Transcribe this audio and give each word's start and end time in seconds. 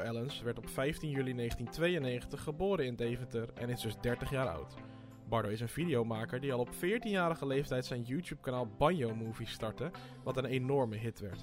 Ellens 0.00 0.42
werd 0.42 0.58
op 0.58 0.68
15 0.68 1.10
juli 1.10 1.34
1992 1.34 2.42
geboren 2.42 2.86
in 2.86 2.96
Deventer 2.96 3.48
en 3.54 3.68
is 3.68 3.80
dus 3.80 3.96
30 4.00 4.30
jaar 4.30 4.48
oud. 4.48 4.74
Bardo 5.28 5.48
is 5.48 5.60
een 5.60 5.68
videomaker 5.68 6.40
die 6.40 6.52
al 6.52 6.58
op 6.58 6.68
14-jarige 6.74 7.46
leeftijd 7.46 7.84
zijn 7.84 8.02
YouTube-kanaal 8.02 8.68
Banjo 8.78 9.14
Movies 9.14 9.50
startte, 9.50 9.90
wat 10.24 10.36
een 10.36 10.44
enorme 10.44 10.96
hit 10.96 11.20
werd. 11.20 11.42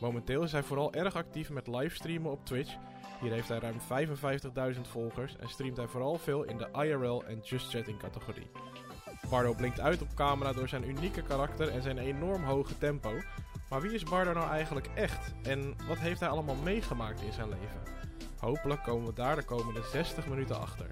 Momenteel 0.00 0.42
is 0.42 0.52
hij 0.52 0.62
vooral 0.62 0.92
erg 0.92 1.16
actief 1.16 1.50
met 1.50 1.66
livestreamen 1.66 2.30
op 2.30 2.46
Twitch. 2.46 2.76
Hier 3.20 3.32
heeft 3.32 3.48
hij 3.48 3.58
ruim 3.58 3.78
55.000 4.74 4.80
volgers 4.80 5.36
en 5.36 5.48
streamt 5.48 5.76
hij 5.76 5.86
vooral 5.86 6.18
veel 6.18 6.42
in 6.42 6.58
de 6.58 6.68
IRL 6.72 7.24
en 7.24 7.40
Just 7.42 7.70
Chatting 7.70 7.98
categorie. 7.98 8.50
Bardo 9.30 9.54
blinkt 9.54 9.80
uit 9.80 10.02
op 10.02 10.14
camera 10.14 10.52
door 10.52 10.68
zijn 10.68 10.88
unieke 10.88 11.22
karakter 11.22 11.68
en 11.68 11.82
zijn 11.82 11.98
enorm 11.98 12.42
hoge 12.42 12.78
tempo. 12.78 13.10
Maar 13.74 13.82
wie 13.82 13.92
is 13.92 14.02
Bardo 14.02 14.32
nou 14.32 14.50
eigenlijk 14.50 14.88
echt? 14.94 15.32
En 15.42 15.74
wat 15.88 15.98
heeft 15.98 16.20
hij 16.20 16.28
allemaal 16.28 16.54
meegemaakt 16.54 17.20
in 17.20 17.32
zijn 17.32 17.48
leven? 17.48 17.80
Hopelijk 18.38 18.82
komen 18.82 19.06
we 19.06 19.12
daar 19.12 19.36
de 19.36 19.42
komende 19.42 19.82
60 19.92 20.26
minuten 20.26 20.60
achter. 20.60 20.86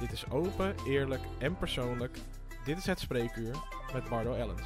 Dit 0.00 0.12
is 0.12 0.30
open, 0.30 0.74
eerlijk 0.86 1.22
en 1.38 1.56
persoonlijk. 1.56 2.18
Dit 2.64 2.78
is 2.78 2.86
het 2.86 3.00
spreekuur 3.00 3.54
met 3.92 4.08
Bardo 4.08 4.32
Ellens. 4.32 4.62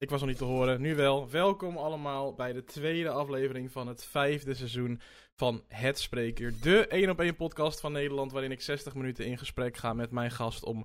Ik 0.00 0.10
was 0.10 0.20
nog 0.20 0.28
niet 0.28 0.38
te 0.38 0.44
horen, 0.44 0.80
nu 0.80 0.94
wel. 0.94 1.30
Welkom 1.30 1.76
allemaal 1.76 2.34
bij 2.34 2.52
de 2.52 2.64
tweede 2.64 3.10
aflevering 3.10 3.72
van 3.72 3.86
het 3.86 4.04
vijfde 4.04 4.54
seizoen 4.54 5.00
van 5.36 5.62
Het 5.68 5.98
Spreekuur. 5.98 6.54
De 6.60 6.86
1 6.86 7.10
op 7.10 7.20
1 7.20 7.36
podcast 7.36 7.80
van 7.80 7.92
Nederland 7.92 8.32
waarin 8.32 8.50
ik 8.50 8.60
60 8.60 8.94
minuten 8.94 9.26
in 9.26 9.38
gesprek 9.38 9.76
ga 9.76 9.92
met 9.92 10.10
mijn 10.10 10.30
gast 10.30 10.64
om 10.64 10.84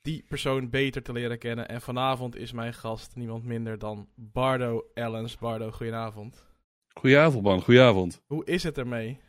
die 0.00 0.24
persoon 0.28 0.70
beter 0.70 1.02
te 1.02 1.12
leren 1.12 1.38
kennen. 1.38 1.68
En 1.68 1.80
vanavond 1.80 2.36
is 2.36 2.52
mijn 2.52 2.74
gast 2.74 3.16
niemand 3.16 3.44
minder 3.44 3.78
dan 3.78 4.08
Bardo 4.14 4.84
Ellens. 4.94 5.36
Bardo, 5.36 5.70
goedenavond. 5.70 6.46
Goedenavond 6.94 7.42
man, 7.42 7.62
goedenavond. 7.62 8.22
Hoe 8.26 8.44
is 8.44 8.62
het 8.62 8.78
ermee? 8.78 9.20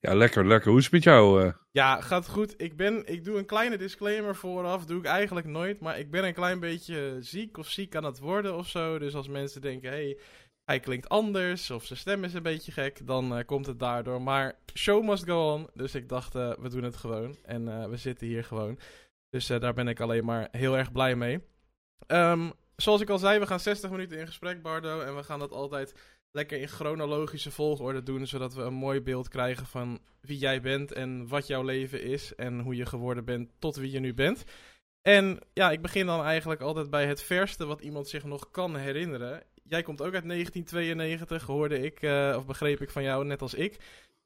Ja, 0.00 0.14
lekker, 0.14 0.46
lekker. 0.46 0.68
Hoe 0.68 0.78
is 0.78 0.84
het 0.84 0.92
met 0.92 1.02
jou? 1.02 1.44
eh? 1.44 1.52
Ja, 1.70 2.00
gaat 2.00 2.28
goed. 2.28 2.54
Ik, 2.62 2.76
ben, 2.76 3.06
ik 3.06 3.24
doe 3.24 3.38
een 3.38 3.46
kleine 3.46 3.76
disclaimer 3.76 4.36
vooraf. 4.36 4.84
Doe 4.84 4.98
ik 4.98 5.04
eigenlijk 5.04 5.46
nooit. 5.46 5.80
Maar 5.80 5.98
ik 5.98 6.10
ben 6.10 6.24
een 6.24 6.34
klein 6.34 6.60
beetje 6.60 7.16
ziek 7.20 7.56
of 7.58 7.68
ziek 7.68 7.96
aan 7.96 8.04
het 8.04 8.18
worden 8.18 8.56
of 8.56 8.68
zo. 8.68 8.98
Dus 8.98 9.14
als 9.14 9.28
mensen 9.28 9.60
denken, 9.60 9.90
hey, 9.90 10.18
hij 10.64 10.80
klinkt 10.80 11.08
anders. 11.08 11.70
Of 11.70 11.84
zijn 11.84 11.98
stem 11.98 12.24
is 12.24 12.34
een 12.34 12.42
beetje 12.42 12.72
gek. 12.72 13.06
Dan 13.06 13.36
eh, 13.36 13.44
komt 13.44 13.66
het 13.66 13.78
daardoor. 13.78 14.22
Maar 14.22 14.58
show 14.74 15.04
must 15.04 15.24
go 15.24 15.52
on. 15.52 15.68
Dus 15.74 15.94
ik 15.94 16.08
dacht, 16.08 16.34
eh, 16.34 16.52
we 16.58 16.68
doen 16.68 16.82
het 16.82 16.96
gewoon. 16.96 17.36
En 17.44 17.90
we 17.90 17.96
zitten 17.96 18.26
hier 18.26 18.44
gewoon. 18.44 18.78
Dus 19.30 19.46
daar 19.46 19.74
ben 19.74 19.88
ik 19.88 20.00
alleen 20.00 20.24
maar 20.24 20.48
heel 20.50 20.76
erg 20.76 20.92
blij 20.92 21.16
mee. 21.16 21.40
Ehm, 22.06 22.50
zoals 22.76 23.00
ik 23.00 23.10
al 23.10 23.18
zei, 23.18 23.38
we 23.38 23.46
gaan 23.46 23.60
60 23.60 23.90
minuten 23.90 24.18
in 24.18 24.26
gesprek, 24.26 24.62
Bardo. 24.62 25.00
En 25.00 25.16
we 25.16 25.22
gaan 25.22 25.38
dat 25.38 25.52
altijd 25.52 25.94
lekker 26.30 26.60
in 26.60 26.68
chronologische 26.68 27.50
volgorde 27.50 28.02
doen, 28.02 28.26
zodat 28.26 28.54
we 28.54 28.62
een 28.62 28.74
mooi 28.74 29.00
beeld 29.00 29.28
krijgen 29.28 29.66
van 29.66 30.00
wie 30.20 30.38
jij 30.38 30.60
bent 30.60 30.92
en 30.92 31.28
wat 31.28 31.46
jouw 31.46 31.62
leven 31.62 32.02
is 32.02 32.34
en 32.34 32.60
hoe 32.60 32.76
je 32.76 32.86
geworden 32.86 33.24
bent 33.24 33.50
tot 33.58 33.76
wie 33.76 33.90
je 33.90 34.00
nu 34.00 34.14
bent. 34.14 34.44
En 35.02 35.38
ja, 35.52 35.70
ik 35.70 35.82
begin 35.82 36.06
dan 36.06 36.24
eigenlijk 36.24 36.60
altijd 36.60 36.90
bij 36.90 37.06
het 37.06 37.22
verste 37.22 37.66
wat 37.66 37.80
iemand 37.80 38.08
zich 38.08 38.24
nog 38.24 38.50
kan 38.50 38.76
herinneren. 38.76 39.42
Jij 39.62 39.82
komt 39.82 40.02
ook 40.02 40.14
uit 40.14 40.24
1992, 40.24 41.42
hoorde 41.42 41.80
ik, 41.80 42.02
eh, 42.02 42.34
of 42.36 42.46
begreep 42.46 42.80
ik 42.80 42.90
van 42.90 43.02
jou, 43.02 43.24
net 43.24 43.42
als 43.42 43.54
ik. 43.54 43.76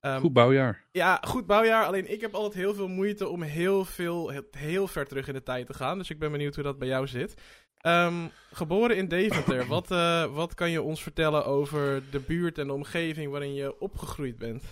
Ehm, 0.03 0.21
Goed 0.21 0.33
bouwjaar. 0.33 0.85
ja, 0.93 1.19
goed 1.27 1.47
bouwjaar. 1.47 1.85
Alleen 1.85 2.13
ik 2.13 2.21
heb 2.21 2.35
altijd 2.35 2.55
heel 2.55 2.75
veel 2.75 2.89
moeite 2.89 3.29
om 3.29 3.43
heel, 3.43 3.85
veel, 3.85 4.33
heel, 4.51 4.87
ver 4.89 5.07
terug 5.07 5.29
in 5.29 5.35
de 5.35 5.43
tijd 5.43 5.67
te 5.67 5.75
gaan. 5.75 5.99
Dus 5.99 6.11
ik 6.11 6.19
ben 6.19 6.33
benieuwd 6.33 6.55
hoe 6.55 6.65
dat 6.65 6.79
bij 6.79 6.89
jou 6.89 7.07
zit. 7.07 7.35
Ehm, 7.77 8.15
geboren 8.53 8.97
in 8.97 9.09
Deventer. 9.09 9.67
wat, 9.77 9.91
eh, 9.91 10.35
wat 10.35 10.55
kan 10.55 10.71
je 10.71 10.83
ons 10.83 11.03
vertellen 11.03 11.45
over 11.47 12.03
de 12.11 12.21
buurt 12.21 12.59
en 12.59 12.67
de 12.67 12.73
omgeving 12.73 13.31
waarin 13.31 13.55
je 13.55 13.81
opgegroeid 13.81 14.39
bent? 14.39 14.63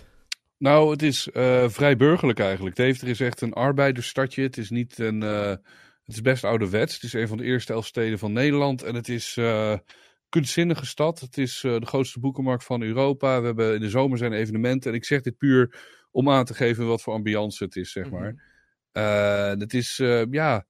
Nou, 0.57 0.91
het 0.91 1.01
is 1.01 1.29
eh, 1.31 1.69
vrij 1.69 1.95
burgerlijk 1.97 2.39
eigenlijk. 2.39 2.75
Deventer 2.75 3.07
is 3.07 3.19
echt 3.19 3.41
een 3.41 3.53
arbeidersstadje. 3.53 4.41
Het 4.43 4.57
is 4.57 4.69
niet 4.69 4.99
een... 4.99 5.23
eh, 5.23 5.49
het 6.05 6.15
is 6.15 6.21
best 6.21 6.43
ouderwets. 6.43 6.93
Het 6.93 7.03
is 7.03 7.13
een 7.13 7.27
van 7.27 7.37
de 7.37 7.43
eerste 7.43 7.73
elf 7.73 7.85
steden 7.85 8.19
van 8.19 8.33
Nederland. 8.33 8.83
En 8.83 8.95
het 8.95 9.09
is 9.09 9.37
kunstzinnige 10.31 10.85
stad. 10.85 11.19
Het 11.19 11.37
is 11.37 11.63
eh, 11.63 11.79
de 11.79 11.85
grootste 11.85 12.19
boekenmarkt 12.19 12.63
van 12.63 12.81
Europa. 12.81 13.39
We 13.39 13.45
hebben 13.45 13.73
in 13.75 13.81
de 13.81 13.89
zomer 13.89 14.17
zijn 14.17 14.33
evenementen. 14.33 14.91
En 14.91 14.97
ik 14.97 15.05
zeg 15.05 15.21
dit 15.21 15.37
puur 15.37 15.79
om 16.11 16.29
aan 16.29 16.45
te 16.45 16.53
geven 16.53 16.87
wat 16.87 17.01
voor 17.01 17.13
ambiance 17.13 17.63
het 17.63 17.75
is, 17.75 17.91
zeg 17.91 18.09
Mhm. 18.09 18.13
maar. 18.13 18.35
Eh, 18.91 19.59
het 19.59 19.73
is, 19.73 19.99
eh, 19.99 20.23
ja... 20.29 20.65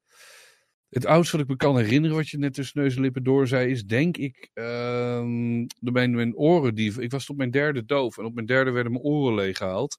Het 0.89 1.05
oudste 1.05 1.35
wat 1.37 1.45
ik 1.45 1.51
me 1.51 1.57
kan 1.57 1.77
herinneren, 1.77 2.15
wat 2.17 2.29
je 2.29 2.37
net 2.37 2.53
tussen 2.53 2.81
neus 2.81 2.95
en 2.95 3.01
lippen 3.01 3.23
door 3.23 3.47
zei, 3.47 3.71
is 3.71 3.83
denk 3.83 4.17
ik 4.17 4.49
ehm 4.53 5.65
mijn, 5.79 6.15
mijn 6.15 6.35
oren. 6.35 6.75
Die, 6.75 7.01
ik 7.01 7.11
was 7.11 7.29
op 7.29 7.37
mijn 7.37 7.51
derde 7.51 7.85
doof 7.85 8.17
en 8.17 8.25
op 8.25 8.33
mijn 8.33 8.45
derde 8.45 8.71
werden 8.71 8.91
mijn 8.91 9.03
oren 9.03 9.35
leeggehaald. 9.35 9.97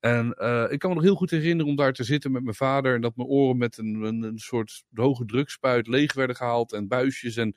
En 0.00 0.26
ik 0.70 0.78
kan 0.78 0.90
me 0.90 0.94
nog 0.94 1.02
heel 1.02 1.14
goed 1.14 1.30
herinneren 1.30 1.70
om 1.70 1.76
daar 1.76 1.92
te 1.92 2.04
zitten 2.04 2.32
met 2.32 2.42
mijn 2.42 2.54
vader 2.54 2.94
en 2.94 3.00
dat 3.00 3.16
mijn 3.16 3.28
oren 3.28 3.56
met 3.58 3.78
een, 3.78 4.02
een, 4.02 4.22
een 4.22 4.38
soort 4.38 4.84
hoge 4.94 5.24
drukspuit 5.24 5.86
leeg 5.86 6.12
werden 6.12 6.36
gehaald 6.36 6.72
en 6.72 6.88
buisjes. 6.88 7.36
En 7.36 7.54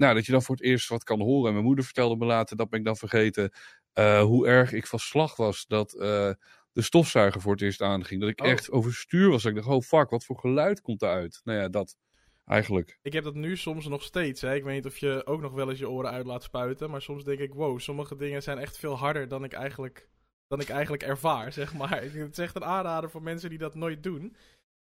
nou, 0.00 0.14
dat 0.14 0.26
je 0.26 0.32
dan 0.32 0.42
voor 0.42 0.54
het 0.54 0.64
eerst 0.64 0.88
wat 0.88 1.04
kan 1.04 1.20
horen. 1.20 1.46
En 1.46 1.52
mijn 1.52 1.64
moeder 1.64 1.84
vertelde 1.84 2.16
me 2.16 2.24
later, 2.24 2.56
dat 2.56 2.68
ben 2.70 2.78
ik 2.78 2.84
dan 2.84 2.96
vergeten, 2.96 3.50
eh, 3.92 4.22
hoe 4.22 4.46
erg 4.46 4.72
ik 4.72 4.86
van 4.86 4.98
slag 4.98 5.36
was 5.36 5.66
dat 5.66 5.92
eh, 5.92 6.30
de 6.72 6.82
stofzuiger 6.82 7.40
voor 7.40 7.52
het 7.52 7.62
eerst 7.62 7.82
aanging. 7.82 8.20
Dat 8.20 8.30
ik 8.30 8.40
Oh. 8.40 8.48
echt 8.48 8.70
overstuur 8.70 9.28
was. 9.28 9.42
Dat 9.42 9.52
ik 9.52 9.56
dacht, 9.58 9.68
oh 9.68 9.80
fuck, 9.82 10.10
wat 10.10 10.24
voor 10.24 10.38
geluid 10.38 10.80
komt 10.80 11.02
eruit? 11.02 11.40
Nou 11.44 11.58
ja, 11.58 11.68
dat 11.68 11.96
eigenlijk. 12.46 12.98
Ik 13.02 13.12
heb 13.12 13.24
dat 13.24 13.34
nu 13.34 13.56
soms 13.56 13.88
nog 13.88 14.02
steeds. 14.02 14.40
Hè. 14.40 14.54
Ik 14.54 14.64
weet 14.64 14.74
niet 14.74 14.86
of 14.86 14.98
je 14.98 15.26
ook 15.26 15.40
nog 15.40 15.52
wel 15.52 15.70
eens 15.70 15.78
je 15.78 15.88
oren 15.88 16.10
uit 16.10 16.26
laat 16.26 16.42
spuiten. 16.42 16.90
Maar 16.90 17.02
soms 17.02 17.24
denk 17.24 17.38
ik, 17.38 17.54
wow, 17.54 17.80
sommige 17.80 18.16
dingen 18.16 18.42
zijn 18.42 18.58
echt 18.58 18.78
veel 18.78 18.98
harder 18.98 19.28
dan 19.28 19.44
ik 19.44 19.52
eigenlijk, 19.52 20.08
dan 20.46 20.60
ik 20.60 20.68
eigenlijk 20.68 21.02
ervaar, 21.02 21.52
zeg 21.60 21.74
maar. 21.74 22.02
Het 22.02 22.32
is 22.32 22.38
echt 22.38 22.56
een 22.56 22.64
aanrader 22.64 23.10
voor 23.10 23.22
mensen 23.22 23.50
die 23.50 23.58
dat 23.58 23.74
nooit 23.74 24.02
doen. 24.02 24.36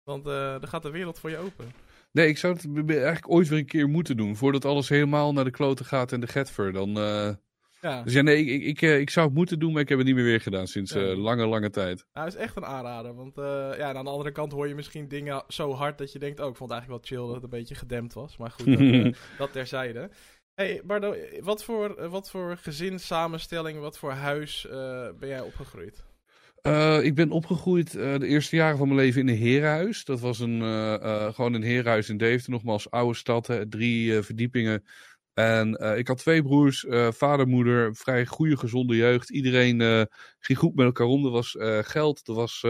Want 0.05 0.27
eh 0.27 0.33
dan 0.33 0.69
gaat 0.69 0.83
de 0.83 0.91
wereld 0.91 1.19
voor 1.19 1.31
je 1.31 1.39
open. 1.39 1.73
Nee, 2.13 2.29
ik 2.29 2.39
zou 2.39 2.53
het 2.55 2.91
eigenlijk 2.91 3.31
ooit 3.31 3.49
weer 3.49 3.59
een 3.59 3.67
keer 3.67 3.89
moeten 3.89 4.17
doen. 4.17 4.37
Voordat 4.37 4.65
alles 4.65 4.89
helemaal 4.89 5.33
naar 5.33 5.45
de 5.45 5.51
kloten 5.51 5.85
gaat 5.85 6.13
en 6.13 6.21
de 6.21 6.27
getver. 6.27 6.73
Dan, 6.73 6.97
eh, 6.99 7.31
Ja, 7.81 8.03
Dus 8.03 8.13
ja, 8.13 8.23
nee, 8.23 8.45
ik, 8.45 8.49
ik, 8.49 8.63
ik, 8.67 8.83
eh, 8.83 8.99
ik 8.99 9.11
zou 9.11 9.27
het 9.27 9.35
moeten 9.35 9.59
doen, 9.59 9.73
maar 9.73 9.83
ik 9.83 9.89
heb 9.89 9.99
het 9.99 10.07
niet 10.07 10.17
meer 10.17 10.25
weer 10.25 10.41
gedaan 10.41 10.67
sinds 10.67 10.93
Ja. 10.93 11.01
eh, 11.01 11.17
lange, 11.17 11.47
lange 11.47 11.71
tijd. 11.71 12.07
nou, 12.13 12.27
het 12.27 12.35
is 12.35 12.41
echt 12.43 12.57
een 12.57 12.65
aanrader. 12.65 13.15
Want 13.15 13.35
ja, 13.79 13.93
aan 13.95 14.05
de 14.05 14.11
andere 14.11 14.33
kant 14.33 14.53
hoor 14.53 14.69
je 14.69 14.75
misschien 14.75 15.09
dingen 15.09 15.45
zo 15.49 15.73
hard 15.73 15.99
dat 15.99 16.13
je 16.13 16.19
denkt... 16.19 16.41
Oh, 16.41 16.49
ik 16.49 16.57
vond 16.57 16.71
het 16.71 16.79
eigenlijk 16.79 17.09
wel 17.09 17.19
chill 17.19 17.27
dat 17.27 17.43
het 17.43 17.53
een 17.53 17.59
beetje 17.59 17.75
gedempt 17.75 18.15
was. 18.15 18.37
Maar 18.37 18.51
goed, 18.51 18.79
dat, 18.79 19.17
dat 19.39 19.53
terzijde. 19.53 20.11
hey, 20.55 20.83
Bardo, 20.85 21.15
wat 21.41 21.65
voor, 21.65 22.09
wat 22.09 22.31
voor 22.31 22.57
gezinssamenstelling, 22.57 23.81
wat 23.81 23.99
voor 23.99 24.13
huis 24.13 24.67
ben 25.19 25.29
jij 25.29 25.41
opgegroeid? 25.41 26.05
Eh, 26.69 27.05
ik 27.05 27.15
ben 27.15 27.31
opgegroeid 27.31 27.95
eh, 27.95 28.19
de 28.19 28.27
eerste 28.27 28.57
jaren 28.57 28.79
van 28.79 28.89
mijn 28.89 29.01
leven 29.01 29.21
in 29.21 29.29
een 29.29 29.37
herenhuis. 29.37 30.05
Dat 30.05 30.21
was 30.21 30.39
een, 30.39 30.63
eh, 30.63 31.35
gewoon 31.35 31.55
een 31.55 31.63
herenhuis 31.63 32.09
in 32.09 32.17
Deventer, 32.17 32.51
nogmaals 32.51 32.91
oude 32.91 33.17
stad, 33.19 33.47
hè, 33.47 33.69
drie 33.69 34.23
verdiepingen. 34.23 34.85
En 35.35 35.97
ik 35.99 36.09
had 36.09 36.19
twee 36.19 36.43
broers, 36.43 36.87
vader, 37.11 37.49
moeder, 37.49 37.97
vrij 37.97 38.27
goede, 38.27 38.57
gezonde 38.57 38.97
jeugd. 38.97 39.31
Iedereen 39.31 40.09
ging 40.39 40.59
goed 40.59 40.75
met 40.75 40.85
elkaar 40.85 41.07
om. 41.07 41.25
Er 41.25 41.31
was 41.31 41.57
geld, 41.81 42.29
er 42.29 42.35
was 42.35 42.65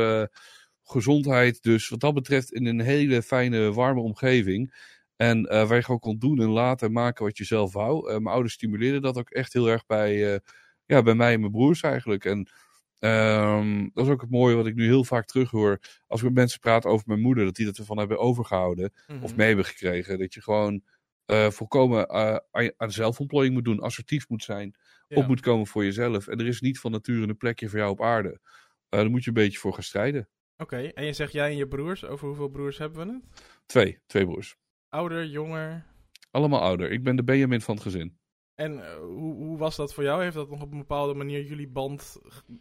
gezondheid. 0.83 1.63
Dus 1.63 1.89
wat 1.89 2.01
dat 2.01 2.15
betreft 2.15 2.53
in 2.53 2.67
een 2.67 2.81
hele 2.81 3.23
fijne, 3.23 3.73
warme 3.73 4.01
omgeving. 4.01 4.75
En 5.17 5.43
waar 5.43 5.75
je 5.75 5.83
gewoon 5.83 6.01
kon 6.01 6.19
doen 6.19 6.41
en 6.41 6.49
laten 6.49 6.87
en 6.87 6.93
maken 6.93 7.25
wat 7.25 7.39
je 7.39 7.45
zelf 7.45 7.73
wou. 7.73 8.11
Mijn 8.11 8.35
ouders 8.35 8.55
stimuleerden 8.55 9.03
dat 9.03 9.19
ook 9.19 9.31
echt 9.31 9.53
heel 9.53 9.69
erg 9.69 9.87
bij, 9.87 10.41
ja, 10.87 11.03
bij 11.03 11.15
mij 11.15 11.33
en 11.33 11.41
mijn 11.41 11.53
broers 11.53 11.83
eigenlijk. 11.83 12.25
En 12.25 12.49
Ehm, 12.99 13.89
dat 13.93 14.07
is 14.07 14.13
ook 14.13 14.21
het 14.21 14.31
mooie 14.31 14.55
wat 14.57 14.67
ik 14.67 14.75
nu 14.75 14.85
heel 14.85 15.05
vaak 15.05 15.27
terughoor. 15.27 15.79
Als 16.07 16.21
ik 16.21 16.27
met 16.27 16.35
mensen 16.35 16.61
praat 16.61 16.85
over 16.85 17.05
mijn 17.09 17.21
moeder, 17.21 17.45
dat 17.45 17.55
die 17.55 17.67
dat 17.67 17.79
ervan 17.79 17.99
hebben 17.99 18.19
overgehouden. 18.19 18.93
Of 19.09 19.15
Mhm. 19.15 19.37
mee 19.37 19.47
hebben 19.47 19.65
gekregen. 19.65 20.19
Dat 20.19 20.35
je 20.35 20.43
gewoon 20.43 20.83
eh, 21.27 21.51
volkomen 21.51 22.07
eh, 22.09 22.37
aan, 22.77 22.93
zelfontplooiing 22.93 23.55
moet 23.55 23.65
doen. 23.65 23.81
Assertief 23.81 24.29
moet 24.29 24.43
zijn. 24.43 24.75
Ja. 25.09 25.17
Op 25.17 25.27
moet 25.27 25.41
komen 25.41 25.67
voor 25.67 25.85
jezelf. 25.85 26.27
En 26.29 26.39
er 26.41 26.47
is 26.47 26.61
niet 26.61 26.81
van 26.81 26.91
nature 26.91 27.27
een 27.29 27.37
plekje 27.37 27.69
voor 27.69 27.79
jou 27.79 27.91
op 27.91 28.03
aarde. 28.03 28.41
Eh 28.89 28.99
daar 29.01 29.11
moet 29.11 29.23
je 29.23 29.29
een 29.29 29.35
beetje 29.35 29.59
voor 29.59 29.73
gaan 29.73 29.83
strijden. 29.83 30.29
Oké, 30.57 30.77
en 30.77 31.05
je 31.05 31.13
zegt 31.13 31.33
jij 31.33 31.51
en 31.51 31.57
je 31.57 31.69
broers. 31.69 32.05
Over 32.05 32.27
hoeveel 32.27 32.49
broers 32.49 32.79
hebben 32.79 33.07
we 33.07 33.13
het? 33.13 33.23
Twee. 33.67 33.99
Twee 34.07 34.25
broers. 34.27 34.57
Ouder, 34.89 35.27
jonger. 35.27 35.85
Allemaal 36.31 36.61
ouder. 36.61 36.91
Ik 36.91 37.03
ben 37.03 37.17
de 37.17 37.25
Benjamin 37.25 37.61
van 37.61 37.75
het 37.75 37.83
gezin. 37.83 38.19
En 38.59 38.85
eh, 38.85 38.97
hoe, 38.97 39.35
hoe 39.35 39.59
was 39.59 39.77
dat 39.77 39.95
voor 39.95 40.03
jou? 40.03 40.23
Heeft 40.23 40.35
dat 40.35 40.51
nog 40.51 40.63
op 40.63 40.73
een 40.73 40.79
bepaalde 40.79 41.15
manier 41.15 41.43
jullie 41.43 41.69
band 41.69 42.21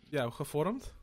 ja, 0.09 0.29
gevormd? 0.29 0.94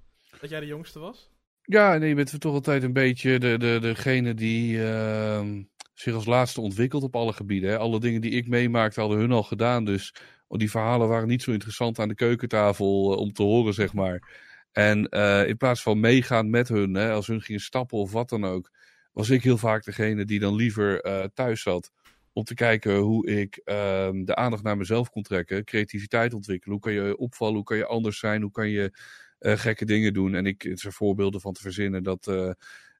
Dat 0.41 0.50
jij 0.50 0.61
de 0.61 0.67
jongste 0.67 0.99
was? 0.99 1.31
Ja, 1.62 1.96
nee, 1.96 2.08
je 2.08 2.14
bent 2.14 2.41
toch 2.41 2.55
altijd 2.55 2.82
een 2.82 2.93
beetje 2.93 3.38
de, 3.38 3.58
de, 3.58 3.79
degene 3.81 4.35
die 4.35 4.85
ehm, 4.87 5.62
zich 5.94 6.14
als 6.14 6.26
laatste 6.26 6.61
ontwikkelt 6.61 7.02
op 7.02 7.17
alle 7.17 7.32
gebieden. 7.32 7.70
Hè. 7.70 7.79
Alle 7.79 8.00
dingen 8.00 8.20
die 8.20 8.31
ik 8.31 8.49
meemaakte 8.49 9.00
hadden 9.00 9.19
hun 9.19 9.32
al 9.32 9.43
gedaan. 9.43 9.85
Dus 9.85 10.14
die 10.49 10.70
verhalen 10.70 11.08
waren 11.08 11.29
niet 11.29 11.43
zo 11.43 11.52
interessant 11.52 11.99
aan 11.99 12.08
de 12.08 12.14
keukentafel 12.14 13.05
om 13.05 13.32
te 13.32 13.43
horen, 13.43 13.75
zeg 13.75 13.93
maar. 13.93 14.29
En 14.73 15.08
in 15.46 15.56
plaats 15.56 15.82
van 15.82 16.00
meegaan 16.00 16.50
met 16.50 16.69
hun, 16.69 16.94
hè, 16.94 17.12
als 17.12 17.26
hun 17.26 17.41
gingen 17.41 17.61
stappen 17.61 17.99
of 17.99 18.12
wat 18.12 18.29
dan 18.29 18.44
ook, 18.44 18.70
was 19.12 19.31
ik 19.31 19.43
heel 19.43 19.58
vaak 19.58 19.85
degene 19.85 20.25
die 20.25 20.41
dan 20.41 20.55
liever 20.55 21.00
thuis 21.35 21.62
zat 21.62 21.93
om 22.34 22.44
te 22.44 22.54
kijken 22.54 22.96
hoe 22.96 23.26
ik 23.26 23.60
ehm, 23.64 24.25
de 24.25 24.34
aandacht 24.34 24.62
naar 24.62 24.76
mezelf 24.76 25.10
kon 25.10 25.22
trekken, 25.22 25.64
creativiteit 25.64 26.34
ontwikkelen. 26.34 26.75
Hoe 26.75 26.84
kan 26.84 26.92
je 26.92 27.16
opvallen, 27.16 27.54
hoe 27.54 27.64
kan 27.64 27.76
je 27.76 27.86
anders 27.86 28.19
zijn, 28.19 28.42
hoe 28.42 28.50
kan 28.50 28.69
je 28.69 28.98
uh, 29.40 29.52
gekke 29.56 29.84
dingen 29.84 30.12
doen. 30.12 30.34
En 30.34 30.46
ik, 30.46 30.62
het 30.62 30.81
zijn 30.81 30.92
voorbeelden 30.92 31.40
van 31.40 31.52
te 31.52 31.60
verzinnen 31.60 32.02
dat, 32.02 32.26
uh, 32.26 32.50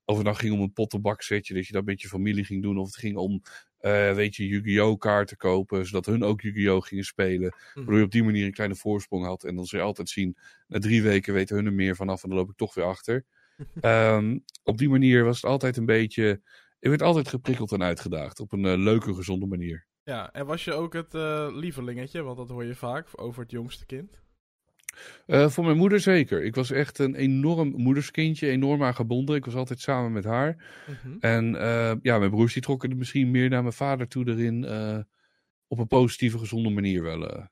of 0.05 0.17
het 0.17 0.25
nou 0.25 0.37
ging 0.37 0.53
om 0.53 0.61
een 0.61 0.73
pottenbaksetje, 0.73 1.55
dat 1.55 1.67
je 1.67 1.73
dat 1.73 1.85
met 1.85 2.01
je 2.01 2.09
familie 2.09 2.45
ging 2.45 2.63
doen, 2.63 2.79
of 2.79 2.87
het 2.87 2.97
ging 2.97 3.17
om, 3.17 3.43
uh, 3.81 4.15
weet 4.15 4.37
je, 4.37 4.47
Yu-Gi-Oh 4.47 4.99
kaarten 4.99 5.37
kopen, 5.37 5.87
zodat 5.87 6.07
hun 6.07 6.25
ook 6.25 6.41
Yu-Gi-Oh 6.41 6.83
gingen 6.83 7.05
spelen. 7.05 7.55
Mm. 7.55 7.75
Waardoor 7.75 7.99
je 7.99 8.05
op 8.05 8.13
die 8.13 8.25
manier 8.25 8.45
een 8.45 8.53
kleine 8.53 8.75
voorsprong 8.75 9.25
had. 9.25 9.45
En 9.45 9.57
dan 9.57 9.67
zul 9.67 9.79
je 9.79 9.85
altijd 9.85 10.09
zien, 10.09 10.37
na 10.69 10.79
drie 10.79 11.03
weken 11.03 11.35
weten 11.35 11.57
hun 11.57 11.67
er 11.67 11.73
meer 11.73 11.97
vanaf 11.97 12.23
en 12.23 12.29
dan 12.29 12.39
loop 12.39 12.51
ik 12.51 12.57
toch 12.57 12.75
weer 12.75 12.85
achter. 12.85 13.25
um, 13.81 14.45
op 14.63 14.79
die 14.79 14.89
manier 14.89 15.25
was 15.25 15.37
het 15.37 15.51
altijd 15.51 15.77
een 15.77 15.87
beetje 15.87 16.41
je 16.85 16.91
werd 16.91 17.03
altijd 17.03 17.29
geprikkeld 17.29 17.73
en 17.73 17.83
uitgedaagd 17.83 18.41
op 18.41 18.53
een 18.53 18.65
uh, 18.65 18.77
leuke, 18.77 19.15
gezonde 19.15 19.47
manier. 19.47 19.87
Ja, 20.03 20.33
en 20.33 20.47
was 20.47 20.65
je 20.65 20.73
ook 20.73 20.93
het 20.93 21.15
uh, 21.15 21.49
lievelingetje? 21.53 22.23
Want 22.23 22.37
dat 22.37 22.49
hoor 22.49 22.65
je 22.65 22.75
vaak 22.75 23.09
over 23.13 23.43
het 23.43 23.51
jongste 23.51 23.87
kind. 23.87 24.23
Uh, 25.27 25.49
voor 25.49 25.65
mijn 25.65 25.77
moeder 25.77 26.01
zeker. 26.01 26.43
Ik 26.43 26.55
was 26.55 26.71
echt 26.71 26.99
een 26.99 27.15
enorm 27.15 27.73
moederskindje, 27.77 28.49
enorm 28.49 28.83
aan 28.83 28.95
gebonden. 28.95 29.37
Ik 29.37 29.45
was 29.45 29.55
altijd 29.55 29.81
samen 29.81 30.13
met 30.13 30.25
haar. 30.25 30.65
Mm 30.87 30.95
-hmm. 31.03 31.17
En 31.21 31.45
ja, 32.03 32.19
mijn 32.19 32.31
broers 32.31 32.53
die 32.53 32.63
trokken 32.63 32.91
er 32.91 32.97
misschien 32.97 33.31
meer 33.31 33.49
naar 33.49 33.63
mijn 33.63 33.75
vader 33.75 34.09
toe 34.09 34.29
erin. 34.29 34.65
op 35.67 35.79
een 35.79 35.87
positieve, 35.87 36.39
gezonde 36.39 36.71
manier 36.71 37.03
wel. 37.03 37.49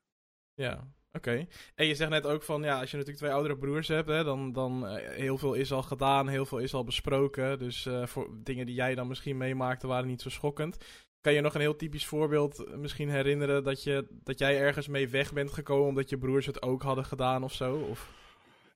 Ja, 0.54 0.88
Oké. 1.12 1.46
En 1.74 1.86
je 1.86 1.94
zegt 1.94 2.10
net 2.10 2.26
ook 2.26 2.42
van, 2.42 2.62
ja, 2.62 2.80
als 2.80 2.90
je 2.90 2.96
natuurlijk 2.96 3.24
twee 3.24 3.32
oudere 3.32 3.58
broers 3.58 3.88
hebt, 3.88 4.08
hè, 4.08 4.24
dan, 4.24 4.52
dan 4.52 4.84
uh, 4.84 5.08
heel 5.08 5.38
veel 5.38 5.54
is 5.54 5.72
al 5.72 5.82
gedaan, 5.82 6.28
heel 6.28 6.46
veel 6.46 6.58
is 6.58 6.74
al 6.74 6.84
besproken. 6.84 7.58
Dus 7.58 7.86
uh, 7.86 8.06
voor 8.06 8.30
dingen 8.42 8.66
die 8.66 8.74
jij 8.74 8.94
dan 8.94 9.08
misschien 9.08 9.36
meemaakte 9.36 9.86
waren 9.86 10.08
niet 10.08 10.22
zo 10.22 10.28
schokkend. 10.28 10.76
Kan 11.20 11.32
je 11.32 11.40
nog 11.40 11.54
een 11.54 11.60
heel 11.60 11.76
typisch 11.76 12.06
voorbeeld 12.06 12.64
eh, 12.64 12.74
misschien 12.76 13.10
herinneren 13.10 13.64
dat, 13.64 13.82
je, 13.82 14.06
dat 14.10 14.38
jij 14.38 14.60
ergens 14.60 14.88
mee 14.88 15.08
weg 15.08 15.32
bent 15.32 15.52
gekomen 15.52 15.88
omdat 15.88 16.10
je 16.10 16.18
broers 16.18 16.46
het 16.46 16.62
ook 16.62 16.82
hadden 16.82 17.04
gedaan 17.04 17.44
of 17.44 17.52
zo? 17.52 17.74
Of... 17.74 18.10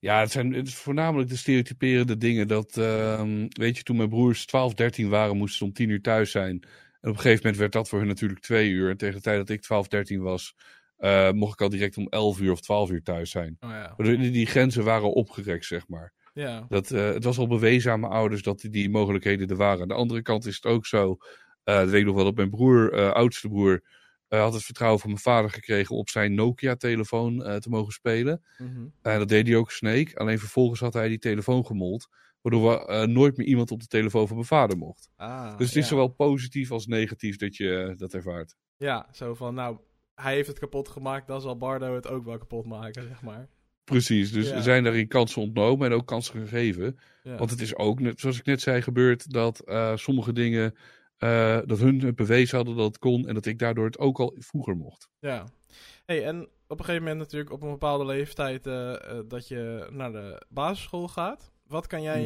Ja, 0.00 0.20
het 0.20 0.30
zijn 0.30 0.52
het 0.52 0.74
voornamelijk 0.74 1.28
de 1.28 1.36
stereotyperende 1.36 2.16
dingen. 2.16 2.48
Dat, 2.48 2.76
uh, 2.76 3.22
weet 3.48 3.76
je, 3.76 3.82
toen 3.82 3.96
mijn 3.96 4.08
broers 4.08 4.46
12, 4.46 4.74
13 4.74 5.08
waren, 5.08 5.36
moesten 5.36 5.58
ze 5.58 5.64
om 5.64 5.72
10 5.72 5.88
uur 5.88 6.02
thuis 6.02 6.30
zijn. 6.30 6.60
En 7.00 7.10
op 7.10 7.16
een 7.16 7.22
gegeven 7.22 7.40
moment 7.42 7.56
werd 7.56 7.72
dat 7.72 7.88
voor 7.88 7.98
hun 7.98 8.08
natuurlijk 8.08 8.40
twee 8.40 8.70
uur. 8.70 8.90
En 8.90 8.96
tegen 8.96 9.14
de 9.14 9.20
tijd 9.20 9.38
dat 9.38 9.48
ik 9.48 9.60
12, 9.60 9.88
13 9.88 10.22
was, 10.22 10.54
uh, 10.98 11.31
mocht 11.31 11.52
ik 11.52 11.60
al 11.60 11.69
direct 11.69 11.96
om 11.96 12.06
11 12.08 12.40
uur 12.40 12.52
of 12.52 12.60
12 12.60 12.90
uur 12.90 13.02
thuis 13.02 13.31
zijn. 13.31 13.56
Oh 13.60 13.70
ja. 13.70 13.94
die, 13.96 14.31
die 14.31 14.46
grenzen 14.46 14.84
waren 14.84 15.12
opgerekt, 15.12 15.64
zeg 15.64 15.88
maar. 15.88 16.12
Ja. 16.34 16.66
Dat, 16.69 16.90
uh, 16.90 17.04
het 17.04 17.25
was 17.25 17.38
al 17.38 17.46
bewezen 17.46 17.93
aan 17.93 18.00
mijn 18.00 18.12
ouders 18.12 18.43
dat 18.43 18.60
die, 18.60 18.70
die 18.70 18.90
mogelijkheden 18.90 19.48
er 19.48 19.56
waren. 19.56 19.82
Aan 19.82 19.88
de 19.88 19.94
andere 19.94 20.22
kant 20.22 20.46
is 20.46 20.54
het 20.54 20.66
ook 20.66 20.87
zo, 20.87 21.10
uh, 21.10 21.75
dat 21.76 21.88
weet 21.88 22.00
ik 22.00 22.06
nog 22.06 22.14
wel, 22.14 22.25
dat 22.25 22.34
mijn 22.34 22.50
broer, 22.50 23.12
oudste 23.12 23.48
broer, 23.48 23.82
had 24.28 24.52
het 24.52 24.64
vertrouwen 24.64 25.00
van 25.00 25.10
mijn 25.10 25.22
vader 25.22 25.50
gekregen 25.50 25.96
op 25.96 26.08
zijn 26.08 26.34
Nokia-telefoon 26.34 27.60
te 27.60 27.69
mogen 27.69 27.92
spelen. 27.92 28.42
Mm 28.58 28.75
-hmm. 28.75 28.92
En 29.02 29.19
dat 29.19 29.28
deed 29.28 29.46
hij 29.46 29.56
ook 29.56 29.70
Snake. 29.70 30.19
Alleen 30.19 30.38
vervolgens 30.38 30.81
had 30.81 30.92
hij 30.92 31.08
die 31.08 31.19
telefoon 31.19 31.66
gemold. 31.66 32.08
Waardoor 32.46 32.90
uh, 32.90 33.02
nooit 33.02 33.37
meer 33.37 33.46
iemand 33.46 33.70
op 33.70 33.81
de 33.81 33.87
telefoon 33.87 34.26
van 34.26 34.37
mijn 34.37 34.49
vader 34.49 34.76
mocht. 34.76 35.10
Ah, 35.16 35.58
dus 35.58 35.66
het 35.66 35.76
is 35.76 35.88
zowel 35.88 36.08
positief 36.08 36.70
als 36.70 36.87
negatief 36.87 37.37
dat 37.37 37.56
je 37.56 37.94
dat 37.96 38.14
ervaart. 38.14 38.56
Ja, 38.76 39.08
zo 39.12 39.34
van, 39.34 39.54
nou, 39.54 39.78
hij 40.22 40.34
heeft 40.34 40.48
het 40.48 40.58
kapot 40.58 40.88
gemaakt, 40.88 41.26
dan 41.26 41.40
zal 41.40 41.56
Bardo 41.56 41.94
het 41.94 42.08
ook 42.08 42.24
wel 42.24 42.38
kapot 42.38 42.66
maken, 42.66 43.02
zeg 43.02 43.22
maar. 43.22 43.48
Precies, 43.84 44.32
dus 44.32 44.50
er 44.50 44.62
zijn 44.62 44.84
daarin 44.84 45.08
kansen 45.08 45.42
ontnomen 45.42 45.86
en 45.86 45.96
ook 45.96 46.06
kansen 46.06 46.40
gegeven. 46.40 46.98
Ja. 47.22 47.36
Want 47.36 47.50
het 47.50 47.60
is 47.60 47.76
ook, 47.76 48.00
net, 48.00 48.20
zoals 48.20 48.38
ik 48.38 48.44
net 48.44 48.60
zei, 48.60 48.82
gebeurd 48.82 49.32
dat 49.32 49.62
uh, 49.66 49.96
sommige 49.96 50.32
dingen, 50.32 50.74
uh, 51.18 51.58
dat 51.64 51.78
hun 51.78 52.00
het 52.00 52.16
bewezen 52.16 52.56
hadden 52.56 52.76
dat 52.76 52.86
het 52.86 52.98
kon 52.98 53.26
en 53.26 53.34
dat 53.34 53.46
ik 53.46 53.58
daardoor 53.58 53.84
het 53.84 53.98
ook 53.98 54.18
al 54.18 54.34
vroeger 54.38 54.76
mocht. 54.76 55.08
Ja, 55.18 55.44
hey, 56.04 56.24
en 56.24 56.48
op 56.66 56.78
een 56.78 56.84
gegeven 56.84 57.02
moment 57.02 57.18
natuurlijk 57.18 57.52
op 57.52 57.62
een 57.62 57.70
bepaalde 57.70 58.04
leeftijd 58.04 58.66
uh, 58.66 58.94
dat 59.28 59.48
je 59.48 59.88
naar 59.90 60.12
de 60.12 60.42
basisschool 60.48 61.08
gaat. 61.08 61.52
Wat 61.66 61.86
kan 61.86 62.02
jij, 62.02 62.22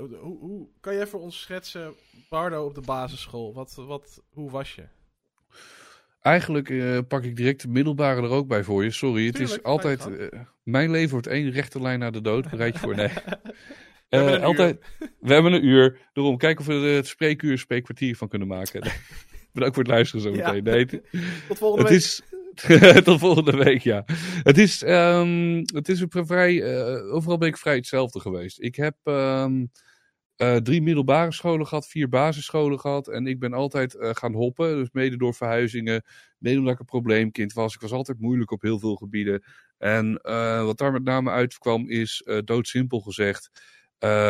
mm. 0.00 0.16
hoe, 0.16 0.38
hoe, 0.38 0.68
kan 0.80 0.94
jij 0.94 1.06
voor 1.06 1.20
ons 1.20 1.40
schetsen, 1.40 1.94
Bardo 2.28 2.64
op 2.64 2.74
de 2.74 2.80
basisschool? 2.80 3.54
Wat, 3.54 3.74
wat, 3.74 4.22
hoe 4.30 4.50
was 4.50 4.74
je? 4.74 4.84
Eigenlijk 6.24 6.68
uh, 6.68 6.98
pak 7.08 7.24
ik 7.24 7.36
direct 7.36 7.62
de 7.62 7.68
middelbare 7.68 8.22
er 8.22 8.28
ook 8.28 8.48
bij 8.48 8.64
voor 8.64 8.84
je. 8.84 8.90
Sorry, 8.90 9.26
het 9.26 9.38
is 9.38 9.62
altijd. 9.62 10.08
Uh, 10.08 10.26
mijn 10.62 10.90
leven 10.90 11.10
wordt 11.10 11.26
één 11.26 11.50
rechte 11.50 11.80
lijn 11.80 11.98
naar 11.98 12.12
de 12.12 12.20
dood. 12.20 12.50
Bereid 12.50 12.74
je 12.74 12.80
voor. 12.80 12.94
Nee. 12.94 13.08
we, 14.08 14.16
hebben 14.16 14.38
uh, 14.38 14.44
altijd, 14.44 14.78
we 15.20 15.32
hebben 15.32 15.52
een 15.52 15.64
uur. 15.64 15.98
Daarom 16.12 16.36
kijken 16.36 16.60
of 16.60 16.66
we 16.66 16.72
er 16.72 16.94
het 16.94 17.06
spreekuur 17.06 17.58
spreekwartier 17.58 18.16
van 18.16 18.28
kunnen 18.28 18.48
maken. 18.48 18.80
Bedankt 19.52 19.74
voor 19.74 19.84
het 19.84 19.92
luisteren 19.92 20.22
zo 20.22 20.30
meteen. 20.30 20.64
Ja. 20.64 20.72
Nee, 20.72 20.86
Tot 21.48 21.58
volgende 21.58 21.82
het 21.82 21.92
week. 21.92 22.92
Is, 22.94 23.02
tot 23.04 23.20
volgende 23.20 23.56
week, 23.56 23.82
ja. 23.82 24.04
Het 24.42 24.58
is, 24.58 24.82
um, 24.82 25.56
het 25.58 25.88
is 25.88 26.00
een 26.00 26.26
vrij. 26.26 26.84
overal 27.10 27.38
ben 27.38 27.48
ik 27.48 27.56
vrij 27.56 27.76
hetzelfde 27.76 28.20
geweest. 28.20 28.60
Ik 28.60 28.76
heb. 28.76 28.96
Um, 29.04 29.70
uh, 30.36 30.56
drie 30.56 30.82
middelbare 30.82 31.32
scholen 31.32 31.66
gehad, 31.66 31.88
vier 31.88 32.08
basisscholen 32.08 32.80
gehad. 32.80 33.08
En 33.08 33.26
ik 33.26 33.38
ben 33.38 33.52
altijd 33.52 33.94
uh, 33.94 34.10
gaan 34.12 34.32
hoppen. 34.32 34.76
Dus 34.76 34.88
mede 34.92 35.16
door 35.16 35.34
verhuizingen. 35.34 36.04
Mede 36.38 36.58
omdat 36.58 36.72
ik 36.72 36.78
een 36.78 36.84
probleemkind 36.84 37.52
was. 37.52 37.74
Ik 37.74 37.80
was 37.80 37.92
altijd 37.92 38.20
moeilijk 38.20 38.50
op 38.50 38.62
heel 38.62 38.78
veel 38.78 38.94
gebieden. 38.94 39.44
En 39.78 40.20
uh, 40.22 40.64
wat 40.64 40.78
daar 40.78 40.92
met 40.92 41.04
name 41.04 41.30
uitkwam 41.30 41.88
is, 41.88 42.26
doodsimpel 42.44 43.00
gezegd, 43.00 43.50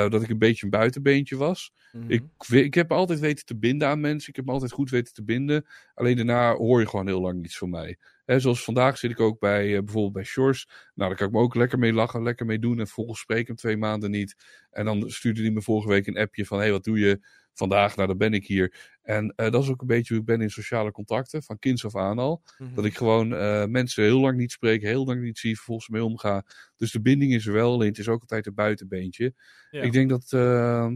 dat 0.09 0.23
ik 0.23 0.29
een 0.29 0.39
beetje 0.39 0.65
een 0.65 0.71
buitenbeentje 0.71 1.37
was. 1.37 1.73
Mm-hmm. 1.95 2.11
ik, 2.11 2.23
ik 2.49 2.75
heb 2.75 2.93
altijd 2.93 3.21
weten 3.21 3.45
te 3.45 3.57
binden 3.57 3.89
aan 3.89 4.01
mensen. 4.01 4.29
Ik 4.29 4.37
heb 4.37 4.45
me 4.45 4.53
altijd 4.53 4.73
goed 4.73 4.91
weten 4.91 5.15
te 5.15 5.25
binden. 5.25 5.67
Alleen 5.95 6.17
daarna 6.17 6.55
hoor 6.55 6.81
je 6.81 6.89
gewoon 6.89 7.07
heel 7.07 7.21
lang 7.21 7.41
niets 7.41 7.59
van 7.59 7.71
mij. 7.71 7.99
He, 8.25 8.39
zoals 8.39 8.65
vandaag 8.65 8.99
zit 8.99 9.11
ik 9.11 9.21
ook 9.21 9.41
bij 9.41 9.69
uh, 9.69 9.79
bijvoorbeeld 9.79 10.13
bij 10.13 10.25
Shores. 10.25 10.69
Nou, 10.95 11.09
daar 11.09 11.19
kan 11.19 11.27
ik 11.27 11.33
me 11.33 11.41
ook 11.41 11.55
lekker 11.55 11.79
mee 11.79 11.93
lachen, 11.93 12.23
lekker 12.23 12.47
mee 12.47 12.59
doen. 12.59 12.79
En 12.79 12.87
vervolgens 12.87 13.21
spreek 13.21 13.41
ik 13.41 13.47
hem 13.47 13.57
twee 13.57 13.77
maanden 13.77 14.11
niet. 14.11 14.37
En 14.71 14.85
dan 14.85 15.11
stuurde 15.11 15.41
hij 15.41 15.51
me 15.51 15.63
vorige 15.63 15.89
week 15.89 16.07
een 16.07 16.19
appje 16.19 16.47
van: 16.47 16.57
hé, 16.57 16.63
hey, 16.63 16.73
wat 16.73 16.85
doe 16.85 16.99
je 16.99 17.27
vandaag? 17.53 17.97
Nou, 17.97 18.09
dan 18.09 18.19
ben 18.19 18.33
ik 18.33 18.47
hier. 18.47 18.93
En 19.03 19.33
uh, 19.37 19.51
dat 19.51 19.63
is 19.63 19.69
ook 19.69 19.81
een 19.81 19.87
beetje 19.87 20.15
hoe 20.15 20.23
ik 20.23 20.29
ben 20.29 20.41
in 20.41 20.51
sociale 20.51 20.91
contacten, 20.91 21.43
van 21.43 21.59
kinds 21.59 21.85
af 21.85 21.97
aan 21.97 22.19
al. 22.19 22.43
Mm-hmm. 22.59 22.75
Dat 22.75 22.85
ik 22.85 22.97
gewoon 22.97 23.33
uh, 23.33 23.65
mensen 23.65 24.03
heel 24.03 24.21
lang 24.21 24.37
niet 24.37 24.53
spreek, 24.53 24.83
heel 24.83 25.05
lang 25.05 25.23
niet 25.23 25.39
zie, 25.39 25.57
vervolgens 25.57 25.89
mee 25.89 26.05
omga. 26.05 26.45
Dus 26.77 26.93
de 26.93 27.01
binding 27.01 27.33
is 27.33 27.47
er 27.47 27.53
wel, 27.53 27.73
alleen 27.73 27.89
het 27.89 27.99
is 27.99 28.09
ook 28.09 28.21
altijd 28.21 28.47
een 28.47 28.55
buitenbeentje. 28.55 29.35
Ja. 29.71 29.83
Ik 29.83 29.93
denk 29.93 30.09
dat 30.09 30.29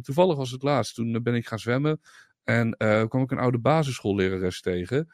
toevallig 0.04 0.36
was 0.36 0.50
het 0.50 0.62
laatst. 0.62 0.87
Toen 0.94 1.22
ben 1.22 1.34
ik 1.34 1.46
gaan 1.46 1.58
zwemmen. 1.58 2.00
En 2.44 2.76
kwam 3.08 3.22
ik 3.22 3.30
een 3.30 3.38
oude 3.38 3.58
basisschoollerares 3.58 4.60
tegen. 4.60 5.12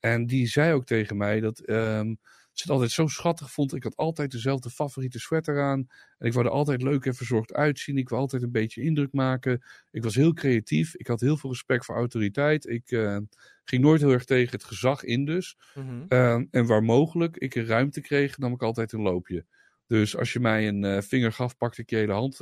En 0.00 0.26
die 0.26 0.46
zei 0.46 0.72
ook 0.72 0.86
tegen 0.86 1.16
mij 1.16 1.40
dat 1.40 1.68
um, 1.68 2.18
ze 2.52 2.62
het 2.62 2.70
altijd 2.70 2.90
zo 2.90 3.06
schattig 3.06 3.52
vond. 3.52 3.74
Ik 3.74 3.82
had 3.82 3.96
altijd 3.96 4.30
dezelfde 4.30 4.70
favoriete 4.70 5.18
sweater 5.18 5.62
aan. 5.62 5.86
En 6.18 6.26
ik 6.26 6.32
wou 6.32 6.46
er 6.46 6.52
altijd 6.52 6.82
leuk 6.82 7.06
en 7.06 7.14
verzorgd 7.14 7.54
uitzien. 7.54 7.98
Ik 7.98 8.08
wou 8.08 8.20
altijd 8.20 8.42
een 8.42 8.50
beetje 8.50 8.82
indruk 8.82 9.12
maken. 9.12 9.62
Ik 9.90 10.02
was 10.02 10.14
heel 10.14 10.32
creatief. 10.32 10.94
Ik 10.94 11.06
had 11.06 11.20
heel 11.20 11.36
veel 11.36 11.50
respect 11.50 11.84
voor 11.84 11.94
autoriteit. 11.94 12.68
Ik 12.68 12.90
uh, 12.90 13.18
ging 13.64 13.82
nooit 13.82 14.00
heel 14.00 14.12
erg 14.12 14.24
tegen 14.24 14.52
het 14.52 14.64
gezag 14.64 15.04
in 15.04 15.24
dus. 15.24 15.56
Mm-hmm. 15.74 16.04
Uh, 16.08 16.42
en 16.50 16.66
waar 16.66 16.82
mogelijk 16.82 17.36
ik 17.36 17.54
een 17.54 17.66
ruimte 17.66 18.00
kreeg, 18.00 18.38
nam 18.38 18.52
ik 18.52 18.62
altijd 18.62 18.92
een 18.92 19.02
loopje. 19.02 19.44
Dus 19.86 20.16
als 20.16 20.32
je 20.32 20.40
mij 20.40 20.68
een 20.68 20.82
uh, 20.82 21.00
vinger 21.00 21.32
gaf, 21.32 21.56
pakte 21.56 21.80
ik 21.80 21.90
je 21.90 21.96
hele 21.96 22.12
hand, 22.12 22.38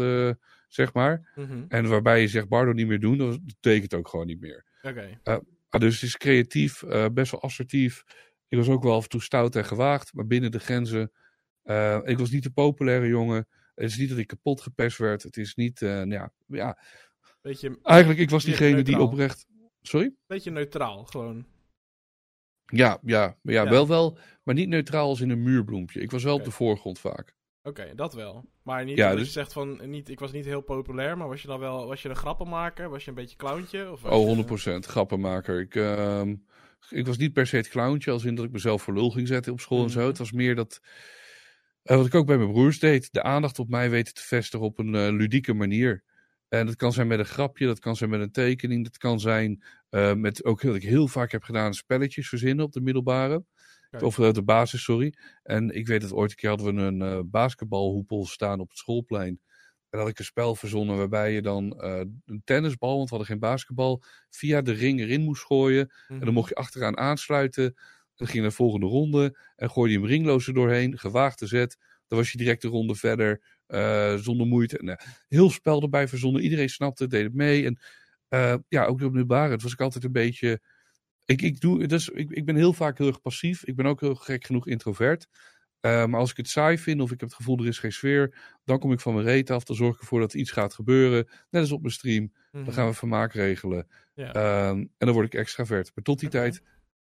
zeg 0.75 0.93
maar. 0.93 1.33
Mm-hmm. 1.35 1.65
En 1.69 1.89
waarbij 1.89 2.21
je 2.21 2.29
zegt, 2.29 2.49
Bardo 2.49 2.73
niet 2.73 2.87
meer 2.87 3.01
doen, 3.01 3.19
dan 3.19 3.41
betekent 3.45 3.95
ook 3.95 4.09
gewoon 4.09 4.27
niet 4.27 4.41
meer. 4.41 4.65
Okay. 4.83 5.19
Ah, 5.23 5.41
dus 5.81 5.95
het 5.95 6.03
is 6.03 6.17
creatief, 6.17 6.83
uh, 6.83 7.07
best 7.13 7.31
wel 7.31 7.43
assertief. 7.43 8.05
Ik 8.49 8.59
was 8.59 8.69
ook 8.69 8.83
wel 8.83 8.95
af 8.95 9.03
en 9.03 9.09
toe 9.09 9.23
stout 9.23 9.57
en 9.57 9.65
gewaagd, 9.65 10.15
maar 10.15 10.27
binnen 10.27 10.51
de 10.51 10.59
grenzen. 10.59 11.13
Uh, 11.65 12.01
ik 12.05 12.19
was 12.19 12.31
niet 12.31 12.43
de 12.43 12.51
populaire 12.51 13.07
jongen. 13.07 13.49
Het 13.75 13.91
is 13.91 13.97
niet 13.97 14.09
dat 14.09 14.19
ik 14.19 14.27
kapot 14.27 14.61
gepest 14.61 14.99
werd. 14.99 15.23
Het 15.23 15.37
is 15.37 15.55
niet, 15.55 15.81
nou 15.81 16.11
ja, 16.11 16.33
ja. 16.47 16.79
Beetje, 17.41 17.79
Eigenlijk, 17.83 18.21
ik 18.21 18.31
was 18.31 18.45
diegene 18.45 18.83
die 18.83 18.99
oprecht... 18.99 19.47
Sorry? 19.83 20.15
Beetje 20.27 20.51
neutraal, 20.51 21.05
gewoon. 21.05 21.47
Ja, 22.67 22.99
ja, 23.03 23.37
ja, 23.43 23.53
ja, 23.63 23.69
wel 23.69 23.89
wel, 23.89 24.19
maar 24.43 24.55
niet 24.55 24.69
neutraal 24.69 25.09
als 25.09 25.21
in 25.21 25.31
een 25.31 25.43
muurbloempje. 25.43 26.01
Ik 26.01 26.11
was 26.11 26.23
wel 26.23 26.33
okay. 26.35 26.47
op 26.47 26.51
de 26.51 26.57
voorgrond 26.57 26.99
vaak. 26.99 27.35
Oké, 27.67 27.81
okay, 27.81 27.95
dat 27.95 28.15
wel. 28.15 28.45
Maar 28.63 28.85
niet 28.85 28.97
ja, 28.97 29.15
dus... 29.15 29.27
je 29.27 29.33
zegt 29.33 29.53
van, 29.53 29.91
niet, 29.91 30.09
ik 30.09 30.19
was 30.19 30.33
niet 30.33 30.45
heel 30.45 30.61
populair, 30.61 31.17
maar 31.17 31.29
was 31.29 31.43
je 31.43 31.49
dan 31.49 31.59
wel, 31.59 31.87
was 31.87 32.03
je 32.03 32.09
een 32.09 32.17
grappenmaker? 32.17 32.89
Was 32.89 33.05
je 33.05 33.09
een 33.09 33.17
beetje 33.17 33.37
clowntje? 33.37 33.91
Of 33.91 34.05
oh, 34.05 34.39
100% 34.39 34.63
je... 34.63 34.83
grappenmaker. 34.83 35.61
Ik, 35.61 35.75
uh, 35.75 36.23
ik 36.91 37.07
was 37.07 37.17
niet 37.17 37.33
per 37.33 37.47
se 37.47 37.57
het 37.57 37.69
clowntje, 37.69 38.11
als 38.11 38.25
in 38.25 38.35
dat 38.35 38.45
ik 38.45 38.53
mezelf 38.53 38.83
voor 38.83 38.95
lul 38.95 39.11
ging 39.11 39.29
zetten 39.29 39.53
op 39.53 39.61
school 39.61 39.79
mm 39.79 39.85
-hmm. 39.85 39.93
en 39.93 39.99
zo. 39.99 40.01
Mhm. 40.01 40.09
Het 40.09 40.19
was 40.19 40.33
meer 40.33 40.55
dat, 40.55 40.81
uh, 41.85 41.97
wat 41.97 42.07
ik 42.07 42.15
ook 42.15 42.27
bij 42.27 42.39
mijn 42.39 42.53
broers 42.53 42.79
deed, 42.79 43.13
de 43.13 43.23
aandacht 43.23 43.59
op 43.59 43.69
mij 43.69 43.91
weten 43.91 44.15
te 44.15 44.23
vestigen 44.23 44.67
op 44.67 44.79
een 44.79 44.95
uh, 44.95 45.09
ludieke 45.09 45.55
manier. 45.55 46.05
En 46.49 46.67
dat 46.67 46.77
kan 46.77 46.93
zijn 46.93 47.07
met 47.07 47.19
een 47.19 47.25
grapje, 47.25 47.67
dat 47.67 47.79
kan 47.79 47.97
zijn 47.97 48.11
met 48.11 48.21
een 48.21 48.33
tekening, 48.33 48.85
dat 48.85 48.97
kan 48.97 49.21
zijn 49.21 49.65
uh, 49.91 50.15
met 50.15 50.45
ook 50.45 50.63
heel, 50.63 50.75
ik 50.75 50.83
heel 50.83 51.09
vaak 51.09 51.33
heb 51.33 51.43
gedaan 51.43 51.75
spelletjes 51.75 52.29
verzinnen 52.29 52.65
op 52.65 52.73
de 52.73 52.81
middelbare. 52.81 53.45
Of 54.03 54.19
uh, 54.19 54.33
de 54.33 54.43
basis, 54.43 54.83
sorry. 54.83 55.15
En 55.43 55.71
ik 55.71 55.87
weet 55.87 56.01
dat 56.01 56.13
ooit 56.13 56.31
een 56.31 56.37
keer 56.37 56.49
hadden 56.49 56.75
we 56.75 56.83
een 56.83 57.01
uh, 57.01 57.21
basketbalhoepel 57.27 58.27
staan 58.27 58.61
op 58.61 58.69
het 58.69 58.79
schoolplein. 58.79 59.41
En 59.91 59.99
had 59.99 60.09
ik 60.09 60.19
een 60.19 60.25
spel 60.25 60.55
verzonnen 60.55 60.97
waarbij 60.97 61.33
je 61.33 61.43
dan 61.43 61.81
uh, 61.85 62.01
een 62.25 62.43
tennisbal, 62.45 62.97
want 62.97 63.11
we 63.11 63.17
hadden 63.17 63.27
geen 63.33 63.39
basketbal, 63.51 64.03
via 64.31 64.63
de 64.63 64.73
ring 64.73 65.01
erin 65.01 65.21
moest 65.23 65.43
gooien. 65.45 65.81
En 65.81 65.91
dan 66.09 66.19
Mhm. 66.19 66.33
mocht 66.33 66.49
je 66.49 66.55
achteraan 66.55 66.97
aansluiten. 66.99 67.75
Dan 68.15 68.27
ging 68.27 68.33
je 68.33 68.41
naar 68.41 68.49
de 68.51 68.57
volgende 68.57 68.87
ronde 68.87 69.39
en 69.57 69.71
gooide 69.71 69.93
je 69.93 69.99
hem 69.99 70.09
ringloos 70.09 70.47
er 70.47 70.55
doorheen. 70.55 70.99
Gewaagde 70.99 71.47
zet. 71.47 71.77
Dan 72.07 72.19
was 72.19 72.33
je 72.33 72.39
direct 72.39 72.63
de 72.63 72.69
ronde 72.69 72.95
verder 72.95 73.43
uh, 73.69 74.15
zonder 74.15 74.47
moeite. 74.47 74.79
En, 74.79 74.99
heel 75.29 75.51
spel 75.51 75.83
erbij 75.83 76.09
verzonnen. 76.09 76.43
Iedereen 76.43 76.69
snapte 76.69 77.07
deed 77.07 77.25
het 77.25 77.35
mee. 77.35 77.65
En 77.65 77.79
ja, 78.69 78.85
ook 78.85 78.91
op 78.95 79.01
middelbare. 79.01 79.53
Het 79.53 79.63
was 79.63 79.73
ik 79.73 79.81
altijd 79.81 80.05
een 80.05 80.13
beetje. 80.13 80.61
Ik, 81.25 81.43
ik, 81.43 81.61
doe, 81.61 81.87
dus, 81.87 82.09
ik, 82.09 82.31
ik 82.31 82.45
ben 82.45 82.57
heel 82.57 82.73
vaak 82.73 82.99
heel 82.99 83.07
erg 83.07 83.21
passief. 83.21 83.65
Ik 83.65 83.77
ben 83.77 83.87
ook 83.87 84.01
heel 84.01 84.15
gek 84.15 84.47
genoeg 84.47 84.67
introvert. 84.67 85.29
Uh, 85.81 86.05
maar 86.05 86.21
als 86.21 86.31
ik 86.31 86.37
het 86.37 86.49
saai 86.49 86.79
vind 86.79 87.01
of 87.01 87.13
ik 87.13 87.21
heb 87.21 87.29
het 87.29 87.39
gevoel 87.39 87.59
er 87.59 87.67
is 87.67 87.79
geen 87.79 87.93
sfeer, 87.93 88.35
dan 88.65 88.79
kom 88.79 88.93
ik 88.93 89.01
van 89.01 89.15
mijn 89.15 89.27
reet 89.27 89.51
af. 89.51 89.65
Dan 89.65 89.77
zorg 89.77 89.95
ik 89.95 90.01
ervoor 90.01 90.21
dat 90.21 90.33
er 90.33 90.39
iets 90.39 90.51
gaat 90.51 90.75
gebeuren. 90.75 91.29
Net 91.51 91.61
als 91.61 91.73
op 91.73 91.81
mijn 91.81 91.93
stream. 91.93 92.33
Mhm. 92.53 92.65
Dan 92.65 92.73
gaan 92.73 92.87
we 92.87 92.95
vermaak 92.95 93.33
regelen. 93.33 93.87
Ja. 94.15 94.69
Um, 94.69 94.79
en 94.79 95.07
dan 95.07 95.13
word 95.13 95.27
ik 95.27 95.35
extravert. 95.35 95.91
Maar 95.95 96.05
tot 96.05 96.19
die 96.19 96.29
okay. 96.29 96.41
tijd 96.41 96.63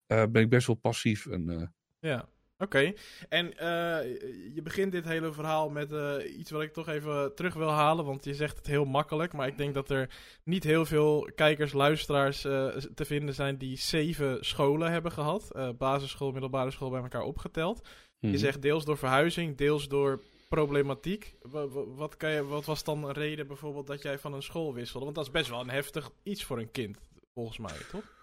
uh, 0.07 0.33
ben 0.33 0.43
ik 0.43 0.49
best 0.49 0.67
wel 0.67 0.77
passief. 0.77 1.27
En, 1.27 1.51
uh, 1.51 1.67
ja. 1.99 2.29
Oké, 2.61 2.77
okay. 2.77 2.97
en 3.29 3.47
uh, 3.47 4.17
je 4.55 4.61
begint 4.63 4.93
dit 4.93 5.05
hele 5.05 5.33
verhaal 5.33 5.69
met 5.69 5.93
uh, 5.93 6.39
iets 6.39 6.51
wat 6.51 6.63
ik 6.63 6.73
toch 6.73 6.89
even 6.89 7.35
terug 7.35 7.55
wil 7.55 7.71
halen, 7.71 8.05
want 8.05 8.25
je 8.25 8.35
zegt 8.35 8.57
het 8.57 8.67
heel 8.67 8.85
makkelijk, 8.85 9.33
maar 9.33 9.47
ik 9.47 9.57
denk 9.59 9.75
dat 9.75 9.91
er 9.91 10.11
niet 10.45 10.65
heel 10.65 10.87
veel 10.87 11.31
kijkers, 11.35 11.73
luisteraars 11.73 12.45
uh, 12.45 12.67
te 12.77 13.05
vinden 13.05 13.35
zijn 13.35 13.57
die 13.57 13.77
zeven 13.77 14.45
scholen 14.45 14.91
hebben 14.91 15.13
gehad, 15.13 15.53
basisschool, 15.79 16.33
middelbare 16.33 16.71
school 16.71 16.91
bij 16.91 17.03
elkaar 17.03 17.23
opgeteld. 17.23 17.89
Mhm. 18.21 18.33
Je 18.33 18.39
zegt 18.39 18.63
deels 18.63 18.85
door 18.85 18.99
verhuizing, 18.99 19.57
deels 19.57 19.89
door 19.89 20.23
problematiek. 20.49 21.35
Wat, 21.43 21.71
wat, 21.87 22.17
kan 22.17 22.31
je, 22.31 22.45
wat 22.45 22.65
was 22.65 22.85
dan 22.85 23.05
een 23.05 23.13
reden 23.13 23.47
bijvoorbeeld 23.47 23.87
dat 23.87 24.03
jij 24.03 24.19
van 24.19 24.33
een 24.33 24.43
school 24.43 24.75
wisselde? 24.75 25.05
Want 25.05 25.17
dat 25.17 25.27
is 25.27 25.33
best 25.33 25.49
wel 25.49 25.61
een 25.61 25.71
heftig 25.71 26.11
iets 26.23 26.45
voor 26.45 26.59
een 26.59 26.71
kind, 26.71 26.99
volgens 27.35 27.59
mij, 27.59 27.77
toch? 27.91 28.18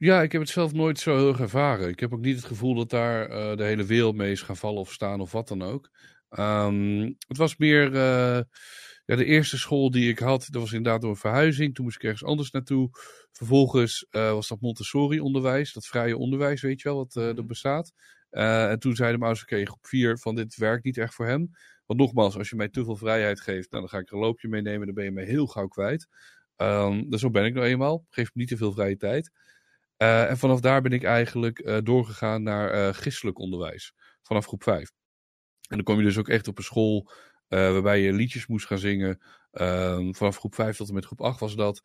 Ja, 0.00 0.22
ik 0.22 0.32
heb 0.32 0.40
het 0.40 0.50
zelf 0.50 0.72
nooit 0.72 0.98
zo 0.98 1.16
heel 1.16 1.28
erg 1.28 1.40
ervaren. 1.40 1.88
Ik 1.88 2.00
heb 2.00 2.12
ook 2.12 2.20
niet 2.20 2.36
het 2.36 2.44
gevoel 2.44 2.74
dat 2.74 2.90
daar 2.90 3.30
uh, 3.30 3.56
de 3.56 3.64
hele 3.64 3.84
wereld 3.84 4.16
mee 4.16 4.32
is 4.32 4.42
gaan 4.42 4.56
vallen 4.56 4.80
of 4.80 4.92
staan 4.92 5.20
of 5.20 5.32
wat 5.32 5.48
dan 5.48 5.62
ook. 5.62 5.90
Um, 6.38 7.02
het 7.28 7.36
was 7.36 7.56
meer 7.56 7.86
uh, 7.86 8.40
ja, 9.04 9.16
de 9.16 9.24
eerste 9.24 9.58
school 9.58 9.90
die 9.90 10.10
ik 10.10 10.18
had. 10.18 10.46
Dat 10.50 10.62
was 10.62 10.72
inderdaad 10.72 11.00
door 11.00 11.10
een 11.10 11.16
verhuizing. 11.16 11.74
Toen 11.74 11.84
moest 11.84 11.96
ik 11.96 12.02
ergens 12.02 12.24
anders 12.24 12.50
naartoe. 12.50 12.88
Vervolgens 13.32 14.06
uh, 14.10 14.32
was 14.32 14.48
dat 14.48 14.60
Montessori-onderwijs, 14.60 15.72
dat 15.72 15.86
vrije 15.86 16.16
onderwijs, 16.16 16.60
weet 16.60 16.80
je 16.80 16.88
wel, 16.88 16.96
wat 16.96 17.14
er 17.14 17.46
bestaat. 17.46 17.92
en 18.30 18.78
toen 18.78 18.96
zeiden 18.96 19.18
mijn 19.18 19.32
ouders, 19.32 19.42
oké, 19.42 19.64
groep 19.66 19.86
4, 19.86 20.18
van 20.18 20.34
dit 20.34 20.56
werkt 20.56 20.84
niet 20.84 20.98
echt 20.98 21.14
voor 21.14 21.26
hem. 21.26 21.50
Want 21.86 22.00
nogmaals, 22.00 22.36
als 22.36 22.48
je 22.48 22.56
mij 22.56 22.68
te 22.68 22.84
veel 22.84 22.96
vrijheid 22.96 23.40
geeft, 23.40 23.70
nou, 23.70 23.82
dan 23.82 23.90
ga 23.90 23.98
ik 23.98 24.08
er 24.08 24.14
een 24.14 24.20
loopje 24.20 24.48
meenemen, 24.48 24.86
dan 24.86 24.94
ben 24.94 25.04
je 25.04 25.10
mij 25.10 25.24
heel 25.24 25.46
gauw 25.46 25.68
kwijt. 25.68 26.08
Um, 26.56 27.10
dus 27.10 27.20
zo 27.20 27.30
ben 27.30 27.44
ik 27.44 27.54
nou 27.54 27.66
eenmaal. 27.66 28.04
Geef 28.08 28.26
me 28.26 28.40
niet 28.40 28.48
te 28.48 28.56
veel 28.56 28.72
vrije 28.72 28.96
tijd. 28.96 29.30
Uh, 30.02 30.30
en 30.30 30.38
vanaf 30.38 30.60
daar 30.60 30.82
ben 30.82 30.92
ik 30.92 31.04
eigenlijk 31.04 31.58
uh, 31.58 31.78
doorgegaan 31.82 32.42
naar 32.42 32.74
uh, 32.74 32.92
christelijk 32.92 33.38
onderwijs. 33.38 33.94
Vanaf 34.22 34.46
groep 34.46 34.62
5. 34.62 34.90
En 35.68 35.76
dan 35.76 35.82
kom 35.82 35.98
je 35.98 36.04
dus 36.04 36.18
ook 36.18 36.28
echt 36.28 36.48
op 36.48 36.58
een 36.58 36.64
school 36.64 37.10
waarbij 37.48 38.00
je 38.00 38.12
liedjes 38.12 38.46
moest 38.46 38.66
gaan 38.66 38.78
zingen. 38.78 39.20
Um, 39.52 40.14
vanaf 40.14 40.36
groep 40.36 40.54
5 40.54 40.76
tot 40.76 40.88
en 40.88 40.94
met 40.94 41.04
groep 41.04 41.20
8 41.20 41.40
was 41.40 41.56
dat. 41.56 41.82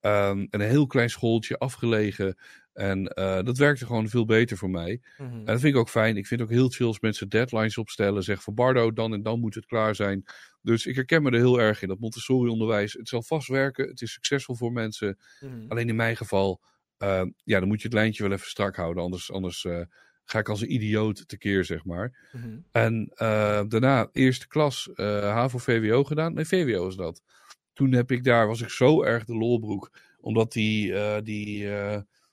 Um, 0.00 0.46
en 0.50 0.60
een 0.60 0.60
heel 0.60 0.86
klein 0.86 1.10
schooltje 1.10 1.58
afgelegen. 1.58 2.38
En 2.72 3.04
dat 3.44 3.58
werkte 3.58 3.86
gewoon 3.86 4.08
veel 4.08 4.24
beter 4.24 4.56
voor 4.56 4.70
mij. 4.70 5.00
Mhm. 5.16 5.32
En 5.32 5.44
dat 5.44 5.60
vind 5.60 5.74
ik 5.74 5.80
ook 5.80 5.88
fijn. 5.88 6.16
Ik 6.16 6.26
vind 6.26 6.40
het 6.40 6.48
ook 6.48 6.56
heel 6.56 6.68
chill 6.68 6.86
als 6.86 7.00
mensen 7.00 7.28
deadlines 7.28 7.78
opstellen. 7.78 8.22
Zeg 8.22 8.42
van 8.42 8.54
Bardo, 8.54 8.92
dan 8.92 9.12
en 9.12 9.22
dan 9.22 9.40
moet 9.40 9.54
het 9.54 9.66
klaar 9.66 9.94
zijn. 9.94 10.24
Dus 10.62 10.86
ik 10.86 10.94
herken 10.94 11.22
me 11.22 11.30
er 11.30 11.36
heel 11.36 11.60
erg 11.60 11.82
in. 11.82 11.88
Dat 11.88 11.98
Montessori-onderwijs, 11.98 12.92
het 12.92 13.08
zal 13.08 13.22
vast 13.22 13.48
werken. 13.48 13.88
Het 13.88 14.02
is 14.02 14.12
succesvol 14.12 14.54
voor 14.54 14.72
mensen. 14.72 15.18
Mhm. 15.40 15.64
Alleen 15.68 15.88
in 15.88 15.96
mijn 15.96 16.16
geval 16.16 16.60
uh, 16.98 17.22
ja, 17.44 17.58
dan 17.58 17.68
moet 17.68 17.80
je 17.80 17.88
het 17.88 17.96
lijntje 17.96 18.22
wel 18.22 18.32
even 18.32 18.48
strak 18.48 18.76
houden. 18.76 19.02
Anders, 19.02 19.32
anders 19.32 19.64
uh, 19.64 19.80
ga 20.24 20.38
ik 20.38 20.48
als 20.48 20.60
een 20.60 20.72
idioot 20.72 21.28
tekeer, 21.28 21.64
zeg 21.64 21.84
maar. 21.84 22.28
Mhm. 22.32 22.58
En 22.70 23.10
uh, 23.12 23.62
daarna 23.68 24.08
eerste 24.12 24.48
klas 24.48 24.90
HAVO 24.94 25.58
VWO 25.58 26.04
gedaan. 26.04 26.34
Nee, 26.34 26.44
VWO 26.44 26.82
was 26.84 26.96
dat. 26.96 27.22
Toen 27.72 27.92
heb 27.92 28.10
ik 28.10 28.24
daar, 28.24 28.46
was 28.46 28.60
ik 28.60 28.68
zo 28.68 29.02
erg 29.02 29.24
de 29.24 29.36
lolbroek. 29.36 29.90
Omdat 30.20 30.52
die, 30.52 30.94
die 31.22 31.68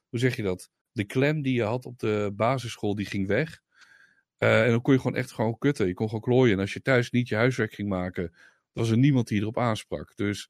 hoe 0.10 0.20
zeg 0.20 0.36
je 0.36 0.44
dat? 0.44 0.70
De 0.92 1.04
klem 1.04 1.42
die 1.42 1.54
je 1.54 1.64
had 1.64 1.86
op 1.86 2.00
de 2.00 2.32
basisschool, 2.36 2.96
die 2.96 3.06
ging 3.06 3.28
weg. 3.28 3.62
en 4.38 4.70
dan 4.70 4.82
kon 4.82 4.94
je 4.94 5.00
gewoon 5.00 5.18
echt 5.18 5.32
gewoon 5.32 5.58
kutten. 5.58 5.88
Je 5.88 5.94
kon 5.94 6.08
gewoon 6.08 6.22
klooien. 6.22 6.54
En 6.54 6.60
als 6.60 6.74
je 6.74 6.82
thuis 6.82 7.12
niet 7.12 7.28
je 7.28 7.36
huiswerk 7.36 7.74
ging 7.74 7.90
maken, 7.90 8.34
was 8.72 8.90
er 8.90 8.98
niemand 8.98 9.28
die 9.28 9.42
erop 9.42 9.58
aansprak. 9.58 10.16
Dus 10.16 10.50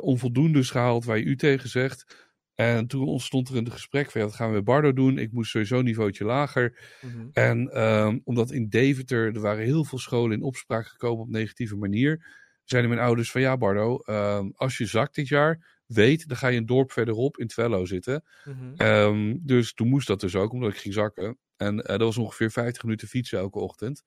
onvoldoende 0.00 0.64
gehaald 0.64 1.04
waar 1.04 1.18
je 1.18 1.24
u 1.24 1.36
tegen 1.36 1.68
zegt. 1.68 2.25
En 2.56 2.86
toen 2.86 3.06
ontstond 3.06 3.48
er 3.48 3.56
een 3.56 3.70
gesprek 3.70 4.10
van, 4.10 4.20
ja, 4.20 4.26
wat 4.26 4.36
gaan 4.36 4.48
we 4.48 4.54
met 4.54 4.64
Bardo 4.64 4.92
doen? 4.92 5.18
Ik 5.18 5.32
moest 5.32 5.50
sowieso 5.50 5.78
een 5.78 5.84
niveautje 5.84 6.24
lager. 6.24 6.78
Mhm. 7.00 7.28
En 7.32 7.82
um, 7.84 8.20
omdat 8.24 8.50
in 8.50 8.68
Deventer, 8.68 9.34
er 9.34 9.40
waren 9.40 9.64
heel 9.64 9.84
veel 9.84 9.98
scholen 9.98 10.36
in 10.36 10.42
opspraak 10.42 10.86
gekomen 10.86 11.24
op 11.24 11.30
negatieve 11.30 11.76
manier, 11.76 12.26
zeiden 12.64 12.90
mijn 12.90 13.02
ouders 13.02 13.30
van, 13.30 13.40
ja 13.40 13.56
Bardo, 13.56 14.00
um, 14.06 14.52
als 14.54 14.78
je 14.78 14.86
zakt 14.86 15.14
dit 15.14 15.28
jaar, 15.28 15.82
weet, 15.86 16.28
dan 16.28 16.36
ga 16.36 16.48
je 16.48 16.58
een 16.58 16.66
dorp 16.66 16.92
verderop 16.92 17.38
in 17.38 17.46
Twello 17.46 17.84
zitten. 17.84 18.24
Mhm. 18.44 18.86
Um, 18.86 19.40
dus 19.42 19.72
toen 19.72 19.88
moest 19.88 20.06
dat 20.06 20.20
dus 20.20 20.34
ook, 20.34 20.52
omdat 20.52 20.70
ik 20.70 20.78
ging 20.78 20.94
zakken. 20.94 21.38
En 21.56 21.74
uh, 21.74 21.82
dat 21.82 22.00
was 22.00 22.18
ongeveer 22.18 22.50
50 22.50 22.82
minuten 22.82 23.08
fietsen 23.08 23.38
elke 23.38 23.58
ochtend. 23.58 24.02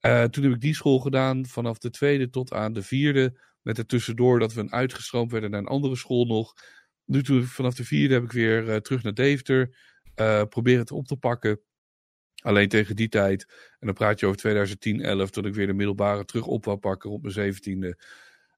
Uh, 0.00 0.24
toen 0.24 0.44
heb 0.44 0.52
ik 0.52 0.60
die 0.60 0.74
school 0.74 0.98
gedaan, 0.98 1.46
vanaf 1.46 1.78
de 1.78 1.90
tweede 1.90 2.30
tot 2.30 2.52
aan 2.52 2.72
de 2.72 2.82
vierde, 2.82 3.40
met 3.62 3.78
er 3.78 3.86
tussendoor 3.86 4.38
dat 4.38 4.52
we 4.52 4.60
een 4.60 4.72
uitgestroomd 4.72 5.30
werden 5.30 5.50
naar 5.50 5.60
een 5.60 5.66
andere 5.66 5.96
school 5.96 6.24
nog. 6.24 6.54
Nu 7.10 7.22
toen 7.22 7.44
vanaf 7.44 7.74
de 7.74 7.84
vierde 7.84 8.14
heb 8.14 8.22
ik 8.22 8.32
weer 8.32 8.68
uh, 8.68 8.76
terug 8.76 9.02
naar 9.02 9.14
Deventer. 9.14 9.76
Uh, 10.16 10.42
proberen 10.44 10.80
het 10.80 10.90
op 10.90 11.06
te 11.06 11.16
pakken. 11.16 11.60
Alleen 12.42 12.68
tegen 12.68 12.96
die 12.96 13.08
tijd. 13.08 13.46
En 13.78 13.86
dan 13.86 13.94
praat 13.94 14.20
je 14.20 14.26
over 14.26 14.38
2010, 14.38 15.00
11. 15.00 15.30
Toen 15.30 15.46
ik 15.46 15.54
weer 15.54 15.66
de 15.66 15.72
middelbare 15.72 16.24
terug 16.24 16.46
op 16.46 16.64
wou 16.64 16.78
pakken 16.78 17.10
op 17.10 17.22
mijn 17.22 17.34
zeventiende. 17.34 17.98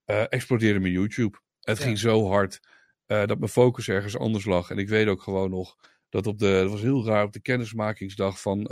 Uh, 0.07 0.25
explodeerde 0.29 0.81
mijn 0.81 0.93
YouTube. 0.93 1.39
Het 1.61 1.79
Ja. 1.79 1.85
ging 1.85 1.99
zo 1.99 2.27
hard. 2.29 2.61
dat 3.07 3.39
mijn 3.39 3.51
focus 3.51 3.89
ergens 3.89 4.17
anders 4.17 4.45
lag. 4.45 4.71
En 4.71 4.79
ik 4.79 4.89
weet 4.89 5.07
ook 5.07 5.23
gewoon 5.23 5.51
nog. 5.51 5.77
Dat 6.09 6.27
op 6.27 6.39
de. 6.39 6.47
Het 6.47 6.71
was 6.71 6.81
heel 6.81 7.07
raar 7.07 7.25
op 7.25 7.33
de 7.33 7.41
kennismakingsdag 7.41 8.41
van 8.41 8.63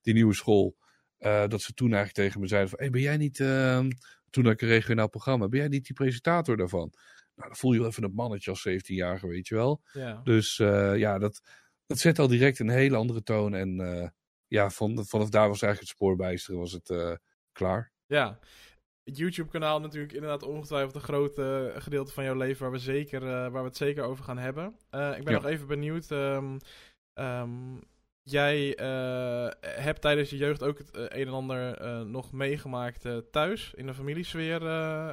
die 0.00 0.14
nieuwe 0.14 0.34
school. 0.34 0.76
dat 1.18 1.62
ze 1.62 1.72
toen 1.74 1.92
eigenlijk 1.92 2.14
tegen 2.14 2.40
me 2.40 2.46
zeiden: 2.46 2.70
van, 2.70 2.78
hey, 2.78 2.90
ben 2.90 3.00
jij 3.00 3.16
niet. 3.16 3.38
Toen 4.30 4.46
ik 4.46 4.60
een 4.60 4.68
regionaal 4.68 5.08
programma. 5.08 5.48
Ben 5.48 5.58
jij 5.60 5.68
niet 5.68 5.86
die 5.86 5.94
presentator 5.96 6.56
daarvan? 6.56 6.92
Nou, 7.34 7.48
dan 7.48 7.56
voel 7.56 7.72
je 7.72 7.78
wel 7.78 7.88
even 7.88 8.04
een 8.04 8.14
mannetje 8.14 8.50
als 8.50 8.68
17-jarige, 8.68 9.26
weet 9.26 9.48
je 9.48 9.54
wel. 9.54 9.82
Ja. 9.92 10.20
Dus 10.24 10.58
uh, 10.58 10.96
ja, 10.96 11.18
dat, 11.18 11.40
dat 11.86 11.98
zet 11.98 12.18
al 12.18 12.28
direct 12.28 12.58
een 12.58 12.68
hele 12.68 12.96
andere 12.96 13.22
toon. 13.22 13.54
En 13.54 13.80
uh, 13.80 14.08
ja, 14.46 14.70
van, 14.70 15.06
vanaf 15.06 15.28
daar 15.28 15.48
was 15.48 15.62
eigenlijk 15.62 15.80
het 15.80 15.88
spoorbijsteren, 15.88 16.60
was 16.60 16.72
het 16.72 16.88
uh, 16.88 17.14
klaar. 17.52 17.92
Ja. 18.06 18.38
Het 19.04 19.16
YouTube-kanaal 19.16 19.80
natuurlijk 19.80 20.12
inderdaad 20.12 20.42
ongetwijfeld 20.42 20.94
een 20.94 21.00
groot 21.00 21.38
uh, 21.38 21.66
gedeelte 21.74 22.12
van 22.12 22.24
jouw 22.24 22.34
leven 22.34 22.62
waar 22.62 22.70
we, 22.70 22.78
zeker, 22.78 23.22
uh, 23.22 23.28
waar 23.28 23.52
we 23.52 23.68
het 23.68 23.76
zeker 23.76 24.04
over 24.04 24.24
gaan 24.24 24.38
hebben. 24.38 24.64
Uh, 24.90 25.16
ik 25.16 25.24
ben 25.24 25.34
Ja. 25.34 25.40
nog 25.40 25.50
even 25.50 25.66
benieuwd. 25.66 26.10
Um, 26.10 26.58
um, 27.14 27.80
jij 28.30 28.80
uh, 28.80 29.48
hebt 29.60 30.00
tijdens 30.00 30.30
je 30.30 30.36
jeugd 30.36 30.62
ook 30.62 30.78
het 30.78 30.90
uh, 30.96 31.02
een 31.02 31.26
en 31.26 31.32
ander 31.32 31.82
uh, 31.82 32.00
nog 32.00 32.32
meegemaakt 32.32 33.06
thuis, 33.30 33.72
in 33.74 33.86
de 33.86 33.94
familiesfeer, 33.94 34.62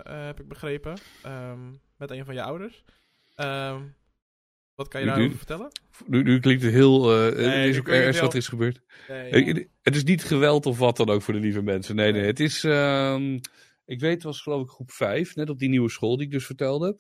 heb 0.07 0.39
ik 0.39 0.48
begrepen, 0.48 0.98
um, 1.25 1.79
met 1.98 2.12
een 2.12 2.25
van 2.25 2.34
je 2.34 2.41
ouders. 2.43 2.84
Um, 3.38 3.95
wat 4.75 4.88
kan 4.88 5.00
je 5.00 5.05
daarover 5.05 5.31
nu- 5.31 5.38
vertellen? 5.38 5.72
Nu, 6.05 6.24
nu 6.24 6.39
klinkt 6.39 6.63
het 6.63 6.74
heel. 6.74 7.05
Nee, 7.10 7.45
het 7.45 7.69
is 7.69 7.79
ook 7.79 7.88
ergens 7.88 8.19
wat 8.19 8.31
er 8.31 8.39
is 8.39 8.48
gebeurd. 8.48 8.81
Nee, 9.07 9.69
Het 9.81 9.95
is 9.95 10.03
niet 10.03 10.24
geweld 10.24 10.65
of 10.65 10.77
wat 10.77 10.98
dan 10.98 11.10
ook 11.10 11.22
voor 11.22 11.34
de 11.34 11.39
lieve 11.39 11.62
mensen. 11.62 11.95
Nee, 11.95 12.12
nee. 12.12 12.25
Het 12.25 12.39
is. 12.39 12.63
ehm, 12.63 13.39
ik 13.86 14.00
weet, 14.00 14.13
het 14.13 14.24
was 14.24 14.41
geloof 14.41 14.63
ik 14.63 14.69
groep 14.69 14.91
5, 14.91 15.36
net 15.36 15.50
op 15.50 15.60
die 15.60 15.69
nieuwe 15.69 15.89
school 15.89 16.17
die 16.17 16.25
ik 16.25 16.31
dus 16.31 16.45
vertelde. 16.45 17.00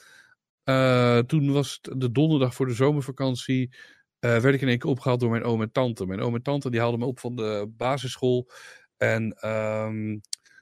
Eh, 0.63 1.17
toen 1.19 1.51
was 1.51 1.79
het 1.81 2.01
de 2.01 2.11
donderdag 2.11 2.53
voor 2.53 2.65
de 2.65 2.73
zomervakantie. 2.73 3.75
Eh, 4.19 4.37
werd 4.37 4.55
ik 4.55 4.61
in 4.61 4.67
één 4.67 4.79
keer 4.79 4.89
opgehaald 4.89 5.19
door 5.19 5.29
mijn 5.29 5.43
oom 5.43 5.61
en 5.61 5.71
tante. 5.71 6.05
Mijn 6.05 6.21
oom 6.21 6.35
en 6.35 6.41
tante 6.41 6.69
die 6.69 6.79
haalden 6.79 6.99
me 6.99 7.05
op 7.05 7.19
van 7.19 7.35
de 7.35 7.73
basisschool. 7.77 8.49
En 8.97 9.31
ehm, 9.39 10.17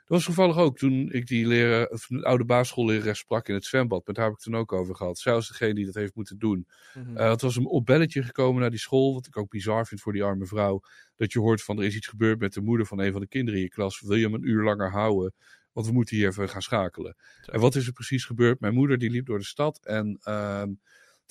dat 0.05 0.17
was 0.17 0.23
toevallig 0.25 0.57
ook 0.57 0.77
toen 0.77 1.11
ik 1.11 1.27
die 1.27 1.47
leren, 1.47 1.91
of 1.91 2.09
een 2.09 2.23
oude 2.23 2.45
basisschoollerares 2.45 3.19
sprak 3.19 3.47
in 3.47 3.53
het 3.53 3.65
zwembad. 3.65 4.07
Met 4.07 4.15
haar 4.15 4.25
heb 4.25 4.35
ik 4.35 4.43
het 4.43 4.51
toen 4.51 4.61
ook 4.61 4.73
over 4.73 4.95
gehad. 4.95 5.17
Zij 5.17 5.33
was 5.33 5.47
degene 5.47 5.73
die 5.73 5.85
dat 5.85 5.93
heeft 5.93 6.15
moeten 6.15 6.37
doen. 6.37 6.67
Mhm. 6.93 7.17
Eh, 7.17 7.29
het 7.29 7.41
was 7.41 7.55
een 7.55 7.65
opbelletje 7.65 8.23
gekomen 8.23 8.61
naar 8.61 8.69
die 8.69 8.79
school, 8.79 9.13
wat 9.13 9.27
ik 9.27 9.37
ook 9.37 9.49
bizar 9.49 9.85
vind 9.85 10.01
voor 10.01 10.13
die 10.13 10.23
arme 10.23 10.45
vrouw. 10.45 10.81
Dat 11.15 11.31
je 11.31 11.39
hoort 11.39 11.63
van 11.63 11.77
er 11.77 11.85
is 11.85 11.95
iets 11.95 12.07
gebeurd 12.07 12.39
met 12.39 12.53
de 12.53 12.61
moeder 12.61 12.85
van 12.85 12.99
een 12.99 13.11
van 13.11 13.21
de 13.21 13.27
kinderen 13.27 13.59
in 13.59 13.65
je 13.65 13.71
klas. 13.71 14.01
Wil 14.01 14.17
je 14.17 14.23
hem 14.23 14.33
een 14.33 14.47
uur 14.47 14.63
langer 14.63 14.91
houden? 14.91 15.33
Want 15.71 15.87
we 15.87 15.93
moeten 15.93 16.15
hier 16.15 16.27
even 16.27 16.49
gaan 16.49 16.61
schakelen. 16.61 17.15
Zo. 17.41 17.51
En 17.51 17.59
wat 17.59 17.75
is 17.75 17.87
er 17.87 17.93
precies 17.93 18.25
gebeurd? 18.25 18.59
Mijn 18.59 18.73
moeder 18.73 18.97
die 18.97 19.09
liep 19.09 19.25
door 19.25 19.39
de 19.39 19.45
stad 19.45 19.85
en 19.85 20.19
ehm, 20.23 20.71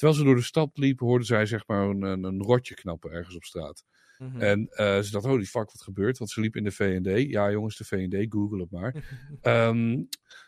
terwijl 0.03 0.23
ze 0.23 0.29
door 0.29 0.37
de 0.37 0.47
stad 0.47 0.71
liep 0.75 1.01
hoorde 1.01 1.25
zij 1.25 1.47
zeg 1.47 1.67
maar 1.67 1.89
een, 1.89 2.03
een, 2.03 2.43
rotje 2.43 2.75
knappen 2.75 3.11
ergens 3.11 3.37
op 3.37 3.45
straat. 3.45 3.85
Mhm. 4.19 4.41
En 4.41 4.69
eh, 4.69 4.99
ze 5.01 5.11
dacht, 5.11 5.25
holy 5.25 5.45
fuck, 5.45 5.73
wat 5.73 5.83
gebeurt? 5.83 6.19
Want 6.19 6.31
ze 6.31 6.41
liep 6.41 6.57
in 6.57 6.65
de 6.65 6.71
V&D. 6.71 7.31
Ja, 7.31 7.51
jongens, 7.51 7.77
de 7.77 7.85
V&D, 7.85 8.33
google 8.33 8.61
het 8.61 8.71
maar. 8.71 8.95
Ehm, 9.41 10.03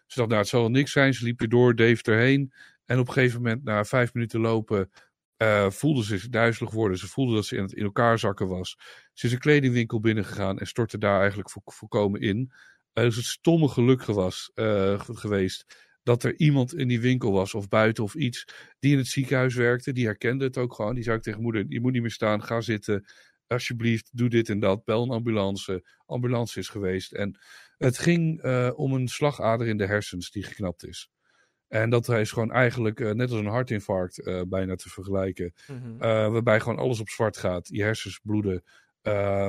ze 0.06 0.18
dacht, 0.18 0.28
nou, 0.28 0.40
het 0.40 0.49
zal 0.49 0.61
wel 0.61 0.70
niks 0.70 0.92
zijn. 0.92 1.14
Ze 1.14 1.25
liep 1.25 1.38
weer 1.38 1.49
door, 1.49 1.75
Dave 1.75 2.02
erheen. 2.02 2.52
En 2.84 2.99
op 2.99 3.06
een 3.06 3.12
gegeven 3.12 3.42
moment, 3.42 3.64
na 3.64 3.84
vijf 3.84 4.14
minuten 4.14 4.40
lopen, 4.40 4.90
eh, 5.37 5.70
voelde 5.70 6.04
ze 6.04 6.18
zich 6.18 6.28
duizelig 6.28 6.70
worden. 6.70 6.99
Ze 6.99 7.08
voelde 7.08 7.34
dat 7.34 7.46
ze 7.46 7.56
in, 7.56 7.62
het, 7.62 7.73
in 7.73 7.84
elkaar 7.84 8.18
zakken 8.18 8.49
was. 8.49 8.78
Ze 9.12 9.26
is 9.26 9.32
een 9.32 9.38
kledingwinkel 9.38 10.00
binnengegaan 10.00 10.58
en 10.58 10.66
stortte 10.66 10.99
daar 10.99 11.18
eigenlijk 11.18 11.50
vo- 11.50 11.62
volkomen 11.64 12.20
in. 12.20 12.52
Eh, 12.92 13.04
dus 13.04 13.16
het 13.16 13.25
stomme 13.25 13.68
geluk 13.68 14.04
was, 14.04 14.50
geweest 14.54 15.93
dat 16.04 16.23
er 16.23 16.38
iemand 16.38 16.75
in 16.75 16.88
die 16.88 17.00
winkel 17.00 17.32
was 17.32 17.54
of 17.54 17.68
buiten 17.68 18.04
of 18.04 18.14
iets 18.14 18.44
die 18.78 18.92
in 18.92 18.99
het 18.99 19.06
ziekenhuis 19.06 19.54
werkte. 19.54 19.92
Die 19.92 20.04
herkende 20.04 20.44
het 20.44 20.58
ook 20.58 20.75
gewoon. 20.75 20.94
Die 20.94 21.04
zei 21.04 21.16
ook 21.16 21.23
tegen 21.23 21.40
moeder, 21.40 21.64
je 21.68 21.80
moet 21.80 21.92
niet 21.92 22.02
meer 22.02 22.11
staan, 22.11 22.42
ga 22.42 22.61
zitten. 22.61 23.04
Alsjeblieft, 23.46 24.11
doe 24.12 24.28
dit 24.28 24.49
en 24.49 24.61
dat. 24.61 24.84
Bel 24.84 25.02
een 25.02 25.11
ambulance. 25.11 25.84
Ambulance 26.06 26.58
is 26.58 26.68
geweest. 26.68 27.12
En 27.12 27.38
het 27.78 27.99
ging 27.99 28.40
eh, 28.42 28.70
om 28.75 28.92
een 28.92 29.08
slagader 29.08 29.66
in 29.66 29.76
de 29.76 29.87
hersens 29.87 30.30
die 30.30 30.42
geknapt 30.42 30.87
is. 30.87 31.11
En 31.68 31.90
dat 31.90 32.08
is 32.08 32.32
gewoon 32.32 32.52
eigenlijk 32.52 33.00
eh, 33.00 33.11
net 33.11 33.30
als 33.30 33.40
een 33.40 33.46
hartinfarct 33.46 34.20
eh, 34.20 34.40
bijna 34.49 34.75
te 34.75 34.88
vergelijken. 34.88 35.52
Mhm. 35.66 35.96
Waarbij 36.32 36.61
gewoon 36.61 36.78
alles 36.78 37.00
op 37.00 37.08
zwart 37.08 37.37
gaat. 37.37 37.68
Je 37.68 37.82
hersens 37.82 38.20
bloeden. 38.23 38.62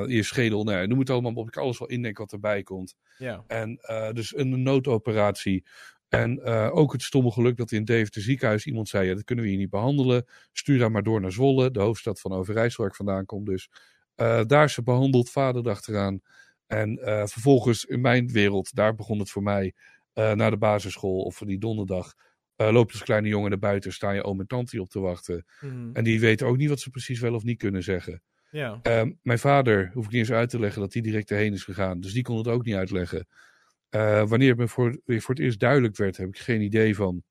je 0.07 0.19
schedel. 0.23 0.63
Nou, 0.63 0.77
ja, 0.77 0.85
noem 0.85 0.99
het 0.99 1.09
allemaal 1.09 1.33
op. 1.33 1.47
Ik 1.47 1.57
alles 1.57 1.79
wel 1.79 1.87
indenken 1.87 2.23
wat 2.23 2.33
erbij 2.33 2.63
komt. 2.63 2.95
ja. 3.17 3.43
En 3.47 3.79
dus 4.13 4.37
een 4.37 4.63
noodoperatie. 4.63 5.65
En 6.15 6.43
eh, 6.43 6.75
ook 6.75 6.91
het 6.91 7.01
stomme 7.01 7.31
geluk 7.31 7.57
dat 7.57 7.71
in 7.71 7.85
Deventer 7.85 8.21
ziekenhuis 8.21 8.65
iemand 8.65 8.89
zei: 8.89 9.07
ja, 9.07 9.13
dat 9.13 9.23
kunnen 9.23 9.43
we 9.43 9.49
hier 9.49 9.59
niet 9.59 9.69
behandelen. 9.69 10.25
Stuur 10.51 10.79
haar 10.79 10.91
maar 10.91 11.03
door 11.03 11.21
naar 11.21 11.31
Zwolle, 11.31 11.71
de 11.71 11.79
hoofdstad 11.79 12.19
van 12.19 12.31
Overijssel, 12.31 12.83
waar 12.83 12.91
ik 12.91 12.97
vandaan 12.97 13.25
kom. 13.25 13.45
Dus 13.45 13.69
eh, 14.15 14.41
daar 14.45 14.63
is 14.63 14.73
ze 14.73 14.83
behandeld, 14.83 15.29
vader 15.29 15.65
erachteraan. 15.65 16.21
En 16.67 16.97
eh, 16.97 17.25
vervolgens 17.25 17.85
in 17.85 18.01
mijn 18.01 18.27
wereld, 18.27 18.75
daar 18.75 18.95
begon 18.95 19.19
het 19.19 19.29
voor 19.29 19.43
mij, 19.43 19.73
naar 20.13 20.51
de 20.51 20.57
basisschool 20.57 21.21
of 21.21 21.37
die 21.37 21.59
donderdag. 21.59 22.13
loopt 22.55 22.91
als 22.91 23.03
kleine 23.03 23.27
jongen 23.27 23.49
naar 23.49 23.59
buiten, 23.59 23.93
staan 23.93 24.15
je 24.15 24.23
oom 24.23 24.39
en 24.39 24.47
tante 24.47 24.81
op 24.81 24.89
te 24.89 24.99
wachten. 24.99 25.45
Mhm. 25.59 25.89
En 25.93 26.03
die 26.03 26.19
weten 26.19 26.47
ook 26.47 26.57
niet 26.57 26.69
wat 26.69 26.79
ze 26.79 26.89
precies 26.89 27.19
wel 27.19 27.33
of 27.33 27.43
niet 27.43 27.57
kunnen 27.57 27.83
zeggen. 27.83 28.21
ja. 28.51 28.79
Ehm, 28.81 29.11
mijn 29.21 29.39
vader 29.39 29.91
hoef 29.93 30.05
ik 30.05 30.11
niet 30.11 30.19
eens 30.19 30.31
uit 30.31 30.49
te 30.49 30.59
leggen 30.59 30.81
dat 30.81 30.93
hij 30.93 31.01
direct 31.01 31.31
erheen 31.31 31.53
is 31.53 31.63
gegaan. 31.63 31.99
Dus 31.99 32.13
die 32.13 32.23
kon 32.23 32.37
het 32.37 32.47
ook 32.47 32.65
niet 32.65 32.75
uitleggen. 32.75 33.27
Eh, 33.95 34.27
wanneer 34.27 34.49
het 34.49 34.57
me 34.57 34.67
voor, 34.67 34.99
voor 35.05 35.35
het 35.35 35.43
eerst 35.43 35.59
duidelijk 35.59 35.97
werd, 35.97 36.17
heb 36.17 36.27
ik 36.27 36.37
geen 36.37 36.61
idee 36.61 36.95
van. 36.95 37.23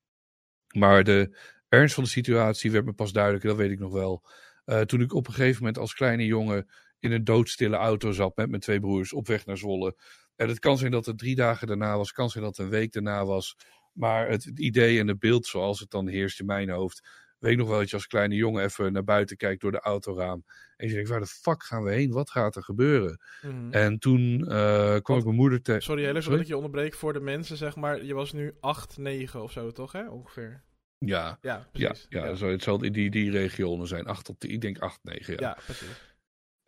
Maar 0.76 1.04
de 1.04 1.38
ernst 1.68 1.94
van 1.94 2.04
de 2.04 2.10
situatie 2.10 2.70
werd 2.70 2.84
me 2.84 2.92
pas 2.92 3.12
duidelijk, 3.12 3.44
dat 3.44 3.56
weet 3.56 3.70
ik 3.70 3.78
nog 3.78 3.92
wel. 3.92 4.24
Eh, 4.64 4.80
toen 4.80 5.00
ik 5.00 5.14
op 5.14 5.26
een 5.26 5.32
gegeven 5.32 5.58
moment 5.58 5.78
als 5.78 5.94
kleine 5.94 6.26
jongen 6.26 6.70
in 6.98 7.12
een 7.12 7.24
doodstille 7.24 7.76
auto 7.76 8.12
zat 8.12 8.36
met 8.36 8.48
mijn 8.48 8.60
twee 8.60 8.80
broers 8.80 9.12
op 9.12 9.26
weg 9.26 9.46
naar 9.46 9.56
Zwolle. 9.58 9.96
En 10.36 10.48
het 10.48 10.58
kan 10.58 10.78
zijn 10.78 10.90
dat 10.90 11.06
het 11.06 11.18
drie 11.18 11.34
dagen 11.34 11.66
daarna 11.66 11.96
was, 11.96 12.12
kan 12.12 12.30
zijn 12.30 12.44
dat 12.44 12.56
het 12.56 12.66
een 12.66 12.72
week 12.72 12.92
daarna 12.92 13.24
was. 13.24 13.56
Maar 13.92 14.28
het 14.28 14.44
idee 14.44 14.98
en 14.98 15.08
het 15.08 15.18
beeld 15.18 15.46
zoals 15.46 15.80
het 15.80 15.90
dan 15.90 16.08
heerst 16.08 16.40
in 16.40 16.46
mijn 16.46 16.70
hoofd. 16.70 17.08
Weet 17.44 17.52
ik 17.52 17.58
nog 17.58 17.68
wel 17.68 17.78
dat 17.78 17.90
je 17.90 17.96
als 17.96 18.06
kleine 18.06 18.34
jongen 18.34 18.64
even 18.64 18.92
naar 18.92 19.04
buiten 19.04 19.36
kijkt 19.36 19.60
door 19.60 19.72
de 19.72 19.80
autoraam. 19.80 20.44
En 20.76 20.88
je 20.88 20.94
denkt, 20.94 21.08
waar 21.08 21.20
de 21.20 21.26
fuck 21.26 21.62
gaan 21.62 21.82
we 21.82 21.92
heen? 21.92 22.10
Wat 22.10 22.30
gaat 22.30 22.56
er 22.56 22.62
gebeuren? 22.62 23.20
Mhm. 23.42 23.72
En 23.72 23.98
toen 23.98 24.46
eh, 24.48 24.96
kwam 25.02 25.18
ik 25.18 25.24
mijn 25.24 25.36
moeder 25.36 25.62
tegen. 25.62 25.82
Sorry, 25.82 26.04
Sorry? 26.04 26.22
dat 26.30 26.40
ik 26.40 26.46
je 26.46 26.56
onderbreek 26.56 26.94
voor 26.94 27.12
de 27.12 27.20
mensen, 27.20 27.56
zeg 27.56 27.76
maar. 27.76 28.04
Je 28.04 28.14
was 28.14 28.32
nu 28.32 28.52
8, 28.60 28.98
9 28.98 29.42
of 29.42 29.52
zo, 29.52 29.70
toch, 29.70 29.92
hè? 29.92 30.08
Ongeveer. 30.08 30.62
Ja, 30.98 31.06
Ja, 31.18 31.38
ja, 31.40 31.66
precies. 31.72 32.06
ja, 32.08 32.24
ja. 32.24 32.34
Zo, 32.34 32.48
het 32.48 32.62
zal 32.62 32.82
in 32.82 32.92
die, 32.92 33.10
die 33.10 33.30
regionen 33.30 33.86
zijn. 33.86 34.06
Acht 34.06 34.24
tot, 34.24 34.44
ik 34.48 34.60
denk 34.60 34.78
acht, 34.78 34.98
negen. 35.02 35.34
Ja. 35.34 35.40
Ja, 35.48 35.58
precies. 35.64 36.14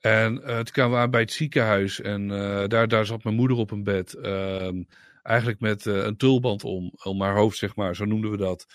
En 0.01 0.43
eh, 0.43 0.55
toen 0.57 0.65
kwamen 0.73 0.93
we 0.97 1.03
aan 1.03 1.11
bij 1.11 1.21
het 1.21 1.33
ziekenhuis. 1.33 2.01
En 2.01 2.31
eh, 2.31 2.67
daar, 2.69 2.89
daar 2.89 3.07
zat 3.07 3.25
mijn 3.25 3.37
moeder 3.37 3.57
op 3.57 3.71
een 3.71 3.85
bed. 3.85 4.15
ehm, 4.15 4.83
eigenlijk 5.23 5.61
met 5.61 5.85
een 5.85 6.17
tulband 6.17 6.65
om, 6.65 6.93
om 7.03 7.21
haar 7.23 7.37
hoofd, 7.37 7.57
zeg 7.59 7.77
maar. 7.77 7.97
Zo 7.97 8.05
noemden 8.05 8.31
we 8.31 8.37
dat. 8.37 8.67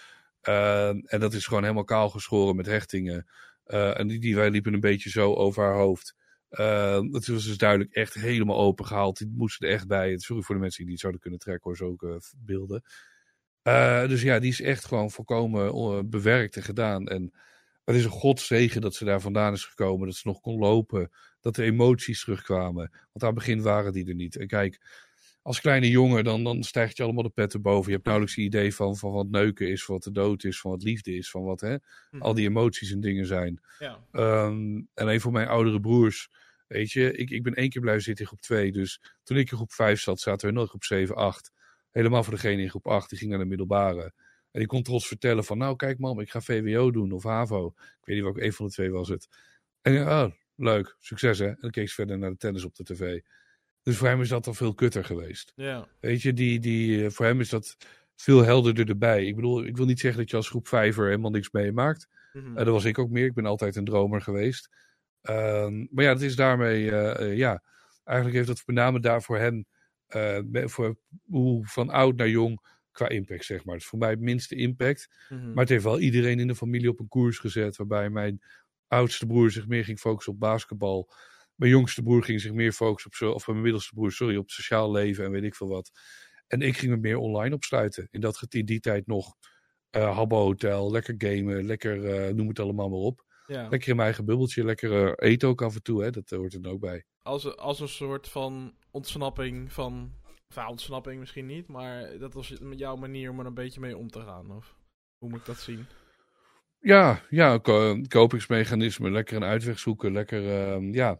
Ehm, 0.42 1.00
en 1.06 1.20
dat 1.20 1.34
is 1.34 1.46
gewoon 1.46 1.64
helemaal 1.64 1.84
kaal 1.84 2.10
geschoren 2.10 2.56
met 2.56 2.66
hechtingen. 2.66 3.28
Eh, 3.64 4.00
en 4.00 4.08
die, 4.08 4.20
die 4.20 4.36
wij 4.36 4.50
liepen 4.50 4.74
een 4.74 4.80
beetje 4.80 5.10
zo 5.10 5.34
over 5.34 5.64
haar 5.64 5.76
hoofd. 5.76 6.16
Ehm, 6.50 7.14
het 7.14 7.28
was 7.28 7.46
dus 7.46 7.58
duidelijk 7.58 7.94
echt 7.94 8.14
helemaal 8.14 8.60
open 8.60 8.86
gehaald. 8.86 9.18
Die 9.18 9.34
moesten 9.36 9.68
er 9.68 9.74
echt 9.74 9.88
bij. 9.88 10.18
Sorry 10.18 10.42
voor 10.42 10.56
de 10.56 10.62
mensen 10.62 10.82
die 10.84 10.92
het 10.92 11.02
zouden 11.02 11.22
kunnen 11.22 11.40
trekken 11.40 11.64
hoor, 11.64 11.78
zulke 11.78 12.22
beelden. 12.38 12.84
Eh, 13.62 14.08
dus 14.08 14.22
ja, 14.22 14.40
die 14.40 14.50
is 14.50 14.62
echt 14.62 14.86
gewoon 14.86 15.12
volkomen 15.12 15.68
eh, 15.68 16.00
bewerkt 16.06 16.56
en 16.56 16.64
gedaan. 16.64 17.08
En 17.08 17.34
het 17.84 17.96
is 17.96 18.04
een 18.04 18.10
godzegen 18.10 18.82
dat 18.82 18.96
ze 18.96 19.06
daar 19.06 19.22
vandaan 19.22 19.54
is 19.54 19.66
gekomen. 19.66 20.08
Dat 20.08 20.16
ze 20.16 20.28
nog 20.28 20.40
kon 20.40 20.60
lopen. 20.60 21.12
Dat 21.40 21.56
de 21.56 21.64
emoties 21.64 22.24
terugkwamen. 22.24 22.90
Want 22.92 23.24
aan 23.24 23.30
het 23.30 23.38
begin 23.38 23.62
waren 23.62 23.94
die 23.94 24.08
er 24.08 24.16
niet. 24.16 24.36
En 24.36 24.48
kijk, 24.48 24.80
als 25.42 25.62
kleine 25.62 25.90
jongen, 25.90 26.24
dan, 26.24 26.44
dan 26.44 26.64
stijgt 26.64 26.98
je 26.98 27.04
allemaal 27.04 27.24
de 27.24 27.30
pet 27.30 27.54
erboven. 27.54 27.86
Je 27.86 27.92
hebt 27.92 28.06
nauwelijks 28.06 28.38
een 28.38 28.44
idee 28.44 28.76
van, 28.76 28.98
van 28.98 29.12
wat 29.12 29.30
neuken 29.30 29.68
is, 29.70 29.84
van 29.86 29.96
wat 29.96 30.04
de 30.04 30.12
dood 30.12 30.44
is, 30.44 30.60
van 30.60 30.72
wat 30.72 30.84
liefde 30.84 31.16
is, 31.16 31.30
van 31.30 31.44
wat 31.44 31.62
hè, 31.62 31.76
Mhm. 32.12 32.22
al 32.22 32.34
die 32.34 32.48
emoties 32.48 32.92
en 32.92 33.00
dingen 33.00 33.26
zijn. 33.26 33.62
Ja. 33.80 34.00
Ehm, 34.12 34.82
en 34.94 35.08
een 35.08 35.22
van 35.22 35.32
mijn 35.32 35.48
oudere 35.48 35.80
broers, 35.80 36.30
weet 36.68 36.92
je, 36.92 37.12
ik, 37.14 37.30
ik 37.30 37.44
ben 37.44 37.54
één 37.54 37.70
keer 37.70 37.82
blijven 37.82 38.04
zitten 38.04 38.24
in 38.24 38.30
groep 38.32 38.42
2. 38.42 38.72
Dus 38.72 39.02
toen 39.24 39.38
ik 39.38 39.52
in 39.52 39.58
groep 39.58 39.72
5 39.72 40.02
zat, 40.02 40.20
zaten 40.20 40.48
we 40.48 40.54
nog 40.54 40.64
in 40.64 40.70
groep 40.70 40.84
7, 40.84 41.16
8. 41.16 41.52
Helemaal 41.92 42.24
voor 42.24 42.34
degene 42.34 42.62
in 42.62 42.70
groep 42.70 42.88
8, 42.88 43.10
die 43.10 43.18
ging 43.18 43.30
naar 43.30 43.40
de 43.40 43.46
middelbare. 43.46 44.04
En 44.52 44.60
die 44.60 44.68
kon 44.68 44.84
trots 44.84 45.08
vertellen 45.08 45.44
van, 45.44 45.58
nou 45.58 45.76
kijk 45.76 46.00
mam, 46.00 46.20
ik 46.20 46.30
ga 46.32 46.42
VWO 46.42 46.92
doen 46.92 47.12
of 47.12 47.24
HAVO. 47.24 47.68
Ik 47.78 48.06
weet 48.06 48.16
niet 48.16 48.24
welke, 48.24 48.44
een 48.44 48.54
van 48.54 48.66
de 48.66 48.72
twee 48.72 48.92
was 48.92 49.10
het. 49.10 49.28
En 49.82 49.94
ja, 49.94 50.24
oh, 50.26 50.32
leuk, 50.56 50.96
succes 51.00 51.40
hè. 51.40 51.48
En 51.48 51.58
dan 51.60 51.72
keek 51.72 51.88
ze 51.90 51.94
verder 51.96 52.18
naar 52.18 52.30
de 52.30 52.38
tennis 52.38 52.64
op 52.64 52.76
de 52.76 52.84
tv. 52.84 53.20
Dus 53.84 53.98
voor 53.98 54.08
hem 54.08 54.22
is 54.22 54.30
dat 54.30 54.48
al 54.48 54.54
veel 54.54 54.74
kutter 54.74 55.06
geweest. 55.06 55.54
Ja. 55.56 55.88
Weet 56.00 56.22
je, 56.22 56.34
die, 56.34 56.60
die, 56.60 57.06
eh, 57.06 57.12
voor 57.12 57.26
hem 57.26 57.40
is 57.40 57.50
dat 57.50 57.78
veel 58.16 58.44
helderder 58.44 58.90
erbij. 58.90 59.26
Ik 59.26 59.36
bedoel, 59.36 59.66
ik 59.66 59.78
wil 59.78 59.86
niet 59.86 60.00
zeggen 60.00 60.20
dat 60.20 60.30
je 60.30 60.36
als 60.36 60.50
groep 60.50 60.68
5 60.68 60.98
er 60.98 61.06
helemaal 61.06 61.32
niks 61.32 61.52
meemaakt. 61.52 62.08
Eh, 62.34 62.56
dat 62.56 62.68
was 62.68 62.86
ik 62.86 63.00
ook 63.00 63.10
meer. 63.10 63.26
Ik 63.26 63.34
ben 63.34 63.46
altijd 63.46 63.76
een 63.76 63.86
dromer 63.86 64.22
geweest. 64.22 64.70
Ehm, 65.22 65.86
maar 65.90 66.04
ja, 66.04 66.14
dat 66.14 66.22
is 66.22 66.36
daarmee, 66.36 66.92
eh, 66.92 67.38
ja, 67.38 67.64
eigenlijk 68.04 68.38
heeft 68.38 68.48
dat 68.48 68.64
met 68.66 68.76
name 68.76 69.00
daar 69.00 69.22
voor 69.22 69.38
hem, 69.38 69.66
voor 70.70 70.98
hoe 71.26 71.66
van 71.66 71.90
oud 71.90 72.16
naar 72.16 72.30
jong, 72.30 72.62
qua 72.92 73.10
impact, 73.10 73.46
zeg 73.46 73.66
maar. 73.66 73.74
Het 73.74 73.84
is 73.84 73.90
voor 73.90 74.00
mij 74.00 74.10
het 74.10 74.20
minste 74.20 74.56
impact. 74.56 75.10
Mhm. 75.30 75.48
Maar 75.48 75.60
het 75.60 75.70
heeft 75.70 75.84
wel 75.84 76.00
iedereen 76.00 76.40
in 76.40 76.48
de 76.48 76.56
familie 76.56 76.90
op 76.90 77.00
een 77.00 77.08
koers 77.08 77.40
gezet, 77.40 77.78
waarbij 77.78 78.10
mijn 78.10 78.42
oudste 78.88 79.26
broer 79.26 79.52
zich 79.52 79.68
meer 79.68 79.84
ging 79.84 80.00
focussen 80.00 80.34
op 80.34 80.40
basketbal. 80.40 81.14
Mijn 81.62 81.74
jongste 81.74 82.04
broer 82.04 82.24
ging 82.24 82.42
zich 82.42 82.54
meer 82.54 82.72
focussen 82.72 83.10
op, 83.12 83.16
zo- 83.16 83.32
of 83.32 83.48
mijn 83.48 83.62
middelste 83.62 83.94
broer, 83.94 84.12
sorry, 84.12 84.36
op 84.36 84.50
sociaal 84.50 84.92
leven 84.92 85.26
en 85.26 85.32
weet 85.32 85.44
ik 85.44 85.56
veel 85.56 85.68
wat. 85.68 85.92
En 86.48 86.62
ik 86.62 86.78
ging 86.78 86.92
me 86.92 86.98
meer 86.98 87.18
online 87.18 87.56
opsluiten. 87.56 88.08
In, 88.12 88.22
dat, 88.22 88.46
in 88.50 88.66
die 88.66 88.80
tijd 88.80 89.08
nog 89.08 89.36
eh 89.90 90.16
Habbo 90.16 90.38
Hotel, 90.38 90.92
lekker 90.92 91.16
gamen, 91.18 91.66
lekker 91.66 92.06
eh, 92.06 92.34
noem 92.34 92.48
het 92.48 92.60
allemaal 92.60 92.90
maar 92.90 93.00
op. 93.00 93.26
ja. 93.48 93.68
Lekker 93.70 93.90
in 93.90 93.96
mijn 93.96 94.08
eigen 94.08 94.26
bubbeltje, 94.26 94.64
lekker 94.64 95.20
eten 95.20 95.48
ook 95.48 95.62
af 95.62 95.76
en 95.76 95.84
toe, 95.84 96.04
hè, 96.04 96.10
dat 96.10 96.30
hoort 96.30 96.54
er 96.54 96.62
dan 96.62 96.72
ook 96.72 96.80
bij. 96.80 97.06
Als, 97.22 97.58
als 97.58 97.80
een 97.80 97.88
soort 97.88 98.30
van 98.30 98.74
ontsnapping 98.92 99.72
van... 99.74 100.12
Ja, 100.56 100.70
ontsnapping 100.70 101.20
misschien 101.20 101.46
niet, 101.46 101.68
maar 101.68 102.18
dat 102.18 102.34
was 102.34 102.54
jouw 102.76 102.96
manier 102.96 103.30
om 103.30 103.40
er 103.40 103.46
een 103.46 103.54
beetje 103.54 103.80
mee 103.80 103.98
om 103.98 104.10
te 104.10 104.22
gaan. 104.22 104.52
Of 104.56 104.76
hoe 105.18 105.30
moet 105.30 105.40
ik 105.40 105.46
dat 105.46 105.60
zien? 105.60 105.86
Ja, 106.80 107.22
ja, 107.30 107.58
ko- 107.58 108.02
kopingsmechanisme, 108.08 109.12
lekker 109.12 109.36
een 109.36 109.44
uitweg 109.44 109.80
zoeken, 109.80 110.12
lekker, 110.12 110.50
eh, 110.50 110.94
ja, 110.94 111.20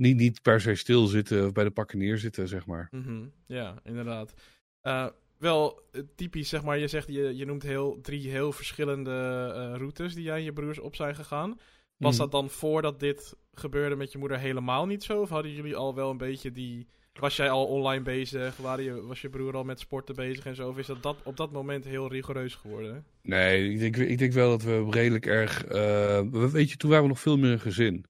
niet, 0.00 0.16
niet 0.16 0.42
per 0.42 0.60
se 0.60 0.74
stilzitten 0.74 1.46
of 1.46 1.52
bij 1.52 1.64
de 1.64 1.70
pakken 1.70 1.98
neerzitten, 1.98 2.48
zeg 2.48 2.66
maar. 2.66 2.88
Mhm, 2.90 3.24
Ja, 3.46 3.74
inderdaad. 3.84 4.34
Eh, 4.80 5.06
wel 5.38 5.80
eh, 5.92 6.00
typisch, 6.16 6.48
zeg 6.48 6.62
maar, 6.62 6.78
je 6.78 6.88
zegt, 6.88 7.06
je, 7.08 7.36
je 7.36 7.44
noemt 7.46 7.62
heel, 7.62 7.98
drie 8.02 8.28
heel 8.30 8.52
verschillende 8.52 9.10
eh, 9.54 9.76
routes 9.78 10.14
die 10.14 10.24
jij 10.24 10.36
en 10.36 10.42
je 10.44 10.52
broers 10.52 10.78
op 10.78 10.96
zijn 10.96 11.14
gegaan. 11.14 11.58
Was 11.96 12.12
Mhm. 12.12 12.20
dat 12.22 12.30
dan 12.32 12.50
voordat 12.50 13.00
dit 13.00 13.36
gebeurde 13.52 13.96
met 13.96 14.12
je 14.12 14.18
moeder 14.18 14.38
helemaal 14.38 14.86
niet 14.86 15.02
zo? 15.04 15.20
Of 15.20 15.28
hadden 15.28 15.52
jullie 15.52 15.76
al 15.76 15.94
wel 15.94 16.10
een 16.10 16.16
beetje 16.16 16.52
die... 16.52 16.86
Was 17.12 17.36
jij 17.36 17.50
al 17.50 17.66
online 17.66 18.02
bezig? 18.02 18.56
Waren 18.56 18.84
je, 18.84 19.00
was 19.06 19.20
je 19.20 19.28
broer 19.28 19.56
al 19.56 19.64
met 19.64 19.80
sporten 19.80 20.14
bezig 20.14 20.46
en 20.46 20.54
zo? 20.54 20.68
Of 20.68 20.78
is 20.78 20.86
dat, 20.86 21.02
dat 21.02 21.16
op 21.24 21.36
dat 21.36 21.52
moment 21.52 21.84
heel 21.84 22.08
rigoureus 22.08 22.54
geworden? 22.54 23.04
Nee, 23.22 23.70
ik 23.72 23.78
denk, 23.78 23.96
ik 23.96 24.18
denk 24.18 24.32
wel 24.32 24.50
dat 24.50 24.62
we 24.62 24.86
redelijk 24.90 25.26
erg. 25.26 25.64
we- 25.68 26.48
weet 26.52 26.70
je, 26.70 26.76
toen 26.76 26.88
waren 26.90 27.04
we 27.04 27.10
nog 27.10 27.20
veel 27.20 27.38
meer 27.38 27.50
een 27.52 27.60
gezin. 27.60 28.04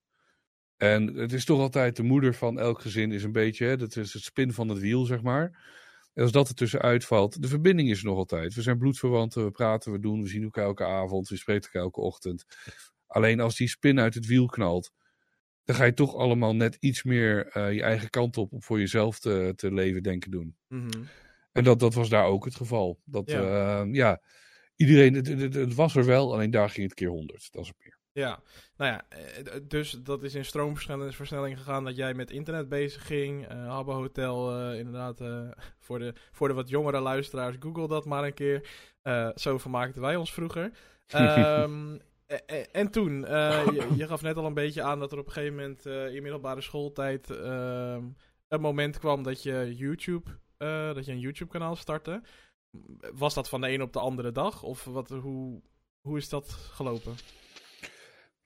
En 0.81 1.15
het 1.15 1.33
is 1.33 1.45
toch 1.45 1.61
altijd 1.61 1.97
de 1.97 2.03
moeder 2.03 2.35
van 2.35 2.59
elk 2.59 2.81
gezin, 2.81 3.13
is 3.13 3.23
een 3.23 3.33
beetje. 3.33 3.67
Hè, 3.67 3.77
dat 3.77 3.97
is 3.97 4.13
het 4.13 4.23
spin 4.23 4.53
van 4.53 4.69
het 4.69 4.79
wiel, 4.79 5.05
zeg 5.05 5.23
maar. 5.23 5.43
En 6.15 6.23
als 6.23 6.33
dat 6.33 6.49
er 6.49 6.55
tussenuit 6.55 7.05
valt, 7.05 7.43
de 7.43 7.49
verbinding 7.49 7.91
is 7.91 8.03
nog 8.03 8.17
altijd. 8.17 8.55
We 8.55 8.63
zijn 8.63 8.79
bloedverwanten, 8.79 9.45
we 9.45 9.51
praten, 9.51 9.93
we 9.93 9.99
doen, 9.99 10.23
we 10.23 10.29
zien 10.29 10.43
elkaar 10.43 10.65
elke 10.65 10.85
avond, 10.85 11.29
we 11.29 11.37
spreken 11.37 11.65
elkaar 11.65 11.83
elke 11.83 12.01
ochtend. 12.01 12.45
Alleen 13.07 13.41
als 13.41 13.57
die 13.57 13.69
spin 13.69 14.01
uit 14.01 14.15
het 14.15 14.27
wiel 14.27 14.47
knalt, 14.47 14.93
dan 15.65 15.77
ga 15.77 15.85
je 15.85 15.95
toch 15.95 16.15
allemaal 16.15 16.55
net 16.55 16.77
iets 16.81 17.03
meer 17.03 17.47
eh, 17.47 17.73
je 17.73 17.83
eigen 17.83 18.11
kant 18.11 18.37
op 18.37 18.53
om 18.53 18.63
voor 18.63 18.79
jezelf 18.79 19.19
te, 19.19 19.53
te 19.57 19.73
leven, 19.73 20.03
denken, 20.03 20.31
doen. 20.31 20.57
Mhm. 20.69 21.03
En 21.53 21.65
dat, 21.65 21.81
dat 21.81 21.95
was 21.95 22.09
daar 22.09 22.25
ook 22.25 22.45
het 22.45 22.55
geval. 22.55 23.01
Dat, 23.05 23.31
Ja. 23.31 23.43
ja, 23.43 23.87
ja 23.93 24.21
iedereen, 24.77 25.15
het, 25.15 25.27
het, 25.27 25.55
het 25.55 25.75
was 25.75 25.97
er 25.97 26.05
wel, 26.05 26.33
alleen 26.33 26.51
daar 26.51 26.71
ging 26.71 26.87
het 26.87 26.95
keer 26.95 27.09
honderd. 27.09 27.49
Dat 27.53 27.63
is 27.63 27.69
het 27.69 27.79
meer. 27.79 28.00
Ja, 28.13 28.43
nou 28.77 28.93
ja, 28.93 29.05
eh, 29.09 29.61
dus 29.69 29.91
dat 29.91 30.23
is 30.23 30.35
in 30.35 30.45
stroomversnelling 30.45 31.59
gegaan 31.59 31.85
dat 31.85 31.97
jij 31.97 32.15
met 32.15 32.31
internet 32.31 32.69
bezig 32.69 33.07
ging. 33.07 33.53
Uh, 33.53 33.69
Habbo 33.69 33.93
Hotel, 33.93 34.61
uh, 34.61 34.79
inderdaad, 34.79 35.21
uh, 35.21 35.51
voor, 35.87 35.99
de, 35.99 36.15
voor 36.33 36.49
de 36.49 36.55
wat 36.55 36.69
jongere 36.69 37.01
luisteraars, 37.01 37.57
google 37.61 37.89
dat 37.89 38.05
maar 38.05 38.25
een 38.25 38.35
keer. 38.35 38.69
zo 39.35 39.59
vermaakten 39.59 40.03
wij 40.03 40.17
ons 40.17 40.33
vroeger. 40.33 40.71
um, 41.15 42.01
en 42.73 42.91
toen, 42.91 43.21
je, 43.77 43.89
je, 43.97 44.07
gaf 44.07 44.23
net 44.23 44.37
al 44.37 44.45
een 44.45 44.55
beetje 44.55 44.83
aan 44.83 44.99
dat 44.99 45.13
er 45.13 45.19
op 45.19 45.27
een 45.27 45.33
gegeven 45.33 45.57
moment 45.57 45.87
in 46.15 46.23
middelbare 46.23 46.61
schooltijd 46.61 47.31
ehm, 47.31 48.05
een 48.49 48.61
moment 48.61 48.99
kwam 48.99 49.23
dat 49.23 49.43
je 49.43 49.75
YouTube, 49.77 50.31
dat 50.95 51.05
je 51.05 51.13
een 51.13 51.21
YouTube 51.21 51.51
kanaal 51.51 51.77
startte. 51.77 52.23
Was 53.15 53.35
dat 53.35 53.49
van 53.49 53.61
de 53.61 53.73
een 53.73 53.83
op 53.83 53.93
de 53.93 53.99
andere 53.99 54.33
dag? 54.33 54.63
Of 54.63 54.85
wat, 54.85 55.09
hoe, 55.09 55.63
hoe 56.01 56.17
is 56.17 56.29
dat 56.29 56.51
gelopen? 56.51 57.15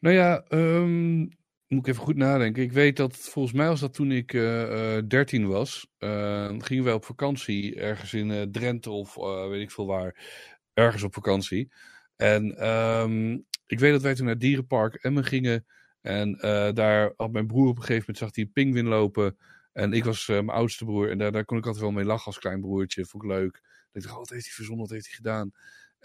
Nou 0.04 0.16
ja, 0.16 0.44
um, 0.48 1.18
moet 1.66 1.78
ik 1.78 1.86
even 1.86 2.02
goed 2.02 2.16
nadenken. 2.16 2.62
Ik 2.62 2.72
weet 2.72 2.96
dat, 2.96 3.16
volgens 3.16 3.54
mij 3.54 3.68
was 3.68 3.80
dat 3.80 3.94
toen 3.94 4.12
ik 4.12 4.32
uh, 4.32 4.96
uh, 4.96 5.02
13 5.08 5.46
was. 5.46 5.90
Uh, 5.98 6.54
gingen 6.58 6.84
wij 6.84 6.92
op 6.92 7.04
vakantie 7.04 7.74
ergens 7.74 8.14
in 8.14 8.30
uh, 8.30 8.42
Drenthe 8.42 8.90
of 8.90 9.14
weet 9.48 9.60
ik 9.60 9.70
veel 9.70 9.86
waar. 9.86 10.24
Ergens 10.72 11.02
op 11.02 11.14
vakantie. 11.14 11.72
En 12.16 12.68
um, 12.68 13.46
ik 13.66 13.78
weet 13.78 13.92
dat 13.92 14.02
wij 14.02 14.14
toen 14.14 14.26
naar 14.26 14.38
dierenpark 14.38 14.94
Emmen 14.94 15.24
gingen. 15.24 15.66
En 16.00 16.38
daar 16.74 17.12
had 17.16 17.32
mijn 17.32 17.46
broer 17.46 17.68
op 17.68 17.76
een 17.76 17.82
gegeven 17.82 18.04
moment, 18.06 18.34
zag 18.34 18.46
hij 18.54 18.82
lopen. 18.82 19.36
En 19.72 19.92
ik 19.92 20.04
was 20.04 20.26
mijn 20.26 20.48
oudste 20.48 20.84
broer. 20.84 21.10
En 21.10 21.18
daar, 21.18 21.32
daar 21.32 21.44
kon 21.44 21.58
ik 21.58 21.66
altijd 21.66 21.82
wel 21.84 21.92
mee 21.92 22.04
lachen 22.04 22.26
als 22.26 22.38
klein 22.38 22.60
broertje. 22.60 23.04
Vond 23.04 23.22
ik 23.22 23.30
leuk. 23.30 23.62
Ik 23.92 24.02
dacht, 24.02 24.14
oh, 24.14 24.20
wat 24.20 24.30
heeft 24.30 24.44
hij 24.44 24.54
verzonnen, 24.54 24.84
wat 24.84 24.94
heeft 24.94 25.06
hij 25.06 25.14
gedaan? 25.14 25.52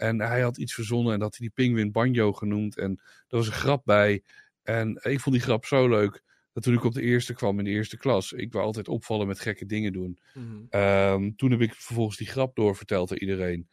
En 0.00 0.20
hij 0.20 0.40
had 0.40 0.58
iets 0.58 0.74
verzonnen 0.74 1.12
en 1.12 1.18
dat 1.18 1.36
hij 1.36 1.46
die 1.46 1.64
pinguïn 1.64 1.92
Banjo 1.92 2.32
genoemd. 2.32 2.76
En 2.76 2.90
er 3.28 3.36
was 3.36 3.46
een 3.46 3.52
grap 3.52 3.84
bij. 3.84 4.22
En 4.62 5.00
ik 5.02 5.20
vond 5.20 5.34
die 5.34 5.44
grap 5.44 5.64
zo 5.64 5.88
leuk. 5.88 6.22
Dat 6.52 6.62
toen 6.62 6.74
ik 6.74 6.84
op 6.84 6.92
de 6.92 7.02
eerste 7.02 7.34
kwam 7.34 7.58
in 7.58 7.64
de 7.64 7.70
eerste 7.70 7.96
klas, 7.96 8.32
ik 8.32 8.52
wou 8.52 8.64
altijd 8.64 8.88
opvallen 8.88 9.26
met 9.26 9.40
gekke 9.40 9.66
dingen 9.66 9.92
doen. 9.92 10.18
Mm 10.34 10.68
-hmm. 10.70 11.36
toen 11.36 11.50
heb 11.50 11.60
ik 11.60 11.74
vervolgens 11.74 12.16
die 12.16 12.26
grap 12.26 12.56
doorverteld 12.56 13.10
aan 13.10 13.18
iedereen. 13.18 13.68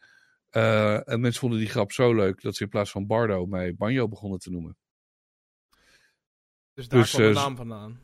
Uh, 0.52 1.08
en 1.08 1.20
mensen 1.20 1.40
vonden 1.40 1.58
die 1.58 1.68
grap 1.68 1.92
zo 1.92 2.14
leuk 2.14 2.42
dat 2.42 2.56
ze 2.56 2.62
in 2.62 2.68
plaats 2.68 2.90
van 2.90 3.06
Bardo 3.06 3.46
mij 3.46 3.74
Banjo 3.74 4.08
begonnen 4.08 4.38
te 4.38 4.50
noemen. 4.50 4.76
Dus 6.74 6.88
daar 6.88 7.00
dus, 7.00 7.10
kwam 7.10 7.22
de 7.22 7.28
uh, 7.28 7.34
naam 7.34 7.56
vandaan? 7.56 8.00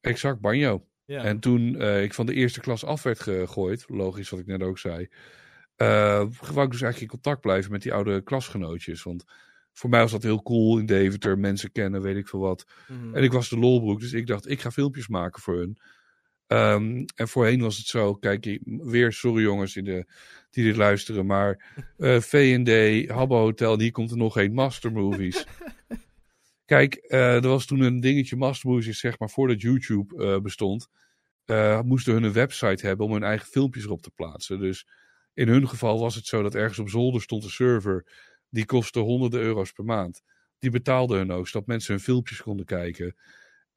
Exact, 0.00 0.40
Banjo. 0.40 0.86
Ja. 1.04 1.24
En 1.24 1.40
toen 1.40 1.74
uh, 1.74 2.02
ik 2.02 2.14
van 2.14 2.26
de 2.26 2.34
eerste 2.34 2.60
klas 2.60 2.84
af 2.84 3.02
werd 3.02 3.20
gegooid, 3.20 3.84
logisch 3.88 4.30
wat 4.30 4.40
ik 4.40 4.46
net 4.46 4.62
ook 4.62 4.78
zei, 4.78 5.08
wou 5.76 6.64
ik 6.64 6.70
dus 6.70 6.82
eigenlijk 6.82 7.00
in 7.00 7.08
contact 7.08 7.40
blijven 7.40 7.72
met 7.72 7.82
die 7.82 7.92
oude 7.92 8.22
klasgenootjes. 8.22 9.02
Want 9.02 9.24
voor 9.72 9.90
mij 9.90 10.00
was 10.00 10.10
dat 10.10 10.22
heel 10.22 10.42
cool 10.42 10.78
in 10.78 10.86
Deventer, 10.86 11.38
mensen 11.38 11.72
kennen, 11.72 12.02
weet 12.02 12.16
ik 12.16 12.28
veel 12.28 12.40
wat. 12.40 12.66
Mm. 12.88 13.14
En 13.14 13.22
ik 13.22 13.32
was 13.32 13.48
de 13.48 13.58
lolbroek, 13.58 14.00
dus 14.00 14.12
ik 14.12 14.26
dacht, 14.26 14.50
ik 14.50 14.60
ga 14.60 14.70
filmpjes 14.70 15.08
maken 15.08 15.42
voor 15.42 15.56
hun. 15.56 15.78
Um, 16.48 17.04
en 17.14 17.28
voorheen 17.28 17.60
was 17.60 17.76
het 17.76 17.86
zo, 17.86 18.14
kijk, 18.14 18.58
weer 18.64 19.12
sorry 19.12 19.42
jongens 19.42 19.76
in 19.76 19.84
de, 19.84 20.06
die 20.50 20.64
dit 20.64 20.76
luisteren, 20.76 21.26
maar 21.26 21.74
uh, 21.98 22.20
V&D, 22.20 23.08
Habbo 23.10 23.36
Hotel, 23.36 23.78
hier 23.78 23.92
komt 23.92 24.10
er 24.10 24.16
nog 24.16 24.36
een 24.38 24.52
Master 24.52 24.92
Movies. 24.92 25.46
kijk, 26.64 27.04
uh, 27.08 27.34
er 27.34 27.48
was 27.48 27.66
toen 27.66 27.80
een 27.80 28.00
dingetje 28.00 28.36
Master 28.36 28.70
Movies, 28.70 29.00
zeg 29.00 29.18
maar, 29.18 29.30
voordat 29.30 29.60
YouTube 29.60 30.24
uh, 30.24 30.38
bestond. 30.38 30.88
moesten 31.84 32.12
hun 32.12 32.22
een 32.22 32.32
website 32.32 32.86
hebben 32.86 33.06
om 33.06 33.12
hun 33.12 33.22
eigen 33.22 33.46
filmpjes 33.46 33.84
erop 33.84 34.02
te 34.02 34.10
plaatsen. 34.10 34.58
Dus 34.58 34.86
in 35.36 35.48
hun 35.48 35.68
geval 35.68 36.00
was 36.00 36.14
het 36.14 36.26
zo 36.26 36.42
dat 36.42 36.54
ergens 36.54 36.78
op 36.78 36.88
zolder 36.88 37.22
stond 37.22 37.44
een 37.44 37.50
server. 37.50 38.06
Die 38.48 38.64
kostte 38.64 38.98
honderden 38.98 39.40
euro's 39.40 39.72
per 39.72 39.84
maand. 39.84 40.22
Die 40.58 40.70
betaalde 40.70 41.16
hun 41.16 41.32
ook, 41.32 41.48
zodat 41.48 41.66
mensen 41.66 41.94
hun 41.94 42.02
filmpjes 42.02 42.42
konden 42.42 42.66
kijken. 42.66 43.16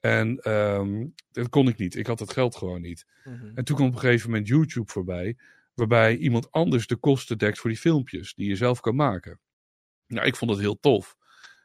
En 0.00 0.50
um, 0.52 1.14
dat 1.30 1.48
kon 1.48 1.68
ik 1.68 1.76
niet. 1.76 1.96
Ik 1.96 2.06
had 2.06 2.18
het 2.18 2.32
geld 2.32 2.56
gewoon 2.56 2.80
niet. 2.80 3.06
Mhm. 3.24 3.50
En 3.54 3.64
toen 3.64 3.76
kwam 3.76 3.88
op 3.88 3.94
een 3.94 4.00
gegeven 4.00 4.30
moment 4.30 4.48
YouTube 4.48 4.90
voorbij. 4.90 5.36
Waarbij 5.74 6.16
iemand 6.16 6.50
anders 6.50 6.86
de 6.86 6.96
kosten 6.96 7.38
dekt 7.38 7.58
voor 7.58 7.70
die 7.70 7.78
filmpjes. 7.78 8.34
Die 8.34 8.48
je 8.48 8.56
zelf 8.56 8.80
kan 8.80 8.94
maken. 8.94 9.40
Nou, 10.06 10.26
ik 10.26 10.36
vond 10.36 10.50
het 10.50 10.60
heel 10.60 10.80
tof. 10.80 11.16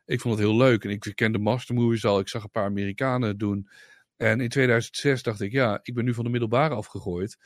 Ik 0.06 0.22
vond 0.22 0.38
het 0.38 0.44
heel 0.44 0.58
leuk. 0.58 0.84
En 0.84 0.90
ik 0.90 1.12
kende 1.16 1.40
Master 1.40 1.76
Movies 1.76 2.06
al. 2.06 2.20
Ik 2.20 2.28
zag 2.28 2.44
een 2.44 2.50
paar 2.50 2.66
Amerikanen 2.66 3.28
het 3.28 3.40
doen. 3.40 3.70
En 4.18 4.42
in 4.42 4.50
2006 4.50 5.24
dacht 5.24 5.42
ik, 5.42 5.52
ja, 5.52 5.80
ik 5.84 5.94
ben 5.94 6.06
nu 6.06 6.14
van 6.14 6.24
de 6.24 6.30
middelbare 6.30 6.76
afgegooid. 6.76 7.38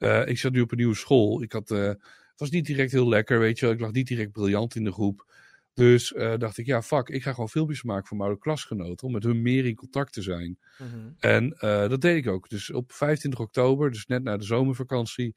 Uh, 0.00 0.26
ik 0.26 0.38
zat 0.38 0.52
nu 0.52 0.60
op 0.60 0.70
een 0.70 0.76
nieuwe 0.76 0.94
school. 0.94 1.42
Ik 1.42 1.52
had, 1.52 1.70
uh, 1.70 1.86
het 1.86 1.98
was 2.36 2.50
niet 2.50 2.66
direct 2.66 2.92
heel 2.92 3.08
lekker, 3.08 3.38
weet 3.38 3.58
je 3.58 3.64
wel. 3.64 3.74
Ik 3.74 3.80
lag 3.80 3.92
niet 3.92 4.06
direct 4.06 4.32
briljant 4.32 4.74
in 4.74 4.84
de 4.84 4.92
groep. 4.92 5.32
Dus 5.74 6.12
uh, 6.12 6.36
dacht 6.36 6.58
ik, 6.58 6.66
ja, 6.66 6.82
fuck, 6.82 7.08
ik 7.08 7.22
ga 7.22 7.32
gewoon 7.32 7.48
filmpjes 7.48 7.82
maken 7.82 8.06
voor 8.06 8.16
mijn 8.16 8.28
oude 8.28 8.44
klasgenoten. 8.44 9.06
Om 9.06 9.12
met 9.12 9.22
hun 9.22 9.42
meer 9.42 9.66
in 9.66 9.74
contact 9.74 10.12
te 10.12 10.22
zijn. 10.22 10.58
Mm 10.78 10.88
-hmm. 10.90 11.14
En 11.18 11.56
dat 11.88 12.00
deed 12.00 12.16
ik 12.16 12.32
ook. 12.32 12.48
Dus 12.48 12.72
op 12.72 12.92
25 12.92 13.40
oktober, 13.40 13.90
dus 13.90 14.06
net 14.06 14.22
na 14.22 14.36
de 14.36 14.44
zomervakantie, 14.44 15.34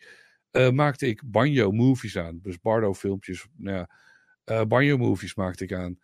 maakte 0.71 1.07
ik 1.07 1.21
banjo 1.25 1.71
movies 1.71 2.17
aan. 2.17 2.39
Dus 2.41 2.59
Bardo 2.59 2.93
filmpjes, 2.93 3.47
nou 3.57 3.87
ja, 4.45 4.65
banjo 4.65 4.97
movies 4.97 5.35
maakte 5.35 5.63
ik 5.63 5.73
aan. 5.73 5.99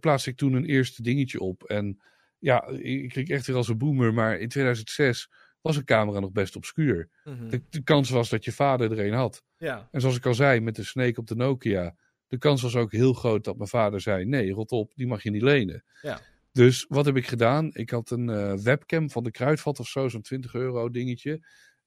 plaatste 0.00 0.30
ik 0.30 0.36
toen 0.36 0.52
een 0.52 0.64
eerste 0.66 1.02
dingetje 1.02 1.40
op. 1.40 1.64
En 1.64 2.00
ja, 2.38 2.66
ik 2.68 3.08
kreeg 3.08 3.28
echt 3.28 3.46
weer 3.46 3.56
als 3.56 3.68
een 3.68 3.78
boomer. 3.78 4.14
Maar 4.14 4.38
in 4.38 4.48
2006 4.48 5.30
was 5.64 5.76
een 5.76 5.84
camera 5.84 6.20
nog 6.20 6.32
best 6.32 6.56
obscuur. 6.56 7.08
Mm 7.24 7.48
de, 7.48 7.62
de, 7.70 7.82
kans 7.82 8.10
was 8.10 8.28
dat 8.28 8.44
je 8.44 8.52
vader 8.52 8.92
er 8.92 9.06
een 9.06 9.12
had. 9.12 9.44
Ja. 9.56 9.88
En 9.90 10.00
zoals 10.00 10.16
ik 10.16 10.26
al 10.26 10.34
zei, 10.34 10.60
met 10.60 10.76
de 10.76 10.84
Snake 10.84 11.20
op 11.20 11.26
de 11.26 11.34
Nokia. 11.34 11.96
De 12.26 12.38
kans 12.38 12.62
was 12.62 12.76
ook 12.76 12.92
heel 12.92 13.12
groot 13.12 13.44
dat 13.44 13.56
mijn 13.56 13.68
vader 13.68 14.00
zei: 14.00 14.24
nee, 14.24 14.52
rot 14.52 14.70
op, 14.70 14.92
die 14.94 15.06
mag 15.06 15.22
je 15.22 15.30
niet 15.30 15.42
lenen. 15.42 15.84
Ja. 16.02 16.20
Dus 16.52 16.84
wat 16.88 17.04
heb 17.04 17.16
ik 17.16 17.26
gedaan? 17.26 17.70
Ik 17.72 17.90
had 17.90 18.10
een 18.10 18.28
uh, 18.28 18.54
webcam 18.54 19.10
van 19.10 19.22
de 19.22 19.30
Kruidvat 19.30 19.78
of 19.78 19.88
zo, 19.88 20.08
zo'n 20.08 20.22
20 20.22 20.54
euro 20.54 20.90
dingetje. 20.90 21.32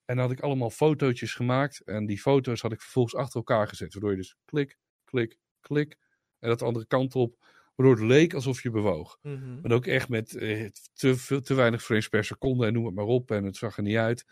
En 0.05 0.15
dan 0.15 0.17
had 0.17 0.31
ik 0.31 0.39
allemaal 0.39 0.69
fotootjes 0.69 1.33
gemaakt. 1.33 1.83
En 1.83 2.05
die 2.05 2.19
foto's 2.19 2.61
had 2.61 2.71
ik 2.71 2.81
vervolgens 2.81 3.15
achter 3.15 3.35
elkaar 3.35 3.67
gezet. 3.67 3.93
Waardoor 3.93 4.11
je 4.11 4.17
dus 4.17 4.35
klik, 4.45 4.77
klik, 5.03 5.39
klik. 5.59 5.97
En 6.39 6.49
dat 6.49 6.59
de 6.59 6.65
andere 6.65 6.87
kant 6.87 7.15
op. 7.15 7.45
Waardoor 7.77 7.95
het 7.95 8.05
leek 8.05 8.33
alsof 8.33 8.63
je 8.63 8.69
bewoog. 8.69 9.17
Mm 9.21 9.35
-hmm. 9.35 9.59
Maar 9.61 9.71
ook 9.71 9.85
echt 9.85 10.09
met 10.09 10.35
eh, 10.35 10.69
te, 10.93 11.15
veel, 11.15 11.41
te 11.41 11.53
weinig 11.53 11.83
frames 11.83 12.07
per 12.07 12.23
seconde 12.23 12.65
en 12.65 12.73
noem 12.73 12.85
het 12.85 12.95
maar 12.95 13.05
op. 13.05 13.31
En 13.31 13.43
het 13.43 13.57
zag 13.57 13.77
er 13.77 13.83
niet 13.83 13.97
uit. 13.97 14.25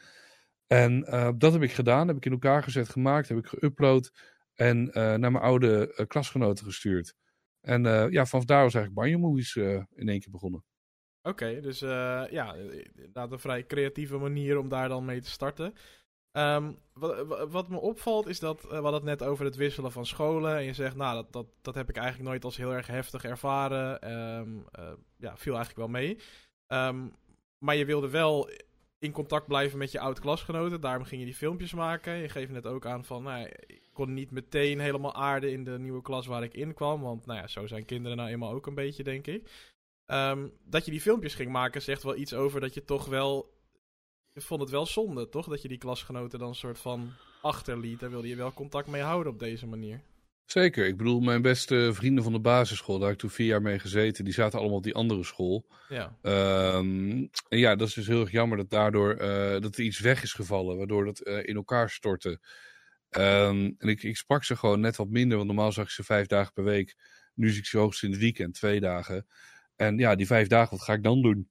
En 0.67 1.05
uh, 1.10 1.29
dat 1.38 1.53
heb 1.53 1.62
ik 1.62 1.71
gedaan. 1.71 2.08
Heb 2.08 2.17
ik 2.17 2.25
in 2.25 2.31
elkaar 2.31 2.63
gezet, 2.63 2.89
gemaakt. 2.89 3.29
Heb 3.29 3.38
ik 3.38 3.47
geüpload. 3.47 4.12
En 4.53 4.88
uh, 4.88 4.93
naar 4.93 5.31
mijn 5.31 5.43
oude 5.43 5.95
uh, 5.97 6.05
klasgenoten 6.08 6.65
gestuurd. 6.65 7.15
En 7.62 7.84
ja, 8.12 8.25
vanaf 8.25 8.45
daar 8.45 8.63
was 8.63 8.73
eigenlijk 8.73 8.93
Banjo 8.93 9.27
Movies 9.27 9.55
in 9.55 10.10
één 10.10 10.19
keer 10.19 10.31
begonnen. 10.31 10.63
Oké, 11.21 11.29
okay, 11.29 11.62
dus 11.62 11.79
ja, 12.29 12.53
inderdaad 12.93 13.31
een 13.31 13.39
vrij 13.39 13.65
creatieve 13.65 14.17
manier 14.17 14.58
om 14.58 14.69
daar 14.69 14.89
dan 14.89 15.05
mee 15.05 15.21
te 15.21 15.29
starten. 15.29 15.73
Um, 16.38 16.78
wat, 16.93 17.48
wat, 17.50 17.69
me 17.69 17.80
opvalt 17.80 18.28
is 18.28 18.39
dat, 18.39 18.63
uh, 18.63 18.69
we 18.69 18.76
hadden 18.76 18.93
het 18.93 19.04
net 19.19 19.24
over 19.24 19.45
het 19.45 19.56
wisselen 19.56 19.91
van 19.91 20.06
scholen. 20.06 20.56
En 20.56 20.63
je 20.63 20.74
zegt, 20.74 20.95
nou, 20.95 21.15
dat, 21.15 21.34
dat, 21.34 21.45
dat 21.62 21.76
heb 21.76 21.89
ik 21.89 21.98
eigenlijk 21.98 22.30
nooit 22.30 22.43
als 22.43 22.58
heel 22.58 22.74
erg 22.74 22.88
heftig 22.88 23.24
ervaren. 23.24 24.12
Um, 24.12 24.65
uh, 24.80 24.91
ja, 25.17 25.38
viel 25.38 25.56
eigenlijk 25.56 25.78
wel 25.78 26.02
mee. 26.02 26.19
Um, 26.67 27.13
maar 27.58 27.76
je 27.76 27.86
wilde 27.86 28.10
wel 28.10 28.50
in 29.00 29.12
contact 29.12 29.48
blijven 29.48 29.78
met 29.78 29.91
je 29.91 30.00
oud-klasgenoten. 30.00 30.82
Daarom 30.82 31.06
ging 31.06 31.19
je 31.19 31.26
die 31.26 31.36
filmpjes 31.36 31.74
maken. 31.74 32.13
Je 32.13 32.30
geeft 32.30 32.52
net 32.52 32.65
ook 32.65 32.86
aan 32.86 33.06
van, 33.06 33.24
nou, 33.24 33.50
ik 33.65 33.89
kon 33.93 34.13
niet 34.13 34.32
meteen 34.32 34.80
helemaal 34.80 35.15
aarden 35.15 35.52
in 35.52 35.63
de 35.63 35.80
nieuwe 35.80 36.02
klas 36.02 36.26
waar 36.26 36.43
ik 36.43 36.54
in 36.54 36.74
kwam. 36.74 37.02
Want, 37.02 37.26
nou 37.26 37.39
ja, 37.39 37.48
zo 37.48 37.67
zijn 37.67 37.86
kinderen 37.86 38.17
nou 38.17 38.30
eenmaal 38.30 38.52
ook 38.52 38.67
een 38.67 38.76
beetje, 38.76 39.04
denk 39.04 39.28
ik. 39.28 39.50
dat 40.65 40.86
je 40.86 40.91
die 40.91 41.02
filmpjes 41.02 41.36
ging 41.36 41.52
maken 41.52 41.82
zegt 41.82 42.04
wel 42.04 42.15
iets 42.15 42.34
over 42.34 42.62
dat 42.62 42.74
je 42.74 42.84
toch 42.84 43.06
wel 43.06 43.54
ik 44.36 44.41
vond 44.41 44.62
het 44.62 44.69
wel 44.69 44.86
zonde, 44.86 45.30
toch? 45.30 45.48
Dat 45.48 45.62
je 45.62 45.67
die 45.67 45.78
klasgenoten 45.78 46.39
dan 46.39 46.48
een 46.48 46.56
soort 46.56 46.80
van 46.80 47.13
achterliet. 47.41 48.00
Daar 48.00 48.10
wilde 48.10 48.28
je 48.28 48.36
wel 48.36 48.54
contact 48.54 48.88
mee 48.88 49.02
houden 49.02 49.34
op 49.34 49.39
deze 49.39 49.67
manier. 49.67 50.02
Zeker. 50.45 50.86
Ik 50.86 50.98
bedoel, 50.98 51.19
mijn 51.19 51.41
beste 51.41 51.89
vrienden 51.93 52.24
van 52.24 52.34
de 52.34 52.39
basisschool, 52.39 52.98
daar 52.98 53.08
heb 53.08 53.15
ik 53.15 53.21
toen 53.21 53.30
vier 53.30 53.48
jaar 53.48 53.62
mee 53.62 53.80
gezeten, 53.80 54.24
die 54.24 54.34
zaten 54.34 54.60
allemaal 54.60 54.78
op 54.78 54.84
die 54.84 54.93
andere 54.93 55.24
school. 55.24 55.67
Ja. 55.89 56.17
Um, 56.21 57.30
en 57.48 57.58
ja, 57.58 57.76
dat 57.76 57.88
is 57.88 57.93
dus 57.93 58.08
heel 58.08 58.19
erg 58.21 58.32
jammer 58.32 58.58
dat 58.58 58.69
daardoor 58.69 59.21
uh, 59.21 59.62
dat 59.62 59.78
er 59.78 59.84
iets 59.84 60.00
weg 60.00 60.24
is 60.24 60.34
gevallen, 60.34 60.78
waardoor 60.78 61.06
dat 61.06 61.28
uh, 61.28 61.48
in 61.48 61.56
elkaar 61.56 61.89
stortte. 61.89 62.39
Um, 63.10 63.76
en 63.78 63.88
ik, 63.88 64.04
ik 64.04 64.17
sprak 64.17 64.43
ze 64.43 64.56
gewoon 64.56 64.80
net 64.80 64.95
wat 64.95 65.10
minder, 65.10 65.38
want 65.38 65.50
normaal 65.50 65.71
zag 65.71 65.86
ik 65.86 65.91
ze 65.91 66.04
vijf 66.04 66.28
dagen 66.28 66.54
per 66.54 66.63
week. 66.63 66.95
Nu 67.34 67.50
zie 67.50 67.60
ik 67.60 67.65
ze 67.65 67.78
hoogst 67.78 68.04
in 68.04 68.12
het 68.12 68.19
weekend, 68.19 68.54
twee 68.54 68.80
dagen. 68.80 69.28
En 69.76 69.98
ja, 69.98 70.15
die 70.15 70.26
vijf 70.26 70.48
dagen, 70.48 70.78
wat 70.78 70.86
ga 70.86 70.93
ik 70.93 71.04
dan 71.04 71.21
doen? 71.21 71.50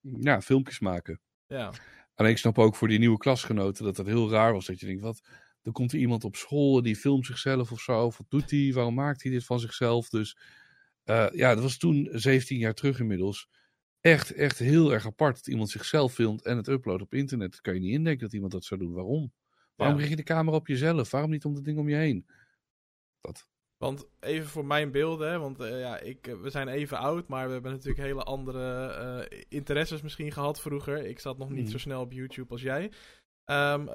Ja, 0.00 0.40
filmpjes 0.40 0.78
maken. 0.78 1.20
Ja. 1.46 1.72
En 2.14 2.26
ik 2.26 2.38
snap 2.38 2.58
ook 2.58 2.76
voor 2.76 2.88
die 2.88 2.98
nieuwe 2.98 3.18
klasgenoten 3.18 3.84
dat 3.84 3.96
dat 3.96 4.06
heel 4.06 4.30
raar 4.30 4.52
was. 4.52 4.66
Dat 4.66 4.80
je 4.80 4.86
denkt, 4.86 5.02
wat, 5.02 5.20
er 5.62 5.72
komt 5.72 5.92
er 5.92 5.98
iemand 5.98 6.24
op 6.24 6.36
school 6.36 6.82
die 6.82 6.96
filmt 6.96 7.26
zichzelf 7.26 7.72
of 7.72 7.80
zo. 7.80 8.02
Wat 8.02 8.26
doet 8.28 8.50
hij? 8.50 8.72
Waarom 8.72 8.94
maakt 8.94 9.22
hij 9.22 9.32
dit 9.32 9.44
van 9.44 9.60
zichzelf? 9.60 10.08
Dus 10.08 10.38
uh, 11.04 11.28
ja, 11.32 11.54
dat 11.54 11.62
was 11.62 11.76
toen 11.76 12.08
17 12.12 12.58
jaar 12.58 12.74
terug 12.74 13.00
inmiddels. 13.00 13.48
Echt, 14.00 14.32
echt 14.32 14.58
heel 14.58 14.92
erg 14.92 15.06
apart 15.06 15.36
dat 15.36 15.46
iemand 15.46 15.70
zichzelf 15.70 16.12
filmt 16.12 16.42
en 16.42 16.56
het 16.56 16.68
uploadt 16.68 17.02
op 17.02 17.14
internet. 17.14 17.50
Dat 17.50 17.60
kan 17.60 17.74
je 17.74 17.80
niet 17.80 17.92
indenken 17.92 18.22
dat 18.22 18.32
iemand 18.32 18.52
dat 18.52 18.64
zou 18.64 18.80
doen. 18.80 18.92
Waarom? 18.92 19.32
Waarom 19.74 19.96
ja. 19.96 20.02
richt 20.02 20.16
je 20.16 20.24
de 20.24 20.32
camera 20.32 20.56
op 20.56 20.66
jezelf? 20.66 21.10
Waarom 21.10 21.30
niet 21.30 21.44
om 21.44 21.54
het 21.54 21.64
ding 21.64 21.78
om 21.78 21.88
je 21.88 21.96
heen? 21.96 22.26
Dat. 23.20 23.48
Want 23.80 24.06
even 24.20 24.48
voor 24.48 24.64
mijn 24.64 24.90
beelden, 24.90 25.30
hè, 25.30 25.38
want 25.38 25.60
eh, 25.60 25.80
ja, 25.80 25.98
ik, 26.00 26.26
eh, 26.26 26.34
we 26.40 26.50
zijn 26.50 26.68
even 26.68 26.98
oud, 26.98 27.28
maar 27.28 27.46
we 27.46 27.52
hebben 27.52 27.70
natuurlijk 27.72 28.00
hele 28.06 28.22
andere 28.22 28.86
eh, 28.86 29.40
interesses 29.48 30.02
misschien 30.02 30.32
gehad 30.32 30.60
vroeger. 30.60 31.06
Ik 31.06 31.18
zat 31.18 31.38
nog 31.38 31.50
niet 31.50 31.62
Mhm. 31.62 31.70
zo 31.70 31.78
snel 31.78 32.00
op 32.00 32.12
YouTube 32.12 32.52
als 32.52 32.62
jij. 32.62 32.90
Ehm, 33.44 33.86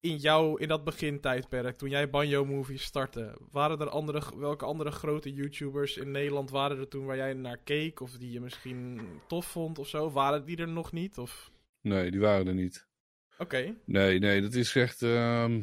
in 0.00 0.16
jou, 0.16 0.60
in 0.60 0.68
dat 0.68 0.84
begintijdperk, 0.84 1.76
toen 1.76 1.88
jij 1.90 2.10
Banjo 2.10 2.44
Movies 2.44 2.82
startte, 2.82 3.38
waren 3.50 3.78
er 3.80 3.88
andere, 3.88 4.22
welke 4.38 4.64
andere 4.64 4.90
grote 4.90 5.32
YouTubers 5.32 5.96
in 5.96 6.10
Nederland 6.10 6.50
waren 6.50 6.78
er 6.78 6.88
toen 6.88 7.04
waar 7.04 7.16
jij 7.16 7.32
naar 7.32 7.58
keek? 7.64 8.00
Of 8.00 8.10
die 8.12 8.32
je 8.32 8.40
misschien 8.40 9.00
tof 9.28 9.46
vond 9.46 9.78
of 9.78 9.88
zo? 9.88 10.10
Waren 10.10 10.44
die 10.44 10.56
er 10.56 10.68
nog 10.68 10.92
niet? 10.92 11.18
Of... 11.18 11.50
Nee, 11.80 12.10
die 12.10 12.20
waren 12.20 12.46
er 12.46 12.54
niet. 12.54 12.86
Oké. 13.38 13.74
Nee, 13.84 14.18
nee, 14.18 14.40
dat 14.40 14.54
is 14.54 14.76
echt. 14.76 15.02
ehm, 15.02 15.62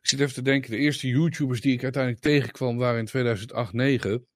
Ik 0.00 0.08
zit 0.08 0.20
even 0.20 0.34
te 0.34 0.42
denken. 0.42 0.70
De 0.70 0.76
eerste 0.76 1.08
YouTubers 1.08 1.60
die 1.60 1.72
ik 1.72 1.82
uiteindelijk 1.82 2.22
tegenkwam 2.22 2.76
waren 2.76 2.98
in 2.98 3.04
2008, 3.06 3.72
9. 3.72 4.26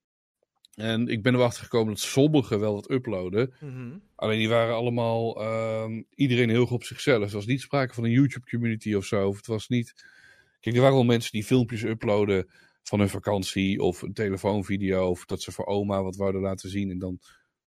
En 0.75 1.09
ik 1.09 1.23
ben 1.23 1.35
erachter 1.35 1.63
gekomen 1.63 1.89
dat 1.89 2.03
sommigen 2.03 2.61
wel 2.61 2.75
wat 2.75 2.91
uploaden. 2.91 3.55
Mhm. 3.61 3.99
Alleen 4.15 4.39
die 4.39 4.49
waren 4.49 4.75
allemaal. 4.75 5.41
ehm, 5.41 6.03
iedereen 6.15 6.49
heel 6.49 6.67
goed 6.67 6.77
op 6.77 6.85
zichzelf. 6.85 7.27
Er 7.27 7.35
was 7.35 7.47
niet 7.47 7.61
sprake 7.61 7.95
van 7.95 8.05
een 8.05 8.11
YouTube-community 8.11 8.95
of 8.95 9.05
zo. 9.05 9.29
Of 9.29 9.37
het 9.37 9.47
was 9.47 9.69
niet. 9.69 10.07
Kijk, 10.61 10.75
er 10.75 10.81
waren 10.81 10.97
wel 10.97 11.05
mensen 11.05 11.33
die 11.33 11.45
filmpjes 11.45 11.83
uploaden 11.83 12.51
van 12.83 12.99
hun 12.99 13.09
vakantie. 13.09 13.81
Of 13.83 14.03
een 14.03 14.13
telefoonvideo. 14.13 15.09
Of 15.09 15.25
dat 15.25 15.43
ze 15.43 15.53
voor 15.53 15.67
oma 15.67 16.03
wat 16.03 16.17
wouden 16.17 16.41
laten 16.41 16.71
zien. 16.71 16.91
En 16.91 16.99
dan. 16.99 17.19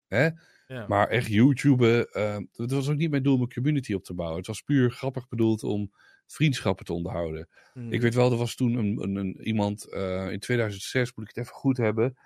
Hè? 0.08 0.30
Ja. 0.68 0.86
Maar 0.88 1.08
echt 1.08 1.28
YouTuben, 1.28 2.12
eh, 2.12 2.38
het 2.52 2.72
was 2.72 2.90
ook 2.90 2.98
niet 2.98 3.10
mijn 3.10 3.24
doel 3.24 3.36
om 3.36 3.42
een 3.42 3.54
community 3.54 3.94
op 3.94 4.04
te 4.04 4.14
bouwen. 4.14 4.38
Het 4.38 4.48
was 4.48 4.62
puur 4.62 4.92
grappig 4.92 5.28
bedoeld 5.28 5.64
om 5.64 5.92
vriendschappen 6.28 6.86
te 6.86 6.94
onderhouden. 6.94 7.48
Ik 7.90 8.02
weet 8.02 8.14
wel, 8.16 8.32
er 8.32 8.38
was 8.38 8.56
toen 8.56 8.74
een, 8.76 9.04
een, 9.04 9.16
een- 9.16 9.42
iemand 9.42 9.86
eh, 9.86 10.32
in 10.32 10.40
2006, 10.40 11.14
moet 11.16 11.30
ik 11.30 11.36
het 11.36 11.44
even 11.46 11.56
goed 11.58 11.78
hebben. 11.78 12.18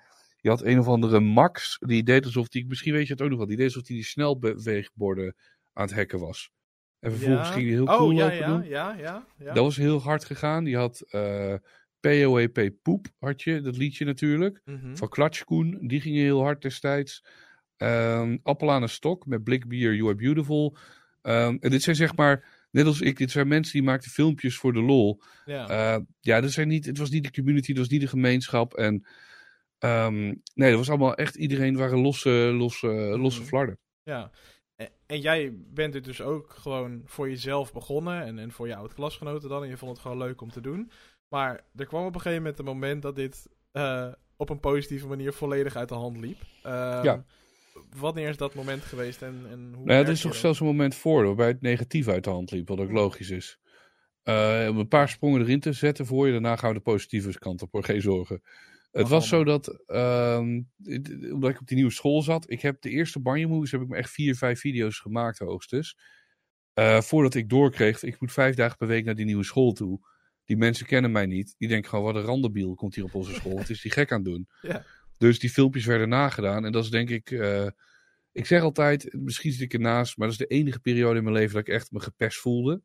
Die 0.42 0.52
had 0.52 0.64
een 0.64 0.80
of 0.80 0.88
andere 0.88 1.20
Max, 1.20 1.78
die 1.80 2.04
deed 2.04 2.26
alsof 2.26 2.48
die, 2.48 2.66
misschien 2.68 2.94
weet 2.94 3.08
je 3.08 3.14
het 3.14 3.22
ook 3.22 3.30
nog 3.30 3.38
wel, 3.38 3.48
die 3.48 3.58
deed 3.58 3.66
alsof 3.66 3.88
hij 3.88 3.96
die 3.96 4.06
snelbeweegborden 4.06 5.36
aan 5.74 5.86
het 5.86 5.96
hacken 5.96 6.20
was. 6.20 6.50
En 7.00 7.12
vervolgens 7.12 7.48
Ja. 7.48 7.54
ging 7.54 7.66
hij 7.66 7.76
heel 7.76 7.86
oh, 7.86 7.98
cool 7.98 8.12
ja, 8.12 8.18
lopen 8.24 8.38
ja, 8.38 8.48
doen. 8.48 8.68
ja, 8.68 8.94
ja, 8.94 9.26
ja. 9.38 9.54
Dat 9.54 9.64
was 9.64 9.78
heel 9.78 10.02
hard 10.02 10.26
gegaan. 10.26 10.64
Die 10.64 10.76
had 10.78 11.02
eh 11.10 11.54
POEP 12.00 12.72
Poep, 12.82 13.08
had 13.20 13.42
je, 13.42 13.62
dat 13.62 13.78
liedje 13.78 14.06
natuurlijk. 14.06 14.62
Mhm. 14.66 14.96
Van 14.96 15.10
Klatschkoen, 15.10 15.78
die 15.88 16.02
gingen 16.02 16.22
heel 16.24 16.42
hard 16.42 16.62
destijds. 16.62 17.26
Ehm 17.78 18.38
Appel 18.44 18.72
aan 18.72 18.82
een 18.82 18.90
stok 18.90 19.26
met 19.26 19.44
blikbier, 19.44 19.94
You 19.96 20.08
Are 20.08 20.16
Beautiful. 20.18 20.78
Ehm, 21.22 21.58
en 21.60 21.70
dit 21.70 21.82
zijn 21.82 21.96
zeg 21.96 22.16
maar, 22.16 22.46
net 22.72 22.86
als 22.86 23.02
ik, 23.02 23.18
dit 23.18 23.32
zijn 23.32 23.48
mensen 23.48 23.74
die 23.74 23.84
maakten 23.84 24.12
filmpjes 24.12 24.58
voor 24.58 24.74
de 24.74 24.82
lol. 24.82 25.22
ja. 25.46 25.68
Eh, 25.96 26.02
ja, 26.20 26.42
dat 26.42 26.52
zijn 26.52 26.68
niet, 26.68 26.86
het 26.86 26.98
was 26.98 27.10
niet 27.10 27.24
de 27.24 27.32
community, 27.32 27.70
het 27.70 27.78
was 27.78 27.88
niet 27.90 28.02
de 28.02 28.08
gemeenschap. 28.08 28.74
En 28.74 29.06
ehm, 29.80 30.24
nee, 30.54 30.70
dat 30.70 30.78
was 30.78 30.90
allemaal 30.90 31.16
echt, 31.16 31.36
iedereen 31.36 31.78
waren 31.78 32.00
losse, 32.00 32.30
losse, 32.30 32.88
losse 33.18 33.40
Mhm. 33.40 33.48
flarden. 33.50 33.78
Ja. 34.04 34.32
En, 34.76 34.90
en 35.06 35.20
jij 35.20 35.54
bent 35.74 35.94
dit 35.94 36.04
dus 36.04 36.22
ook 36.22 36.50
gewoon 36.50 37.02
voor 37.06 37.30
jezelf 37.30 37.74
begonnen 37.74 38.24
en, 38.24 38.40
en 38.40 38.52
voor 38.52 38.68
je 38.68 38.76
oud-klasgenoten 38.76 39.50
dan. 39.50 39.64
En 39.64 39.70
je 39.70 39.78
vond 39.78 39.92
het 39.92 40.02
gewoon 40.02 40.18
leuk 40.18 40.42
om 40.42 40.52
te 40.52 40.62
doen. 40.62 40.92
Maar 41.28 41.62
er 41.76 41.86
kwam 41.86 42.06
op 42.06 42.14
een 42.16 42.22
gegeven 42.22 42.42
moment 42.44 42.60
een 42.60 42.66
moment 42.66 43.02
dat 43.02 43.16
dit 43.16 43.48
eh, 43.72 44.08
op 44.38 44.50
een 44.50 44.60
positieve 44.60 45.08
manier 45.08 45.34
volledig 45.34 45.76
uit 45.76 45.90
de 45.90 45.96
hand 45.96 46.18
liep. 46.18 46.38
Ehm, 46.64 47.04
Ja. 47.04 47.26
Wanneer 47.98 48.30
is 48.30 48.38
dat 48.38 48.54
moment 48.56 48.84
geweest 48.84 49.22
en, 49.22 49.46
en 49.50 49.74
hoe 49.76 49.86
Nou, 49.86 50.00
ja, 50.00 50.06
er 50.06 50.12
is 50.12 50.24
nog 50.24 50.32
dat? 50.32 50.42
zelfs 50.42 50.60
een 50.60 50.66
moment 50.66 50.96
voor 50.96 51.26
waarbij 51.26 51.48
het 51.48 51.62
negatief 51.62 52.08
uit 52.08 52.24
de 52.24 52.30
hand 52.30 52.52
liep, 52.52 52.68
wat 52.68 52.80
ook 52.80 52.92
logisch 52.92 53.30
is. 53.30 53.60
Eh, 54.24 54.68
om 54.70 54.78
een 54.78 54.88
paar 54.88 55.10
sprongen 55.10 55.42
erin 55.42 55.60
te 55.60 55.74
zetten 55.74 56.06
voor 56.06 56.26
je, 56.26 56.32
daarna 56.32 56.56
gaan 56.56 56.70
we 56.70 56.76
de 56.76 56.82
positieve 56.82 57.40
kant 57.40 57.62
op, 57.62 57.72
hoor, 57.72 57.84
geen 57.84 58.02
zorgen. 58.02 58.42
Het 58.92 59.08
was 59.08 59.28
zo 59.28 59.44
dat, 59.44 59.84
ehm, 59.86 60.62
omdat 61.32 61.50
ik 61.50 61.60
op 61.60 61.68
die 61.68 61.76
nieuwe 61.76 61.92
school 61.92 62.22
zat, 62.22 62.50
ik 62.50 62.62
heb 62.62 62.82
de 62.82 62.90
eerste 62.90 63.20
Banjo 63.20 63.48
Movies, 63.48 63.72
heb 63.72 63.82
ik 63.82 63.88
me 63.88 63.96
echt 63.96 64.10
vier, 64.10 64.36
vijf 64.36 64.60
video's 64.60 65.00
gemaakt 65.00 65.40
hoogstens. 65.40 65.98
Eh, 66.74 67.02
voordat 67.02 67.34
ik 67.36 67.50
doorkreeg, 67.50 68.04
ik 68.04 68.20
moet 68.20 68.32
vijf 68.32 68.56
dagen 68.56 68.78
per 68.78 68.88
week 68.88 69.06
naar 69.06 69.16
die 69.16 69.26
nieuwe 69.26 69.44
school 69.44 69.72
toe. 69.72 70.00
Die 70.46 70.58
mensen 70.58 70.86
kennen 70.86 71.12
mij 71.12 71.26
niet. 71.26 71.56
Die 71.58 71.68
denken 71.68 71.90
gewoon, 71.90 72.06
wat 72.06 72.16
een 72.16 72.22
randebiel 72.22 72.76
komt 72.76 72.96
hier 72.96 73.04
op 73.04 73.16
onze 73.16 73.34
school. 73.34 73.56
Wat 73.56 73.70
is 73.70 73.82
die 73.82 73.92
gek 73.92 74.12
aan 74.12 74.22
het 74.22 74.32
doen? 74.32 74.48
Ja. 74.62 74.84
Dus 75.22 75.40
die 75.40 75.50
filmpjes 75.50 75.86
werden 75.86 76.10
nagedaan. 76.10 76.66
En 76.66 76.72
dat 76.72 76.84
is 76.84 76.90
denk 76.90 77.10
ik... 77.10 77.32
eh, 77.32 77.68
ik 78.32 78.46
zeg 78.46 78.62
altijd, 78.62 79.14
misschien 79.14 79.52
zit 79.52 79.62
ik 79.62 79.74
ernaast, 79.74 80.18
maar 80.18 80.28
dat 80.28 80.40
is 80.40 80.48
de 80.48 80.56
enige 80.56 80.80
periode 80.80 81.18
in 81.18 81.24
mijn 81.24 81.36
leven 81.36 81.54
dat 81.54 81.68
ik 81.68 81.74
echt 81.74 81.92
me 81.92 82.00
gepest 82.00 82.38
voelde. 82.38 82.82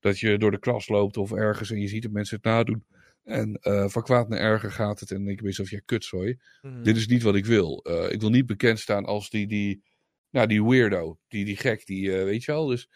Dat 0.00 0.18
je 0.18 0.38
door 0.38 0.50
de 0.50 0.58
klas 0.58 0.88
loopt 0.88 1.16
of 1.16 1.32
ergens 1.32 1.70
en 1.70 1.80
je 1.80 1.88
ziet 1.88 2.02
dat 2.02 2.12
mensen 2.12 2.36
het 2.36 2.44
nadoen. 2.44 2.84
En 3.24 3.54
eh, 3.54 3.88
van 3.88 4.02
kwaad 4.02 4.28
naar 4.28 4.38
erger 4.38 4.70
gaat 4.70 5.00
het. 5.00 5.10
En 5.10 5.28
ik 5.28 5.36
bij 5.36 5.46
mezelf, 5.46 5.70
ja, 5.70 5.80
kutzooi. 5.84 6.38
Dit 6.82 6.96
is 6.96 7.06
niet 7.06 7.22
wat 7.22 7.34
ik 7.34 7.46
wil. 7.46 7.82
Eh, 7.84 8.12
ik 8.12 8.20
wil 8.20 8.30
niet 8.30 8.46
bekend 8.46 8.78
staan 8.78 9.04
als 9.04 9.30
die, 9.30 9.46
die, 9.46 9.82
nou, 10.30 10.46
die 10.46 10.64
weirdo. 10.64 11.18
Die, 11.28 11.44
die 11.44 11.56
gek, 11.56 11.86
die, 11.86 12.10
weet 12.10 12.44
je 12.44 12.52
wel. 12.52 12.66
Dus 12.66 12.88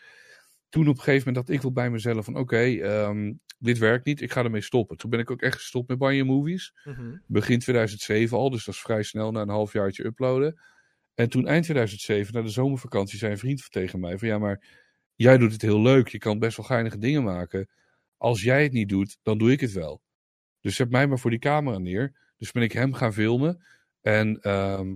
toen 0.70 0.88
op 0.88 0.96
een 0.96 1.02
gegeven 1.02 1.26
moment 1.28 1.36
dacht 1.46 1.58
ik 1.58 1.62
wel 1.62 1.72
bij 1.72 1.90
mezelf 1.90 2.24
van, 2.24 2.36
oké, 2.36 2.56
ehm, 2.56 3.32
dit 3.58 3.78
werkt 3.78 4.04
niet. 4.04 4.20
Ik 4.20 4.32
ga 4.32 4.44
ermee 4.44 4.60
stoppen. 4.60 4.96
Toen 4.96 5.10
ben 5.10 5.20
ik 5.20 5.30
ook 5.30 5.42
echt 5.42 5.54
gestopt 5.54 5.88
met 5.88 5.98
Banjo 5.98 6.24
Movies 6.24 6.74
Mhm. 6.84 7.16
begin 7.26 7.58
2007 7.58 8.36
al, 8.38 8.50
dus 8.50 8.64
dat 8.64 8.74
is 8.74 8.80
vrij 8.80 9.02
snel 9.02 9.30
na 9.32 9.40
een 9.40 9.48
halfjaartje 9.48 10.04
uploaden. 10.04 10.60
En 11.14 11.28
toen 11.28 11.46
eind 11.46 11.62
2007, 11.64 12.34
na 12.34 12.42
de 12.42 12.48
zomervakantie, 12.48 13.18
zei 13.18 13.32
een 13.32 13.38
vriend 13.38 13.70
tegen 13.70 14.00
mij 14.00 14.18
van 14.18 14.28
ja, 14.28 14.38
maar 14.38 14.64
jij 15.14 15.38
doet 15.38 15.52
het 15.52 15.62
heel 15.62 15.80
leuk, 15.80 16.08
je 16.08 16.18
kan 16.18 16.38
best 16.38 16.56
wel 16.56 16.66
geinige 16.66 16.98
dingen 16.98 17.24
maken. 17.24 17.68
Als 18.16 18.42
jij 18.42 18.62
het 18.62 18.72
niet 18.72 18.88
doet, 18.88 19.18
dan 19.22 19.38
doe 19.38 19.52
ik 19.52 19.60
het 19.60 19.72
wel. 19.72 20.02
Dus 20.60 20.76
zet 20.76 20.90
mij 20.90 21.06
maar 21.06 21.18
voor 21.18 21.30
die 21.30 21.38
camera 21.38 21.78
neer. 21.78 22.32
Dus 22.36 22.50
ben 22.52 22.62
ik 22.62 22.72
hem 22.72 22.92
gaan 22.94 23.12
filmen 23.12 23.64
en 24.00 24.40
ehm 24.40 24.94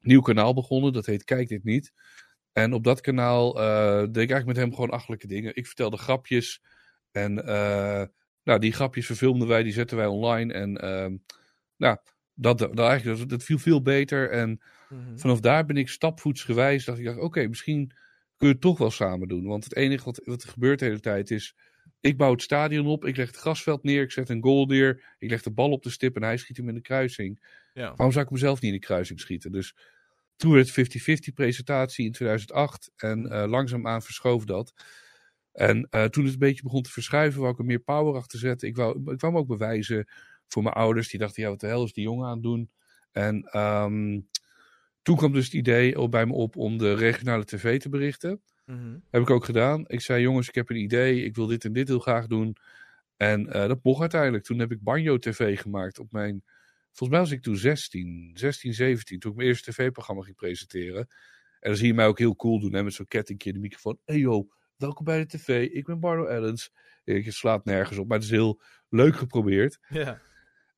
nieuw 0.00 0.20
kanaal 0.20 0.54
begonnen, 0.54 0.92
dat 0.92 1.06
heet 1.06 1.24
Kijk 1.24 1.48
dit 1.48 1.64
niet. 1.64 1.92
En 2.54 2.72
op 2.72 2.84
dat 2.84 3.00
kanaal 3.00 3.60
eh, 3.60 3.98
deed 3.98 4.08
ik 4.08 4.16
eigenlijk 4.16 4.46
met 4.46 4.56
hem 4.56 4.74
gewoon 4.74 4.90
achterlijke 4.90 5.26
dingen. 5.26 5.56
Ik 5.56 5.66
vertelde 5.66 5.96
grapjes 5.96 6.62
en 7.10 7.46
eh, 7.46 8.04
nou, 8.42 8.58
die 8.60 8.72
grapjes 8.72 9.06
verfilmden 9.06 9.48
wij, 9.48 9.62
die 9.62 9.72
zetten 9.72 9.96
wij 9.96 10.06
online. 10.06 10.52
En 10.52 10.76
ehm, 10.76 11.16
nou, 11.76 11.96
dat, 12.34 12.58
dat, 12.58 12.78
eigenlijk, 12.78 13.18
dat, 13.18 13.28
dat 13.28 13.42
viel 13.42 13.58
veel 13.58 13.82
beter. 13.82 14.30
En 14.30 14.60
Mhm. 14.94 15.16
vanaf 15.16 15.40
daar 15.40 15.64
ben 15.66 15.76
ik 15.76 15.88
stapvoetsgewijs. 15.88 16.84
Dacht 16.84 16.98
ik, 16.98 17.04
dacht, 17.04 17.18
oké, 17.18 17.46
misschien 17.46 17.86
kun 18.36 18.46
je 18.48 18.52
het 18.52 18.60
toch 18.62 18.78
wel 18.78 18.90
samen 18.90 19.28
doen. 19.28 19.44
Want 19.44 19.64
het 19.64 19.76
enige 19.76 20.04
wat, 20.04 20.20
wat 20.24 20.42
er 20.42 20.48
gebeurt 20.48 20.78
de 20.78 20.84
hele 20.84 21.00
tijd 21.00 21.30
is. 21.30 21.56
Ik 22.00 22.16
bouw 22.16 22.30
het 22.32 22.42
stadion 22.42 22.86
op, 22.86 23.04
ik 23.04 23.16
leg 23.16 23.26
het 23.26 23.36
grasveld 23.36 23.82
neer, 23.82 24.02
ik 24.02 24.12
zet 24.12 24.28
een 24.28 24.42
goal 24.42 24.66
neer, 24.66 25.14
ik 25.18 25.30
leg 25.30 25.42
de 25.42 25.50
bal 25.50 25.70
op 25.70 25.82
de 25.82 25.90
stip 25.90 26.16
en 26.16 26.22
hij 26.22 26.36
schiet 26.36 26.56
hem 26.56 26.68
in 26.68 26.74
de 26.74 26.80
kruising. 26.80 27.62
Ja. 27.74 27.88
Waarom 27.88 28.12
zou 28.12 28.24
ik 28.24 28.30
mezelf 28.30 28.60
niet 28.60 28.72
in 28.72 28.78
de 28.80 28.86
kruising 28.86 29.20
schieten? 29.20 29.52
Dus 29.52 29.76
toen 30.36 30.52
werd 30.52 30.76
het 30.76 31.30
50-50 31.30 31.32
presentatie 31.34 32.04
in 32.04 32.12
2008 32.12 32.90
en 32.96 33.30
eh, 33.30 33.48
langzaamaan 33.48 34.02
verschoof 34.02 34.44
dat. 34.44 34.72
En 35.52 35.86
eh, 35.90 36.04
toen 36.04 36.24
het 36.24 36.32
een 36.32 36.38
beetje 36.38 36.62
begon 36.62 36.82
te 36.82 36.90
verschuiven, 36.90 37.40
wou 37.40 37.52
ik 37.52 37.58
er 37.58 37.64
meer 37.64 37.78
power 37.78 38.14
achter 38.14 38.38
zetten. 38.38 38.68
Ik 38.68 38.76
wou, 38.76 39.12
ik 39.12 39.20
wou 39.20 39.32
me 39.32 39.38
ook 39.38 39.46
bewijzen 39.46 40.08
voor 40.46 40.62
mijn 40.62 40.74
ouders. 40.74 41.08
Die 41.08 41.20
dachten, 41.20 41.42
ja, 41.42 41.48
wat 41.48 41.60
de 41.60 41.66
hel 41.66 41.84
is 41.84 41.92
die 41.92 42.04
jongen 42.04 42.26
aan 42.26 42.32
het 42.32 42.42
doen? 42.42 42.70
En 43.12 43.42
ehm, 43.42 44.20
toen 45.02 45.16
kwam 45.16 45.32
dus 45.32 45.44
het 45.44 45.54
idee 45.54 46.08
bij 46.08 46.26
me 46.26 46.32
op 46.32 46.56
om 46.56 46.78
de 46.78 46.94
regionale 46.94 47.44
tv 47.44 47.80
te 47.80 47.88
berichten. 47.88 48.40
Mhm. 48.66 48.98
Heb 49.10 49.22
ik 49.22 49.30
ook 49.30 49.44
gedaan. 49.44 49.84
Ik 49.86 50.00
zei, 50.00 50.22
jongens, 50.22 50.48
ik 50.48 50.54
heb 50.54 50.70
een 50.70 50.82
idee. 50.82 51.24
Ik 51.24 51.34
wil 51.34 51.46
dit 51.46 51.64
en 51.64 51.72
dit 51.72 51.88
heel 51.88 51.98
graag 51.98 52.26
doen. 52.26 52.56
En 53.16 53.52
eh, 53.52 53.68
dat 53.68 53.78
mocht 53.82 54.00
uiteindelijk. 54.00 54.44
Toen 54.44 54.58
heb 54.58 54.72
ik 54.72 54.82
Banjo 54.82 55.18
TV 55.18 55.60
gemaakt 55.60 55.98
op 55.98 56.12
mijn... 56.12 56.44
Volgens 56.94 57.08
mij 57.08 57.18
was 57.18 57.30
ik 57.30 57.42
toen 57.42 57.56
16, 57.56 58.30
16, 58.34 58.74
17. 58.74 59.18
Toen 59.18 59.30
ik 59.30 59.36
mijn 59.36 59.48
eerste 59.48 59.70
tv-programma 59.70 60.22
ging 60.22 60.36
presenteren. 60.36 61.06
En 61.60 61.70
dan 61.70 61.76
zie 61.76 61.86
je 61.86 61.94
mij 61.94 62.06
ook 62.06 62.18
heel 62.18 62.36
cool 62.36 62.60
doen. 62.60 62.74
Hè, 62.74 62.82
met 62.82 62.92
zo'n 62.92 63.06
kettingje 63.06 63.48
in 63.48 63.54
de 63.54 63.60
microfoon. 63.60 63.98
Hey 64.04 64.18
yo, 64.18 64.48
welkom 64.76 65.04
bij 65.04 65.18
de 65.18 65.26
tv. 65.26 65.68
Ik 65.70 65.84
ben 65.84 66.00
Bardo 66.00 66.24
Ellens. 66.24 66.70
Je 67.04 67.30
slaat 67.30 67.64
nergens 67.64 67.98
op. 67.98 68.08
Maar 68.08 68.16
het 68.16 68.26
is 68.26 68.32
heel 68.32 68.60
leuk 68.88 69.16
geprobeerd. 69.16 69.78
Ja. 69.88 70.20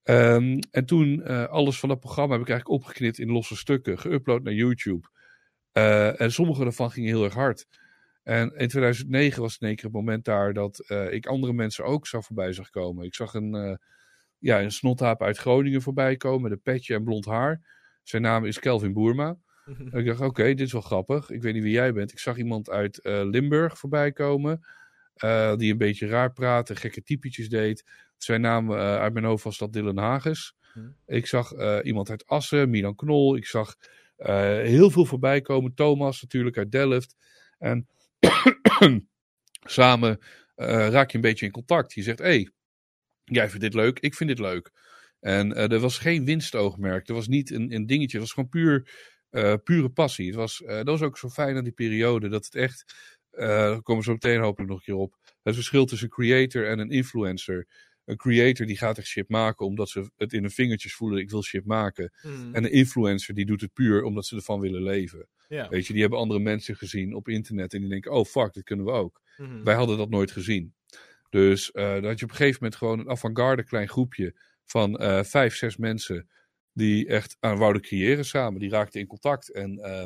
Ehm, 0.02 0.58
en 0.70 0.86
toen 0.86 1.22
eh, 1.22 1.44
alles 1.44 1.78
van 1.78 1.88
dat 1.88 2.00
programma 2.00 2.32
heb 2.32 2.42
ik 2.42 2.48
eigenlijk 2.48 2.80
opgeknipt 2.80 3.18
in 3.18 3.30
losse 3.30 3.56
stukken, 3.56 3.98
geüpload 3.98 4.42
naar 4.42 4.52
YouTube. 4.52 5.08
Eh, 5.72 6.20
en 6.20 6.32
sommige 6.32 6.62
daarvan 6.62 6.90
gingen 6.90 7.08
heel 7.08 7.24
erg 7.24 7.34
hard. 7.34 7.66
En 8.22 8.52
in 8.56 8.68
2009 8.68 9.42
was 9.42 9.52
het 9.52 9.60
in 9.60 9.66
één 9.66 9.76
keer 9.76 9.84
het 9.84 9.94
moment 9.94 10.24
daar 10.24 10.52
dat 10.52 10.78
eh, 10.78 11.12
ik 11.12 11.26
andere 11.26 11.52
mensen 11.52 11.84
ook 11.84 12.06
zag 12.06 12.24
voorbij 12.24 12.52
zag 12.52 12.70
komen. 12.70 13.04
Ik 13.04 13.14
zag 13.14 13.34
een, 13.34 13.54
eh 13.54 13.76
ja, 14.46 14.62
een 14.62 14.70
snothaap 14.70 15.22
uit 15.22 15.38
Groningen 15.38 15.82
voorbij 15.82 16.16
komen 16.16 16.42
met 16.42 16.52
een 16.52 16.62
petje 16.62 16.94
en 16.94 17.04
blond 17.04 17.24
haar. 17.24 17.60
Zijn 18.02 18.22
naam 18.22 18.44
is 18.44 18.58
Kelvin 18.58 18.92
Boerma. 18.92 19.38
En 19.64 19.92
ik 20.00 20.06
dacht, 20.06 20.20
oké, 20.20 20.44
dit 20.44 20.60
is 20.60 20.72
wel 20.72 20.80
grappig. 20.80 21.30
Ik 21.30 21.42
weet 21.42 21.54
niet 21.54 21.62
wie 21.62 21.72
jij 21.72 21.92
bent. 21.92 22.12
Ik 22.12 22.18
zag 22.18 22.36
iemand 22.36 22.70
uit 22.70 22.98
eh, 22.98 23.24
Limburg 23.24 23.78
voorbij 23.78 24.12
komen. 24.12 24.66
eh, 25.14 25.56
die 25.56 25.72
een 25.72 25.78
beetje 25.78 26.06
raar 26.06 26.32
praatte, 26.32 26.76
gekke 26.76 27.02
typetjes 27.02 27.48
deed. 27.48 27.84
Zijn 28.16 28.40
naam 28.40 28.70
eh, 28.70 28.96
uit 28.96 29.12
mijn 29.12 29.24
hoofd 29.24 29.44
was 29.44 29.58
dat 29.58 29.72
Dylan 29.72 29.98
Hagens. 29.98 30.56
Hm. 30.72 30.80
Ik 31.06 31.26
zag 31.26 31.52
iemand 31.82 32.10
uit 32.10 32.26
Assen, 32.26 32.70
Milan 32.70 32.94
Knol. 32.94 33.36
Ik 33.36 33.46
zag 33.46 33.76
heel 34.16 34.90
veel 34.90 35.04
voorbij 35.04 35.40
komen. 35.40 35.74
Thomas 35.74 36.22
natuurlijk 36.22 36.56
uit 36.56 36.72
Delft. 36.72 37.16
En 37.58 37.88
samen 39.78 40.18
raak 40.56 41.10
je 41.10 41.16
een 41.16 41.22
beetje 41.22 41.46
in 41.46 41.52
contact. 41.52 41.92
Je 41.92 42.02
zegt, 42.02 42.18
hé, 42.18 42.24
hey, 42.24 42.50
jij 43.34 43.48
vindt 43.48 43.64
dit 43.64 43.74
leuk, 43.74 43.98
ik 43.98 44.14
vind 44.14 44.28
dit 44.28 44.38
leuk. 44.38 44.70
En 45.20 45.50
uh, 45.50 45.72
er 45.72 45.78
was 45.78 45.98
geen 45.98 46.24
winstoogmerk. 46.24 47.08
Er 47.08 47.14
was 47.14 47.28
niet 47.28 47.50
een, 47.50 47.74
een 47.74 47.86
dingetje. 47.86 48.18
Het 48.18 48.26
was 48.26 48.32
gewoon 48.32 48.48
puur, 48.48 48.90
uh, 49.30 49.54
pure 49.64 49.88
passie. 49.88 50.26
Het 50.26 50.34
was, 50.34 50.60
uh, 50.60 50.68
dat 50.68 50.86
was 50.86 51.02
ook 51.02 51.18
zo 51.18 51.28
fijn 51.28 51.56
aan 51.56 51.64
die 51.64 51.72
periode. 51.72 52.28
Dat 52.28 52.44
het 52.44 52.54
echt. 52.54 52.94
daar 53.30 53.82
komen 53.82 53.96
we 53.96 54.08
zo 54.08 54.12
meteen 54.12 54.40
hopelijk 54.40 54.70
nog 54.70 54.78
een 54.78 54.84
keer 54.84 54.94
op. 54.94 55.16
Het 55.42 55.54
verschil 55.54 55.84
tussen 55.84 56.06
een 56.06 56.24
creator 56.24 56.68
en 56.68 56.78
een 56.78 56.90
influencer. 56.90 57.66
Een 58.04 58.16
creator 58.16 58.66
die 58.66 58.76
gaat 58.76 58.98
echt 58.98 59.06
shit 59.06 59.28
maken 59.28 59.66
omdat 59.66 59.88
ze 59.88 60.10
het 60.16 60.32
in 60.32 60.40
hun 60.40 60.50
vingertjes 60.50 60.94
voelen. 60.94 61.20
Ik 61.20 61.30
wil 61.30 61.42
shit 61.42 61.64
maken. 61.64 62.12
Mm. 62.22 62.54
En 62.54 62.64
een 62.64 62.72
influencer 62.72 63.34
die 63.34 63.46
doet 63.46 63.60
het 63.60 63.72
puur 63.72 64.02
omdat 64.02 64.26
ze 64.26 64.36
ervan 64.36 64.60
willen 64.60 64.82
leven. 64.82 65.28
Weet 65.48 65.86
je, 65.86 65.92
die 65.92 66.02
hebben 66.02 66.18
andere 66.18 66.40
mensen 66.40 66.76
gezien 66.76 67.14
op 67.14 67.28
internet. 67.28 67.74
En 67.74 67.80
die 67.80 67.88
denken: 67.88 68.12
oh 68.12 68.24
fuck, 68.24 68.52
dit 68.52 68.64
kunnen 68.64 68.84
we 68.84 68.90
ook. 68.90 69.20
Mhm. 69.36 69.64
Wij 69.64 69.74
hadden 69.74 69.96
dat 69.96 70.10
nooit 70.10 70.30
gezien. 70.30 70.74
Dus 71.30 71.70
uh, 71.72 71.94
dat 71.94 72.04
had 72.04 72.18
je 72.18 72.24
op 72.24 72.30
een 72.30 72.36
gegeven 72.36 72.58
moment 72.62 72.76
gewoon 72.78 72.98
een 72.98 73.10
avant-garde 73.10 73.64
klein 73.64 73.88
groepje 73.88 74.34
van 74.64 75.02
uh, 75.02 75.22
vijf, 75.22 75.54
zes 75.56 75.76
mensen 75.76 76.28
die 76.72 77.06
echt 77.06 77.36
aan 77.40 77.58
wouden 77.58 77.82
creëren 77.82 78.24
samen. 78.24 78.60
Die 78.60 78.70
raakten 78.70 79.00
in 79.00 79.06
contact. 79.06 79.52
En 79.52 79.78
uh, 79.78 80.04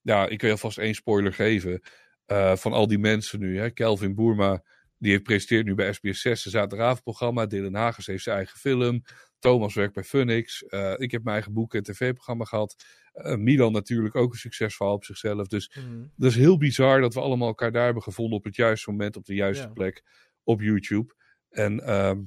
ja, 0.00 0.26
ik 0.28 0.40
je 0.40 0.50
alvast 0.50 0.78
één 0.78 0.94
spoiler 0.94 1.32
geven 1.32 1.82
uh, 2.26 2.56
van 2.56 2.72
al 2.72 2.86
die 2.86 2.98
mensen 2.98 3.40
nu. 3.40 3.58
Hè. 3.58 3.70
Kelvin 3.70 4.14
Boerma, 4.14 4.62
die 4.98 5.10
heeft 5.10 5.22
presenteert 5.22 5.66
nu 5.66 5.74
bij 5.74 5.92
SBS 5.92 6.20
6 6.20 6.44
een 6.44 6.50
zaterdagavondprogramma. 6.50 7.46
Dylan 7.46 7.74
Hagens 7.74 8.06
heeft 8.06 8.22
zijn 8.22 8.36
eigen 8.36 8.58
film. 8.58 9.02
Thomas 9.38 9.74
werkt 9.74 9.94
bij 9.94 10.04
Funix. 10.04 10.64
Uh, 10.68 10.92
ik 10.96 11.10
heb 11.10 11.22
mijn 11.22 11.34
eigen 11.34 11.52
boek 11.52 11.74
en 11.74 11.82
tv-programma 11.82 12.44
gehad. 12.44 12.84
Uh, 13.14 13.34
Milan 13.34 13.72
natuurlijk 13.72 14.14
ook 14.14 14.32
een 14.32 14.38
succesverhaal 14.38 14.94
op 14.94 15.04
zichzelf. 15.04 15.46
Dus 15.46 15.72
Mhm. 15.74 16.06
dat 16.16 16.30
is 16.30 16.36
heel 16.36 16.56
bizar 16.58 17.00
dat 17.00 17.14
we 17.14 17.20
allemaal 17.20 17.48
elkaar 17.48 17.72
daar 17.72 17.84
hebben 17.84 18.02
gevonden 18.02 18.38
op 18.38 18.44
het 18.44 18.56
juiste 18.56 18.90
moment, 18.90 19.16
op 19.16 19.24
de 19.24 19.34
juiste 19.34 19.66
Ja. 19.66 19.72
plek 19.72 20.02
op 20.48 20.60
YouTube. 20.60 21.14
En 21.48 21.80
ehm, 21.80 22.22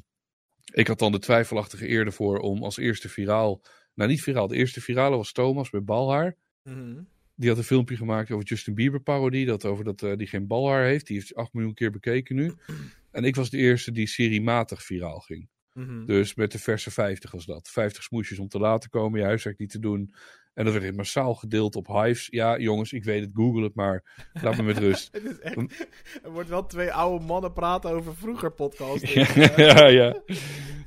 ik 0.73 0.87
had 0.87 0.99
dan 0.99 1.11
de 1.11 1.19
twijfelachtige 1.19 1.89
eer 1.89 2.05
ervoor 2.05 2.39
om 2.39 2.63
als 2.63 2.77
eerste 2.77 3.09
viraal, 3.09 3.61
nou 3.93 4.09
niet 4.09 4.21
viraal, 4.21 4.47
de 4.47 4.55
eerste 4.55 4.81
virale 4.81 5.17
was 5.17 5.31
Thomas 5.31 5.71
met 5.71 5.85
balhaar. 5.85 6.35
Mhm. 6.63 7.01
Die 7.35 7.49
had 7.49 7.57
een 7.57 7.63
filmpje 7.63 7.95
gemaakt 7.95 8.31
over 8.31 8.45
Justin 8.45 8.73
Bieber 8.73 9.01
parodie, 9.01 9.45
dat 9.45 9.65
over 9.65 9.83
dat 9.83 9.99
hij 9.99 10.15
die 10.15 10.27
geen 10.27 10.47
balhaar 10.47 10.85
heeft. 10.85 11.07
Die 11.07 11.17
heeft 11.17 11.35
8 11.35 11.53
miljoen 11.53 11.73
keer 11.73 11.91
bekeken 11.91 12.35
nu. 12.35 12.53
En 13.11 13.23
ik 13.23 13.35
was 13.35 13.49
de 13.49 13.57
eerste 13.57 13.91
die 13.91 14.07
seriematig 14.07 14.83
viraal 14.83 15.19
ging. 15.19 15.49
Mhm. 15.73 16.05
Dus 16.05 16.35
met 16.35 16.51
de 16.51 16.59
verse 16.59 16.91
50 16.91 17.31
was 17.31 17.45
dat. 17.45 17.69
50 17.69 18.03
smoesjes 18.03 18.39
om 18.39 18.47
te 18.47 18.59
laten 18.59 18.89
komen, 18.89 19.19
je 19.19 19.25
huiswerk 19.25 19.59
niet 19.59 19.69
te 19.69 19.79
doen. 19.79 20.13
En 20.53 20.65
dat 20.65 20.73
werd 20.73 20.95
massaal 20.95 21.35
gedeeld 21.35 21.75
op 21.75 21.87
Hives. 21.87 22.27
Ja, 22.29 22.57
jongens, 22.57 22.91
ik 22.91 23.03
weet 23.03 23.21
het, 23.21 23.29
google 23.33 23.63
het 23.63 23.75
maar. 23.75 24.27
Laat 24.41 24.57
me 24.57 24.63
met 24.63 24.77
rust. 24.87 25.09
Het 25.11 25.23
is 25.23 25.39
echt, 25.39 25.87
er 26.23 26.31
wordt 26.31 26.49
wel 26.49 26.65
twee 26.65 26.91
oude 26.93 27.25
mannen 27.25 27.53
praten 27.53 27.91
over 27.91 28.15
vroeger 28.15 28.51
podcasts. 28.51 29.13
ja, 29.55 29.87
ja. 29.87 30.21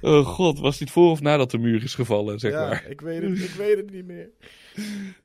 Oh 0.00 0.26
god, 0.26 0.58
was 0.58 0.78
dit 0.78 0.90
voor 0.90 1.10
of 1.10 1.20
nadat 1.20 1.50
de 1.50 1.58
muur 1.58 1.82
is 1.82 1.94
gevallen, 1.94 2.38
zeg 2.38 2.52
ja, 2.52 2.68
maar. 2.68 2.86
ik 2.88 3.00
weet, 3.00 3.22
het, 3.22 3.38
ik 3.38 3.50
weet 3.50 3.76
het 3.76 3.90
niet 3.90 4.04
meer. 4.04 4.30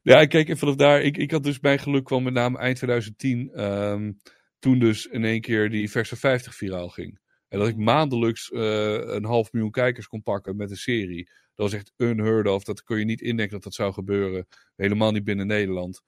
Ja, 0.02 0.26
kijk, 0.26 0.50
en 0.50 0.58
vanaf 0.58 0.76
daar, 0.76 1.02
ik, 1.02 1.18
ik 1.18 1.32
had 1.32 1.44
dus 1.44 1.60
mijn 1.60 1.80
geluk 1.80 2.04
kwam 2.04 2.24
met 2.24 2.34
name 2.34 2.58
eind 2.58 2.78
2010. 2.78 3.52
ehm, 3.54 4.12
toen 4.60 4.80
dus 4.80 5.06
in 5.06 5.24
één 5.24 5.42
keer 5.42 5.70
die 5.70 5.92
verse 5.92 6.16
50 6.16 6.56
viraal 6.56 6.90
ging. 6.90 7.20
En 7.48 7.60
dat 7.60 7.68
ik 7.68 7.78
maandelijks 7.78 8.52
eh, 8.52 8.94
een 8.94 9.26
half 9.26 9.52
miljoen 9.52 9.72
kijkers 9.72 10.08
kon 10.08 10.24
pakken 10.24 10.56
met 10.56 10.70
een 10.70 10.78
serie. 10.78 11.30
Dat 11.60 11.72
was 11.72 11.80
echt 11.80 11.94
unheard 11.98 12.48
of. 12.48 12.64
Dat 12.64 12.84
kon 12.84 13.00
je 13.00 13.06
niet 13.06 13.22
indenken 13.22 13.54
dat 13.54 13.64
dat 13.64 13.74
zou 13.74 13.94
gebeuren. 13.94 14.48
Helemaal 14.76 15.12
niet 15.12 15.24
binnen 15.24 15.48
Nederland. 15.48 16.02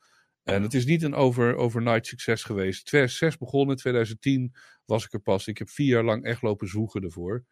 En 0.44 0.62
het 0.62 0.74
is 0.74 0.86
niet 0.86 1.04
een 1.04 1.14
over, 1.14 1.56
overnight 1.56 2.06
succes 2.08 2.44
geweest. 2.44 2.86
2006 2.86 3.38
begonnen, 3.38 3.76
2010 3.76 4.54
was 4.86 5.06
ik 5.06 5.14
er 5.14 5.20
pas. 5.20 5.48
Ik 5.48 5.58
heb 5.58 5.70
vier 5.70 5.88
jaar 5.88 6.04
lang 6.04 6.24
echt 6.24 6.42
lopen 6.42 6.68
zoeken 6.68 7.04
ervoor. 7.04 7.46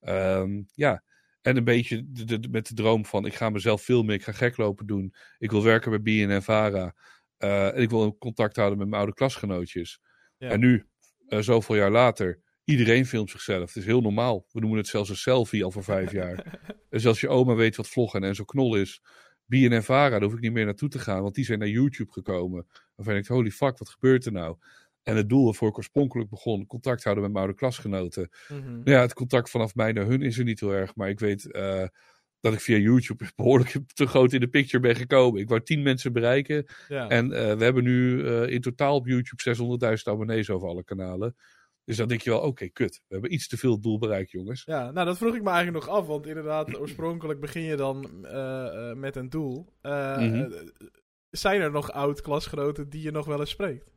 Ehm, 0.00 0.62
ja, 0.72 1.04
en 1.40 1.56
een 1.56 1.64
beetje 1.64 2.04
de, 2.06 2.38
de- 2.38 2.48
met 2.48 2.66
de 2.68 2.74
droom 2.74 3.04
van 3.06 3.26
ik 3.26 3.34
ga 3.34 3.50
mezelf 3.50 3.82
filmen, 3.82 4.14
ik 4.14 4.22
ga 4.22 4.32
gek 4.32 4.56
lopen 4.56 4.86
doen. 4.86 5.14
Ik 5.38 5.50
wil 5.50 5.62
werken 5.62 5.90
bij 5.90 6.26
BNN-Vara. 6.26 6.94
Eh, 7.36 7.66
en 7.66 7.82
ik 7.82 7.90
wil 7.90 8.18
contact 8.18 8.56
houden 8.56 8.78
met 8.78 8.86
mijn 8.88 9.00
oude 9.00 9.16
klasgenootjes. 9.16 10.00
Ja. 10.36 10.48
En 10.48 10.60
nu, 10.60 10.86
eh, 11.26 11.38
zoveel 11.38 11.76
jaar 11.76 11.90
later, 11.90 12.40
iedereen 12.64 13.06
filmt 13.06 13.30
zichzelf. 13.30 13.66
Het 13.66 13.76
is 13.76 13.84
heel 13.84 14.00
normaal. 14.00 14.46
We 14.50 14.60
noemen 14.60 14.78
het 14.78 14.88
zelfs 14.88 15.10
een 15.10 15.16
selfie 15.16 15.64
al 15.64 15.70
voor 15.70 15.84
vijf 15.84 16.12
jaar. 16.12 16.42
En 16.90 17.00
zelfs 17.00 17.20
je 17.20 17.28
oma 17.28 17.54
weet 17.54 17.76
wat 17.76 17.88
vloggen 17.88 18.24
en 18.24 18.34
zo 18.34 18.44
knol 18.44 18.76
is. 18.76 19.02
BNN-Vara, 19.46 20.10
daar 20.10 20.22
hoef 20.22 20.32
ik 20.32 20.40
niet 20.40 20.52
meer 20.52 20.64
naartoe 20.64 20.88
te 20.88 20.98
gaan, 20.98 21.22
want 21.22 21.34
die 21.34 21.44
zijn 21.44 21.58
naar 21.58 21.68
YouTube 21.68 22.12
gekomen. 22.12 22.66
Waarvan 22.94 23.16
ik 23.16 23.26
holy 23.26 23.50
fuck, 23.50 23.78
wat 23.78 23.88
gebeurt 23.88 24.26
er 24.26 24.32
nou? 24.32 24.56
En 25.02 25.16
het 25.16 25.28
doel 25.28 25.44
waarvoor 25.44 25.68
ik 25.68 25.76
oorspronkelijk 25.76 26.30
begon, 26.30 26.66
contact 26.66 27.02
houden 27.04 27.24
met 27.24 27.32
mijn 27.32 27.44
oude 27.44 27.58
klasgenoten. 27.58 28.28
Mhm. 28.48 28.80
Ja, 28.84 29.00
het 29.00 29.14
contact 29.14 29.50
vanaf 29.50 29.74
mij 29.74 29.92
naar 29.92 30.06
hun 30.06 30.22
is 30.22 30.38
er 30.38 30.44
niet 30.44 30.60
heel 30.60 30.72
erg. 30.72 30.94
Maar 30.94 31.08
ik 31.08 31.20
weet 31.20 31.52
eh, 31.52 31.86
dat 32.40 32.52
ik 32.52 32.60
via 32.60 32.76
YouTube 32.76 33.24
behoorlijk 33.36 33.78
te 33.94 34.06
groot 34.06 34.32
in 34.32 34.40
de 34.40 34.48
picture 34.48 34.82
ben 34.82 34.96
gekomen. 34.96 35.40
Ik 35.40 35.48
wou 35.48 35.62
tien 35.62 35.82
mensen 35.82 36.12
bereiken. 36.12 36.66
Ja. 36.88 37.08
En 37.08 37.32
eh, 37.32 37.56
we 37.56 37.64
hebben 37.64 37.84
nu 37.84 38.26
eh, 38.26 38.48
in 38.48 38.60
totaal 38.60 38.94
op 38.96 39.06
YouTube 39.06 39.42
600.000 39.96 40.02
abonnees 40.02 40.50
over 40.50 40.68
alle 40.68 40.84
kanalen. 40.84 41.36
Dus 41.84 41.96
dan 41.96 42.08
denk 42.08 42.20
je 42.20 42.30
wel, 42.30 42.40
oké, 42.40 42.68
kut. 42.68 43.02
We 43.06 43.12
hebben 43.12 43.32
iets 43.32 43.48
te 43.48 43.56
veel 43.56 43.72
het 43.72 43.82
doel 43.82 43.98
bereikt, 43.98 44.30
jongens. 44.30 44.62
Ja, 44.64 44.90
nou 44.90 45.06
dat 45.06 45.16
vroeg 45.18 45.34
ik 45.34 45.42
me 45.42 45.50
eigenlijk 45.50 45.84
nog 45.86 45.94
af, 45.96 46.06
want 46.06 46.26
inderdaad, 46.26 46.78
oorspronkelijk 46.78 47.40
begin 47.40 47.62
je 47.62 47.76
dan 47.76 48.26
eh, 48.26 48.90
eh, 48.90 48.96
met 48.96 49.16
een 49.16 49.28
doel. 49.28 49.72
Eh, 49.80 50.18
Mhm. 50.18 50.50
zijn 51.30 51.60
er 51.60 51.70
nog 51.70 51.90
oud-klasgenoten 51.92 52.88
die 52.88 53.02
je 53.02 53.10
nog 53.10 53.26
wel 53.26 53.40
eens 53.40 53.50
spreekt? 53.50 53.92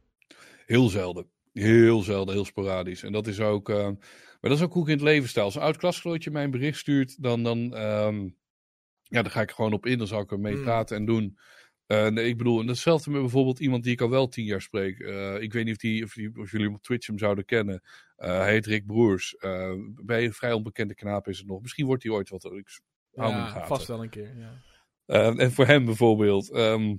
Heel 0.66 0.90
zelden. 0.90 1.30
Heel 1.54 2.02
zelden, 2.02 2.34
heel 2.34 2.46
sporadisch. 2.46 3.04
En 3.04 3.12
dat 3.12 3.28
is 3.28 3.40
ook. 3.40 3.68
maar 3.68 4.50
dat 4.52 4.52
is 4.60 4.62
ook 4.66 4.74
hoe 4.74 4.82
ik 4.84 4.88
in 4.90 4.94
het 4.96 5.04
leven 5.04 5.30
sta. 5.30 5.42
Als 5.42 5.56
een 5.56 5.62
oud 5.62 5.78
klasgenootje 5.78 6.32
mij 6.32 6.44
een 6.44 6.52
bericht 6.52 6.78
stuurt, 6.80 7.24
dan, 7.24 7.44
dan, 7.44 7.76
ehm, 7.76 8.24
ja, 9.04 9.22
dan 9.22 9.30
ga 9.32 9.42
ik 9.42 9.52
gewoon 9.52 9.74
op 9.74 9.86
in. 9.86 9.98
Dan 9.98 10.08
zal 10.08 10.22
ik 10.22 10.32
ermee 10.32 10.56
Mm. 10.56 10.64
praten 10.64 10.98
en 10.98 11.06
doen. 11.06 11.38
Eh, 11.88 12.08
nee, 12.08 12.28
ik 12.28 12.38
bedoel, 12.38 12.62
en 12.62 12.68
hetzelfde 12.68 13.10
met 13.12 13.22
bijvoorbeeld 13.22 13.60
iemand 13.60 13.84
die 13.84 13.92
ik 13.92 14.02
al 14.02 14.10
wel 14.10 14.28
tien 14.28 14.46
jaar 14.46 14.62
spreek. 14.62 15.00
Eh, 15.00 15.42
ik 15.42 15.54
weet 15.54 15.66
niet 15.66 15.74
of, 15.76 15.82
die, 15.82 16.04
of, 16.04 16.14
die, 16.14 16.32
of 16.40 16.52
jullie 16.52 16.66
hem 16.66 16.76
op 16.76 16.84
Twitch 16.84 17.08
hem 17.08 17.18
zouden 17.18 17.46
kennen. 17.46 17.82
Eh, 18.16 18.38
hij 18.38 18.52
heet 18.52 18.66
Rick 18.66 18.86
Broers. 18.86 19.36
Bij 20.04 20.24
een 20.26 20.34
vrij 20.34 20.54
onbekende 20.54 20.96
knaap 20.96 21.28
is 21.28 21.38
het 21.38 21.48
nog. 21.48 21.62
Misschien 21.62 21.86
wordt 21.86 22.04
hij 22.04 22.12
ooit 22.12 22.30
wat. 22.30 22.44
Ik 22.44 22.80
hou 23.14 23.32
Ja, 23.32 23.46
gaten. 23.48 23.68
vast 23.68 23.88
wel 23.88 24.04
een 24.04 24.10
keer. 24.10 24.38
Ja. 24.38 24.62
Eh, 25.06 25.40
en 25.40 25.52
voor 25.52 25.66
hem 25.66 25.86
bijvoorbeeld, 25.86 26.52
ehm, 26.52 26.96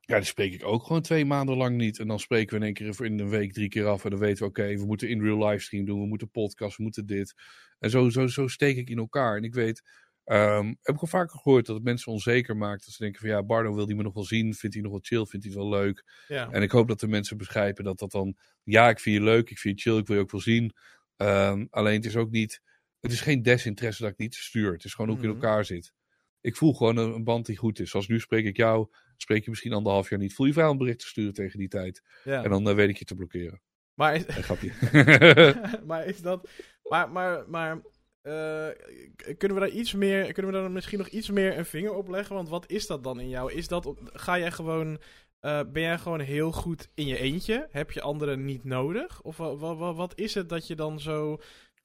ja, 0.00 0.16
die 0.16 0.24
spreek 0.24 0.52
ik 0.52 0.64
ook 0.64 0.82
gewoon 0.86 1.02
twee 1.02 1.24
maanden 1.24 1.56
lang 1.56 1.76
niet. 1.76 1.98
En 1.98 2.08
dan 2.08 2.18
spreken 2.18 2.50
we 2.50 2.56
in 2.56 2.62
één 2.74 2.74
keer 2.74 3.04
in 3.04 3.18
een 3.18 3.28
week 3.28 3.52
drie 3.52 3.68
keer 3.68 3.86
af. 3.86 4.04
En 4.04 4.10
dan 4.10 4.18
weten 4.18 4.42
we, 4.42 4.48
oké, 4.48 4.76
we 4.76 4.86
moeten 4.86 5.08
in 5.08 5.22
real 5.22 5.46
livestream 5.46 5.84
doen, 5.84 6.00
we 6.00 6.06
moeten 6.06 6.30
podcast, 6.30 6.76
we 6.76 6.82
moeten 6.82 7.06
dit. 7.06 7.34
En 7.78 7.90
zo, 7.90 8.08
zo, 8.08 8.26
zo 8.26 8.46
steek 8.46 8.76
ik 8.76 8.90
in 8.90 8.98
elkaar. 8.98 9.36
En 9.36 9.42
ik 9.44 9.54
weet, 9.54 9.82
ehm, 10.28 10.66
heb 10.82 10.94
ik 10.94 11.00
al 11.00 11.06
vaker 11.06 11.38
gehoord 11.38 11.66
dat 11.66 11.74
het 11.74 11.84
mensen 11.84 12.12
onzeker 12.12 12.56
maakt. 12.56 12.84
Dat 12.84 12.94
ze 12.94 13.02
denken 13.02 13.20
van, 13.20 13.28
ja, 13.28 13.42
Bardo 13.42 13.74
wil 13.74 13.86
die 13.86 13.96
me 13.96 14.02
nog 14.02 14.14
wel 14.14 14.24
zien, 14.24 14.54
vindt 14.54 14.74
hij 14.74 14.84
nog 14.84 14.92
wel 14.92 15.02
chill, 15.04 15.26
vindt 15.26 15.46
hij 15.46 15.54
het 15.54 15.62
wel 15.64 15.80
leuk. 15.80 16.04
Ja. 16.28 16.50
En 16.50 16.62
ik 16.62 16.70
hoop 16.70 16.88
dat 16.88 17.00
de 17.00 17.08
mensen 17.08 17.36
begrijpen 17.36 17.84
dat 17.84 17.98
dat 17.98 18.10
dan, 18.10 18.36
ja, 18.62 18.88
ik 18.88 19.00
vind 19.00 19.16
je 19.16 19.22
leuk, 19.22 19.50
ik 19.50 19.58
vind 19.58 19.82
je 19.82 19.90
chill, 19.90 20.00
ik 20.00 20.06
wil 20.06 20.16
je 20.16 20.22
ook 20.22 20.30
wel 20.30 20.40
zien. 20.40 20.72
Ehm, 21.16 21.66
alleen 21.70 21.94
het 21.96 22.04
is 22.04 22.16
ook 22.16 22.30
niet, 22.30 22.62
het 23.00 23.12
is 23.12 23.20
geen 23.20 23.42
desinteresse 23.42 24.02
dat 24.02 24.10
ik 24.12 24.18
niet 24.18 24.34
stuur. 24.34 24.72
Het 24.72 24.84
is 24.84 24.94
gewoon 24.94 25.10
hoe 25.10 25.18
ik 25.18 25.24
in 25.24 25.30
Mhm. 25.30 25.44
elkaar 25.44 25.64
zit. 25.64 25.92
Ik 26.40 26.56
voel 26.56 26.74
gewoon 26.74 26.96
een, 26.96 27.14
een 27.14 27.24
band 27.24 27.46
die 27.46 27.56
goed 27.56 27.78
is. 27.80 27.90
Zoals 27.90 28.08
nu 28.08 28.20
spreek 28.20 28.44
ik 28.44 28.56
jou, 28.56 28.88
spreek 29.16 29.44
je 29.44 29.50
misschien 29.50 29.72
anderhalf 29.72 30.10
jaar 30.10 30.18
niet. 30.18 30.34
Voel 30.34 30.46
je 30.46 30.52
vrij 30.52 30.64
om 30.64 30.70
een 30.70 30.78
bericht 30.78 30.98
te 30.98 31.06
sturen 31.06 31.32
tegen 31.34 31.58
die 31.58 31.68
tijd. 31.68 32.02
ja. 32.24 32.44
En 32.44 32.50
dan 32.50 32.68
eh, 32.68 32.74
weet 32.74 32.88
ik 32.88 32.96
je 32.96 33.04
te 33.04 33.14
blokkeren. 33.14 33.60
Maar, 33.94 34.14
is, 34.14 34.26
Een 34.26 34.42
grapje. 34.42 34.72
maar 35.86 36.06
is 36.06 36.20
dat. 36.20 36.48
Maar, 36.82 37.10
maar, 37.10 37.44
maar 37.48 37.80
kunnen 39.38 39.56
we 39.56 39.62
daar 39.64 39.68
iets 39.68 39.92
meer. 39.94 40.32
Kunnen 40.32 40.52
we 40.52 40.58
daar 40.58 40.70
misschien 40.70 40.98
nog 40.98 41.08
iets 41.08 41.30
meer 41.30 41.58
een 41.58 41.64
vinger 41.66 41.92
op 41.94 42.08
leggen? 42.08 42.34
Want 42.34 42.48
wat 42.48 42.70
is 42.70 42.86
dat 42.86 43.04
dan 43.04 43.20
in 43.20 43.28
jou? 43.28 43.52
Is 43.52 43.68
dat. 43.68 43.94
Ga 44.12 44.38
jij 44.38 44.50
gewoon. 44.52 44.98
eh, 45.40 45.60
ben 45.72 45.82
jij 45.82 45.98
gewoon 45.98 46.20
heel 46.20 46.52
goed 46.52 46.88
in 46.94 47.06
je 47.06 47.18
eentje? 47.18 47.68
Heb 47.70 47.90
je 47.90 48.00
anderen 48.00 48.44
niet 48.44 48.64
nodig? 48.64 49.22
Of 49.22 49.36
wa- 49.36 49.56
wa- 49.56 49.76
wa- 49.76 49.94
wat 49.94 50.12
is 50.18 50.34
het 50.34 50.48
dat 50.48 50.66
je 50.66 50.74
dan 50.74 51.00
zo. 51.00 51.38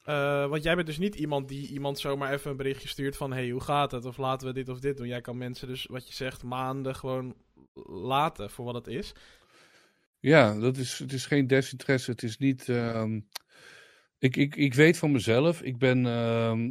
eh, 0.04 0.46
want 0.48 0.62
jij 0.62 0.74
bent 0.74 0.86
dus 0.86 0.98
niet 0.98 1.14
iemand 1.14 1.48
die 1.48 1.68
iemand 1.68 1.98
zomaar 1.98 2.32
even 2.32 2.50
een 2.50 2.56
berichtje 2.56 2.88
stuurt 2.88 3.16
van... 3.16 3.32
hey, 3.32 3.50
hoe 3.50 3.60
gaat 3.60 3.90
het? 3.90 4.04
Of 4.04 4.16
laten 4.16 4.46
we 4.46 4.52
dit 4.54 4.68
of 4.68 4.80
dit 4.80 4.96
doen. 4.96 5.06
Jij 5.06 5.20
kan 5.20 5.38
mensen 5.38 5.68
dus, 5.68 5.86
wat 5.86 6.08
je 6.08 6.14
zegt, 6.14 6.42
maanden 6.42 6.94
gewoon 6.94 7.34
laten 7.86 8.50
voor 8.50 8.64
wat 8.64 8.74
het 8.74 8.86
is. 8.86 9.12
Ja, 10.20 10.58
dat 10.58 10.76
is, 10.76 10.98
het 10.98 11.12
is 11.12 11.26
geen 11.26 11.46
desinteresse. 11.46 12.10
Het 12.10 12.22
is 12.22 12.38
niet. 12.38 12.68
ehm, 12.68 13.20
ik, 14.24 14.36
ik, 14.36 14.56
ik 14.56 14.74
weet 14.74 14.98
van 14.98 15.12
mezelf. 15.12 15.62
Ik 15.62 15.78
ben. 15.78 16.06
ehm, 16.06 16.70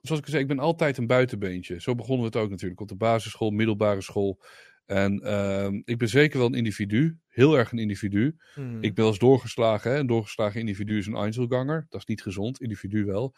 zoals 0.00 0.20
ik 0.20 0.24
al 0.24 0.30
zei, 0.30 0.42
ik 0.42 0.48
ben 0.48 0.58
altijd 0.58 0.98
een 0.98 1.06
buitenbeentje. 1.06 1.80
Zo 1.80 1.94
begonnen 1.94 2.20
we 2.20 2.36
het 2.36 2.44
ook 2.44 2.50
natuurlijk. 2.50 2.80
Op 2.80 2.88
de 2.88 2.96
basisschool, 2.96 3.50
middelbare 3.50 4.00
school. 4.00 4.42
En 4.84 5.20
ehm, 5.20 5.80
ik 5.84 5.98
ben 5.98 6.08
zeker 6.08 6.38
wel 6.38 6.46
een 6.46 6.54
individu. 6.54 7.18
Heel 7.28 7.58
erg 7.58 7.72
een 7.72 7.78
individu. 7.78 8.36
Hmm. 8.54 8.82
Ik 8.82 8.94
ben 8.94 9.06
eens 9.06 9.18
doorgeslagen. 9.18 9.90
Hè? 9.90 9.98
Een 9.98 10.06
doorgeslagen 10.06 10.60
individu 10.60 10.98
is 10.98 11.06
een 11.06 11.16
Einzelganger. 11.16 11.86
Dat 11.88 12.00
is 12.00 12.06
niet 12.06 12.22
gezond. 12.22 12.60
Individu 12.60 13.04
wel. 13.04 13.34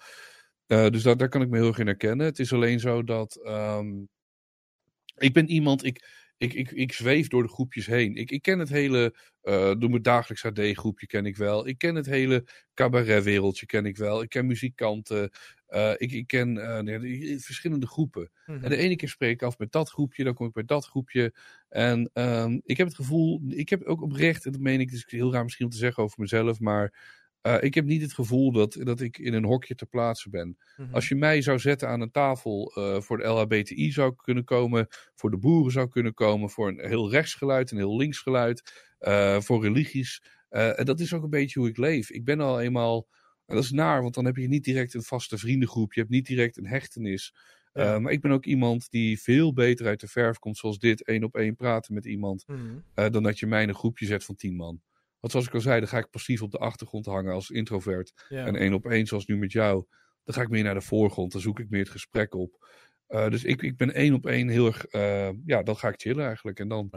Eh, 0.67 0.89
dus 0.89 1.03
daar, 1.03 1.17
daar 1.17 1.29
kan 1.29 1.43
ik 1.43 1.49
me 1.49 1.57
heel 1.57 1.69
erg 1.69 1.79
in 1.79 1.87
herkennen. 1.87 2.27
Het 2.27 2.39
is 2.39 2.53
alleen 2.53 2.81
zo 2.81 3.05
dat. 3.05 3.41
ehm, 3.45 3.89
ik 5.17 5.33
ben 5.33 5.49
iemand. 5.51 5.85
Ik, 5.85 6.05
ik, 6.39 6.53
ik, 6.53 6.71
ik 6.71 6.93
zweef 6.93 7.29
door 7.29 7.43
de 7.43 7.49
groepjes 7.49 7.87
heen. 7.87 8.15
Ik, 8.15 8.31
ik 8.31 8.43
ken 8.43 8.59
het 8.59 8.69
hele. 8.69 9.15
eh 9.43 9.75
doe 9.79 9.89
mijn 9.89 10.03
dagelijks 10.03 10.45
AD-groepje 10.45 11.07
ken 11.07 11.27
ik 11.27 11.37
wel. 11.37 11.67
Ik 11.67 11.79
ken 11.79 11.95
het 11.95 12.07
hele 12.07 12.45
cabaretwereldje 12.75 13.67
ken 13.67 13.87
ik 13.87 13.97
wel. 13.97 14.23
Ik 14.23 14.29
ken 14.29 14.47
muzikanten. 14.47 15.31
Eh, 15.67 15.93
ik, 15.97 16.13
ik 16.13 16.27
ken 16.27 16.59
eh, 16.59 16.83
nee, 16.83 17.41
verschillende 17.41 17.87
groepen. 17.87 18.31
Mhm. 18.47 18.65
En 18.65 18.71
de 18.71 18.77
ene 18.77 18.97
keer 18.97 19.09
spreek 19.09 19.33
ik 19.33 19.43
af 19.43 19.59
met 19.59 19.73
dat 19.73 19.91
groepje, 19.91 20.25
dan 20.25 20.35
kom 20.35 20.47
ik 20.47 20.53
bij 20.53 20.65
dat 20.65 20.87
groepje. 20.87 21.35
En 21.69 22.11
ehm, 22.13 22.59
ik 22.65 22.77
heb 22.77 22.87
het 22.87 22.97
gevoel, 22.97 23.43
ik 23.49 23.69
heb 23.69 23.83
ook 23.83 24.03
oprecht, 24.03 24.47
en 24.47 24.53
dat 24.53 24.61
meen 24.61 24.81
ik, 24.81 24.91
het 24.91 24.97
is 24.97 25.05
heel 25.07 25.33
raar 25.33 25.45
misschien 25.45 25.67
om 25.67 25.73
te 25.73 25.79
zeggen 25.79 26.03
over 26.03 26.21
mezelf, 26.21 26.61
maar 26.61 26.95
eh, 27.41 27.57
ik 27.63 27.75
heb 27.75 27.85
niet 27.85 28.03
het 28.03 28.13
gevoel 28.13 28.53
dat, 28.53 28.79
dat 28.83 29.01
ik 29.01 29.19
in 29.19 29.35
een 29.35 29.45
hokje 29.45 29.75
te 29.75 29.87
plaatsen 29.87 30.31
ben. 30.31 30.57
Mhm. 30.77 30.95
Als 30.95 31.09
je 31.09 31.15
mij 31.15 31.43
zou 31.43 31.59
zetten 31.59 31.89
aan 31.89 32.01
een 32.01 32.11
tafel 32.11 32.73
eh, 32.75 33.01
voor 33.01 33.19
de 33.19 33.25
LHBTI 33.25 33.93
zou 33.93 34.15
kunnen 34.17 34.45
komen, 34.45 34.87
voor 35.15 35.31
de 35.31 35.39
boeren 35.39 35.73
zou 35.73 35.89
kunnen 35.89 36.15
komen, 36.15 36.51
voor 36.51 36.69
een 36.69 36.89
heel 36.89 37.11
rechtsgeluid, 37.11 37.71
een 37.71 37.77
heel 37.77 37.97
linksgeluid, 37.97 38.87
eh, 38.99 39.41
voor 39.41 39.63
religies. 39.63 40.23
En 40.49 40.85
dat 40.85 41.01
is 41.01 41.13
ook 41.13 41.23
een 41.23 41.31
beetje 41.31 41.61
hoe 41.61 41.69
ik 41.69 41.77
leef. 41.77 42.11
Ik 42.11 42.25
ben 42.25 42.41
al 42.41 42.61
eenmaal, 42.61 43.09
en 43.47 43.55
dat 43.55 43.65
is 43.65 43.71
naar, 43.71 44.03
want 44.03 44.15
dan 44.15 44.25
heb 44.25 44.37
je 44.37 44.49
niet 44.49 44.65
direct 44.65 44.95
een 44.95 45.03
vaste 45.03 45.39
vriendengroep, 45.39 45.93
je 45.93 46.01
hebt 46.01 46.13
niet 46.13 46.27
direct 46.27 46.57
een 46.57 46.67
hechtenis. 46.67 47.35
Maar 47.73 48.11
ik 48.13 48.21
ben 48.21 48.31
ook 48.31 48.45
iemand 48.45 48.91
die 48.91 49.21
veel 49.21 49.53
beter 49.53 49.87
uit 49.87 50.01
de 50.01 50.09
verf 50.09 50.39
komt, 50.39 50.57
zoals 50.57 50.79
dit, 50.79 51.05
één 51.05 51.25
op 51.25 51.37
één 51.37 51.57
praten 51.57 51.95
met 51.95 52.07
iemand, 52.07 52.45
Mhm. 52.47 53.11
dan 53.11 53.23
dat 53.23 53.39
je 53.39 53.47
mij 53.47 53.63
in 53.63 53.69
een 53.69 53.75
groepje 53.75 54.07
zet 54.07 54.25
van 54.25 54.35
tien 54.35 54.57
man. 54.57 54.81
Want 55.21 55.33
zoals 55.33 55.47
ik 55.47 55.55
al 55.55 55.61
zei, 55.61 55.79
dan 55.81 55.89
ga 55.89 55.99
ik 55.99 56.11
passief 56.11 56.43
op 56.43 56.51
de 56.51 56.59
achtergrond 56.59 57.07
hangen 57.07 57.33
als 57.33 57.51
introvert. 57.51 58.25
Ja. 58.29 58.47
En 58.47 58.57
één 58.57 58.73
op 58.73 58.87
één, 58.87 59.07
zoals 59.07 59.27
nu 59.27 59.37
met 59.37 59.53
jou, 59.53 59.85
dan 60.25 60.35
ga 60.35 60.43
ik 60.43 60.49
meer 60.49 60.65
naar 60.65 60.75
de 60.75 60.81
voorgrond. 60.81 61.33
Dan 61.33 61.41
zoek 61.41 61.59
ik 61.61 61.71
meer 61.71 61.81
het 61.81 61.91
gesprek 61.91 62.35
op. 62.35 62.69
Eh, 63.07 63.29
dus 63.29 63.45
ik, 63.45 63.63
ik 63.63 63.77
ben 63.77 63.95
één 63.95 64.15
op 64.15 64.27
één 64.27 64.49
heel 64.49 64.67
erg, 64.67 64.85
eh, 64.87 65.31
ja, 65.45 65.63
dan 65.63 65.77
ga 65.77 65.89
ik 65.89 66.01
chillen 66.01 66.27
eigenlijk. 66.27 66.59
En 66.59 66.69
dan, 66.69 66.89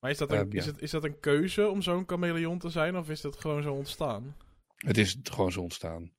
Maar 0.00 0.10
is 0.10 0.18
dat, 0.18 0.30
een, 0.32 0.38
Ehm, 0.38 0.52
ja. 0.52 0.58
is, 0.58 0.66
het, 0.66 0.82
is 0.82 0.90
dat 0.90 1.04
een 1.04 1.20
keuze 1.20 1.68
om 1.68 1.82
zo'n 1.82 2.02
chameleon 2.06 2.58
te 2.58 2.70
zijn? 2.70 2.96
Of 2.96 3.10
is 3.10 3.20
dat 3.20 3.36
gewoon 3.36 3.62
zo 3.62 3.72
ontstaan? 3.72 4.36
het 4.76 4.98
is 4.98 5.16
gewoon 5.22 5.52
zo 5.52 5.60
ontstaan. 5.60 6.12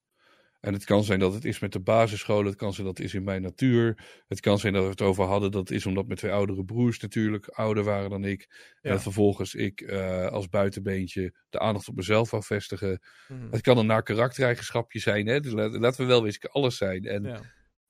En 0.62 0.74
het 0.74 0.84
kan 0.84 1.03
zijn 1.03 1.20
dat 1.20 1.34
het 1.34 1.45
is 1.45 1.59
met 1.59 1.72
de 1.72 1.80
basisscholen, 1.80 2.45
het 2.45 2.55
kan 2.55 2.74
zijn 2.74 2.88
dat 2.88 2.97
het 2.97 3.05
is 3.05 3.14
in 3.14 3.24
mijn 3.24 3.41
natuur. 3.41 4.07
Het 4.28 4.39
kan 4.39 4.59
zijn 4.59 4.74
dat 4.74 4.84
we 4.84 4.89
het 4.89 5.01
over 5.01 5.24
hadden, 5.24 5.51
dat 5.51 5.70
is 5.70 5.86
omdat 5.86 6.05
mijn 6.05 6.18
twee 6.18 6.32
oudere 6.32 6.66
broers 6.66 6.99
natuurlijk 6.99 7.47
ouder 7.47 7.84
waren 7.84 8.09
dan 8.09 8.24
ik. 8.24 8.47
Ja. 8.82 8.91
En 8.91 9.01
vervolgens 9.01 9.55
ik 9.55 9.82
eh, 9.82 10.28
als 10.28 10.49
buitenbeentje 10.49 11.34
de 11.49 11.59
aandacht 11.59 11.88
op 11.88 11.95
mezelf 11.95 12.32
wou 12.32 12.43
vestigen. 12.43 13.01
Mhm. 13.28 13.51
Het 13.51 13.62
kan 13.62 13.78
een 13.78 13.86
naar 13.86 14.03
karaktereigenschapje 14.03 14.99
zijn, 14.99 15.28
hè? 15.28 15.39
Dus 15.39 15.51
la- 15.51 15.80
laten 15.80 16.01
we 16.01 16.07
wel 16.07 16.22
kan 16.39 16.51
alles 16.51 16.78
zijn. 16.78 17.03
En 17.05 17.24
Ja. 17.24 17.41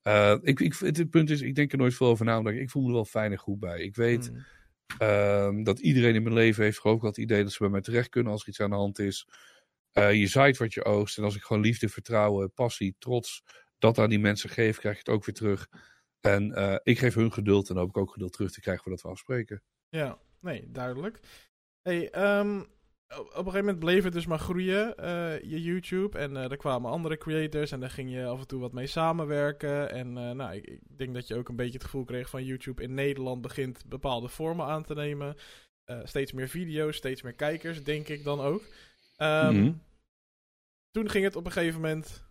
eh, 0.01 0.37
ik, 0.41 0.59
ik, 0.59 0.73
het, 0.79 0.97
het 0.97 1.09
punt 1.09 1.29
is, 1.29 1.41
ik 1.41 1.55
denk 1.55 1.71
er 1.71 1.77
nooit 1.77 1.93
veel 1.93 2.07
over 2.07 2.25
na, 2.25 2.37
omdat 2.37 2.53
ik, 2.53 2.59
ik 2.59 2.69
voel 2.69 2.81
me 2.81 2.87
er 2.87 2.93
wel 2.93 3.05
fijn 3.05 3.31
en 3.31 3.37
goed 3.37 3.59
bij. 3.59 3.79
Ik 3.81 3.95
weet 3.95 4.31
Mhm. 4.31 4.39
ehm, 4.97 5.63
dat 5.63 5.79
iedereen 5.79 6.15
in 6.15 6.23
mijn 6.23 6.35
leven 6.35 6.63
heeft 6.63 6.79
geloof 6.79 6.97
ik 6.97 7.01
het 7.03 7.17
idee 7.17 7.43
dat 7.43 7.51
ze 7.51 7.57
bij 7.59 7.69
mij 7.69 7.81
terecht 7.81 8.09
kunnen 8.09 8.31
als 8.31 8.41
er 8.41 8.47
iets 8.47 8.59
aan 8.61 8.69
de 8.69 8.75
hand 8.75 8.99
is. 8.99 9.27
Eh, 9.91 10.13
je 10.13 10.27
zaait 10.27 10.57
wat 10.57 10.73
je 10.73 10.85
oogst. 10.85 11.17
En 11.17 11.23
als 11.23 11.35
ik 11.35 11.41
gewoon 11.41 11.61
liefde, 11.61 11.89
vertrouwen, 11.89 12.53
passie, 12.53 12.95
trots 12.99 13.43
dat 13.77 13.97
aan 13.97 14.09
die 14.09 14.19
mensen 14.19 14.49
geef, 14.49 14.77
krijg 14.77 14.95
je 14.95 15.01
het 15.05 15.15
ook 15.15 15.25
weer 15.25 15.35
terug. 15.35 15.67
En 16.19 16.53
eh, 16.53 16.75
ik 16.83 16.99
geef 16.99 17.13
hun 17.13 17.33
geduld 17.33 17.69
en 17.69 17.77
hoop 17.77 17.89
ik 17.89 17.97
ook 17.97 18.11
geduld 18.11 18.33
terug 18.33 18.51
te 18.51 18.61
krijgen 18.61 18.83
voordat 18.83 19.01
we 19.01 19.09
afspreken. 19.09 19.63
Ja, 19.89 20.17
nee, 20.39 20.71
duidelijk. 20.71 21.19
Hey, 21.81 22.09
ehm, 22.09 22.59
op 22.59 23.27
een 23.27 23.35
gegeven 23.35 23.59
moment 23.59 23.79
bleef 23.79 24.03
het 24.03 24.13
dus 24.13 24.25
maar 24.25 24.39
groeien, 24.39 24.97
eh, 24.97 25.39
je 25.41 25.61
YouTube. 25.61 26.17
En 26.17 26.35
er 26.35 26.57
kwamen 26.57 26.91
andere 26.91 27.17
creators 27.17 27.71
en 27.71 27.79
daar 27.79 27.89
ging 27.89 28.11
je 28.11 28.25
af 28.25 28.39
en 28.39 28.47
toe 28.47 28.59
wat 28.59 28.73
mee 28.73 28.87
samenwerken. 28.87 29.91
En 29.91 30.13
nou, 30.13 30.55
ik, 30.55 30.67
ik 30.67 30.97
denk 30.97 31.13
dat 31.13 31.27
je 31.27 31.35
ook 31.35 31.49
een 31.49 31.55
beetje 31.55 31.73
het 31.73 31.83
gevoel 31.83 32.03
kreeg 32.03 32.29
van 32.29 32.45
YouTube 32.45 32.83
in 32.83 32.93
Nederland 32.93 33.41
begint 33.41 33.83
bepaalde 33.85 34.27
vormen 34.27 34.65
aan 34.65 34.83
te 34.83 34.93
nemen. 34.93 35.35
Steeds 36.03 36.31
meer 36.31 36.47
video's, 36.47 36.95
steeds 36.95 37.21
meer 37.21 37.33
kijkers, 37.33 37.83
denk 37.83 38.07
ik 38.07 38.23
dan 38.23 38.39
ook. 38.39 38.63
Ehm, 39.21 39.55
Mhm. 39.61 39.71
Toen 40.91 41.09
ging 41.09 41.23
het 41.23 41.35
op 41.35 41.45
een 41.45 41.51
gegeven 41.51 41.81
moment 41.81 42.23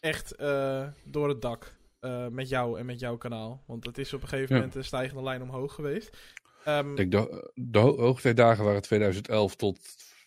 echt 0.00 0.34
eh, 0.34 0.88
door 1.04 1.28
het 1.28 1.42
dak 1.42 1.76
eh, 2.00 2.28
met 2.28 2.48
jou 2.48 2.78
en 2.78 2.86
met 2.86 3.00
jouw 3.00 3.16
kanaal. 3.16 3.62
Want 3.66 3.86
het 3.86 3.98
is 3.98 4.12
op 4.12 4.22
een 4.22 4.28
gegeven 4.28 4.54
Ja. 4.54 4.60
moment 4.60 4.76
een 4.78 4.84
stijgende 4.84 5.22
lijn 5.22 5.42
omhoog 5.42 5.74
geweest. 5.74 6.16
Ehm, 6.64 6.90
Ik 6.90 6.96
denk, 6.96 7.12
de, 7.12 7.50
de 7.54 7.78
ho- 7.78 7.96
hoogtijdagen 7.96 8.64
waren 8.64 8.82
2011 8.82 9.56
tot 9.56 9.78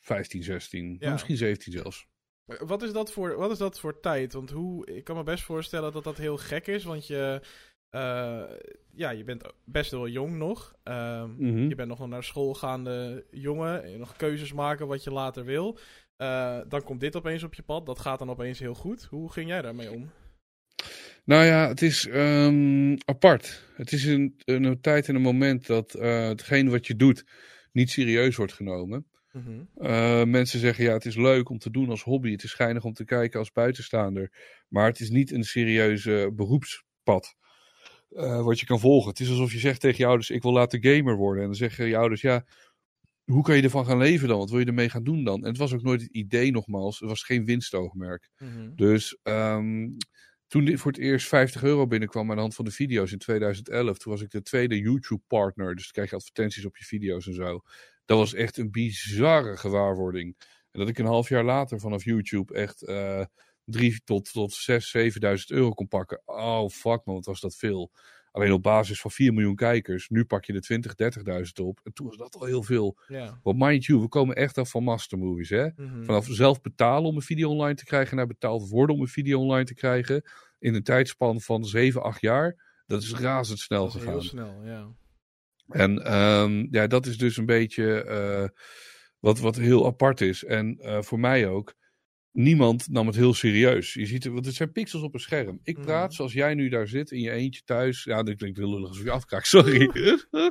15, 0.02 0.44
16, 0.44 0.98
Ja. 1.00 1.12
misschien 1.12 1.38
17 1.38 1.72
zelfs. 1.74 2.08
Wat 2.46 2.82
is, 2.84 2.92
dat 2.92 3.12
voor, 3.12 3.36
wat 3.38 3.52
is 3.52 3.58
dat 3.58 3.80
voor 3.80 4.00
tijd? 4.00 4.34
Want 4.34 4.50
hoe, 4.50 4.86
ik 4.86 5.04
kan 5.04 5.16
me 5.16 5.24
best 5.24 5.44
voorstellen 5.44 5.92
dat 5.94 6.04
dat 6.04 6.18
heel 6.18 6.38
gek 6.38 6.68
is. 6.68 6.84
Want 6.84 7.08
je, 7.08 7.42
eh, 7.90 8.44
ja, 8.94 9.10
je 9.10 9.24
bent 9.24 9.44
best 9.64 9.92
wel 9.92 10.08
jong 10.08 10.36
nog. 10.38 10.76
Ehm, 10.84 11.30
Mhm. 11.38 11.68
Je 11.68 11.76
bent 11.76 11.88
nog 11.90 12.00
een 12.00 12.10
naar 12.10 12.24
school 12.24 12.54
gaande 12.54 13.26
jongen. 13.32 13.84
En 13.84 14.00
nog 14.00 14.16
keuzes 14.16 14.54
maken 14.54 14.88
wat 14.88 15.04
je 15.04 15.12
later 15.12 15.46
wil. 15.46 15.78
Eh, 16.18 16.60
dan 16.68 16.84
komt 16.84 17.00
dit 17.00 17.16
opeens 17.16 17.44
op 17.44 17.54
je 17.54 17.64
pad. 17.64 17.86
Dat 17.86 18.00
gaat 18.00 18.20
dan 18.20 18.30
opeens 18.30 18.60
heel 18.60 18.74
goed. 18.74 19.04
Hoe 19.04 19.32
ging 19.32 19.48
jij 19.48 19.62
daarmee 19.62 19.92
om? 19.92 20.12
Nou 21.24 21.46
ja, 21.46 21.68
het 21.68 21.82
is 21.82 22.08
ehm, 22.08 22.96
apart. 23.06 23.64
Het 23.76 23.92
is 23.92 24.06
een, 24.06 24.42
een 24.46 24.82
tijd 24.82 25.08
en 25.08 25.16
een 25.16 25.22
moment 25.22 25.68
dat 25.68 25.94
eh 25.94 26.28
hetgeen 26.28 26.70
wat 26.70 26.88
je 26.88 26.96
doet 26.96 27.26
niet 27.72 27.90
serieus 27.90 28.36
wordt 28.36 28.54
genomen. 28.54 29.08
Mhm. 29.32 29.62
Eh, 29.76 30.24
mensen 30.24 30.60
zeggen 30.60 30.84
ja, 30.84 30.94
het 30.94 31.06
is 31.06 31.16
leuk 31.16 31.50
om 31.50 31.58
te 31.58 31.72
doen 31.72 31.90
als 31.90 32.04
hobby. 32.04 32.32
Het 32.32 32.44
is 32.44 32.50
schijnig 32.50 32.84
om 32.84 32.94
te 32.94 33.06
kijken 33.06 33.40
als 33.40 33.52
buitenstaander. 33.52 34.32
Maar 34.68 34.86
het 34.86 35.00
is 35.00 35.10
niet 35.10 35.32
een 35.32 35.44
serieuze 35.44 36.32
beroepspad. 36.34 37.36
wat 38.44 38.60
je 38.60 38.66
kan 38.66 38.80
volgen. 38.80 39.10
Het 39.10 39.20
is 39.20 39.30
alsof 39.30 39.52
je 39.52 39.60
zegt 39.60 39.82
tegen 39.82 39.98
je 39.98 40.06
ouders: 40.06 40.30
Ik 40.30 40.42
wil 40.42 40.52
later 40.52 40.80
gamer 40.82 41.16
worden. 41.16 41.42
En 41.42 41.48
dan 41.48 41.58
zeggen 41.58 41.88
je 41.88 41.98
ouders: 41.98 42.22
Ja, 42.22 42.46
hoe 43.32 43.44
kan 43.44 43.56
je 43.56 43.62
ervan 43.62 43.86
gaan 43.86 43.98
leven 43.98 44.28
dan? 44.28 44.38
Wat 44.38 44.50
wil 44.50 44.60
je 44.60 44.66
ermee 44.66 44.90
gaan 44.90 45.04
doen 45.04 45.24
dan? 45.24 45.42
En 45.42 45.48
het 45.50 45.58
was 45.58 45.74
ook 45.74 45.82
nooit 45.82 46.02
het 46.02 46.12
idee, 46.12 46.52
nogmaals. 46.52 47.00
Het 47.00 47.10
was 47.10 47.24
geen 47.24 47.46
winstoogmerk. 47.46 48.30
Mhm. 48.38 48.76
Dus 48.76 49.18
ehm, 49.24 49.90
toen 50.48 50.66
dit 50.66 50.80
voor 50.80 50.92
het 50.92 51.00
eerst 51.00 51.28
50 51.28 51.64
euro 51.64 51.88
binnenkwam 51.88 52.30
aan 52.30 52.36
de 52.36 52.42
hand 52.42 52.56
van 52.56 52.66
de 52.66 52.72
video's 52.72 53.12
in 53.12 53.18
2011, 53.18 53.98
toen 53.98 54.12
was 54.12 54.22
ik 54.22 54.30
de 54.30 54.42
tweede 54.42 54.80
YouTube-partner. 54.80 55.76
Dus 55.76 55.84
dan 55.84 55.92
krijg 55.92 56.10
je 56.10 56.16
advertenties 56.16 56.66
op 56.66 56.78
je 56.78 56.86
video's 56.86 57.28
en 57.28 57.34
zo. 57.34 57.62
Dat 58.06 58.18
was 58.18 58.34
echt 58.34 58.58
een 58.58 58.72
bizarre 58.72 59.58
gewaarwording. 59.58 60.36
En 60.72 60.80
dat 60.80 60.90
ik 60.90 60.98
een 60.98 61.06
half 61.06 61.30
jaar 61.30 61.44
later 61.44 61.80
vanaf 61.80 62.04
YouTube 62.04 62.54
echt 62.54 62.84
eh 62.84 63.26
drie 63.70 64.02
tot, 64.04 64.32
tot 64.32 64.54
6, 64.54 64.98
7.000 64.98 65.46
euro 65.48 65.72
kon 65.74 65.88
pakken. 65.88 66.22
Oh, 66.26 66.70
fuck 66.70 67.06
man, 67.06 67.16
wat 67.16 67.26
was 67.26 67.40
dat 67.40 67.56
veel. 67.56 67.92
Alleen 68.32 68.52
op 68.52 68.64
basis 68.64 69.02
van 69.02 69.12
4 69.12 69.34
miljoen 69.34 69.56
kijkers. 69.56 70.10
Nu 70.10 70.26
pak 70.26 70.46
je 70.46 70.54
de 70.54 70.60
20, 70.60 70.94
30.000 70.96 71.66
op. 71.66 71.80
En 71.84 71.94
toen 71.94 72.08
was 72.08 72.18
dat 72.18 72.36
al 72.36 72.46
heel 72.46 72.64
veel. 72.64 72.98
Ja. 73.08 73.40
Want 73.44 73.58
mind 73.58 73.86
you, 73.86 74.00
we 74.00 74.08
komen 74.08 74.36
echt 74.36 74.58
af 74.58 74.70
van 74.70 74.84
mastermovies, 74.84 75.50
hè. 75.50 75.68
Mhm. 75.76 76.04
Vanaf 76.04 76.26
zelf 76.30 76.62
betalen 76.62 77.10
om 77.10 77.16
een 77.16 77.22
video 77.22 77.50
online 77.50 77.76
te 77.76 77.86
krijgen 77.86 78.18
naar 78.18 78.28
betaald 78.28 78.70
worden 78.70 78.96
om 78.96 79.02
een 79.02 79.08
video 79.08 79.40
online 79.40 79.66
te 79.66 79.74
krijgen. 79.74 80.24
In 80.60 80.76
een 80.76 80.84
tijdspan 80.84 81.42
van 81.42 81.66
7, 81.66 82.04
8 82.04 82.22
jaar. 82.22 82.66
Dat 82.86 83.02
is 83.02 83.14
razendsnel 83.14 83.84
Dat 83.86 83.94
is 83.94 84.00
gegaan. 84.00 84.14
heel 84.14 84.24
snel, 84.24 84.62
ja. 84.66 84.88
En 85.68 86.04
ehm, 86.04 86.68
ja, 86.72 86.88
dat 86.88 87.06
is 87.06 87.18
dus 87.18 87.38
een 87.38 87.46
beetje 87.46 88.04
eh, 88.04 88.48
wat, 89.20 89.40
wat 89.40 89.56
heel 89.56 89.86
apart 89.86 90.22
is. 90.22 90.44
En 90.44 90.78
eh, 90.80 91.02
voor 91.02 91.20
mij 91.20 91.48
ook. 91.48 91.76
Niemand 92.44 92.88
nam 92.90 93.08
het 93.08 93.16
heel 93.16 93.34
serieus. 93.34 93.94
Je 93.94 94.06
ziet, 94.06 94.24
het- 94.24 94.34
want 94.34 94.46
het 94.46 94.56
zijn 94.56 94.72
pixels 94.72 95.04
op 95.04 95.14
een 95.14 95.20
scherm. 95.20 95.60
Ik 95.64 95.82
praat 95.82 96.06
Mhm. 96.08 96.16
zoals 96.16 96.34
jij 96.34 96.54
nu 96.54 96.70
daar 96.70 96.88
zit 96.88 97.12
in 97.12 97.20
je 97.22 97.32
eentje 97.32 97.62
thuis. 97.66 98.04
Ja, 98.04 98.24
dat 98.24 98.36
klinkt 98.36 98.58
heel 98.58 98.70
lullig 98.74 98.88
alsof 98.88 99.04
je 99.04 99.12
afkraakt. 99.12 99.48
Sorry. 99.58 99.90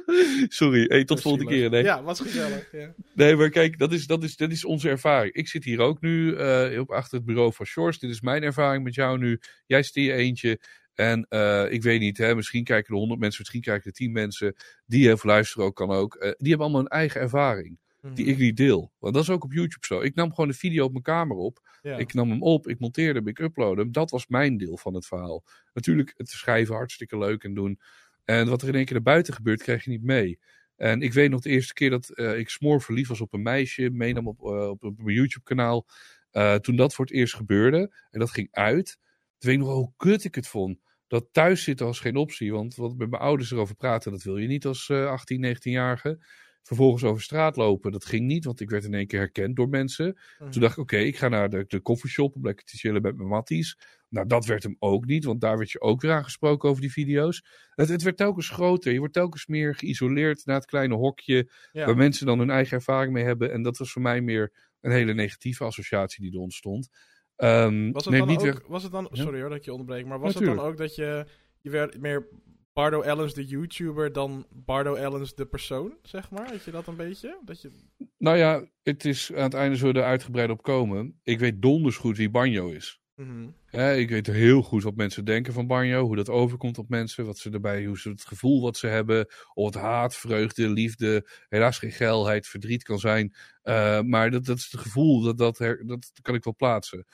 Sorry. 0.48 0.84
Hey, 0.88 1.04
tot 1.04 1.20
volgende 1.20 1.50
keer. 1.50 1.70
Nee. 1.70 1.82
Ja, 1.82 2.02
was 2.02 2.20
gezellig. 2.20 2.68
Ja. 2.72 2.94
Nee, 3.14 3.36
maar 3.36 3.50
kijk, 3.50 3.78
dat 3.78 3.92
is, 3.92 4.06
dat 4.06 4.22
is, 4.24 4.36
dat 4.36 4.50
is 4.50 4.64
onze 4.64 4.88
ervaring. 4.88 5.32
Ik 5.34 5.48
zit 5.48 5.64
hier 5.64 5.80
ook 5.80 6.00
nu 6.00 6.34
eh, 6.36 6.80
op 6.80 6.90
achter 6.90 7.16
het 7.16 7.26
bureau 7.26 7.52
van 7.52 7.66
Shores. 7.66 7.98
Dit 7.98 8.10
is 8.10 8.20
mijn 8.20 8.42
ervaring 8.42 8.84
met 8.84 8.94
jou 8.94 9.18
nu. 9.18 9.40
Jij 9.66 9.82
zit 9.82 9.96
in 9.96 10.02
je 10.02 10.12
eentje. 10.12 10.60
En 10.94 11.26
eh, 11.28 11.64
ik 11.72 11.82
weet 11.82 12.00
niet, 12.00 12.18
hè, 12.18 12.34
misschien 12.34 12.64
kijken 12.64 12.92
er 12.92 12.98
100 12.98 13.20
mensen, 13.20 13.38
misschien 13.40 13.62
kijken 13.62 13.86
er 13.86 13.96
10 13.96 14.12
mensen. 14.12 14.54
Die 14.86 15.10
even 15.10 15.28
luisteren 15.28 15.66
ook, 15.66 15.76
kan 15.76 15.90
ook. 15.90 16.14
Eh, 16.14 16.20
die 16.36 16.48
hebben 16.48 16.66
allemaal 16.66 16.80
een 16.80 16.88
eigen 16.98 17.20
ervaring. 17.20 17.78
Die 18.14 18.24
Mhm. 18.24 18.34
ik 18.34 18.38
niet 18.38 18.56
deel. 18.56 18.92
Want 18.98 19.14
dat 19.14 19.22
is 19.22 19.30
ook 19.30 19.44
op 19.44 19.52
YouTube 19.52 19.86
zo. 19.86 20.00
Ik 20.00 20.14
nam 20.14 20.30
gewoon 20.30 20.48
een 20.48 20.54
video 20.54 20.84
op 20.84 20.90
mijn 20.90 21.02
kamer 21.02 21.36
op. 21.36 21.78
Ja. 21.82 21.96
Ik 21.96 22.14
nam 22.14 22.30
hem 22.30 22.42
op, 22.42 22.68
ik 22.68 22.78
monteerde 22.80 23.18
hem, 23.18 23.28
ik 23.28 23.38
uploadde 23.38 23.82
hem. 23.82 23.92
Dat 23.92 24.10
was 24.10 24.26
mijn 24.26 24.56
deel 24.56 24.76
van 24.76 24.94
het 24.94 25.06
verhaal. 25.06 25.44
Natuurlijk, 25.72 26.14
het 26.16 26.28
schrijven 26.28 26.74
hartstikke 26.74 27.18
leuk 27.18 27.44
en 27.44 27.54
doen. 27.54 27.80
En 28.24 28.48
wat 28.48 28.62
er 28.62 28.68
in 28.68 28.74
één 28.74 28.84
keer 28.84 28.94
naar 28.94 29.02
buiten 29.02 29.34
gebeurt, 29.34 29.62
krijg 29.62 29.84
je 29.84 29.90
niet 29.90 30.02
mee. 30.02 30.38
En 30.76 31.02
ik 31.02 31.12
weet 31.12 31.30
nog 31.30 31.40
de 31.40 31.50
eerste 31.50 31.72
keer 31.72 31.90
dat 31.90 32.08
eh, 32.08 32.38
ik 32.38 32.48
smoor 32.48 32.82
verliefd 32.82 33.08
was 33.08 33.20
op 33.20 33.32
een 33.32 33.42
meisje, 33.42 33.90
meenam 33.90 34.26
op, 34.28 34.40
eh, 34.40 34.68
op, 34.68 34.84
op 34.84 34.96
mijn 35.02 35.16
YouTube-kanaal. 35.16 35.86
Eh, 36.30 36.54
toen 36.54 36.76
dat 36.76 36.94
voor 36.94 37.04
het 37.04 37.14
eerst 37.14 37.34
gebeurde 37.34 37.94
en 38.10 38.20
dat 38.20 38.30
ging 38.30 38.48
uit, 38.50 38.98
toen 39.38 39.50
weet 39.50 39.52
ik 39.52 39.58
nog 39.58 39.68
wel 39.68 39.76
hoe 39.78 39.92
kut 39.96 40.24
ik 40.24 40.34
het 40.34 40.48
vond. 40.48 40.80
Dat 41.06 41.28
thuis 41.32 41.62
zitten 41.62 41.86
was 41.86 42.00
geen 42.00 42.16
optie, 42.16 42.52
want 42.52 42.74
wat 42.74 42.96
met 42.96 43.10
mijn 43.10 43.22
ouders 43.22 43.50
erover 43.50 43.74
praten, 43.74 44.12
dat 44.12 44.22
wil 44.22 44.36
je 44.36 44.46
niet 44.46 44.66
als 44.66 44.88
eh 44.88 45.06
18, 45.06 45.40
19-jarige. 45.56 46.18
Vervolgens 46.66 47.04
over 47.04 47.22
straat 47.22 47.56
lopen, 47.56 47.92
dat 47.92 48.04
ging 48.04 48.26
niet, 48.26 48.44
want 48.44 48.60
ik 48.60 48.70
werd 48.70 48.84
in 48.84 48.94
één 48.94 49.06
keer 49.06 49.18
herkend 49.18 49.56
door 49.56 49.68
mensen. 49.68 50.18
Mhm. 50.38 50.50
Toen 50.50 50.60
dacht 50.60 50.72
ik, 50.72 50.82
oké, 50.82 50.96
ik 50.96 51.16
ga 51.16 51.28
naar 51.28 51.50
de, 51.50 51.64
de 51.68 51.80
koffieshop 51.80 52.34
om 52.34 52.44
lekker 52.44 52.64
te 52.64 52.76
chillen 52.76 53.02
met 53.02 53.16
mijn 53.16 53.28
matties. 53.28 53.78
Nou, 54.08 54.26
dat 54.26 54.46
werd 54.46 54.62
hem 54.62 54.76
ook 54.78 55.04
niet, 55.04 55.24
want 55.24 55.40
daar 55.40 55.58
werd 55.58 55.70
je 55.70 55.80
ook 55.80 56.00
weer 56.00 56.12
aangesproken 56.12 56.68
over 56.68 56.80
die 56.80 56.92
video's. 56.92 57.44
Het, 57.74 57.88
het 57.88 58.02
werd 58.02 58.16
telkens 58.16 58.48
groter. 58.48 58.92
Je 58.92 58.98
wordt 58.98 59.14
telkens 59.14 59.46
meer 59.46 59.74
geïsoleerd 59.74 60.44
naar 60.44 60.56
het 60.56 60.64
kleine 60.64 60.94
hokje, 60.94 61.50
ja. 61.72 61.86
waar 61.86 61.96
mensen 61.96 62.26
dan 62.26 62.38
hun 62.38 62.50
eigen 62.50 62.76
ervaring 62.76 63.12
mee 63.12 63.24
hebben. 63.24 63.52
En 63.52 63.62
dat 63.62 63.78
was 63.78 63.92
voor 63.92 64.02
mij 64.02 64.20
meer 64.20 64.52
een 64.80 64.92
hele 64.92 65.14
negatieve 65.14 65.64
associatie 65.64 66.22
die 66.22 66.32
er 66.32 66.40
ontstond. 66.40 66.88
Ehm, 67.36 67.90
Was 67.92 68.04
het, 68.04 68.14
dan 68.14 68.28
niet 68.28 68.38
ook, 68.38 68.44
weg... 68.44 68.66
was 68.66 68.82
het 68.82 68.92
dan, 68.92 69.08
sorry 69.12 69.40
hoor 69.40 69.48
dat 69.48 69.58
ik 69.58 69.64
je 69.64 69.72
onderbreek, 69.72 70.06
maar 70.06 70.18
was 70.18 70.34
het 70.34 70.44
dan 70.44 70.60
ook 70.60 70.76
dat 70.76 70.94
je, 70.94 71.26
je 71.60 71.70
werd 71.70 72.00
meer 72.00 72.28
Bardo 72.76 73.00
Ellens 73.00 73.34
de 73.34 73.44
YouTuber 73.44 74.12
dan 74.12 74.46
Bardo 74.50 74.94
Ellens 74.94 75.34
de 75.34 75.46
persoon, 75.46 75.96
zeg 76.02 76.30
maar? 76.30 76.48
Had 76.50 76.64
je 76.64 76.70
dat 76.70 76.86
een 76.86 76.96
beetje? 76.96 77.38
Dat 77.44 77.62
je... 77.62 77.70
Nou 78.18 78.36
ja, 78.36 78.64
het 78.82 79.04
is 79.04 79.32
aan 79.34 79.42
het 79.42 79.54
einde 79.54 79.76
zullen 79.76 79.94
we 79.94 80.00
er 80.00 80.06
uitgebreid 80.06 80.50
op 80.50 80.62
komen. 80.62 81.20
Ik 81.22 81.38
weet 81.38 81.62
donders 81.62 81.96
goed 81.96 82.16
wie 82.16 82.30
Banjo 82.30 82.68
is. 82.68 83.00
Mhm. 83.14 83.48
Ja, 83.70 83.90
ik 83.90 84.10
weet 84.10 84.26
heel 84.26 84.62
goed 84.62 84.82
wat 84.82 84.94
mensen 84.96 85.24
denken 85.24 85.52
van 85.52 85.66
Banjo, 85.66 86.04
hoe 86.04 86.16
dat 86.16 86.28
overkomt 86.28 86.78
op 86.78 86.88
mensen, 86.88 87.26
wat 87.26 87.38
ze 87.38 87.50
erbij, 87.50 87.84
hoe 87.84 87.98
ze 87.98 88.08
het 88.08 88.24
gevoel 88.24 88.62
wat 88.62 88.76
ze 88.76 88.86
hebben, 88.86 89.26
of 89.54 89.66
het 89.74 89.82
haat, 89.82 90.16
vreugde, 90.16 90.68
liefde, 90.68 91.28
helaas 91.48 91.78
geen 91.78 91.92
geilheid, 91.92 92.46
verdriet 92.46 92.82
kan 92.82 92.98
zijn. 92.98 93.34
Eh, 93.62 94.00
maar 94.00 94.30
dat, 94.30 94.44
dat 94.44 94.56
is 94.56 94.68
het 94.70 94.80
gevoel, 94.80 95.22
dat, 95.22 95.38
dat, 95.38 95.58
her- 95.58 95.86
dat 95.86 96.10
kan 96.22 96.34
ik 96.34 96.44
wel 96.44 96.54
plaatsen. 96.56 97.04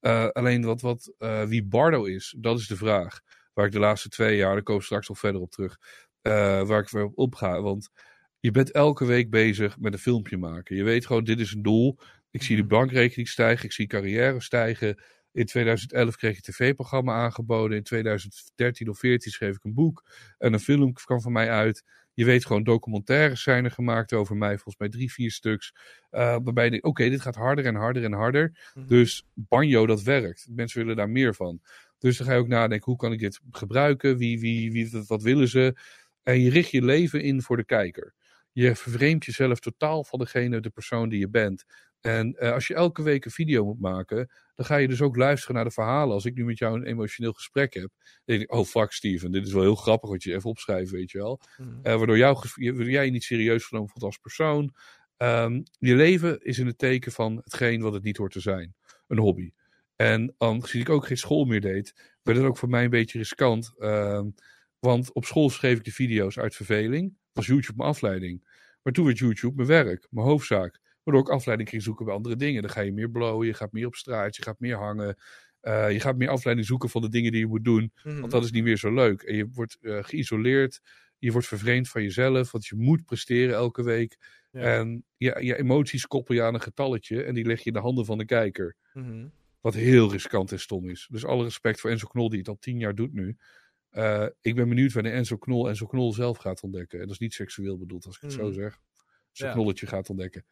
Eh, 0.00 0.28
alleen 0.28 0.62
wat, 0.64 0.80
wat, 0.80 1.14
eh, 1.18 1.42
wie 1.44 1.64
Bardo 1.64 2.04
is, 2.04 2.34
dat 2.38 2.58
is 2.58 2.66
de 2.66 2.76
vraag. 2.76 3.20
Waar 3.60 3.68
ik 3.68 3.74
de 3.74 3.80
laatste 3.86 4.08
twee 4.08 4.36
jaar, 4.36 4.52
daar 4.52 4.62
kom 4.62 4.76
ik 4.76 4.82
straks 4.82 5.08
nog 5.08 5.18
verder 5.18 5.40
op 5.40 5.50
terug, 5.50 5.78
eh, 6.22 6.32
waar 6.66 6.80
ik 6.80 6.88
weer 6.88 7.04
op 7.04 7.18
opga. 7.18 7.60
Want 7.62 7.88
je 8.38 8.50
bent 8.50 8.70
elke 8.70 9.04
week 9.04 9.30
bezig 9.30 9.78
met 9.78 9.92
een 9.92 9.98
filmpje 9.98 10.36
maken. 10.36 10.76
Je 10.76 10.82
weet 10.84 11.06
gewoon, 11.06 11.24
dit 11.24 11.40
is 11.40 11.52
een 11.54 11.62
doel. 11.62 11.98
Ik 12.30 12.42
zie 12.42 12.56
de 12.56 12.62
Mhm. 12.62 12.70
bankrekening 12.70 13.28
stijgen, 13.28 13.64
ik 13.64 13.72
zie 13.72 13.86
carrière 13.86 14.40
stijgen. 14.40 15.02
In 15.32 15.46
2011 15.46 16.16
kreeg 16.16 16.38
ik 16.38 16.46
een 16.46 16.52
tv-programma 16.52 17.14
aangeboden. 17.14 17.76
In 17.76 17.82
2013 17.82 18.88
of 18.88 18.98
14 18.98 19.32
schreef 19.32 19.54
ik 19.56 19.64
een 19.64 19.74
boek. 19.74 20.04
En 20.38 20.52
een 20.52 20.60
film 20.60 20.92
kwam 20.92 21.20
van 21.20 21.32
mij 21.32 21.50
uit. 21.50 21.84
Je 22.14 22.24
weet 22.24 22.46
gewoon, 22.46 22.62
documentaires 22.62 23.42
zijn 23.42 23.64
er 23.64 23.70
gemaakt 23.70 24.12
over 24.12 24.36
mij. 24.36 24.54
Volgens 24.54 24.76
mij 24.78 24.88
drie, 24.88 25.12
vier 25.12 25.30
stuks. 25.30 25.72
eh, 26.10 26.20
waarbij 26.42 26.64
je 26.64 26.70
denkt, 26.70 26.86
oké, 26.86 27.08
dit 27.08 27.20
gaat 27.20 27.34
harder 27.34 27.66
en 27.66 27.74
harder 27.74 28.04
en 28.04 28.12
harder. 28.12 28.70
Mhm. 28.74 28.86
Dus 28.86 29.24
banjo, 29.34 29.86
dat 29.86 30.02
werkt. 30.02 30.46
Mensen 30.50 30.80
willen 30.80 30.96
daar 30.96 31.10
meer 31.10 31.34
van. 31.34 31.60
Dus 32.00 32.16
dan 32.16 32.26
ga 32.26 32.32
je 32.32 32.38
ook 32.38 32.48
nadenken, 32.48 32.90
hoe 32.90 33.00
kan 33.00 33.12
ik 33.12 33.18
dit 33.18 33.40
gebruiken? 33.50 34.16
Wie, 34.16 34.40
wie, 34.40 34.72
wie, 34.72 35.04
wat, 35.06 35.22
willen 35.22 35.48
ze? 35.48 35.76
En 36.22 36.40
je 36.40 36.50
richt 36.50 36.70
je 36.70 36.84
leven 36.84 37.22
in 37.22 37.42
voor 37.42 37.56
de 37.56 37.64
kijker. 37.64 38.14
Je 38.52 38.76
vervreemdt 38.76 39.24
jezelf 39.24 39.60
totaal 39.60 40.04
van 40.04 40.18
degene, 40.18 40.60
de 40.60 40.70
persoon 40.70 41.08
die 41.08 41.18
je 41.18 41.28
bent. 41.28 41.64
En 42.00 42.34
eh, 42.34 42.52
als 42.52 42.66
je 42.66 42.74
elke 42.74 43.02
week 43.02 43.24
een 43.24 43.30
video 43.30 43.64
moet 43.64 43.80
maken, 43.80 44.30
dan 44.54 44.66
ga 44.66 44.76
je 44.76 44.88
dus 44.88 45.00
ook 45.00 45.16
luisteren 45.16 45.54
naar 45.54 45.64
de 45.64 45.70
verhalen. 45.70 46.14
Als 46.14 46.24
ik 46.24 46.34
nu 46.34 46.44
met 46.44 46.58
jou 46.58 46.76
een 46.76 46.86
emotioneel 46.86 47.32
gesprek 47.32 47.74
heb, 47.74 47.90
dan 48.02 48.20
denk 48.24 48.40
ik, 48.40 48.52
oh 48.52 48.64
fuck 48.64 48.92
Steven, 48.92 49.30
dit 49.30 49.46
is 49.46 49.52
wel 49.52 49.62
heel 49.62 49.74
grappig 49.74 50.10
wat 50.10 50.22
je 50.22 50.34
even 50.34 50.50
opschrijft, 50.50 50.90
weet 50.90 51.10
je 51.10 51.18
wel. 51.18 51.40
Mhm. 51.56 51.68
Eh, 51.82 51.96
waardoor, 51.96 52.16
jou, 52.16 52.34
waardoor 52.54 52.90
jij 52.90 53.04
je 53.04 53.10
niet 53.10 53.24
serieus 53.24 53.64
genomen 53.64 53.88
voelt 53.90 54.04
als 54.04 54.18
persoon. 54.18 54.74
Ehm, 55.16 55.62
je 55.78 55.94
leven 55.94 56.40
is 56.42 56.58
in 56.58 56.66
het 56.66 56.78
teken 56.78 57.12
van 57.12 57.36
hetgeen 57.44 57.80
wat 57.82 57.92
het 57.92 58.02
niet 58.02 58.16
hoort 58.16 58.32
te 58.32 58.40
zijn. 58.40 58.74
Een 59.06 59.18
hobby. 59.18 59.50
En 60.00 60.34
aangezien 60.38 60.80
ik 60.80 60.88
ook 60.88 61.06
geen 61.06 61.16
school 61.16 61.44
meer 61.44 61.60
deed, 61.60 62.14
werd 62.22 62.38
het 62.38 62.46
ook 62.46 62.56
voor 62.56 62.68
mij 62.68 62.84
een 62.84 62.90
beetje 62.90 63.18
riskant. 63.18 63.72
Ehm, 63.78 64.30
want 64.78 65.12
op 65.12 65.24
school 65.24 65.50
schreef 65.50 65.76
ik 65.78 65.84
de 65.84 65.92
video's 65.92 66.38
uit 66.38 66.54
verveling. 66.54 67.16
Was 67.32 67.46
YouTube 67.46 67.76
mijn 67.76 67.88
afleiding. 67.88 68.48
Maar 68.82 68.92
toen 68.92 69.04
werd 69.04 69.18
YouTube 69.18 69.54
mijn 69.54 69.68
werk, 69.68 70.06
mijn 70.10 70.26
hoofdzaak. 70.26 70.80
Waardoor 71.02 71.24
ik 71.24 71.30
afleiding 71.30 71.68
ging 71.68 71.82
zoeken 71.82 72.04
bij 72.04 72.14
andere 72.14 72.36
dingen. 72.36 72.62
Dan 72.62 72.70
ga 72.70 72.80
je 72.80 72.92
meer 72.92 73.10
blowen, 73.10 73.46
je 73.46 73.54
gaat 73.54 73.72
meer 73.72 73.86
op 73.86 73.94
straat, 73.94 74.36
je 74.36 74.42
gaat 74.42 74.60
meer 74.60 74.76
hangen. 74.76 75.16
Eh, 75.60 75.90
je 75.90 76.00
gaat 76.00 76.16
meer 76.16 76.28
afleiding 76.28 76.66
zoeken 76.66 76.88
van 76.88 77.02
de 77.02 77.08
dingen 77.08 77.32
die 77.32 77.40
je 77.40 77.46
moet 77.46 77.64
doen. 77.64 77.92
Mhm. 78.04 78.20
Want 78.20 78.32
dat 78.32 78.44
is 78.44 78.50
niet 78.50 78.64
meer 78.64 78.78
zo 78.78 78.94
leuk. 78.94 79.22
En 79.22 79.36
je 79.36 79.48
wordt 79.52 79.76
eh, 79.80 79.98
geïsoleerd. 80.00 80.80
Je 81.18 81.32
wordt 81.32 81.46
vervreemd 81.46 81.88
van 81.88 82.02
jezelf. 82.02 82.50
Want 82.50 82.66
je 82.66 82.76
moet 82.76 83.04
presteren 83.04 83.54
elke 83.54 83.82
week. 83.82 84.16
Ja. 84.50 84.60
En 84.60 85.04
je, 85.16 85.36
je 85.40 85.58
emoties 85.58 86.06
koppel 86.06 86.34
je 86.34 86.42
aan 86.42 86.54
een 86.54 86.60
getalletje. 86.60 87.22
En 87.22 87.34
die 87.34 87.46
leg 87.46 87.58
je 87.58 87.64
in 87.64 87.72
de 87.72 87.78
handen 87.78 88.04
van 88.04 88.18
de 88.18 88.24
kijker. 88.24 88.76
Mhm. 88.92 89.26
Wat 89.60 89.74
heel 89.74 90.10
riskant 90.10 90.52
en 90.52 90.60
stom 90.60 90.88
is. 90.88 91.06
Dus 91.10 91.24
alle 91.24 91.44
respect 91.44 91.80
voor 91.80 91.90
Enzo 91.90 92.06
Knol 92.06 92.28
die 92.28 92.38
het 92.38 92.48
al 92.48 92.56
tien 92.60 92.78
jaar 92.78 92.94
doet 92.94 93.12
nu. 93.12 93.36
Eh, 93.90 94.26
ik 94.40 94.54
ben 94.54 94.68
benieuwd 94.68 94.92
wanneer 94.92 95.12
Enzo 95.12 95.36
Knol 95.36 95.68
Enzo 95.68 95.86
Knol 95.86 96.12
zelf 96.12 96.36
gaat 96.38 96.60
ontdekken. 96.62 96.98
En 97.00 97.04
dat 97.04 97.14
is 97.14 97.20
niet 97.20 97.34
seksueel 97.34 97.78
bedoeld 97.78 98.06
als 98.06 98.14
ik 98.16 98.20
het 98.22 98.32
zo 98.32 98.44
Mhm. 98.44 98.52
zeg. 98.52 98.78
Zijn 99.32 99.48
Ja. 99.48 99.54
knolletje 99.54 99.86
gaat 99.86 100.10
ontdekken. 100.10 100.44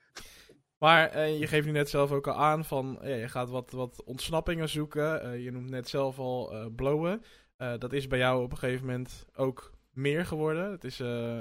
Maar 0.78 1.09
eh, 1.11 1.38
je 1.38 1.46
geeft 1.46 1.66
nu 1.66 1.72
net 1.72 1.88
zelf 1.88 2.11
ook 2.12 2.26
al 2.26 2.34
aan 2.34 2.64
van, 2.64 2.98
ja, 3.02 3.14
je 3.14 3.28
gaat 3.28 3.48
wat, 3.50 3.70
wat 3.70 4.02
ontsnappingen 4.04 4.68
zoeken. 4.68 5.22
Eh, 5.22 5.44
je 5.44 5.50
noemt 5.50 5.70
net 5.70 5.88
zelf 5.88 6.18
al 6.18 6.70
blowen. 6.76 7.22
Dat 7.78 7.92
is 7.92 8.06
bij 8.06 8.18
jou 8.18 8.42
op 8.42 8.50
een 8.52 8.59
gegeven 8.59 8.86
moment 8.86 9.26
ook 9.34 9.72
meer 9.90 10.26
geworden. 10.26 10.70
Het 10.70 10.84
is, 10.84 10.96
Ja. 10.96 11.40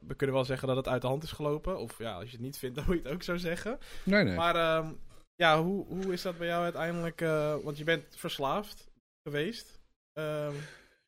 we 0.00 0.14
kunnen 0.16 0.36
wel 0.36 0.44
zeggen 0.44 0.68
dat 0.68 0.76
het 0.76 0.88
uit 0.88 1.00
de 1.02 1.06
hand 1.06 1.22
is 1.22 1.32
gelopen. 1.32 1.78
Of 1.78 1.98
ja, 1.98 2.12
als 2.14 2.24
je 2.24 2.30
het 2.36 2.40
niet 2.40 2.58
vindt, 2.58 2.74
dan 2.76 2.84
moet 2.86 2.96
je 2.96 3.02
het 3.02 3.12
ook 3.12 3.22
zo 3.22 3.36
zeggen. 3.36 3.78
Nee, 4.04 4.24
nee. 4.24 4.34
Maar 4.36 4.54
ehm, 4.56 4.92
ja, 5.36 5.62
hoe, 5.62 5.86
hoe 5.86 6.12
is 6.12 6.22
dat 6.22 6.38
bij 6.38 6.46
jou 6.46 6.62
uiteindelijk? 6.62 7.20
eh, 7.20 7.56
want 7.62 7.78
je 7.78 7.84
bent 7.84 8.04
verslaafd 8.16 8.90
geweest. 9.22 9.78
Ehm, 10.12 10.52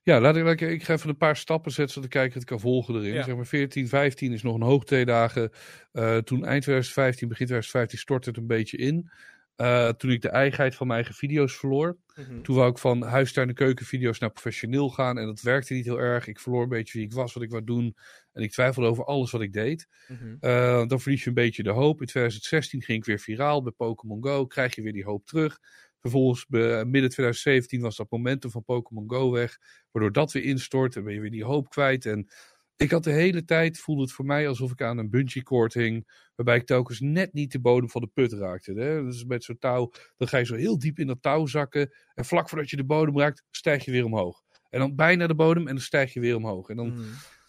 Ja, 0.02 0.20
laat 0.20 0.36
ik, 0.36 0.42
laat 0.44 0.52
ik, 0.52 0.60
ik 0.60 0.82
ga 0.84 0.92
even 0.92 1.08
een 1.08 1.16
paar 1.16 1.36
stappen 1.36 1.72
zetten 1.72 1.94
zodat 1.94 2.14
ik 2.14 2.20
kijk 2.20 2.34
het 2.34 2.44
kan 2.44 2.60
volgen 2.60 2.94
erin. 2.94 3.14
Ja. 3.14 3.22
Zeg 3.22 3.36
maar 3.36 3.46
14, 3.46 3.88
15 3.88 4.32
is 4.32 4.42
nog 4.42 4.54
een 4.54 4.62
hoogtedagen. 4.62 5.50
Eh 5.92 6.16
toen 6.16 6.44
eind 6.44 6.62
2015, 6.62 7.28
begin 7.28 7.46
2015 7.46 7.98
stortte 7.98 8.28
het 8.28 8.38
een 8.38 8.46
beetje 8.46 8.76
in. 8.76 9.10
Eh, 9.56 9.88
toen 9.88 10.10
ik 10.10 10.22
de 10.22 10.28
eigenheid 10.28 10.74
van 10.74 10.86
mijn 10.86 10.98
eigen 10.98 11.18
video's 11.18 11.56
verloor. 11.56 11.96
mhm. 12.14 12.42
Toen 12.42 12.56
wou 12.56 12.70
ik 12.70 12.78
van 12.78 13.02
huistuin- 13.02 13.48
en 13.48 13.54
keukenvideo's 13.54 14.18
naar 14.18 14.30
professioneel 14.30 14.90
gaan. 14.90 15.18
En 15.18 15.26
dat 15.26 15.40
werkte 15.40 15.74
niet 15.74 15.84
heel 15.84 16.00
erg. 16.00 16.26
Ik 16.26 16.40
verloor 16.40 16.62
een 16.62 16.68
beetje 16.68 16.98
wie 16.98 17.06
ik 17.06 17.12
was, 17.12 17.32
wat 17.32 17.42
ik 17.42 17.50
wou 17.50 17.64
doen. 17.64 17.96
En 18.32 18.42
ik 18.42 18.50
twijfelde 18.50 18.88
over 18.88 19.04
alles 19.04 19.30
wat 19.30 19.40
ik 19.40 19.52
deed. 19.52 19.88
Mhm. 20.08 20.36
Eh, 20.40 20.86
dan 20.86 21.00
verlies 21.00 21.22
je 21.22 21.28
een 21.28 21.34
beetje 21.34 21.62
de 21.62 21.70
hoop. 21.70 22.00
In 22.00 22.06
2016 22.06 22.82
ging 22.82 22.98
ik 22.98 23.04
weer 23.04 23.18
viraal 23.18 23.62
bij 23.62 23.72
Pokémon 23.72 24.22
Go. 24.24 24.46
Krijg 24.46 24.74
je 24.74 24.82
weer 24.82 24.92
die 24.92 25.04
hoop 25.04 25.26
terug. 25.26 25.58
Vervolgens, 26.00 26.46
midden 26.48 27.10
2017 27.10 27.80
was 27.80 27.96
dat 27.96 28.10
momentum 28.10 28.50
van 28.50 28.64
Pokémon 28.64 29.10
Go 29.10 29.30
weg. 29.30 29.58
Waardoor 29.90 30.12
dat 30.12 30.32
weer 30.32 30.44
instort. 30.44 30.96
En 30.96 31.04
ben 31.04 31.14
je 31.14 31.20
weer 31.20 31.30
die 31.30 31.44
hoop 31.44 31.68
kwijt. 31.68 32.06
En 32.06 32.28
ik 32.76 32.90
had 32.90 33.04
de 33.04 33.12
hele 33.12 33.44
tijd, 33.44 33.78
voelde 33.78 34.02
het 34.02 34.12
voor 34.12 34.24
mij 34.24 34.48
alsof 34.48 34.70
ik 34.70 34.82
aan 34.82 34.98
een 34.98 35.10
bungee 35.10 35.42
cord 35.42 35.74
hing. 35.74 36.28
Waarbij 36.34 36.56
ik 36.56 36.66
telkens 36.66 37.00
net 37.00 37.32
niet 37.32 37.52
de 37.52 37.60
bodem 37.60 37.90
van 37.90 38.00
de 38.00 38.10
put 38.14 38.32
raakte. 38.32 38.72
Hè? 38.72 39.02
Dus 39.04 39.24
met 39.24 39.44
zo'n 39.44 39.58
touw, 39.58 39.90
dan 40.16 40.28
ga 40.28 40.38
je 40.38 40.44
zo 40.44 40.54
heel 40.54 40.78
diep 40.78 40.98
in 40.98 41.06
dat 41.06 41.22
touw 41.22 41.46
zakken. 41.46 41.94
En 42.14 42.24
vlak 42.24 42.48
voordat 42.48 42.70
je 42.70 42.76
de 42.76 42.84
bodem 42.84 43.18
raakt, 43.18 43.44
stijg 43.50 43.84
je 43.84 43.90
weer 43.90 44.04
omhoog. 44.04 44.42
En 44.70 44.78
dan 44.80 44.94
bijna 44.94 45.26
de 45.26 45.34
bodem 45.34 45.66
en 45.66 45.74
dan 45.74 45.84
stijg 45.84 46.12
je 46.12 46.20
weer 46.20 46.36
omhoog. 46.36 46.68
En 46.68 46.76
dan 46.76 46.86
Mhm. 46.88 47.02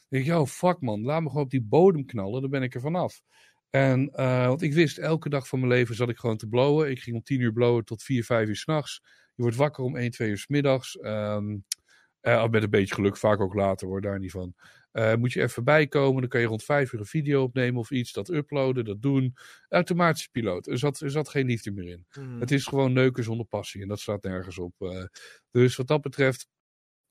denk 0.09 0.23
ik, 0.23 0.30
yo, 0.32 0.45
fuck 0.45 0.82
man, 0.82 1.01
laat 1.01 1.21
me 1.21 1.28
gewoon 1.30 1.43
op 1.43 1.49
die 1.49 1.61
bodem 1.63 2.05
knallen, 2.05 2.41
dan 2.41 2.49
ben 2.49 2.63
ik 2.63 2.75
er 2.75 2.82
vanaf. 2.82 3.21
En, 3.69 4.09
eh, 4.09 4.47
want 4.47 4.61
ik 4.61 4.73
wist, 4.73 4.97
elke 4.97 5.30
dag 5.30 5.47
van 5.47 5.59
mijn 5.59 5.71
leven 5.71 5.95
zat 5.95 6.09
ik 6.09 6.17
gewoon 6.17 6.38
te 6.38 6.47
blowen. 6.47 6.89
Ik 6.89 6.99
ging 6.99 7.15
om 7.15 7.23
10 7.23 7.39
uur 7.41 7.53
blowen 7.53 7.86
tot 7.86 8.03
4, 8.03 8.23
5 8.23 8.47
uur 8.47 8.55
s'nachts. 8.55 9.01
Je 9.36 9.41
wordt 9.41 9.57
wakker 9.57 9.84
om 9.84 9.95
1, 9.97 10.11
2 10.11 10.30
uur 10.30 10.38
's 10.38 10.47
middags. 10.47 10.95
Eh, 10.97 11.38
met 12.49 12.63
een 12.63 12.69
beetje 12.69 12.95
geluk, 12.95 13.17
vaak 13.17 13.39
ook 13.39 13.53
later 13.53 13.88
hoor, 13.88 14.01
daar 14.01 14.19
niet 14.19 14.32
van. 14.32 14.53
Eh, 14.98 15.16
moet 15.16 15.34
je 15.34 15.41
even 15.41 15.64
bijkomen, 15.64 16.22
dan 16.22 16.30
kan 16.30 16.41
je 16.41 16.48
rond 16.48 16.64
5 16.64 16.91
uur 16.93 17.00
een 17.00 17.06
video 17.06 17.43
opnemen 17.43 17.80
of 17.80 17.91
iets, 17.91 18.12
dat 18.12 18.30
uploaden, 18.30 18.86
dat 18.86 19.02
doen. 19.02 19.36
Automatische 19.70 20.30
piloot, 20.32 20.68
er 20.68 20.78
zat, 20.78 21.00
er 21.00 21.12
zat 21.12 21.30
geen 21.30 21.45
liefde 21.45 21.72
meer 21.72 21.88
in. 21.88 22.06
Mhm. 22.20 22.39
Het 22.39 22.52
is 22.52 22.66
gewoon 22.66 22.93
neuken 22.93 23.24
zonder 23.24 23.45
passie 23.45 23.82
en 23.82 23.88
dat 23.88 24.00
staat 24.00 24.24
nergens 24.24 24.60
op. 24.60 24.74
eh. 24.78 25.04
dus 25.52 25.76
wat 25.76 25.88
dat 25.88 26.02
betreft 26.02 26.48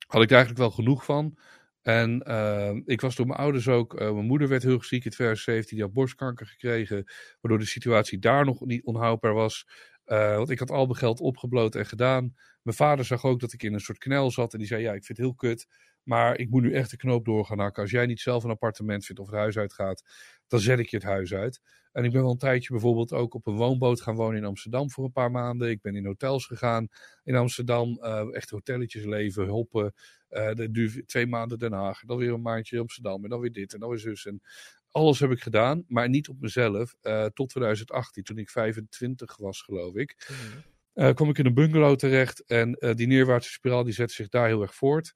had 0.07 0.23
ik 0.23 0.29
er 0.31 0.37
eigenlijk 0.37 0.65
wel 0.65 0.71
genoeg 0.71 1.05
van. 1.05 1.39
En 1.83 2.23
eh, 2.23 2.75
ik 2.85 3.01
was 3.01 3.17
door 3.17 3.27
mijn 3.27 3.39
ouders 3.39 3.69
ook. 3.69 3.99
mijn 3.99 4.27
moeder 4.27 4.49
werd 4.49 4.63
heel 4.63 4.83
ziek 4.83 5.05
in 5.05 5.11
2017. 5.11 5.77
Die 5.77 5.85
had 5.85 5.95
borstkanker 5.95 6.47
gekregen. 6.47 7.05
Waardoor 7.41 7.61
de 7.61 7.67
situatie 7.67 8.19
daar 8.19 8.45
nog 8.45 8.61
niet 8.61 8.85
onhoudbaar 8.85 9.35
was. 9.35 9.67
Eh, 10.05 10.37
want 10.37 10.51
ik 10.51 10.59
had 10.59 10.71
al 10.71 10.85
mijn 10.87 10.99
geld 10.99 11.21
opgebloot 11.21 11.75
en 11.75 11.87
gedaan. 11.87 12.35
Mijn 12.63 12.77
vader 12.77 13.05
zag 13.05 13.25
ook 13.25 13.41
dat 13.41 13.53
ik 13.53 13.63
in 13.63 13.75
een 13.75 13.81
soort 13.81 13.99
knel 13.99 14.31
zat. 14.31 14.53
En 14.53 14.59
die 14.59 14.69
zei: 14.69 14.83
Ja, 14.83 14.93
ik 14.93 15.05
vind 15.05 15.19
het 15.19 15.27
heel 15.27 15.35
kut. 15.35 15.67
Maar 16.07 16.39
ik 16.39 16.51
moet 16.51 16.63
nu 16.63 16.73
echt 16.75 16.91
de 16.91 16.97
knoop 16.97 17.25
door 17.25 17.45
gaan 17.45 17.59
hakken. 17.59 17.83
Als 17.83 17.91
jij 17.91 18.07
niet 18.07 18.21
zelf 18.21 18.45
een 18.45 18.51
appartement 18.51 19.05
vindt 19.05 19.21
of 19.21 19.27
het 19.27 19.37
huis 19.37 19.59
uitgaat, 19.59 20.03
dan 20.47 20.61
zet 20.61 20.79
ik 20.79 20.89
je 20.89 20.97
het 20.97 21.07
huis 21.07 21.35
uit. 21.35 21.61
En 21.93 22.05
ik 22.05 22.13
ben 22.13 22.23
wel 22.23 22.31
een 22.31 22.39
tijdje 22.39 22.71
bijvoorbeeld 22.73 23.13
ook 23.13 23.35
op 23.35 23.47
een 23.47 23.57
woonboot 23.57 24.01
gaan 24.01 24.15
wonen 24.15 24.37
in 24.39 24.45
Amsterdam 24.45 24.91
voor 24.91 25.05
een 25.05 25.13
paar 25.13 25.31
maanden. 25.31 25.71
Ik 25.71 25.81
ben 25.81 25.95
in 25.97 26.07
hotels 26.07 26.47
gegaan 26.47 26.89
in 27.25 27.35
Amsterdam. 27.37 27.99
eh, 28.01 28.27
echt 28.35 28.51
hotelletjes 28.51 29.05
leven, 29.05 29.47
hoppen. 29.49 29.95
Eh 30.29 30.53
dat 30.55 30.75
duurde 30.75 31.05
twee 31.05 31.27
maanden 31.27 31.59
Den 31.59 31.73
Haag. 31.73 32.01
Dan 32.01 32.17
weer 32.17 32.33
een 32.33 32.43
maandje 32.43 32.81
Amsterdam. 32.81 33.23
En 33.25 33.31
dan 33.31 33.41
weer 33.41 33.53
dit 33.53 33.75
en 33.75 33.81
dan 33.81 33.89
weer 33.89 33.99
zus. 33.99 34.27
En 34.27 34.41
alles 34.91 35.21
heb 35.21 35.31
ik 35.31 35.41
gedaan, 35.41 35.85
maar 35.89 36.09
niet 36.09 36.29
op 36.29 36.41
mezelf. 36.41 36.95
eh, 37.01 37.25
tot 37.25 37.49
2018, 37.49 38.23
toen 38.23 38.39
ik 38.39 38.51
25 38.51 39.37
was, 39.37 39.63
geloof 39.63 39.95
ik. 39.95 40.27
Mhm. 40.31 40.59
eh, 40.93 41.15
kwam 41.15 41.29
ik 41.29 41.39
in 41.39 41.47
een 41.47 41.55
bungalow 41.55 41.97
terecht. 41.97 42.45
En 42.45 42.73
die 42.97 43.07
neerwaartse 43.07 43.51
spiraal 43.51 43.85
die 43.85 43.93
zette 43.95 44.15
zich 44.15 44.29
daar 44.29 44.47
heel 44.47 44.63
erg 44.63 44.75
voort. 44.75 45.15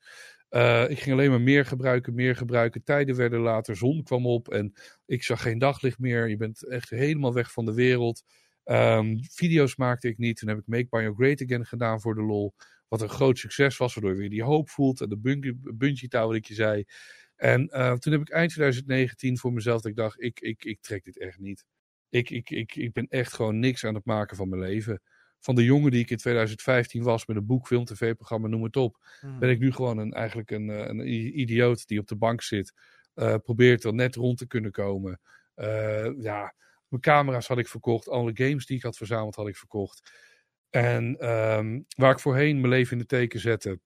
Eh, 0.51 0.91
ik 0.91 0.99
ging 0.99 1.15
alleen 1.15 1.31
maar 1.31 1.41
meer 1.41 1.65
gebruiken, 1.67 2.15
meer 2.15 2.37
gebruiken. 2.37 2.83
Tijden 2.83 3.17
werden 3.17 3.41
later, 3.41 3.77
zon 3.77 4.03
kwam 4.03 4.27
op 4.27 4.49
en 4.49 4.73
ik 5.07 5.23
zag 5.23 5.43
geen 5.43 5.59
daglicht 5.59 5.99
meer. 5.99 6.29
Je 6.29 6.37
bent 6.37 6.67
echt 6.67 6.91
helemaal 6.91 7.35
weg 7.35 7.53
van 7.53 7.65
de 7.65 7.75
wereld. 7.75 8.23
Ehm, 8.65 9.19
video's 9.23 9.77
maakte 9.77 10.09
ik 10.09 10.19
niet. 10.19 10.37
Toen 10.37 10.49
heb 10.49 10.59
ik 10.59 10.67
Make 10.67 10.87
Bio 10.91 11.15
Great 11.15 11.43
Again 11.43 11.67
gedaan 11.67 12.01
voor 12.01 12.15
de 12.15 12.23
lol. 12.23 12.55
Wat 12.89 13.01
een 13.01 13.09
groot 13.09 13.39
succes 13.39 13.77
was, 13.77 13.95
waardoor 13.95 14.13
je 14.13 14.19
weer 14.19 14.31
die 14.31 14.43
hoop 14.43 14.71
voelt. 14.71 15.01
En 15.01 15.09
de 15.09 15.19
bungee, 15.75 16.09
wat 16.11 16.35
ik 16.35 16.47
je 16.47 16.55
zei. 16.55 16.85
En 17.37 17.69
eh, 17.69 17.93
toen 17.93 18.13
heb 18.13 18.21
ik 18.21 18.31
eind 18.31 18.51
2019 18.51 19.39
voor 19.39 19.53
mezelf 19.53 19.81
dat 19.81 19.91
ik 19.91 19.97
dacht, 19.97 20.23
ik, 20.23 20.41
ik, 20.41 20.65
ik 20.65 20.81
trek 20.81 21.05
dit 21.05 21.19
echt 21.19 21.39
niet. 21.39 21.65
Ik, 22.09 22.31
ik, 22.31 22.51
ik, 22.51 22.77
ik 22.77 22.93
ben 22.93 23.07
echt 23.09 23.33
gewoon 23.33 23.59
niks 23.59 23.85
aan 23.85 23.95
het 23.95 24.05
maken 24.05 24.37
van 24.37 24.49
mijn 24.49 24.63
leven. 24.63 25.03
Van 25.41 25.55
de 25.55 25.65
jongen 25.65 25.91
die 25.91 26.01
ik 26.01 26.11
in 26.11 26.17
2015 26.17 27.03
was 27.03 27.27
met 27.27 27.37
een 27.37 27.47
boek, 27.47 27.67
film, 27.67 27.85
tv-programma, 27.85 28.49
noem 28.49 28.63
het 28.63 28.77
op, 28.77 28.99
Mhm. 29.21 29.39
ben 29.39 29.51
ik 29.51 29.59
nu 29.59 29.73
gewoon 29.73 29.99
een, 29.99 30.13
eigenlijk 30.13 30.51
een, 30.51 30.71
eh, 30.71 30.87
een 30.87 31.09
idioot 31.41 31.87
die 31.87 31.99
op 32.01 32.07
de 32.07 32.17
bank 32.17 32.43
zit. 32.43 32.73
eh, 33.15 33.35
probeert 33.43 33.85
er 33.85 33.95
net 33.95 34.15
rond 34.15 34.39
te 34.39 34.47
kunnen 34.47 34.71
komen. 34.71 35.21
Eh, 35.55 36.11
ja, 36.19 36.55
mijn 36.89 37.03
camera's 37.03 37.47
had 37.49 37.59
ik 37.59 37.69
verkocht. 37.69 38.09
Alle 38.09 38.31
games 38.35 38.67
die 38.67 38.77
ik 38.77 38.83
had 38.83 38.97
verzameld 38.97 39.35
had 39.35 39.49
ik 39.49 39.57
verkocht. 39.57 40.13
En 40.71 41.17
ehm, 41.19 41.81
waar 41.97 42.13
ik 42.13 42.19
voorheen 42.21 42.57
mijn 42.61 42.73
leven 42.73 42.93
in 42.93 42.99
de 42.99 43.07
teken 43.07 43.41
zette. 43.41 43.81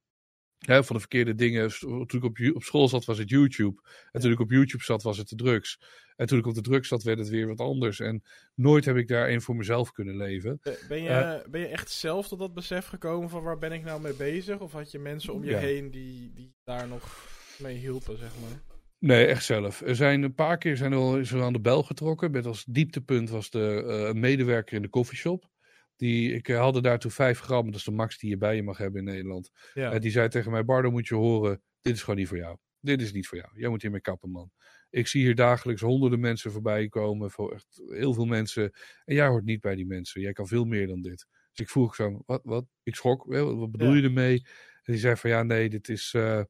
Hè, 0.67 0.85
van 0.85 0.95
de 0.95 1.01
verkeerde 1.01 1.35
dingen. 1.35 1.79
Toen 1.79 2.07
ik 2.09 2.25
op, 2.25 2.39
op 2.55 2.63
school 2.63 2.89
zat 2.89 3.05
was 3.05 3.19
het 3.19 3.29
YouTube. 3.29 3.81
En 4.13 4.21
toen 4.21 4.33
ik 4.33 4.41
op 4.41 4.51
YouTube 4.51 4.85
zat 4.85 5.03
was 5.03 5.19
het 5.19 5.29
de 5.29 5.37
drugs. 5.37 5.79
En 6.17 6.27
toen 6.27 6.39
ik 6.39 6.47
op 6.47 6.55
de 6.55 6.61
drugs 6.61 6.89
zat 6.89 7.03
werd 7.03 7.19
het 7.19 7.29
weer 7.29 7.47
wat 7.47 7.61
anders. 7.61 8.01
En 8.01 8.23
nooit 8.55 8.85
heb 8.85 8.97
ik 8.97 9.09
daarin 9.09 9.41
voor 9.41 9.57
mezelf 9.57 9.93
kunnen 9.93 10.17
leven. 10.17 10.59
Eh, 10.63 10.73
Ben 10.89 11.03
je, 11.03 11.09
Eh. 11.09 11.51
ben 11.51 11.61
je 11.61 11.67
echt 11.67 11.91
zelf 11.91 12.29
tot 12.29 12.39
dat 12.39 12.55
besef 12.55 12.87
gekomen 12.87 13.29
van 13.31 13.43
waar 13.43 13.59
ben 13.59 13.73
ik 13.73 13.85
nou 13.85 14.01
mee 14.01 14.15
bezig? 14.15 14.59
Of 14.59 14.73
had 14.73 14.91
je 14.91 14.99
mensen 14.99 15.33
om 15.35 15.45
je 15.45 15.51
Ja. 15.51 15.59
heen 15.59 15.91
die, 15.91 16.33
die 16.35 16.55
daar 16.65 16.89
nog 16.89 17.29
mee 17.59 17.77
hielpen, 17.77 18.19
zeg 18.19 18.31
maar? 18.41 18.61
Nee, 18.99 19.27
echt 19.27 19.45
zelf. 19.45 19.81
Er 19.81 19.97
zijn 19.97 20.23
een 20.23 20.35
paar 20.35 20.59
keer 20.59 20.77
zijn 20.77 20.93
er 20.93 20.99
wel 20.99 21.19
eens 21.19 21.35
aan 21.35 21.53
de 21.53 21.61
bel 21.61 21.83
getrokken. 21.83 22.31
Met 22.31 22.47
als 22.47 22.65
dieptepunt 22.65 23.31
was 23.31 23.51
de 23.51 23.85
eh, 24.09 24.21
medewerker 24.21 24.77
in 24.77 24.83
de 24.83 24.89
koffieshop. 24.89 25.53
Die, 25.97 26.33
ik 26.33 26.49
eh, 26.49 26.57
haalde 26.57 26.81
daartoe 26.83 27.11
5 27.11 27.41
gram, 27.41 27.67
dat 27.67 27.75
is 27.75 27.85
de 27.85 27.91
max 27.91 28.19
die 28.19 28.31
je 28.31 28.37
bij 28.37 28.57
je 28.57 28.63
mag 28.63 28.79
hebben 28.79 28.99
in 28.99 29.05
Nederland. 29.13 29.51
Ja. 29.75 29.93
Eh, 29.93 30.01
die 30.01 30.11
zei 30.11 30.29
tegen 30.29 30.51
mij, 30.51 30.65
Bardo 30.65 30.91
moet 30.91 31.07
je 31.09 31.15
horen, 31.15 31.63
dit 31.81 31.95
is 31.95 32.01
gewoon 32.01 32.17
niet 32.19 32.29
voor 32.29 32.37
jou. 32.37 32.57
Dit 32.81 33.01
is 33.03 33.13
niet 33.13 33.27
voor 33.27 33.39
jou. 33.39 33.51
Jij 33.55 33.69
moet 33.69 33.83
hiermee 33.83 34.01
kappen, 34.01 34.31
man. 34.31 34.51
Ik 34.91 35.07
zie 35.07 35.23
hier 35.23 35.35
dagelijks 35.35 35.81
honderden 35.83 36.21
mensen 36.21 36.53
voorbij 36.53 36.89
komen, 36.89 37.31
voor 37.31 37.53
echt 37.53 37.83
heel 37.89 38.15
veel 38.15 38.25
mensen. 38.25 38.71
En 39.05 39.15
jij 39.15 39.27
hoort 39.27 39.45
niet 39.45 39.61
bij 39.61 39.75
die 39.75 39.87
mensen. 39.87 40.21
Jij 40.21 40.33
kan 40.33 40.47
veel 40.47 40.65
meer 40.65 40.87
dan 40.87 41.01
dit. 41.03 41.27
Dus 41.51 41.67
ik 41.67 41.69
vroeg 41.69 41.95
zo, 41.95 42.23
wat, 42.27 42.41
wat? 42.45 42.65
Ik 42.83 42.95
schrok, 42.95 43.27
"Hè, 43.33 43.45
wat 43.57 43.71
bedoel 43.71 43.89
Ja. 43.91 43.97
je 43.97 44.03
ermee? 44.03 44.47
En 44.83 44.93
die 44.93 44.99
zei 44.99 45.17
van, 45.17 45.31
ja 45.31 45.43
nee, 45.43 45.69
dit 45.69 45.89
is, 45.89 46.13
eh, 46.15 46.43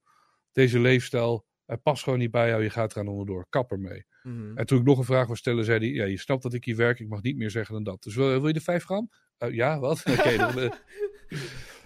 deze 0.53 0.78
leefstijl, 0.78 1.47
hij 1.66 1.76
past 1.76 2.03
gewoon 2.03 2.18
niet 2.18 2.30
bij 2.30 2.49
jou, 2.49 2.62
je 2.62 2.70
gaat 2.70 2.92
eraan 2.92 3.09
onderdoor. 3.09 3.47
Kap 3.49 3.70
ermee. 3.70 4.05
Mhm. 4.22 4.57
En 4.59 4.66
toen 4.66 4.78
ik 4.78 4.84
nog 4.84 4.99
een 4.99 5.05
vraag 5.05 5.24
wou 5.26 5.38
stellen, 5.38 5.64
zei 5.64 5.78
hij, 5.78 5.88
ja, 5.88 6.05
je 6.05 6.18
snapt 6.18 6.42
dat 6.42 6.53
ik 6.55 6.64
hier 6.64 6.76
werk, 6.76 7.01
ik 7.01 7.09
mag 7.09 7.22
niet 7.22 7.36
meer 7.36 7.51
zeggen 7.51 7.74
dan 7.74 7.84
dat. 7.84 8.03
Dus 8.03 8.14
wil, 8.14 8.28
wil 8.28 8.47
je 8.47 8.53
de 8.53 8.61
5 8.61 8.84
gram? 8.84 9.11
Eh, 9.39 9.55
ja, 9.55 9.78
wat? 9.78 10.03
Oké, 10.18 10.37
dan... 10.37 10.59
eh. 10.61 10.70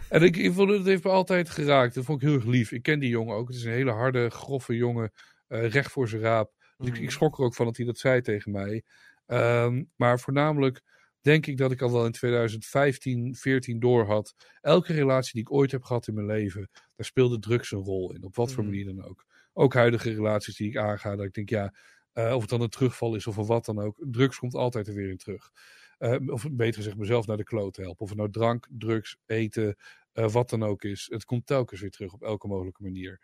En 0.09 0.22
ik, 0.22 0.36
ik 0.36 0.53
vond 0.53 0.68
het, 0.68 0.78
het 0.78 0.86
heeft 0.86 1.05
me 1.05 1.11
altijd 1.11 1.51
geraakt. 1.51 1.94
Dat 1.94 2.05
vond 2.05 2.22
ik 2.22 2.28
heel 2.28 2.36
erg 2.36 2.46
lief. 2.46 2.72
Ik 2.72 2.82
ken 2.82 2.99
die 2.99 3.09
jongen 3.09 3.36
ook. 3.36 3.49
Het 3.49 3.57
is 3.57 3.64
een 3.64 3.72
hele 3.72 3.90
harde, 3.90 4.30
grove 4.30 4.76
jongen. 4.76 5.12
eh, 5.49 5.68
recht 5.70 5.92
voor 5.92 6.09
zijn 6.09 6.22
raap. 6.22 6.53
Dus 6.76 6.88
ik, 6.88 6.99
ik 6.99 7.11
schrok 7.11 7.38
er 7.38 7.44
ook 7.44 7.55
van 7.55 7.66
dat 7.66 7.76
hij 7.76 7.86
dat 7.86 7.99
zei 7.99 8.20
tegen 8.20 8.53
mij. 8.53 8.82
Ehm, 9.26 9.84
maar 9.96 10.20
voornamelijk 10.20 10.82
denk 11.20 11.46
ik 11.46 11.57
dat 11.57 11.70
ik 11.72 11.82
al 11.82 11.92
wel 11.92 12.05
in 12.07 12.12
2015, 12.12 13.34
14 13.36 13.78
door 13.80 14.07
had. 14.07 14.34
Elke 14.61 14.92
relatie 14.92 15.32
die 15.32 15.42
ik 15.42 15.53
ooit 15.53 15.70
heb 15.70 15.82
gehad 15.82 16.07
in 16.09 16.14
mijn 16.14 16.26
leven, 16.26 16.68
daar 16.96 17.07
speelde 17.07 17.38
drugs 17.38 17.70
een 17.72 17.78
rol 17.82 18.14
in. 18.14 18.24
Op 18.24 18.36
wat 18.36 18.53
voor 18.53 18.62
Mhm. 18.64 18.72
manier 18.72 18.94
dan 18.94 19.05
ook. 19.05 19.24
Ook 19.53 19.74
huidige 19.74 20.11
relaties 20.14 20.57
die 20.57 20.68
ik 20.68 20.76
aanga, 20.76 21.16
dat 21.16 21.24
ik 21.26 21.32
denk, 21.34 21.49
ja, 21.49 21.74
eh, 22.12 22.32
of 22.34 22.40
het 22.40 22.51
dan 22.51 22.61
een 22.61 22.68
terugval 22.68 23.14
is 23.14 23.26
of 23.26 23.36
een 23.36 23.46
wat 23.46 23.64
dan 23.64 23.78
ook. 23.80 24.05
Drugs 24.11 24.38
komt 24.38 24.55
altijd 24.55 24.88
er 24.88 24.94
weer 24.94 25.09
in 25.11 25.16
terug. 25.16 25.51
Eh, 25.99 26.16
of 26.32 26.46
beter 26.53 26.74
gezegd, 26.74 26.96
mezelf 26.96 27.26
naar 27.26 27.36
de 27.36 27.44
kloot 27.44 27.76
helpen. 27.76 28.01
Of 28.01 28.09
het 28.09 28.18
nou 28.18 28.30
drank, 28.30 28.66
drugs, 28.70 29.16
eten, 29.26 29.76
eh, 30.12 30.28
wat 30.30 30.51
dan 30.51 30.62
ook 30.62 30.84
is. 30.84 31.07
Het 31.11 31.24
komt 31.24 31.46
telkens 31.46 31.80
weer 31.80 31.90
terug 31.90 32.12
op 32.12 32.22
elke 32.22 32.46
mogelijke 32.49 32.82
manier. 32.82 33.20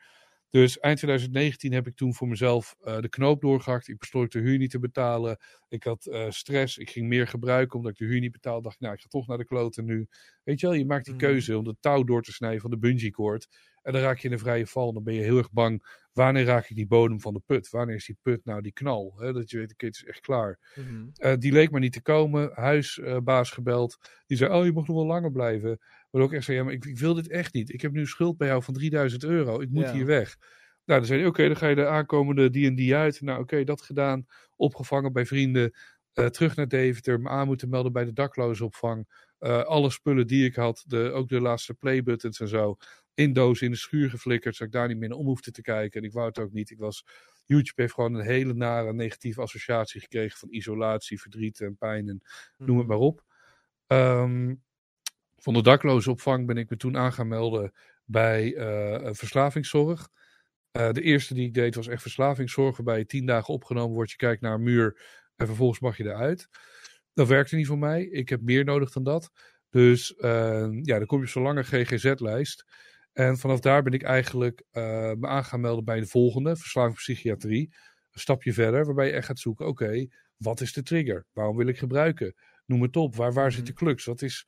Dus 0.50 0.78
eind 0.78 0.96
2019 0.98 1.72
heb 1.72 1.86
ik 1.86 1.96
toen 1.96 2.14
voor 2.14 2.28
mezelf 2.28 2.76
eh, 2.80 3.00
de 3.00 3.08
knoop 3.08 3.40
doorgehakt. 3.40 3.88
Ik 3.88 3.98
besloot 3.98 4.32
de 4.32 4.38
huur 4.38 4.58
niet 4.58 4.70
te 4.70 4.78
betalen. 4.78 5.38
Ik 5.68 5.84
had 5.84 6.08
stress. 6.28 6.78
Ik 6.78 6.90
ging 6.90 7.08
meer 7.08 7.26
gebruiken 7.28 7.76
omdat 7.76 7.92
ik 7.92 7.98
de 7.98 8.04
huur 8.04 8.20
niet 8.20 8.32
betaalde. 8.32 8.62
Dacht, 8.62 8.74
ik, 8.74 8.80
nou, 8.80 8.94
ik 8.94 9.00
ga 9.00 9.08
toch 9.08 9.26
naar 9.26 9.38
de 9.38 9.44
kloten 9.44 9.84
nu. 9.84 10.06
Weet 10.44 10.60
je 10.60 10.66
wel, 10.66 10.76
je 10.76 10.86
maakt 10.86 11.04
die 11.04 11.14
Mhm. 11.14 11.22
keuze 11.24 11.58
om 11.58 11.64
de 11.64 11.76
touw 11.80 12.04
door 12.04 12.22
te 12.22 12.32
snijden 12.32 12.60
van 12.60 12.70
de 12.70 12.78
bungee 12.78 13.10
cord. 13.10 13.48
En 13.84 13.92
dan 13.92 14.02
raak 14.02 14.18
je 14.18 14.26
in 14.28 14.32
een 14.32 14.38
vrije 14.38 14.66
val. 14.66 14.92
Dan 14.92 15.02
ben 15.02 15.14
je 15.14 15.20
heel 15.22 15.38
erg 15.38 15.52
bang. 15.52 16.02
Wanneer 16.12 16.44
raak 16.44 16.68
ik 16.68 16.76
die 16.76 16.86
bodem 16.86 17.20
van 17.20 17.34
de 17.34 17.40
put? 17.46 17.70
Wanneer 17.70 17.94
is 17.96 18.06
die 18.06 18.18
put 18.22 18.44
nou 18.44 18.62
die 18.62 18.72
knal? 18.72 19.14
Hè? 19.18 19.32
Dat 19.32 19.50
je 19.50 19.58
weet, 19.58 19.72
oké, 19.72 19.86
het 19.86 19.94
is 19.94 20.04
echt 20.04 20.20
klaar. 20.20 20.58
Mhm. 20.74 21.06
Eh, 21.14 21.32
die 21.38 21.52
leek 21.52 21.70
maar 21.70 21.80
niet 21.80 21.92
te 21.92 22.02
komen. 22.02 22.50
Huisbaas 22.54 23.50
gebeld. 23.50 23.98
Die 24.26 24.36
zei, 24.36 24.52
oh, 24.52 24.64
je 24.64 24.72
mag 24.72 24.86
nog 24.86 24.96
wel 24.96 25.06
langer 25.06 25.32
blijven. 25.32 25.78
Maar 26.10 26.22
ook 26.22 26.32
echt 26.32 26.44
zei, 26.44 26.56
ja, 26.56 26.64
maar 26.64 26.72
ik, 26.72 26.84
ik 26.84 26.98
wil 26.98 27.14
dit 27.14 27.28
echt 27.28 27.54
niet. 27.54 27.72
Ik 27.72 27.80
heb 27.80 27.92
nu 27.92 28.06
schuld 28.06 28.36
bij 28.36 28.48
jou 28.48 28.62
van 28.62 28.74
3000 28.74 29.24
euro. 29.24 29.60
Ik 29.60 29.70
moet 29.70 29.84
Ja. 29.84 29.92
hier 29.92 30.06
weg. 30.06 30.36
Nou, 30.84 30.98
dan 30.98 31.08
zei 31.08 31.20
hij, 31.20 31.28
oké, 31.28 31.46
dan 31.46 31.56
ga 31.56 31.68
je 31.68 31.74
de 31.74 31.86
aankomende 31.86 32.50
die 32.50 32.66
en 32.66 32.74
die 32.74 32.94
uit. 32.94 33.20
Nou, 33.20 33.40
oké, 33.40 33.64
dat 33.64 33.82
gedaan. 33.82 34.26
Opgevangen 34.56 35.12
bij 35.12 35.26
vrienden. 35.26 35.72
Eh, 36.12 36.26
terug 36.26 36.56
naar 36.56 36.68
Deventer. 36.68 37.20
Me 37.20 37.28
aan 37.28 37.46
moeten 37.46 37.68
melden 37.68 37.92
bij 37.92 38.04
de 38.04 38.12
daklozenopvang. 38.12 39.06
Eh, 39.44 39.62
alle 39.62 39.90
spullen 39.90 40.26
die 40.26 40.44
ik 40.44 40.54
had. 40.54 40.84
De, 40.86 41.10
ook 41.10 41.28
de 41.28 41.40
laatste 41.40 41.74
playbuttons 41.74 42.40
en 42.40 42.48
zo. 42.48 42.76
In 43.14 43.32
dozen 43.32 43.66
in 43.66 43.72
de 43.72 43.78
schuur 43.78 44.10
geflikkerd. 44.10 44.56
Zodat 44.56 44.74
ik 44.74 44.80
daar 44.80 44.88
niet 44.88 44.98
meer 44.98 45.08
naar 45.08 45.18
om 45.18 45.26
hoefde 45.26 45.50
te 45.50 45.62
kijken. 45.62 46.00
En 46.00 46.06
ik 46.06 46.12
wou 46.12 46.26
het 46.26 46.38
ook 46.38 46.52
niet. 46.52 46.70
Ik 46.70 46.78
was... 46.78 47.04
YouTube 47.44 47.82
heeft 47.82 47.94
gewoon 47.94 48.14
een 48.14 48.24
hele 48.24 48.54
nare 48.54 48.92
negatieve 48.92 49.40
associatie 49.40 50.00
gekregen 50.00 50.38
van 50.38 50.48
isolatie, 50.52 51.20
verdriet 51.20 51.60
en 51.60 51.76
pijn 51.76 52.08
en 52.08 52.22
noem 52.56 52.78
het 52.78 52.86
maar 52.86 52.98
op. 52.98 53.24
Ehm, 53.86 54.54
van 55.36 55.54
de 55.54 55.62
daklozenopvang 55.62 56.46
ben 56.46 56.56
ik 56.56 56.70
me 56.70 56.76
toen 56.76 56.96
aan 56.96 57.12
gaan 57.12 57.28
melden 57.28 57.72
bij 58.04 58.54
eh, 58.54 59.08
verslavingszorg. 59.12 60.08
Eh, 60.70 60.90
de 60.90 61.02
eerste 61.02 61.34
die 61.34 61.46
ik 61.46 61.54
deed 61.54 61.74
was 61.74 61.88
echt 61.88 62.02
verslavingszorg, 62.02 62.76
waarbij 62.76 62.98
je 62.98 63.06
tien 63.06 63.26
dagen 63.26 63.54
opgenomen 63.54 63.94
wordt, 63.94 64.10
je 64.10 64.16
kijkt 64.16 64.42
naar 64.42 64.54
een 64.54 64.62
muur 64.62 65.00
en 65.36 65.46
vervolgens 65.46 65.80
mag 65.80 65.96
je 65.96 66.04
eruit. 66.04 66.48
Dat 67.14 67.28
werkte 67.28 67.56
niet 67.56 67.66
voor 67.66 67.78
mij. 67.78 68.04
Ik 68.04 68.28
heb 68.28 68.40
meer 68.40 68.64
nodig 68.64 68.90
dan 68.90 69.02
dat. 69.02 69.30
Dus 69.70 70.14
eh, 70.14 70.68
ja, 70.82 70.98
dan 70.98 71.06
kom 71.06 71.18
je 71.18 71.24
op 71.24 71.30
zo'n 71.30 71.42
lange 71.42 71.62
GGZ-lijst. 71.62 72.64
En 73.12 73.38
vanaf 73.38 73.60
daar 73.60 73.82
ben 73.82 73.92
ik 73.92 74.02
eigenlijk 74.02 74.62
eh, 74.70 74.82
me 75.12 75.26
aan 75.26 75.44
gaan 75.44 75.60
melden 75.60 75.84
bij 75.84 76.00
de 76.00 76.06
volgende, 76.06 76.56
verslavingspsychiatrie. 76.56 77.74
Een 78.12 78.20
stapje 78.20 78.52
verder, 78.52 78.84
waarbij 78.84 79.06
je 79.06 79.12
echt 79.12 79.26
gaat 79.26 79.38
zoeken, 79.38 79.66
oké, 79.66 80.06
wat 80.36 80.60
is 80.60 80.72
de 80.72 80.82
trigger? 80.82 81.26
Waarom 81.32 81.56
wil 81.56 81.66
ik 81.66 81.78
gebruiken? 81.78 82.34
Noem 82.66 82.82
het 82.82 82.96
op. 82.96 83.16
Waar, 83.16 83.32
waar 83.32 83.52
zit 83.52 83.66
de 83.66 83.72
crux? 83.72 84.04
Wat 84.04 84.22
is... 84.22 84.46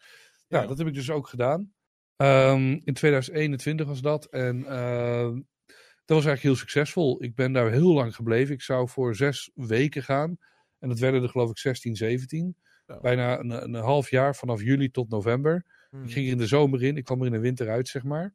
Ja, 0.49 0.61
Ja. 0.61 0.67
dat 0.67 0.79
heb 0.79 0.87
ik 0.87 0.95
dus 0.95 1.11
ook 1.11 1.29
gedaan. 1.29 1.73
Ehm, 2.17 2.79
in 2.85 2.95
2021 2.95 3.87
was 3.87 4.01
dat. 4.01 4.25
En 4.25 4.65
ehm, 4.65 5.35
dat 6.05 6.17
was 6.17 6.25
eigenlijk 6.25 6.43
heel 6.43 6.57
succesvol. 6.57 7.23
Ik 7.23 7.35
ben 7.35 7.53
daar 7.53 7.71
heel 7.71 7.93
lang 7.93 8.15
gebleven. 8.15 8.55
Ik 8.55 8.63
zou 8.63 8.89
voor 8.89 9.15
zes 9.15 9.51
weken 9.55 10.03
gaan. 10.03 10.39
En 10.87 10.93
dat 10.93 11.01
werden 11.01 11.23
er 11.23 11.29
geloof 11.29 11.51
ik 11.51 11.59
16, 11.59 11.97
17. 11.97 12.57
Zo. 12.87 13.01
Bijna 13.01 13.39
een, 13.39 13.51
een 13.51 13.75
half 13.75 14.11
jaar 14.11 14.37
vanaf 14.37 14.63
juli 14.63 14.91
tot 14.91 15.09
november. 15.09 15.65
Mhm. 15.91 16.05
Ik 16.05 16.13
ging 16.13 16.27
er 16.27 16.33
in 16.33 16.39
de 16.39 16.47
zomer 16.47 16.83
in. 16.83 16.97
Ik 16.97 17.05
kwam 17.05 17.21
er 17.21 17.27
in 17.27 17.33
de 17.33 17.39
winter 17.39 17.69
uit, 17.69 17.89
zeg 17.89 18.03
maar. 18.03 18.35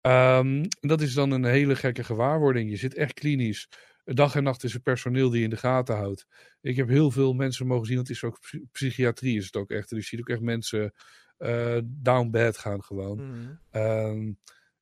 Ehm, 0.00 0.64
en 0.80 0.88
dat 0.88 1.00
is 1.00 1.14
dan 1.14 1.30
een 1.30 1.44
hele 1.44 1.76
gekke 1.76 2.04
gewaarwording. 2.04 2.70
Je 2.70 2.76
zit 2.76 2.94
echt 2.94 3.12
klinisch. 3.12 3.68
Dag 4.04 4.34
en 4.34 4.42
nacht 4.42 4.64
is 4.64 4.74
er 4.74 4.80
personeel 4.80 5.28
die 5.30 5.38
je 5.38 5.44
in 5.44 5.50
de 5.50 5.56
gaten 5.56 5.96
houdt. 5.96 6.26
Ik 6.60 6.76
heb 6.76 6.88
heel 6.88 7.10
veel 7.10 7.32
mensen 7.32 7.66
mogen 7.66 7.86
zien. 7.86 7.98
Het 7.98 8.10
is 8.10 8.24
ook 8.24 8.40
psy- 8.40 8.64
psychiatrie 8.72 9.36
is 9.36 9.44
het 9.44 9.56
ook 9.56 9.70
echt. 9.70 9.88
Dus 9.88 9.98
je 9.98 10.16
ziet 10.16 10.20
ook 10.20 10.28
echt 10.28 10.40
mensen 10.40 10.92
eh, 11.36 11.78
down 11.84 12.30
bad 12.30 12.58
gaan 12.58 12.82
gewoon. 12.82 13.16
Mhm. 13.26 13.54
Ehm, 13.70 14.32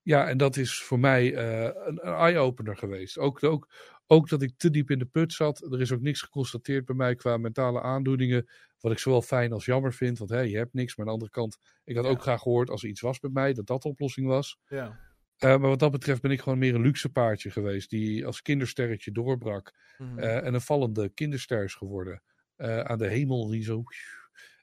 ja, 0.02 0.28
en 0.28 0.38
dat 0.38 0.56
is 0.56 0.82
voor 0.82 0.98
mij 0.98 1.34
eh, 1.34 1.62
een, 1.62 2.06
een 2.06 2.14
eye-opener 2.14 2.76
geweest. 2.76 3.18
Ook, 3.18 3.44
ook, 3.44 3.68
ook 4.10 4.28
dat 4.28 4.42
ik 4.42 4.52
te 4.56 4.70
diep 4.70 4.90
in 4.90 4.98
de 4.98 5.04
put 5.06 5.32
zat. 5.32 5.72
Er 5.72 5.80
is 5.80 5.92
ook 5.92 6.00
niks 6.00 6.20
geconstateerd 6.22 6.84
bij 6.84 6.94
mij 6.94 7.14
qua 7.14 7.36
mentale 7.36 7.80
aandoeningen. 7.82 8.48
Wat 8.80 8.92
ik 8.92 8.98
zowel 8.98 9.22
fijn 9.22 9.52
als 9.52 9.64
jammer 9.64 9.92
vind. 9.94 10.18
Want 10.18 10.30
hé, 10.30 10.40
je 10.40 10.56
hebt 10.56 10.72
niks. 10.74 10.96
Maar 10.96 11.06
aan 11.06 11.12
de 11.12 11.18
andere 11.20 11.30
kant, 11.40 11.58
ik 11.84 11.96
had 11.96 12.04
Ja. 12.04 12.10
ook 12.10 12.22
graag 12.22 12.42
gehoord 12.42 12.70
als 12.70 12.82
er 12.82 12.88
iets 12.88 13.00
was 13.00 13.18
bij 13.18 13.30
mij, 13.30 13.52
dat 13.52 13.66
dat 13.66 13.82
de 13.82 13.88
oplossing 13.88 14.26
was. 14.26 14.58
Ja. 14.68 14.98
Eh, 15.36 15.48
maar 15.48 15.68
wat 15.68 15.78
dat 15.78 15.90
betreft 15.90 16.20
ben 16.22 16.30
ik 16.30 16.40
gewoon 16.40 16.58
meer 16.58 16.74
een 16.74 16.80
luxe 16.82 17.08
paardje 17.08 17.50
geweest. 17.50 17.90
Die 17.90 18.26
als 18.26 18.42
kindersterretje 18.42 19.12
doorbrak. 19.12 19.72
Mhm. 19.98 20.18
eh, 20.18 20.46
en 20.46 20.54
een 20.54 20.60
vallende 20.60 21.08
kinderster 21.08 21.64
is 21.64 21.74
geworden. 21.74 22.22
eh, 22.56 22.80
aan 22.80 22.98
de 22.98 23.06
hemel 23.08 23.46
die 23.48 23.62
zo. 23.62 23.82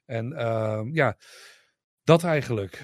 En 0.06 0.32
ehm, 0.32 0.94
ja, 0.94 1.16
dat 2.04 2.24
eigenlijk. 2.24 2.82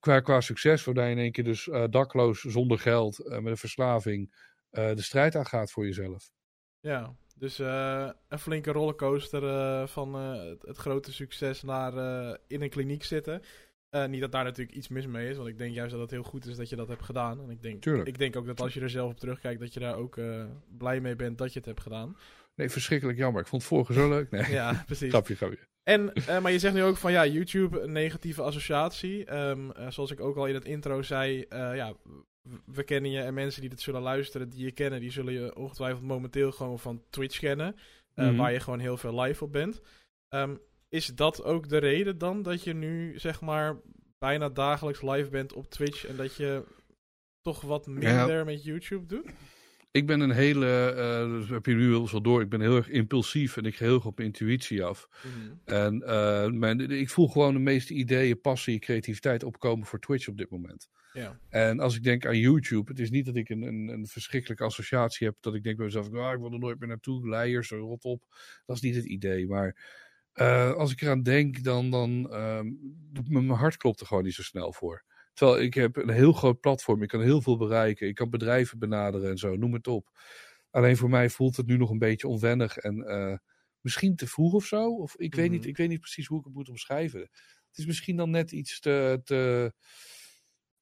qua, 0.00 0.20
qua 0.20 0.40
succes, 0.40 0.84
waarbij 0.84 1.04
je 1.06 1.14
in 1.14 1.18
één 1.18 1.32
keer 1.32 1.44
dus 1.44 1.68
dakloos, 1.90 2.40
zonder 2.40 2.78
geld, 2.78 3.18
met 3.28 3.46
een 3.46 3.56
verslaving, 3.56 4.34
de 4.94 5.02
strijd 5.02 5.34
aangaat 5.36 5.70
voor 5.70 5.84
jezelf. 5.84 6.30
Ja, 6.80 7.14
dus 7.36 7.58
eh, 7.58 8.10
een 8.28 8.38
flinke 8.38 8.72
rollercoaster 8.72 9.44
eh, 9.48 9.86
van 9.86 10.14
eh, 10.14 10.44
het, 10.50 10.62
het 10.62 10.76
grote 10.76 11.12
succes 11.12 11.62
naar 11.62 11.96
eh, 11.96 12.34
in 12.46 12.62
een 12.62 12.70
kliniek 12.70 13.04
zitten. 13.04 13.42
Eh, 13.90 14.06
niet 14.06 14.20
dat 14.20 14.32
daar 14.32 14.44
natuurlijk 14.44 14.76
iets 14.76 14.88
mis 14.88 15.06
mee 15.06 15.28
is, 15.30 15.36
want 15.36 15.48
ik 15.48 15.58
denk 15.58 15.74
juist 15.74 15.92
dat 15.92 16.00
het 16.00 16.10
heel 16.10 16.22
goed 16.22 16.46
is 16.46 16.56
dat 16.56 16.68
je 16.68 16.76
dat 16.76 16.88
hebt 16.88 17.02
gedaan. 17.04 17.40
En 17.40 17.50
ik 17.50 17.62
denk, 17.62 17.82
Tuurlijk. 17.82 18.08
ik 18.08 18.18
denk 18.18 18.36
ook 18.36 18.46
dat 18.46 18.60
als 18.60 18.74
je 18.74 18.80
er 18.80 18.90
zelf 18.90 19.10
op 19.10 19.18
terugkijkt, 19.18 19.60
dat 19.60 19.74
je 19.74 19.80
daar 19.80 19.96
ook 19.96 20.16
eh, 20.16 20.44
blij 20.78 21.00
mee 21.00 21.16
bent 21.16 21.38
dat 21.38 21.52
je 21.52 21.58
het 21.58 21.68
hebt 21.68 21.80
gedaan. 21.80 22.16
Nee, 22.54 22.70
verschrikkelijk 22.70 23.18
jammer. 23.18 23.40
Ik 23.40 23.46
vond 23.46 23.62
het 23.62 23.70
vorige 23.70 23.92
zo 23.92 24.08
leuk. 24.16 24.30
Nee, 24.30 24.50
Ja, 24.52 24.82
precies. 24.86 25.08
grapje, 25.10 25.34
grapje. 25.36 25.58
En, 25.82 26.12
eh, 26.12 26.40
maar 26.40 26.52
je 26.52 26.58
zegt 26.58 26.74
nu 26.74 26.82
ook 26.82 26.96
van 26.96 27.12
ja, 27.12 27.26
YouTube, 27.26 27.80
een 27.80 27.92
negatieve 27.92 28.42
associatie. 28.42 29.24
Ehm, 29.24 29.70
eh, 29.70 29.90
zoals 29.90 30.10
ik 30.10 30.20
ook 30.20 30.36
al 30.36 30.46
in 30.46 30.54
het 30.54 30.64
intro 30.64 31.02
zei, 31.02 31.42
eh, 31.42 31.74
ja, 31.76 31.94
we 32.64 32.82
kennen 32.82 33.10
je 33.10 33.20
en 33.20 33.34
mensen 33.34 33.60
die 33.60 33.70
dit 33.70 33.80
zullen 33.80 34.02
luisteren, 34.02 34.48
die 34.48 34.64
je 34.64 34.72
kennen, 34.72 35.00
die 35.00 35.10
zullen 35.10 35.32
je 35.32 35.56
ongetwijfeld 35.56 36.02
momenteel 36.02 36.52
gewoon 36.52 36.78
van 36.78 37.02
Twitch 37.10 37.38
kennen. 37.38 37.76
eh, 38.14 38.26
Mhm. 38.26 38.36
Waar 38.36 38.52
je 38.52 38.60
gewoon 38.60 38.78
heel 38.78 38.96
veel 38.96 39.20
live 39.20 39.44
op 39.44 39.52
bent. 39.52 39.80
Ehm, 40.28 40.56
is 40.88 41.06
dat 41.06 41.44
ook 41.44 41.68
de 41.68 41.78
reden 41.78 42.18
dan 42.18 42.42
dat 42.42 42.64
je 42.64 42.74
nu 42.74 43.18
zeg 43.18 43.40
maar 43.40 43.76
bijna 44.18 44.48
dagelijks 44.48 45.02
live 45.02 45.30
bent 45.30 45.52
op 45.52 45.70
Twitch 45.70 46.06
en 46.06 46.16
dat 46.16 46.36
je 46.36 46.64
toch 47.42 47.60
wat 47.60 47.86
minder 47.86 48.44
met 48.44 48.64
YouTube 48.64 49.06
doet? 49.06 49.30
Ik 49.96 50.06
ben 50.06 50.20
een 50.20 50.30
hele, 50.30 50.92
uh, 50.96 51.38
dat 51.38 51.48
heb 51.48 51.66
je 51.66 51.74
nu 51.74 51.88
wel 51.88 52.08
zo 52.08 52.20
door, 52.20 52.40
ik 52.40 52.48
ben 52.48 52.60
heel 52.60 52.76
erg 52.76 52.88
impulsief 52.88 53.56
en 53.56 53.64
ik 53.64 53.76
ga 53.76 53.84
heel 53.84 53.94
erg 53.94 54.06
op 54.06 54.20
intuïtie 54.20 54.84
af. 54.84 55.08
Mhm. 55.08 55.54
En 55.64 56.02
uh, 56.06 56.46
mijn, 56.46 56.80
ik 56.80 57.10
voel 57.10 57.28
gewoon 57.28 57.54
de 57.54 57.60
meeste 57.60 57.94
ideeën, 57.94 58.40
passie, 58.40 58.78
creativiteit 58.78 59.42
opkomen 59.42 59.86
voor 59.86 59.98
Twitch 59.98 60.28
op 60.28 60.36
dit 60.36 60.50
moment. 60.50 60.88
Ja. 61.12 61.38
En 61.48 61.80
als 61.80 61.96
ik 61.96 62.02
denk 62.02 62.26
aan 62.26 62.38
YouTube, 62.38 62.90
het 62.90 63.00
is 63.00 63.10
niet 63.10 63.26
dat 63.26 63.36
ik 63.36 63.48
een, 63.48 63.62
een, 63.62 63.88
een 63.88 64.06
verschrikkelijke 64.06 64.64
associatie 64.64 65.26
heb, 65.26 65.36
dat 65.40 65.54
ik 65.54 65.62
denk 65.62 65.76
bij 65.76 65.84
mezelf, 65.84 66.12
ah, 66.12 66.32
ik 66.32 66.38
wil 66.40 66.52
er 66.52 66.58
nooit 66.58 66.78
meer 66.78 66.88
naartoe, 66.88 67.28
leiers, 67.28 67.70
rot 67.70 68.04
op. 68.04 68.24
Dat 68.66 68.76
is 68.76 68.82
niet 68.82 68.94
het 68.94 69.04
idee, 69.04 69.46
maar 69.46 69.76
uh, 70.34 70.72
als 70.72 70.92
ik 70.92 71.00
eraan 71.00 71.22
denk, 71.22 71.62
dan, 71.62 71.90
dan 71.90 72.28
uh, 72.30 72.60
mijn 73.28 73.48
hart 73.48 73.76
klopt 73.76 74.00
er 74.00 74.06
gewoon 74.06 74.24
niet 74.24 74.34
zo 74.34 74.42
snel 74.42 74.72
voor. 74.72 75.04
Terwijl 75.36 75.60
ik 75.60 75.74
heb 75.74 75.96
een 75.96 76.10
heel 76.10 76.32
groot 76.32 76.60
platform, 76.60 77.02
ik 77.02 77.08
kan 77.08 77.22
heel 77.22 77.42
veel 77.42 77.56
bereiken, 77.56 78.08
ik 78.08 78.14
kan 78.14 78.30
bedrijven 78.30 78.78
benaderen 78.78 79.30
en 79.30 79.38
zo, 79.38 79.56
noem 79.56 79.72
het 79.72 79.86
op. 79.86 80.08
Alleen 80.70 80.96
voor 80.96 81.10
mij 81.10 81.30
voelt 81.30 81.56
het 81.56 81.66
nu 81.66 81.76
nog 81.76 81.90
een 81.90 81.98
beetje 81.98 82.28
onwennig 82.28 82.76
en 82.76 82.96
uh, 82.96 83.36
misschien 83.80 84.16
te 84.16 84.26
vroeg 84.26 84.52
of 84.52 84.64
zo. 84.64 84.90
Of 84.90 85.16
ik, 85.16 85.34
weet 85.34 85.50
niet, 85.50 85.60
mhm. 85.60 85.68
ik 85.68 85.76
weet 85.76 85.88
niet 85.88 86.00
precies 86.00 86.26
hoe 86.26 86.38
ik 86.38 86.44
het 86.44 86.54
moet 86.54 86.68
omschrijven. 86.68 87.20
Het 87.20 87.78
is 87.78 87.86
misschien 87.86 88.16
dan 88.16 88.30
net 88.30 88.52
iets 88.52 88.80
te, 88.80 89.20
te 89.24 89.72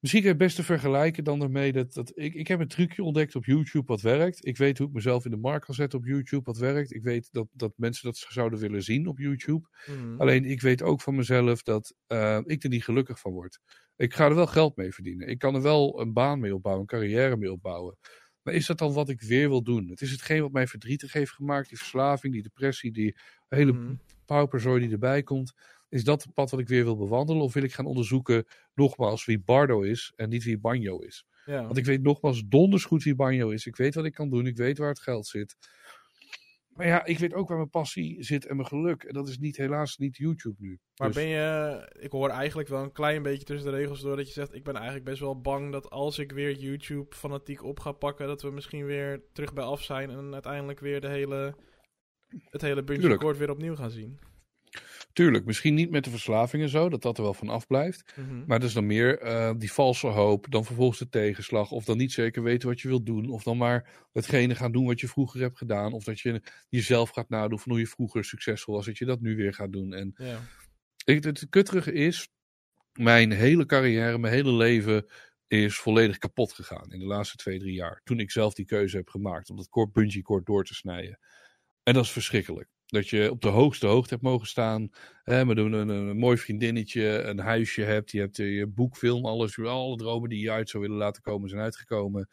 Misschien 0.04 0.26
het 0.26 0.38
beste 0.38 0.62
vergelijken 0.62 1.24
dan 1.24 1.42
ermee 1.42 1.72
dat, 1.72 1.92
dat 1.92 2.12
ik, 2.14 2.34
ik 2.34 2.48
heb 2.48 2.60
een 2.60 2.68
trucje 2.68 3.02
ontdekt 3.02 3.34
op 3.34 3.44
YouTube 3.44 3.86
wat 3.86 4.00
werkt. 4.00 4.46
Ik 4.46 4.56
weet 4.56 4.78
hoe 4.78 4.86
ik 4.86 4.92
mezelf 4.92 5.24
in 5.24 5.30
de 5.30 5.36
markt 5.36 5.64
kan 5.64 5.74
zetten 5.74 5.98
op 5.98 6.04
YouTube 6.04 6.44
wat 6.44 6.56
werkt. 6.58 6.94
Ik 6.94 7.02
weet 7.02 7.28
dat, 7.32 7.46
dat 7.52 7.72
mensen 7.76 8.04
dat 8.04 8.26
zouden 8.28 8.58
willen 8.58 8.82
zien 8.82 9.06
op 9.06 9.18
YouTube. 9.18 9.68
Mhm. 9.86 10.20
Alleen 10.20 10.44
ik 10.44 10.60
weet 10.60 10.82
ook 10.82 11.00
van 11.00 11.14
mezelf 11.14 11.62
dat 11.62 11.94
uh, 12.08 12.40
ik 12.44 12.62
er 12.62 12.68
niet 12.68 12.84
gelukkig 12.84 13.20
van 13.20 13.32
word. 13.32 13.60
Ik 13.96 14.14
ga 14.14 14.24
er 14.24 14.34
wel 14.34 14.46
geld 14.46 14.76
mee 14.76 14.92
verdienen. 14.92 15.28
Ik 15.28 15.38
kan 15.38 15.54
er 15.54 15.62
wel 15.62 16.00
een 16.00 16.12
baan 16.12 16.40
mee 16.40 16.54
opbouwen, 16.54 16.82
een 16.82 16.98
carrière 16.98 17.36
mee 17.36 17.52
opbouwen. 17.52 17.96
Maar 18.42 18.54
is 18.54 18.66
dat 18.66 18.78
dan 18.78 18.92
wat 18.92 19.08
ik 19.08 19.20
weer 19.20 19.48
wil 19.48 19.62
doen? 19.62 19.88
Het 19.88 20.00
is 20.00 20.10
hetgeen 20.10 20.42
wat 20.42 20.52
mij 20.52 20.66
verdrietig 20.66 21.12
heeft 21.12 21.32
gemaakt. 21.32 21.68
Die 21.68 21.78
verslaving, 21.78 22.32
die 22.32 22.42
depressie, 22.42 22.92
die 22.92 23.16
hele 23.48 23.72
mm. 23.72 24.00
pauperzooi 24.26 24.80
die 24.80 24.92
erbij 24.92 25.22
komt. 25.22 25.52
Is 25.88 26.04
dat 26.04 26.22
het 26.22 26.34
pad 26.34 26.50
wat 26.50 26.60
ik 26.60 26.68
weer 26.68 26.84
wil 26.84 26.96
bewandelen? 26.96 27.42
Of 27.42 27.54
wil 27.54 27.62
ik 27.62 27.72
gaan 27.72 27.86
onderzoeken, 27.86 28.44
nogmaals, 28.74 29.24
wie 29.24 29.40
Bardo 29.40 29.80
is 29.82 30.12
en 30.16 30.28
niet 30.28 30.44
wie 30.44 30.58
Banjo 30.58 30.98
is? 30.98 31.26
Ja. 31.44 31.62
Want 31.64 31.76
ik 31.76 31.84
weet 31.84 32.02
nogmaals 32.02 32.42
donders 32.46 32.84
goed 32.84 33.02
wie 33.02 33.14
Banjo 33.14 33.50
is. 33.50 33.66
Ik 33.66 33.76
weet 33.76 33.94
wat 33.94 34.04
ik 34.04 34.12
kan 34.12 34.30
doen. 34.30 34.46
Ik 34.46 34.56
weet 34.56 34.78
waar 34.78 34.88
het 34.88 35.00
geld 35.00 35.26
zit. 35.26 35.56
Maar 36.74 36.86
ja, 36.86 37.04
ik 37.04 37.18
weet 37.18 37.34
ook 37.34 37.48
waar 37.48 37.56
mijn 37.56 37.70
passie 37.70 38.22
zit 38.22 38.46
en 38.46 38.56
mijn 38.56 38.68
geluk. 38.68 39.02
En 39.02 39.14
dat 39.14 39.28
is 39.28 39.38
niet, 39.38 39.56
helaas 39.56 39.96
niet 39.96 40.16
YouTube 40.16 40.56
nu. 40.58 40.80
Maar 40.96 41.08
dus 41.08 41.16
ben 41.16 41.26
je, 41.26 41.88
ik 41.98 42.10
hoor 42.10 42.28
eigenlijk 42.28 42.68
wel 42.68 42.82
een 42.82 42.92
klein 42.92 43.22
beetje 43.22 43.44
tussen 43.44 43.70
de 43.70 43.76
regels 43.76 44.00
door 44.00 44.16
dat 44.16 44.26
je 44.26 44.32
zegt, 44.32 44.54
ik 44.54 44.64
ben 44.64 44.74
eigenlijk 44.74 45.04
best 45.04 45.20
wel 45.20 45.40
bang 45.40 45.72
dat 45.72 45.90
als 45.90 46.18
ik 46.18 46.32
weer 46.32 46.52
YouTube 46.52 47.16
fanatiek 47.16 47.64
op 47.64 47.80
ga 47.80 47.92
pakken, 47.92 48.26
dat 48.26 48.42
we 48.42 48.50
misschien 48.50 48.84
weer 48.84 49.22
terug 49.32 49.52
bij 49.52 49.64
af 49.64 49.82
zijn 49.82 50.10
en 50.10 50.32
uiteindelijk 50.32 50.80
weer 50.80 51.00
de 51.00 51.08
hele, 51.08 51.54
het 52.50 52.60
hele 52.60 53.16
kort 53.16 53.38
weer 53.38 53.50
opnieuw 53.50 53.76
gaan 53.76 53.90
zien. 53.90 54.18
Tuurlijk, 55.14 55.44
misschien 55.44 55.74
niet 55.74 55.90
met 55.90 56.04
de 56.04 56.10
verslavingen 56.10 56.68
zo, 56.68 56.88
dat 56.88 57.02
dat 57.02 57.16
er 57.16 57.22
wel 57.22 57.34
van 57.34 57.48
afblijft. 57.48 58.14
Mm 58.16 58.44
Maar 58.46 58.58
dat 58.58 58.68
is 58.68 58.74
dan 58.74 58.86
meer 58.86 59.22
uh, 59.22 59.52
die 59.58 59.72
valse 59.72 60.06
hoop, 60.06 60.46
dan 60.50 60.64
vervolgens 60.64 60.98
de 60.98 61.08
tegenslag. 61.08 61.70
Of 61.70 61.84
dan 61.84 61.96
niet 61.96 62.12
zeker 62.12 62.42
weten 62.42 62.68
wat 62.68 62.80
je 62.80 62.88
wilt 62.88 63.06
doen. 63.06 63.30
Of 63.30 63.42
dan 63.42 63.56
maar 63.56 64.06
hetgene 64.12 64.54
gaan 64.54 64.72
doen 64.72 64.86
wat 64.86 65.00
je 65.00 65.08
vroeger 65.08 65.40
hebt 65.40 65.58
gedaan. 65.58 65.92
Of 65.92 66.04
dat 66.04 66.20
je 66.20 66.42
jezelf 66.68 67.10
gaat 67.10 67.28
nadoen 67.28 67.58
van 67.58 67.72
hoe 67.72 67.80
je 67.80 67.86
vroeger 67.86 68.24
succesvol 68.24 68.74
was. 68.74 68.86
Dat 68.86 68.98
je 68.98 69.04
dat 69.04 69.20
nu 69.20 69.36
weer 69.36 69.54
gaat 69.54 69.72
doen. 69.72 69.92
En 69.92 70.14
ja. 70.16 70.40
ik, 71.04 71.24
het 71.24 71.46
kutterige 71.50 71.92
is, 71.92 72.28
mijn 72.92 73.30
hele 73.32 73.66
carrière, 73.66 74.18
mijn 74.18 74.34
hele 74.34 74.52
leven 74.52 75.06
is 75.46 75.78
volledig 75.78 76.18
kapot 76.18 76.52
gegaan 76.52 76.92
in 76.92 76.98
de 76.98 77.06
laatste 77.06 77.36
twee, 77.36 77.58
drie 77.58 77.74
jaar. 77.74 78.00
Toen 78.04 78.20
ik 78.20 78.30
zelf 78.30 78.54
die 78.54 78.64
keuze 78.64 78.96
heb 78.96 79.08
gemaakt 79.08 79.50
om 79.50 79.56
dat 79.56 79.68
kort 79.68 79.92
bungee 79.92 80.22
kort 80.22 80.46
door 80.46 80.64
te 80.64 80.74
snijden. 80.74 81.18
En 81.82 81.94
dat 81.94 82.04
is 82.04 82.10
verschrikkelijk. 82.10 82.73
Dat 82.94 83.08
je 83.08 83.30
op 83.30 83.40
de 83.40 83.48
hoogste 83.48 83.86
hoogte 83.86 84.12
hebt 84.12 84.22
mogen 84.22 84.46
staan. 84.46 84.90
Hè, 85.22 85.44
met 85.44 85.58
een, 85.58 85.72
een, 85.72 85.88
een, 85.88 86.16
mooi 86.16 86.36
vriendinnetje, 86.36 87.22
een 87.22 87.38
huisje 87.38 87.82
hebt. 87.82 88.10
Je 88.10 88.20
hebt 88.20 88.36
je 88.36 88.66
boek, 88.66 88.96
film, 88.96 89.26
alles. 89.26 89.58
Alle 89.58 89.96
dromen 89.96 90.28
die 90.28 90.40
je 90.40 90.50
uit 90.50 90.68
zou 90.68 90.82
willen 90.82 90.98
laten 90.98 91.22
komen 91.22 91.48
zijn 91.48 91.62
uitgekomen. 91.62 92.28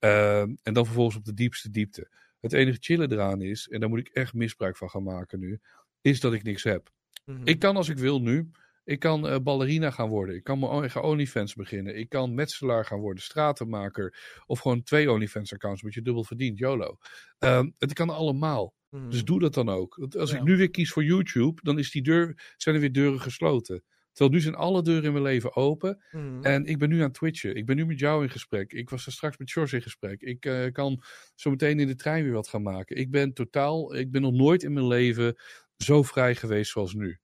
Uh, 0.00 0.40
en 0.40 0.72
dan 0.72 0.84
vervolgens 0.84 1.16
op 1.16 1.24
de 1.24 1.34
diepste 1.34 1.70
diepte. 1.70 2.08
Het 2.40 2.52
enige 2.52 2.78
chillen 2.80 3.12
eraan 3.12 3.42
is, 3.42 3.68
en 3.68 3.80
daar 3.80 3.88
moet 3.88 3.98
ik 3.98 4.08
echt 4.08 4.34
misbruik 4.34 4.76
van 4.76 4.90
gaan 4.90 5.02
maken 5.02 5.38
nu, 5.38 5.60
is 6.00 6.20
dat 6.20 6.32
ik 6.32 6.42
niks 6.42 6.62
heb. 6.62 6.90
Mhm. 7.24 7.40
Ik 7.44 7.58
kan 7.58 7.76
als 7.76 7.88
ik 7.88 7.98
wil 7.98 8.20
nu. 8.20 8.50
Ik 8.84 8.98
kan 8.98 9.26
uh, 9.26 9.38
ballerina 9.42 9.90
gaan 9.90 10.08
worden. 10.08 10.34
Ik 10.34 10.44
kan 10.44 10.58
mijn 10.58 10.72
eigen 10.72 11.02
OnlyFans 11.02 11.54
beginnen. 11.54 11.96
Ik 11.96 12.08
kan 12.08 12.34
metselaar 12.34 12.84
gaan 12.84 13.00
worden, 13.00 13.22
stratenmaker. 13.22 14.18
Of 14.46 14.60
gewoon 14.60 14.82
twee 14.82 15.10
OnlyFans-accounts, 15.10 15.82
wat 15.82 15.94
je 15.94 16.02
dubbel 16.02 16.24
verdient, 16.24 16.58
YOLO. 16.58 16.96
Uh, 17.38 17.62
het 17.78 17.92
kan 17.92 18.10
allemaal. 18.10 18.74
Dus 18.90 19.16
mhm. 19.16 19.24
doe 19.24 19.40
dat 19.40 19.54
dan 19.54 19.68
ook. 19.68 20.08
als 20.18 20.32
ik 20.32 20.42
nu 20.42 20.56
weer 20.56 20.70
kies 20.70 20.92
voor 20.92 21.04
YouTube, 21.04 21.62
dan 21.62 21.78
is 21.78 21.90
die 21.90 22.02
deur, 22.02 22.54
zijn 22.56 22.74
er 22.74 22.80
weer 22.80 22.92
deuren 22.92 23.20
gesloten. 23.20 23.84
Terwijl 24.12 24.36
nu 24.36 24.40
zijn 24.40 24.54
alle 24.54 24.82
deuren 24.82 25.04
in 25.04 25.12
mijn 25.12 25.24
leven 25.24 25.56
open. 25.56 26.02
Mhm. 26.10 26.42
En 26.42 26.64
ik 26.64 26.78
ben 26.78 26.88
nu 26.88 27.02
aan 27.02 27.12
Twitchen. 27.12 27.54
Ik 27.54 27.66
ben 27.66 27.76
nu 27.76 27.86
met 27.86 27.98
jou 27.98 28.22
in 28.22 28.30
gesprek. 28.30 28.72
Ik 28.72 28.90
was 28.90 29.06
er 29.06 29.12
straks 29.12 29.36
met 29.36 29.50
George 29.50 29.76
in 29.76 29.82
gesprek. 29.82 30.20
Ik 30.20 30.46
uh, 30.46 30.72
kan 30.72 31.02
zo 31.34 31.50
meteen 31.50 31.80
in 31.80 31.86
de 31.86 31.94
trein 31.94 32.24
weer 32.24 32.32
wat 32.32 32.48
gaan 32.48 32.62
maken. 32.62 32.96
Ik 32.96 33.10
ben 33.10 33.32
totaal, 33.32 33.94
ik 33.94 34.10
ben 34.10 34.22
nog 34.22 34.32
nooit 34.32 34.62
in 34.62 34.72
mijn 34.72 34.86
leven 34.86 35.36
zo 35.76 36.02
vrij 36.02 36.34
geweest 36.34 36.70
zoals 36.70 36.94
nu. 36.94 37.18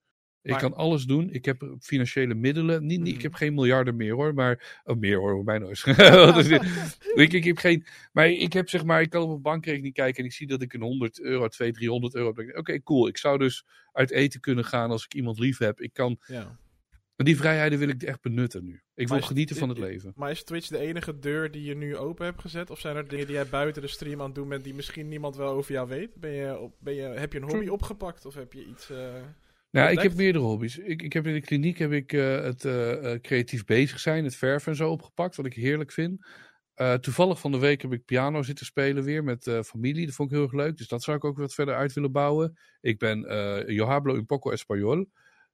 Ik 0.46 0.58
kan 0.58 0.74
alles 0.74 1.04
doen. 1.04 1.30
Ik 1.30 1.44
heb 1.44 1.76
financiële 1.80 2.34
middelen. 2.34 2.86
Niet, 2.86 3.00
niet, 3.00 3.14
ik 3.14 3.22
heb 3.22 3.34
geen 3.34 3.54
miljarden 3.54 3.96
meer 3.96 4.14
hoor. 4.14 4.34
Maar. 4.34 4.80
Oh, 4.84 4.98
meer 4.98 5.18
hoor, 5.18 5.44
bijna 5.44 5.66
eens. 5.66 5.84
ik, 7.14 7.32
ik, 7.32 7.44
heb 7.44 7.58
geen. 7.58 7.86
Maar 8.12 8.28
ik 8.28 8.52
heb 8.52 8.68
zeg 8.68 8.84
maar. 8.84 9.00
Ik 9.00 9.10
kan 9.10 9.22
op 9.22 9.28
mijn 9.28 9.42
bankrekening 9.42 9.94
kijken. 9.94 10.18
En 10.18 10.24
ik 10.24 10.32
zie 10.32 10.46
dat 10.46 10.62
ik 10.62 10.72
een 10.72 10.82
100 10.82 11.20
euro, 11.20 11.48
200, 11.48 11.74
300 11.74 12.14
euro. 12.14 12.58
Oké, 12.58 12.82
cool. 12.82 13.08
Ik 13.08 13.16
zou 13.18 13.38
dus 13.38 13.64
uit 13.92 14.10
eten 14.10 14.40
kunnen 14.40 14.64
gaan 14.64 14.90
als 14.90 15.04
ik 15.04 15.14
iemand 15.14 15.38
lief 15.38 15.58
heb. 15.58 15.80
Ik 15.80 15.92
kan. 15.92 16.18
Ja. 16.26 16.58
Die 17.16 17.36
vrijheden 17.36 17.78
wil 17.78 17.88
ik 17.88 18.02
echt 18.02 18.20
benutten 18.20 18.64
nu. 18.64 18.80
Ik 18.94 19.08
wil 19.08 19.20
genieten 19.20 19.56
van 19.56 19.68
het 19.68 19.78
leven. 19.78 20.12
Maar 20.16 20.30
is 20.30 20.44
Twitch 20.44 20.68
de 20.68 20.78
enige 20.78 21.18
deur 21.18 21.50
die 21.50 21.62
je 21.62 21.74
nu 21.74 21.96
open 21.96 22.24
hebt 22.24 22.40
gezet? 22.40 22.70
Of 22.70 22.80
zijn 22.80 22.96
er 22.96 23.08
dingen 23.08 23.26
die 23.26 23.34
jij 23.34 23.46
buiten 23.46 23.82
de 23.82 23.88
stream 23.88 24.20
aan 24.20 24.26
het 24.26 24.34
doen 24.34 24.48
bent 24.48 24.64
die 24.64 24.74
misschien 24.74 25.08
niemand 25.08 25.36
wel 25.36 25.52
over 25.52 25.72
jou 25.72 25.88
weet? 25.88 26.14
Ben 26.14 26.30
je, 26.30 26.70
ben 26.78 26.94
je, 26.94 27.02
heb 27.02 27.32
je 27.32 27.38
een 27.38 27.50
hobby 27.50 27.68
opgepakt 27.68 28.26
of 28.26 28.34
heb 28.34 28.52
je 28.52 28.64
iets... 28.66 28.90
Uh... 28.90 29.14
Nou, 29.76 29.90
ik 29.90 30.00
heb 30.00 30.14
meerdere 30.14 30.44
hobby's. 30.44 30.76
Ik, 30.76 31.02
ik 31.02 31.12
heb 31.12 31.26
in 31.26 31.34
de 31.34 31.40
kliniek 31.40 31.78
heb 31.78 31.92
ik 31.92 32.12
uh, 32.12 32.42
het 32.42 32.64
uh, 32.64 33.14
creatief 33.20 33.64
bezig 33.64 34.00
zijn, 34.00 34.24
het 34.24 34.36
verven 34.36 34.70
en 34.70 34.76
zo 34.76 34.90
opgepakt, 34.90 35.36
wat 35.36 35.46
ik 35.46 35.54
heerlijk 35.54 35.92
vind. 35.92 36.26
Uh, 36.76 36.94
toevallig 36.94 37.40
van 37.40 37.52
de 37.52 37.58
week 37.58 37.82
heb 37.82 37.92
ik 37.92 38.04
piano 38.04 38.42
zitten 38.42 38.66
spelen 38.66 39.04
weer 39.04 39.24
met 39.24 39.50
familie. 39.64 40.06
Dat 40.06 40.14
vond 40.14 40.30
ik 40.30 40.34
heel 40.36 40.44
erg 40.44 40.54
leuk. 40.54 40.76
Dus 40.76 40.88
dat 40.88 41.02
zou 41.02 41.16
ik 41.16 41.24
ook 41.24 41.38
wat 41.38 41.54
verder 41.54 41.74
uit 41.74 41.92
willen 41.92 42.12
bouwen. 42.12 42.58
Ik 42.80 42.98
ben 42.98 43.20
Yo 43.72 43.86
hablo 43.86 44.14
un 44.14 44.26
poco 44.26 44.50
español. 44.50 45.06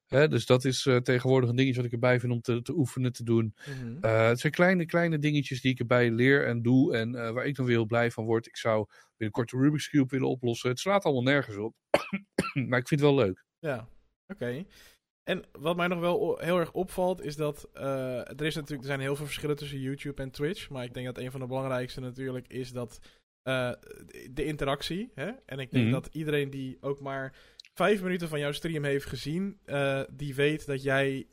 Hè, 0.07 0.29
dus 0.29 0.47
dat 0.47 0.65
is 0.65 0.83
tegenwoordig 1.03 1.51
een 1.51 1.57
dingetje 1.57 1.77
wat 1.77 1.87
ik 1.87 1.93
erbij 1.93 2.21
vind 2.21 2.33
om 2.33 2.41
te, 2.41 2.63
te 2.63 2.77
oefenen, 2.77 3.13
te 3.13 3.25
doen. 3.25 3.55
Mm 3.67 3.99
het 4.01 4.41
zijn 4.41 4.53
kleine, 4.53 4.87
kleine 4.87 5.19
dingetjes 5.19 5.61
die 5.61 5.73
ik 5.73 5.79
erbij 5.79 6.11
leer 6.11 6.47
en 6.47 6.63
doe. 6.63 6.97
En 6.97 7.35
waar 7.35 7.47
ik 7.47 7.57
dan 7.57 7.67
weer 7.67 7.77
heel 7.77 7.87
blij 7.87 8.11
van 8.11 8.25
word. 8.25 8.47
Ik 8.47 8.57
zou 8.57 8.87
binnenkort 9.17 9.51
de 9.51 9.57
Rubik's 9.57 9.89
Cube 9.89 10.09
willen 10.09 10.29
oplossen. 10.29 10.71
Het 10.71 10.79
slaat 10.79 11.05
allemaal 11.05 11.23
nergens 11.23 11.57
op. 11.57 11.75
maar 12.69 12.79
ik 12.79 12.89
vind 12.89 13.01
het 13.01 13.11
wel 13.11 13.15
leuk. 13.15 13.45
Ja, 13.59 13.89
Oké. 14.33 14.65
En 15.25 15.45
wat 15.53 15.77
mij 15.77 15.87
nog 15.87 16.01
wel 16.01 16.39
heel 16.39 16.59
erg 16.59 16.73
opvalt, 16.73 17.23
is 17.23 17.37
dat 17.37 17.69
uh, 17.75 18.19
er, 18.19 18.45
is 18.45 18.55
natuurlijk, 18.55 18.81
er 18.81 18.87
zijn 18.87 19.01
heel 19.01 19.17
veel 19.17 19.27
verschillen 19.27 19.57
tussen 19.57 19.81
YouTube 19.81 20.23
en 20.23 20.31
Twitch. 20.31 20.71
Maar 20.71 20.85
ik 20.85 20.95
denk 20.95 21.07
dat 21.07 21.19
een 21.19 21.31
van 21.31 21.41
de 21.41 21.47
belangrijkste 21.47 22.01
natuurlijk 22.01 22.49
is 22.49 22.73
dat 22.73 23.01
uh, 23.45 23.73
de 24.31 24.45
interactie. 24.45 25.11
Hè? 25.15 25.31
En 25.47 25.59
ik 25.59 25.71
denk 25.71 25.85
mhm. 25.85 25.93
dat 25.93 26.09
iedereen 26.13 26.51
die 26.51 26.79
ook 26.81 27.01
maar 27.01 27.35
vijf 27.75 28.03
minuten 28.03 28.29
van 28.29 28.39
jouw 28.39 28.53
stream 28.53 28.85
heeft 28.85 29.07
gezien, 29.07 29.59
uh, 29.67 30.03
die 30.11 30.35
weet 30.35 30.67
dat 30.67 30.83
jij, 30.83 31.27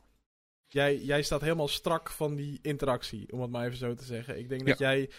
jij, 0.66 0.98
jij 0.98 1.22
staat 1.22 1.40
helemaal 1.40 1.68
strak 1.68 2.10
van 2.10 2.36
die 2.36 2.58
interactie, 2.62 3.32
om 3.32 3.40
het 3.40 3.50
maar 3.50 3.66
even 3.66 3.78
zo 3.78 3.94
te 3.94 4.04
zeggen. 4.04 4.38
Ik 4.38 4.48
denk 4.48 4.66
dat 4.66 4.78
jij 4.78 5.10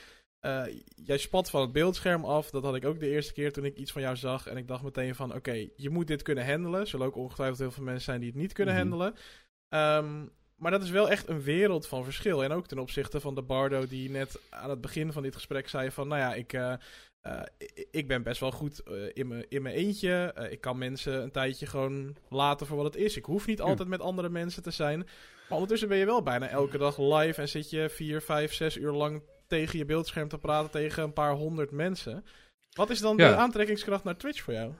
uh, 0.42 0.64
jij 0.96 1.18
spat 1.18 1.50
van 1.50 1.62
het 1.62 1.72
beeldscherm 1.72 2.26
af. 2.26 2.50
Dat 2.50 2.64
had 2.64 2.76
ik 2.76 2.86
ook 2.86 3.00
de 3.00 3.10
eerste 3.10 3.34
keer 3.34 3.52
toen 3.52 3.66
ik 3.66 3.78
iets 3.78 3.92
van 3.92 4.02
jou 4.02 4.16
zag. 4.16 4.48
En 4.48 4.58
ik 4.58 4.68
dacht 4.68 4.84
meteen 4.84 5.16
van, 5.16 5.36
oké, 5.36 5.68
je 5.76 5.90
moet 5.90 6.08
dit 6.08 6.22
kunnen 6.22 6.46
handelen. 6.46 6.80
Er 6.80 6.88
zullen 6.88 7.06
ook 7.06 7.16
ongetwijfeld 7.16 7.60
heel 7.60 7.72
veel 7.72 7.84
mensen 7.84 8.04
zijn 8.04 8.20
die 8.20 8.30
het 8.30 8.40
niet 8.40 8.54
kunnen 8.54 8.74
mhm. 8.74 8.84
handelen. 8.84 9.16
Um, 9.70 10.32
maar 10.56 10.72
dat 10.72 10.84
is 10.84 10.90
wel 10.90 11.10
echt 11.10 11.28
een 11.28 11.42
wereld 11.42 11.88
van 11.88 12.04
verschil. 12.04 12.44
En 12.44 12.52
ook 12.52 12.68
ten 12.68 12.80
opzichte 12.80 13.20
van 13.20 13.36
de 13.36 13.42
Bardo 13.42 13.88
die 13.88 14.10
net 14.10 14.40
aan 14.50 14.70
het 14.70 14.82
begin 14.82 15.12
van 15.12 15.24
dit 15.24 15.36
gesprek 15.36 15.70
zei 15.70 15.92
van... 15.92 16.08
Nou 16.08 16.22
ja, 16.22 16.34
ik, 16.34 16.54
uh, 16.54 16.74
uh, 17.24 17.42
ik 17.92 18.08
ben 18.08 18.24
best 18.24 18.40
wel 18.40 18.52
goed 18.52 18.84
in 19.14 19.28
mijn 19.28 19.46
in 19.50 19.66
eentje. 19.66 20.48
ik 20.50 20.62
kan 20.62 20.78
mensen 20.78 21.22
een 21.22 21.32
tijdje 21.32 21.66
gewoon 21.66 22.16
laten 22.30 22.68
voor 22.68 22.78
wat 22.78 22.86
het 22.86 22.96
is. 22.96 23.18
Ik 23.18 23.26
hoef 23.26 23.48
niet 23.48 23.62
altijd 23.62 23.90
met 23.90 24.02
andere 24.02 24.30
mensen 24.30 24.64
te 24.64 24.72
zijn. 24.72 25.00
Maar 25.00 25.60
ondertussen 25.60 25.88
ben 25.88 25.98
je 25.98 26.06
wel 26.06 26.24
bijna 26.24 26.48
elke 26.48 26.78
dag 26.78 26.98
live... 26.98 27.42
en 27.42 27.50
zit 27.50 27.70
je 27.70 27.90
vier, 27.90 28.22
vijf, 28.22 28.54
zes 28.54 28.78
uur 28.78 28.92
lang 28.92 29.22
tegen 29.52 29.78
je 29.78 29.86
beeldscherm 29.86 30.28
te 30.28 30.38
praten 30.38 30.72
tegen 30.72 31.04
een 31.04 31.14
paar 31.14 31.34
honderd 31.34 31.72
mensen. 31.72 32.26
Wat 32.72 32.90
is 32.90 33.00
dan 33.00 33.18
de 33.18 33.36
aantrekkingskracht 33.36 34.04
naar 34.04 34.18
Twitch 34.18 34.42
voor 34.42 34.54
jou? 34.54 34.74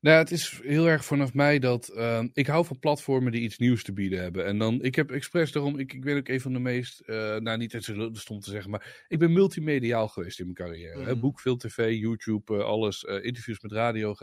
Nou, 0.00 0.18
het 0.18 0.30
is 0.30 0.60
heel 0.62 0.86
erg 0.86 1.04
vanaf 1.04 1.34
mij 1.34 1.58
dat 1.58 1.88
ehm, 1.88 2.28
ik 2.32 2.46
hou 2.46 2.64
van 2.64 2.78
platformen 2.78 3.32
die 3.32 3.40
iets 3.40 3.58
nieuws 3.58 3.82
te 3.82 3.92
bieden 3.92 4.20
hebben. 4.20 4.46
En 4.46 4.58
dan, 4.58 4.82
ik 4.82 4.94
heb 4.94 5.10
expres 5.10 5.52
daarom, 5.52 5.78
ik, 5.78 5.92
ik 5.92 6.04
ben 6.04 6.16
ook 6.16 6.28
een 6.28 6.40
van 6.40 6.52
de 6.52 6.58
meest, 6.58 7.02
uh, 7.06 7.36
nou 7.36 7.58
niet 7.58 7.72
zo 7.80 8.10
stom 8.12 8.40
te 8.40 8.50
zeggen, 8.50 8.70
maar 8.70 9.04
ik 9.08 9.18
ben 9.18 9.32
multimediaal 9.32 10.08
geweest 10.08 10.38
in 10.38 10.44
mijn 10.44 10.56
carrière. 10.56 11.14
Mm. 11.14 11.20
Boek, 11.20 11.40
veel 11.40 11.56
tv, 11.56 11.98
YouTube, 11.98 12.54
uh, 12.54 12.64
alles, 12.64 13.04
uh, 13.04 13.24
interviews 13.24 13.60
met 13.60 13.72
radio, 13.72 14.14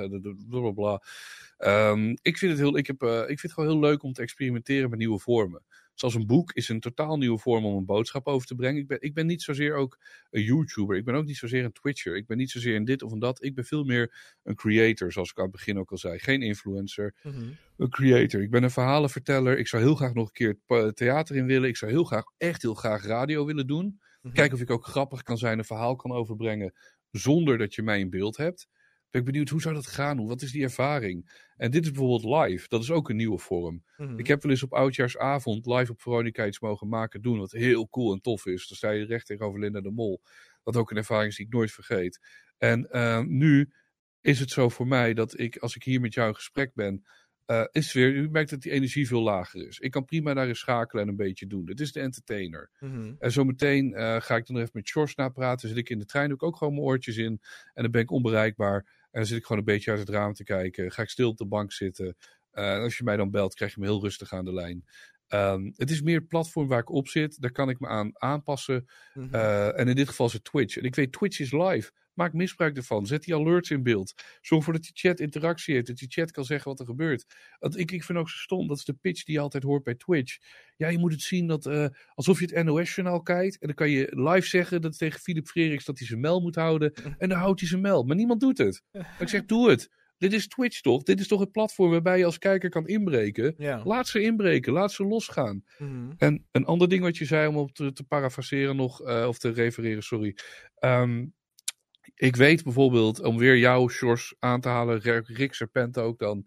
bla 0.49 0.71
bla 0.71 1.01
Um, 1.57 2.17
ik, 2.21 2.37
vind 2.37 2.51
het 2.51 2.59
heel, 2.59 2.77
ik, 2.77 2.87
heb, 2.87 3.01
ik 3.03 3.25
vind 3.25 3.41
het 3.41 3.53
gewoon 3.53 3.69
heel 3.69 3.79
leuk 3.79 4.03
om 4.03 4.13
te 4.13 4.21
experimenteren 4.21 4.89
met 4.89 4.99
nieuwe 4.99 5.19
vormen. 5.19 5.63
Zoals 5.93 6.13
een 6.13 6.27
boek 6.27 6.51
is 6.53 6.69
een 6.69 6.79
totaal 6.79 7.17
nieuwe 7.17 7.37
vorm 7.37 7.65
om 7.65 7.75
een 7.75 7.85
boodschap 7.85 8.27
over 8.27 8.47
te 8.47 8.55
brengen. 8.55 8.81
Ik 8.81 8.87
ben, 8.87 9.01
ik 9.01 9.13
ben 9.13 9.25
niet 9.25 9.41
zozeer 9.41 9.75
ook 9.75 9.99
een 10.29 10.41
YouTuber. 10.41 10.97
Ik 10.97 11.05
ben 11.05 11.15
ook 11.15 11.25
niet 11.25 11.37
zozeer 11.37 11.63
een 11.63 11.71
Twitcher. 11.71 12.15
Ik 12.15 12.27
ben 12.27 12.37
niet 12.37 12.51
zozeer 12.51 12.75
in 12.75 12.85
dit 12.85 13.01
of 13.01 13.11
in 13.11 13.19
dat. 13.19 13.43
Ik 13.43 13.55
ben 13.55 13.65
veel 13.65 13.83
meer 13.83 14.37
een 14.43 14.55
creator, 14.55 15.11
zoals 15.11 15.29
ik 15.29 15.37
aan 15.37 15.43
het 15.43 15.51
begin 15.51 15.79
ook 15.79 15.91
al 15.91 15.97
zei. 15.97 16.19
Geen 16.19 16.41
influencer, 16.41 17.15
mhm. 17.23 17.49
een 17.77 17.89
creator. 17.89 18.41
Ik 18.41 18.51
ben 18.51 18.63
een 18.63 18.71
verhalenverteller. 18.71 19.57
Ik 19.57 19.67
zou 19.67 19.83
heel 19.83 19.95
graag 19.95 20.13
nog 20.13 20.27
een 20.27 20.57
keer 20.67 20.93
theater 20.93 21.35
in 21.35 21.45
willen. 21.45 21.69
Ik 21.69 21.77
zou 21.77 21.91
heel 21.91 22.03
graag, 22.03 22.23
echt 22.37 22.61
heel 22.61 22.73
graag 22.73 23.05
radio 23.05 23.45
willen 23.45 23.67
doen. 23.67 23.99
Mhm. 24.21 24.33
Kijken 24.33 24.55
of 24.55 24.61
ik 24.61 24.69
ook 24.69 24.85
grappig 24.85 25.23
kan 25.23 25.37
zijn, 25.37 25.57
een 25.57 25.65
verhaal 25.65 25.95
kan 25.95 26.11
overbrengen. 26.11 26.73
Zonder 27.11 27.57
dat 27.57 27.75
je 27.75 27.83
mij 27.83 27.99
in 27.99 28.09
beeld 28.09 28.37
hebt 28.37 28.67
ben 29.13 29.21
ik 29.21 29.27
benieuwd 29.27 29.49
hoe 29.49 29.61
zou 29.61 29.75
dat 29.75 29.87
gaan? 29.87 30.17
Hoe, 30.17 30.27
wat 30.27 30.41
is 30.41 30.51
die 30.51 30.63
ervaring? 30.63 31.49
En 31.57 31.71
dit 31.71 31.83
is 31.83 31.91
bijvoorbeeld 31.91 32.43
live. 32.43 32.67
Dat 32.67 32.81
is 32.81 32.91
ook 32.91 33.09
een 33.09 33.15
nieuwe 33.15 33.37
vorm. 33.37 33.83
Mhm. 33.97 34.19
Ik 34.19 34.27
heb 34.27 34.41
wel 34.41 34.51
eens 34.51 34.63
op 34.63 34.73
oudjaarsavond 34.73 35.65
live 35.65 35.91
op 35.91 36.01
Veronica 36.01 36.45
iets 36.45 36.59
mogen 36.59 36.87
maken 36.87 37.21
doen. 37.21 37.39
Wat 37.39 37.51
heel 37.51 37.89
cool 37.89 38.13
en 38.13 38.21
tof 38.21 38.45
is. 38.45 38.67
Dan 38.67 38.77
sta 38.77 38.89
je 38.89 39.05
recht 39.05 39.25
tegenover 39.25 39.59
Linda 39.59 39.81
de 39.81 39.91
Mol. 39.91 40.21
Wat 40.63 40.75
ook 40.75 40.91
een 40.91 40.97
ervaring 40.97 41.29
is 41.29 41.35
die 41.35 41.45
ik 41.45 41.53
nooit 41.53 41.71
vergeet. 41.71 42.19
En 42.57 42.87
uh, 42.91 43.19
nu 43.19 43.71
is 44.21 44.39
het 44.39 44.49
zo 44.49 44.69
voor 44.69 44.87
mij 44.87 45.13
dat 45.13 45.39
ik, 45.39 45.57
als 45.57 45.75
ik 45.75 45.83
hier 45.83 46.01
met 46.01 46.13
jou 46.13 46.27
in 46.27 46.35
gesprek 46.35 46.73
ben, 46.73 47.03
uh, 47.47 47.63
is 47.71 47.93
weer, 47.93 48.13
u 48.13 48.29
merkt 48.29 48.49
dat 48.49 48.61
die 48.61 48.71
energie 48.71 49.07
veel 49.07 49.21
lager 49.21 49.67
is. 49.67 49.79
Ik 49.79 49.91
kan 49.91 50.05
prima 50.05 50.33
daar 50.33 50.47
eens 50.47 50.59
schakelen 50.59 51.03
en 51.03 51.09
een 51.09 51.15
beetje 51.15 51.47
doen. 51.47 51.65
Dit 51.65 51.79
is 51.79 51.91
de 51.91 51.99
entertainer. 51.99 52.69
Mm 52.79 53.15
En 53.19 53.31
zometeen 53.31 53.91
uh, 53.91 54.21
ga 54.21 54.35
ik 54.35 54.45
dan 54.45 54.57
even 54.57 54.69
met 54.73 54.89
George 54.89 55.13
napraten. 55.15 55.69
Zit 55.69 55.77
ik 55.77 55.89
in 55.89 55.99
de 55.99 56.05
trein, 56.05 56.27
doe 56.27 56.35
ik 56.35 56.43
ook 56.43 56.57
gewoon 56.57 56.73
mijn 56.73 56.85
oortjes 56.85 57.17
in. 57.17 57.41
En 57.73 57.83
dan 57.83 57.91
ben 57.91 58.01
ik 58.01 58.11
onbereikbaar. 58.11 59.01
En 59.13 59.19
dan 59.19 59.25
zit 59.25 59.37
ik 59.37 59.45
gewoon 59.45 59.57
een 59.57 59.73
beetje 59.73 59.91
uit 59.91 59.99
het 59.99 60.09
raam 60.09 60.33
te 60.33 60.43
kijken. 60.43 60.91
Ga 60.91 61.01
ik 61.01 61.09
stil 61.09 61.29
op 61.29 61.37
de 61.37 61.45
bank 61.45 61.71
zitten. 61.71 62.15
Uh, 62.53 62.79
als 62.79 62.97
je 62.97 63.03
mij 63.03 63.17
dan 63.17 63.31
belt, 63.31 63.55
krijg 63.55 63.73
je 63.73 63.79
me 63.79 63.85
heel 63.85 64.01
rustig 64.01 64.33
aan 64.33 64.45
de 64.45 64.53
lijn. 64.53 64.85
Um, 65.27 65.73
het 65.75 65.91
is 65.91 66.01
meer 66.01 66.19
het 66.19 66.27
platform 66.27 66.67
waar 66.67 66.79
ik 66.79 66.89
op 66.89 67.07
zit. 67.07 67.41
Daar 67.41 67.51
kan 67.51 67.69
ik 67.69 67.79
me 67.79 67.87
aan 67.87 68.11
aanpassen. 68.13 68.89
Mm 69.13 69.23
-hmm. 69.23 69.35
uh, 69.35 69.79
en 69.79 69.87
in 69.87 69.95
dit 69.95 70.07
geval 70.07 70.25
is 70.25 70.33
het 70.33 70.43
Twitch. 70.43 70.77
En 70.77 70.83
ik 70.83 70.95
weet, 70.95 71.11
Twitch 71.11 71.39
is 71.39 71.51
live. 71.51 71.91
Maak 72.13 72.33
misbruik 72.33 72.77
ervan. 72.77 73.05
Zet 73.05 73.23
die 73.23 73.35
alerts 73.35 73.69
in 73.69 73.83
beeld. 73.83 74.13
Zorg 74.41 74.59
ervoor 74.59 74.73
dat 74.73 74.83
die 74.83 74.91
chat 74.93 75.19
interactie 75.19 75.73
heeft. 75.73 75.87
Dat 75.87 75.97
die 75.97 76.11
chat 76.11 76.31
kan 76.31 76.45
zeggen 76.45 76.69
wat 76.69 76.79
er 76.79 76.85
gebeurt. 76.85 77.25
Want 77.59 77.77
ik, 77.77 77.91
ik 77.91 78.03
vind 78.03 78.17
ook 78.17 78.29
zo 78.29 78.37
stom. 78.37 78.67
Dat 78.67 78.77
is 78.77 78.85
de 78.85 78.93
pitch 78.93 79.23
die 79.23 79.35
je 79.35 79.41
altijd 79.41 79.63
hoort 79.63 79.83
bij 79.83 79.95
Twitch. 79.95 80.37
Ja, 80.77 80.87
je 80.87 80.97
moet 80.97 81.11
het 81.11 81.21
zien 81.21 81.47
dat, 81.47 81.65
uh, 81.65 81.87
alsof 82.13 82.39
je 82.39 82.45
het 82.53 82.65
NOS-journaal 82.65 83.21
kijkt. 83.21 83.57
En 83.57 83.67
dan 83.67 83.75
kan 83.75 83.89
je 83.89 84.07
live 84.11 84.47
zeggen 84.47 84.81
dat 84.81 84.97
tegen 84.97 85.19
Philip 85.19 85.47
Freriks 85.47 85.85
dat 85.85 85.97
hij 85.97 86.07
zijn 86.07 86.19
mel 86.19 86.41
moet 86.41 86.55
houden. 86.55 86.93
En 87.17 87.29
dan 87.29 87.37
houdt 87.37 87.59
hij 87.59 87.69
zijn 87.69 87.81
mel. 87.81 88.03
Maar 88.03 88.15
niemand 88.15 88.39
doet 88.39 88.57
het. 88.57 88.83
ik 89.19 89.29
zeg, 89.29 89.45
doe 89.45 89.69
het. 89.69 89.89
Dit 90.23 90.33
is 90.33 90.47
Twitch 90.47 90.81
toch? 90.81 91.03
Dit 91.03 91.19
is 91.19 91.27
toch 91.27 91.39
het 91.39 91.51
platform 91.51 91.91
waarbij 91.91 92.17
je 92.17 92.25
als 92.25 92.37
kijker 92.37 92.69
kan 92.69 92.87
inbreken? 92.87 93.53
Ja. 93.57 93.81
Laat 93.83 94.07
ze 94.07 94.21
inbreken, 94.21 94.73
laat 94.73 94.91
ze 94.91 95.03
losgaan. 95.03 95.63
Mm 95.77 95.87
-hmm. 95.87 96.13
En 96.17 96.47
een 96.51 96.65
ander 96.65 96.89
ding 96.89 97.01
wat 97.01 97.17
je 97.17 97.25
zei, 97.25 97.47
om 97.47 97.57
op 97.57 97.71
te, 97.71 97.93
te 97.93 98.03
parafraseren 98.03 98.75
nog, 98.75 99.01
uh, 99.01 99.25
of 99.27 99.37
te 99.37 99.49
refereren, 99.49 100.03
sorry. 100.03 100.37
Um, 100.79 101.33
ik 102.15 102.35
weet 102.35 102.63
bijvoorbeeld, 102.63 103.21
om 103.21 103.37
weer 103.37 103.57
jouw 103.57 103.89
Sjors 103.89 104.35
aan 104.39 104.61
te 104.61 104.69
halen, 104.69 105.01
Rick 105.23 105.53
Serpent 105.53 105.97
ook 105.97 106.19
dan. 106.19 106.45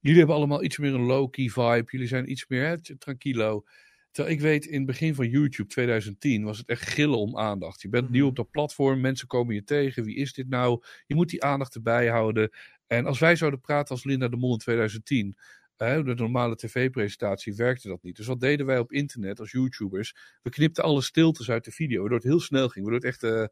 Jullie 0.00 0.18
hebben 0.18 0.36
allemaal 0.36 0.64
iets 0.64 0.78
meer 0.78 0.94
een 0.94 1.00
low-key 1.00 1.48
vibe. 1.48 1.90
Jullie 1.90 2.06
zijn 2.06 2.30
iets 2.30 2.46
meer 2.48 2.66
hè, 2.66 2.96
tranquilo. 2.98 3.64
Terwijl 4.10 4.36
ik 4.36 4.42
weet, 4.42 4.66
in 4.66 4.76
het 4.76 4.86
begin 4.86 5.14
van 5.14 5.28
YouTube 5.28 5.68
2010 5.68 6.44
was 6.44 6.58
het 6.58 6.68
echt 6.68 6.88
gillen 6.88 7.18
om 7.18 7.38
aandacht. 7.38 7.82
Je 7.82 7.88
bent 7.88 8.02
mm 8.02 8.08
-hmm. 8.08 8.18
nieuw 8.18 8.28
op 8.28 8.36
dat 8.36 8.50
platform, 8.50 9.00
mensen 9.00 9.26
komen 9.26 9.54
je 9.54 9.64
tegen. 9.64 10.04
Wie 10.04 10.16
is 10.16 10.32
dit 10.32 10.48
nou? 10.48 10.82
Je 11.06 11.14
moet 11.14 11.28
die 11.28 11.44
aandacht 11.44 11.74
erbij 11.74 12.08
houden. 12.08 12.50
En 12.86 13.06
als 13.06 13.18
wij 13.18 13.36
zouden 13.36 13.60
praten 13.60 13.94
als 13.94 14.04
Linda 14.04 14.28
de 14.28 14.36
Mol 14.36 14.52
in 14.52 14.58
2010, 14.58 15.36
de 15.78 16.14
normale 16.16 16.56
tv-presentatie 16.56 17.54
werkte 17.54 17.88
dat 17.88 18.02
niet. 18.02 18.16
Dus 18.16 18.26
wat 18.26 18.40
deden 18.40 18.66
wij 18.66 18.78
op 18.78 18.92
internet 18.92 19.40
als 19.40 19.50
YouTubers? 19.50 20.14
We 20.42 20.50
knipten 20.50 20.84
alle 20.84 21.02
stiltes 21.02 21.50
uit 21.50 21.64
de 21.64 21.70
video, 21.70 22.00
waardoor 22.00 22.18
het 22.18 22.26
heel 22.26 22.40
snel 22.40 22.68
ging. 22.68 22.86
Waardoor 22.86 23.08
het 23.10 23.20
echt, 23.20 23.32
uh, 23.32 23.46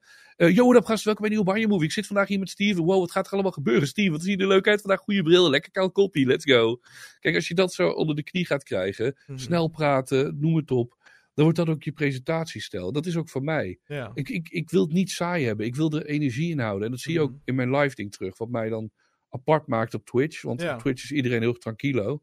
uh, 0.49 0.55
yo, 0.55 0.73
wat 0.73 0.87
gast, 0.87 1.05
welkom 1.05 1.23
bij 1.23 1.31
nieuwe 1.31 1.51
Barje 1.51 1.69
Movie. 1.69 1.87
Ik 1.87 1.93
zit 1.93 2.07
vandaag 2.07 2.29
hier 2.29 2.39
met 2.39 2.51
Steven. 2.51 2.85
Wow, 2.85 3.01
wat 3.01 3.11
gaat 3.11 3.27
er 3.27 3.33
allemaal 3.33 3.53
gebeuren, 3.53 3.89
Steven? 3.89 4.13
Wat 4.13 4.23
zie 4.23 4.37
je 4.37 4.43
er 4.43 4.49
leuk 4.49 4.67
uit 4.69 4.81
vandaag? 4.81 5.01
Goede 5.01 5.23
bril, 5.23 5.51
lekker 5.51 5.71
koud 5.71 5.93
koppie, 5.93 6.27
let's 6.27 6.45
go. 6.45 6.81
Kijk, 7.21 7.35
als 7.35 7.49
je 7.49 7.55
dat 7.55 7.75
zo 7.75 7.89
onder 7.89 8.17
de 8.17 8.23
knie 8.23 8.47
gaat 8.47 8.63
krijgen, 8.63 9.17
hmm. 9.27 9.39
snel 9.39 9.69
praten, 9.69 10.37
noem 10.41 10.57
het 10.57 10.71
op. 10.71 10.97
Dan 11.35 11.45
wordt 11.45 11.59
dat 11.59 11.69
ook 11.69 11.83
je 11.83 11.93
presentatiestijl. 11.93 12.93
Dat 12.93 13.07
is 13.07 13.17
ook 13.17 13.29
van 13.29 13.45
mij. 13.45 13.79
Ja. 13.87 14.11
Ik, 14.15 14.29
ik, 14.29 14.49
ik 14.49 14.71
wil 14.71 14.83
het 14.83 14.93
niet 14.93 15.11
saai 15.11 15.45
hebben. 15.45 15.67
Ik 15.67 15.75
wil 15.75 15.91
er 15.91 16.07
energie 16.07 16.51
in 16.51 16.59
houden. 16.59 16.85
En 16.85 16.91
dat 16.91 17.01
zie 17.01 17.13
je 17.13 17.19
hmm. 17.19 17.29
ook 17.29 17.35
in 17.45 17.55
mijn 17.55 17.77
live 17.77 17.95
ding 17.95 18.13
terug. 18.13 18.39
Wat 18.39 18.49
mij 18.49 18.69
dan 18.69 18.91
apart 19.37 19.67
maakt 19.67 19.95
op 19.95 20.05
Twitch. 20.05 20.43
Want 20.43 20.61
ja. 20.61 20.75
op 20.75 20.81
Twitch 20.81 21.03
is 21.03 21.13
iedereen 21.13 21.41
heel 21.41 21.53
tranquilo. 21.53 22.23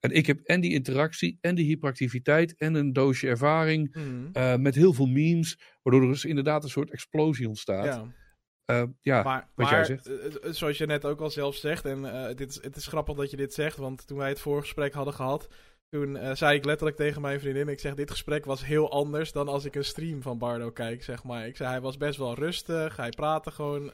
En 0.00 0.10
ik 0.10 0.26
heb 0.26 0.40
en 0.40 0.60
die 0.60 0.72
interactie 0.72 1.38
en 1.40 1.54
die 1.54 1.66
hyperactiviteit 1.66 2.56
en 2.56 2.74
een 2.74 2.92
doosje 2.92 3.28
ervaring 3.28 3.94
mm. 3.96 4.30
uh, 4.32 4.56
met 4.56 4.74
heel 4.74 4.92
veel 4.92 5.06
memes. 5.06 5.58
Waardoor 5.82 6.02
er 6.02 6.08
dus 6.08 6.24
inderdaad 6.24 6.64
een 6.64 6.70
soort 6.70 6.90
explosie 6.90 7.48
ontstaat. 7.48 7.84
Ja. 7.84 8.04
Uh, 8.66 8.88
ja, 9.00 9.22
maar, 9.22 9.48
wat 9.54 9.70
maar, 9.70 9.74
jij 9.74 9.84
zegt. 9.84 10.08
Uh, 10.08 10.52
zoals 10.52 10.78
je 10.78 10.86
net 10.86 11.04
ook 11.04 11.20
al 11.20 11.30
zelf 11.30 11.56
zegt, 11.56 11.84
en 11.84 12.02
dit 12.36 12.50
is, 12.50 12.62
het 12.62 12.76
is 12.76 12.86
grappig 12.86 13.16
dat 13.16 13.30
je 13.30 13.36
dit 13.36 13.54
zegt, 13.54 13.76
want 13.76 14.06
toen 14.06 14.18
wij 14.18 14.28
het 14.28 14.40
voorgesprek 14.40 14.92
hadden 14.92 15.14
gehad, 15.14 15.48
toen 15.92 16.36
zei 16.36 16.56
ik 16.56 16.64
letterlijk 16.64 16.96
tegen 16.96 17.20
mijn 17.20 17.40
vriendin, 17.40 17.68
ik 17.68 17.80
zeg, 17.80 17.94
dit 17.94 18.10
gesprek 18.10 18.44
was 18.44 18.64
heel 18.64 18.90
anders 18.90 19.32
dan 19.32 19.48
als 19.48 19.64
ik 19.64 19.74
een 19.74 19.84
stream 19.84 20.22
van 20.22 20.38
Bardo 20.38 20.70
kijk, 20.70 21.02
zeg 21.04 21.24
maar. 21.24 21.46
Ik 21.46 21.56
zei, 21.56 21.70
hij 21.70 21.80
was 21.80 21.96
best 21.96 22.18
wel 22.18 22.34
rustig, 22.34 22.96
hij 22.96 23.10
praatte 23.10 23.50
gewoon 23.50 23.92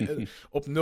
op 0.50 0.66
0,75 0.66 0.72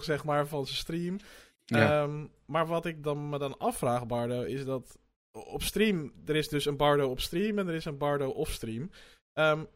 zeg 0.00 0.24
maar 0.24 0.46
van 0.46 0.66
zijn 0.66 0.78
stream. 0.78 1.18
Ja. 1.64 2.02
Um, 2.02 2.30
maar 2.46 2.66
wat 2.66 2.86
ik 2.86 3.02
dan 3.02 3.28
me 3.28 3.38
dan 3.38 3.58
afvraag, 3.58 4.06
Bardo, 4.06 4.42
is 4.42 4.64
dat 4.64 4.98
op 5.32 5.62
stream, 5.62 6.12
er 6.26 6.36
is 6.36 6.48
dus 6.48 6.64
een 6.64 6.76
Bardo 6.76 7.10
op 7.10 7.20
stream 7.20 7.58
en 7.58 7.68
er 7.68 7.74
is 7.74 7.84
een 7.84 7.98
Bardo 7.98 8.28
off-stream. 8.28 8.90
Um, 9.34 9.66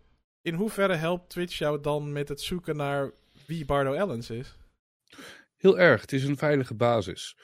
in 0.42 0.54
hoeverre 0.54 0.94
helpt 0.94 1.30
Twitch 1.30 1.58
jou 1.58 1.80
dan 1.80 2.12
met 2.12 2.28
het 2.28 2.40
zoeken 2.40 2.76
naar 2.76 3.10
wie 3.46 3.64
Bardo 3.64 3.92
Ellens 3.92 4.30
is? 4.30 4.56
Heel 5.56 5.78
erg, 5.78 6.00
het 6.00 6.12
is 6.12 6.24
een 6.24 6.36
veilige 6.36 6.74
basis. 6.74 7.36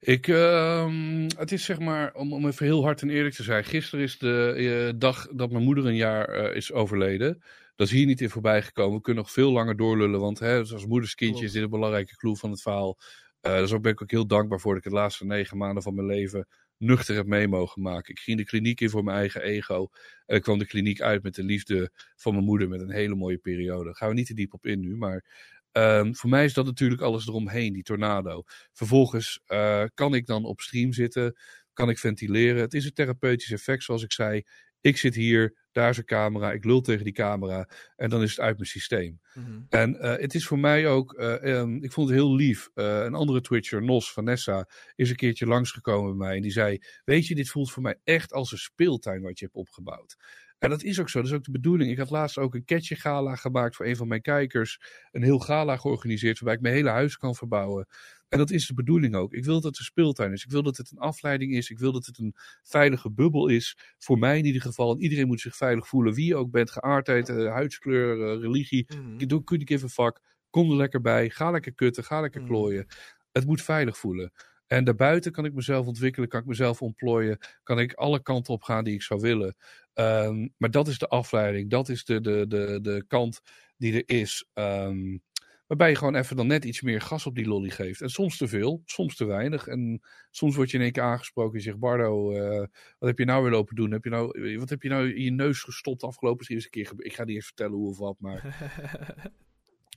Ik, 0.00 0.26
uh, 0.26 1.26
het 1.36 1.52
is 1.52 1.64
zeg 1.64 1.78
maar, 1.78 2.14
om, 2.14 2.32
om 2.32 2.46
even 2.46 2.66
heel 2.66 2.82
hard 2.82 3.02
en 3.02 3.10
eerlijk 3.10 3.34
te 3.34 3.42
zijn. 3.42 3.64
Gisteren 3.64 4.04
is 4.04 4.18
de 4.18 4.54
uh, 4.56 4.98
dag 4.98 5.28
dat 5.32 5.50
mijn 5.50 5.64
moeder 5.64 5.86
een 5.86 5.96
jaar 5.96 6.50
uh, 6.50 6.56
is 6.56 6.72
overleden. 6.72 7.42
Dat 7.76 7.86
is 7.86 7.92
hier 7.92 8.06
niet 8.06 8.20
in 8.20 8.30
voorbij 8.30 8.62
gekomen. 8.62 8.96
We 8.96 9.02
kunnen 9.02 9.22
nog 9.22 9.32
veel 9.32 9.52
langer 9.52 9.76
doorlullen. 9.76 10.20
Want 10.20 10.38
hè, 10.38 10.58
als 10.58 10.86
moederskindje 10.86 11.44
is 11.44 11.52
dit 11.52 11.62
een 11.62 11.70
belangrijke 11.70 12.16
clue 12.16 12.36
van 12.36 12.50
het 12.50 12.62
verhaal. 12.62 12.98
Uh, 13.42 13.56
dus 13.56 13.72
ook 13.72 13.82
ben 13.82 13.92
ik 13.92 14.02
ook 14.02 14.10
heel 14.10 14.26
dankbaar 14.26 14.60
voor 14.60 14.74
dat 14.74 14.84
ik 14.84 14.90
de 14.90 14.96
laatste 14.96 15.26
negen 15.26 15.56
maanden 15.56 15.82
van 15.82 15.94
mijn 15.94 16.06
leven 16.06 16.46
nuchter 16.76 17.14
heb 17.14 17.26
mee 17.26 17.48
mogen 17.48 17.82
maken. 17.82 18.10
Ik 18.10 18.18
ging 18.18 18.38
de 18.38 18.44
kliniek 18.44 18.80
in 18.80 18.90
voor 18.90 19.04
mijn 19.04 19.16
eigen 19.16 19.42
ego. 19.42 19.88
En 20.26 20.36
ik 20.36 20.42
kwam 20.42 20.58
de 20.58 20.66
kliniek 20.66 21.00
uit 21.00 21.22
met 21.22 21.34
de 21.34 21.42
liefde 21.42 21.90
van 22.16 22.32
mijn 22.32 22.44
moeder 22.44 22.68
met 22.68 22.80
een 22.80 22.90
hele 22.90 23.14
mooie 23.14 23.38
periode. 23.38 23.84
Daar 23.84 23.96
gaan 23.96 24.08
we 24.08 24.14
niet 24.14 24.26
te 24.26 24.34
diep 24.34 24.54
op 24.54 24.66
in 24.66 24.80
nu, 24.80 24.96
maar 24.96 25.24
um, 25.72 26.16
voor 26.16 26.30
mij 26.30 26.44
is 26.44 26.54
dat 26.54 26.64
natuurlijk 26.64 27.00
alles 27.00 27.26
eromheen, 27.26 27.72
die 27.72 27.82
tornado. 27.82 28.42
Vervolgens 28.72 29.40
uh, 29.46 29.84
kan 29.94 30.14
ik 30.14 30.26
dan 30.26 30.44
op 30.44 30.60
stream 30.60 30.92
zitten, 30.92 31.38
kan 31.72 31.88
ik 31.88 31.98
ventileren. 31.98 32.60
Het 32.60 32.74
is 32.74 32.84
een 32.84 32.92
therapeutisch 32.92 33.52
effect, 33.52 33.82
zoals 33.82 34.02
ik 34.02 34.12
zei. 34.12 34.42
Ik 34.80 34.96
zit 34.96 35.14
hier, 35.14 35.66
daar 35.72 35.90
is 35.90 35.96
een 35.96 36.04
camera, 36.04 36.52
ik 36.52 36.64
lul 36.64 36.80
tegen 36.80 37.04
die 37.04 37.12
camera 37.12 37.68
en 37.96 38.10
dan 38.10 38.22
is 38.22 38.30
het 38.30 38.40
uit 38.40 38.56
mijn 38.56 38.68
systeem. 38.68 39.20
Mm-hmm. 39.34 39.66
En 39.68 39.94
uh, 39.94 40.16
het 40.16 40.34
is 40.34 40.46
voor 40.46 40.58
mij 40.58 40.88
ook, 40.88 41.18
uh, 41.18 41.42
um, 41.42 41.82
ik 41.82 41.92
vond 41.92 42.08
het 42.08 42.18
heel 42.18 42.34
lief. 42.34 42.70
Een 42.74 43.14
andere 43.14 43.40
Twitcher, 43.40 43.82
Nos, 43.82 44.12
Vanessa, 44.12 44.68
is 44.94 45.10
een 45.10 45.16
keertje 45.16 45.46
langsgekomen 45.46 46.16
bij 46.16 46.26
mij 46.26 46.36
en 46.36 46.42
die 46.42 46.50
zei: 46.50 46.78
Weet 47.04 47.26
je, 47.26 47.34
dit 47.34 47.48
voelt 47.48 47.70
voor 47.70 47.82
mij 47.82 48.00
echt 48.04 48.32
als 48.32 48.52
een 48.52 48.58
speeltuin 48.58 49.22
wat 49.22 49.38
je 49.38 49.44
hebt 49.44 49.56
opgebouwd. 49.56 50.16
En 50.60 50.70
dat 50.70 50.82
is 50.82 51.00
ook 51.00 51.08
zo, 51.08 51.18
dat 51.18 51.30
is 51.30 51.36
ook 51.36 51.44
de 51.44 51.50
bedoeling. 51.50 51.90
Ik 51.90 51.98
had 51.98 52.10
laatst 52.10 52.38
ook 52.38 52.54
een 52.54 52.64
catchy 52.64 52.94
gala 52.94 53.36
gemaakt 53.36 53.76
voor 53.76 53.86
een 53.86 53.96
van 53.96 54.08
mijn 54.08 54.20
kijkers. 54.20 54.80
Een 55.12 55.22
heel 55.22 55.38
gala 55.38 55.76
georganiseerd 55.76 56.38
waarbij 56.38 56.54
ik 56.54 56.60
mijn 56.60 56.74
hele 56.74 56.88
huis 56.88 57.16
kan 57.16 57.34
verbouwen. 57.34 57.86
En 58.28 58.38
dat 58.38 58.50
is 58.50 58.66
de 58.66 58.74
bedoeling 58.74 59.14
ook. 59.14 59.32
Ik 59.32 59.44
wil 59.44 59.54
dat 59.54 59.64
het 59.64 59.78
een 59.78 59.84
speeltuin 59.84 60.32
is. 60.32 60.44
Ik 60.44 60.50
wil 60.50 60.62
dat 60.62 60.76
het 60.76 60.90
een 60.90 60.98
afleiding 60.98 61.52
is. 61.52 61.70
Ik 61.70 61.78
wil 61.78 61.92
dat 61.92 62.06
het 62.06 62.18
een 62.18 62.34
veilige 62.62 63.10
bubbel 63.10 63.48
is. 63.48 63.78
Voor 63.98 64.18
mij 64.18 64.38
in 64.38 64.44
ieder 64.44 64.60
geval. 64.60 64.92
En 64.92 65.02
iedereen 65.02 65.26
moet 65.26 65.40
zich 65.40 65.56
veilig 65.56 65.88
voelen. 65.88 66.14
Wie 66.14 66.26
je 66.26 66.36
ook 66.36 66.50
bent. 66.50 66.70
Geaardheid, 66.70 67.28
uh, 67.28 67.52
huidskleur, 67.52 68.16
uh, 68.16 68.40
religie. 68.42 68.86
Mm. 68.96 69.26
Doe, 69.26 69.44
kun 69.44 69.66
give 69.66 69.84
a 69.84 69.88
fuck. 69.88 70.20
Kom 70.50 70.70
er 70.70 70.76
lekker 70.76 71.00
bij. 71.00 71.30
Ga 71.30 71.50
lekker 71.50 71.74
kutten. 71.74 72.04
Ga 72.04 72.20
lekker 72.20 72.42
klooien. 72.42 72.84
Mm 72.86 72.94
Het 73.32 73.46
moet 73.46 73.62
veilig 73.62 73.98
voelen. 73.98 74.32
En 74.70 74.84
daarbuiten 74.84 75.32
kan 75.32 75.44
ik 75.44 75.54
mezelf 75.54 75.86
ontwikkelen, 75.86 76.28
kan 76.28 76.40
ik 76.40 76.46
mezelf 76.46 76.82
ontplooien, 76.82 77.38
kan 77.62 77.78
ik 77.78 77.92
alle 77.92 78.22
kanten 78.22 78.54
op 78.54 78.62
gaan 78.62 78.84
die 78.84 78.94
ik 78.94 79.02
zou 79.02 79.20
willen. 79.20 79.56
Um, 79.94 80.54
maar 80.56 80.70
dat 80.70 80.88
is 80.88 80.98
de 80.98 81.08
afleiding, 81.08 81.70
dat 81.70 81.88
is 81.88 82.04
de, 82.04 82.20
de, 82.20 82.44
de, 82.48 82.78
de 82.82 83.04
kant 83.08 83.40
die 83.76 83.94
er 83.94 84.16
is. 84.16 84.46
Um, 84.54 85.22
Waarbij 85.66 85.90
je 85.90 85.96
gewoon 85.96 86.14
even 86.14 86.36
dan 86.36 86.46
net 86.46 86.64
iets 86.64 86.80
meer 86.80 87.00
gas 87.00 87.26
op 87.26 87.34
die 87.34 87.46
lolly 87.46 87.70
geeft. 87.70 88.00
En 88.00 88.08
soms 88.08 88.36
te 88.36 88.48
veel, 88.48 88.82
soms 88.84 89.16
te 89.16 89.24
weinig. 89.24 89.66
En 89.66 90.00
soms 90.30 90.56
word 90.56 90.70
je 90.70 90.76
in 90.76 90.82
één 90.82 90.92
keer 90.92 91.02
aangesproken 91.02 91.56
en 91.56 91.62
zegt: 91.62 91.78
Bardo, 91.78 92.32
uh, 92.32 92.58
wat 92.98 93.08
heb 93.08 93.18
je 93.18 93.24
nou 93.24 93.42
weer 93.42 93.52
lopen 93.52 93.76
doen? 93.76 93.90
Heb 93.90 94.04
je 94.04 94.10
nou, 94.10 94.58
wat 94.58 94.68
heb 94.68 94.82
je 94.82 94.88
nou 94.88 95.14
in 95.14 95.22
je 95.22 95.30
neus 95.30 95.62
gestopt 95.62 96.00
de 96.00 96.06
afgelopen 96.06 96.46
eerste 96.48 96.70
keer? 96.70 96.92
Ik 96.96 97.14
ga 97.14 97.24
niet 97.24 97.34
eens 97.34 97.46
vertellen 97.46 97.76
hoe 97.76 97.88
of 97.88 97.98
wat, 97.98 98.16
maar. 98.18 98.42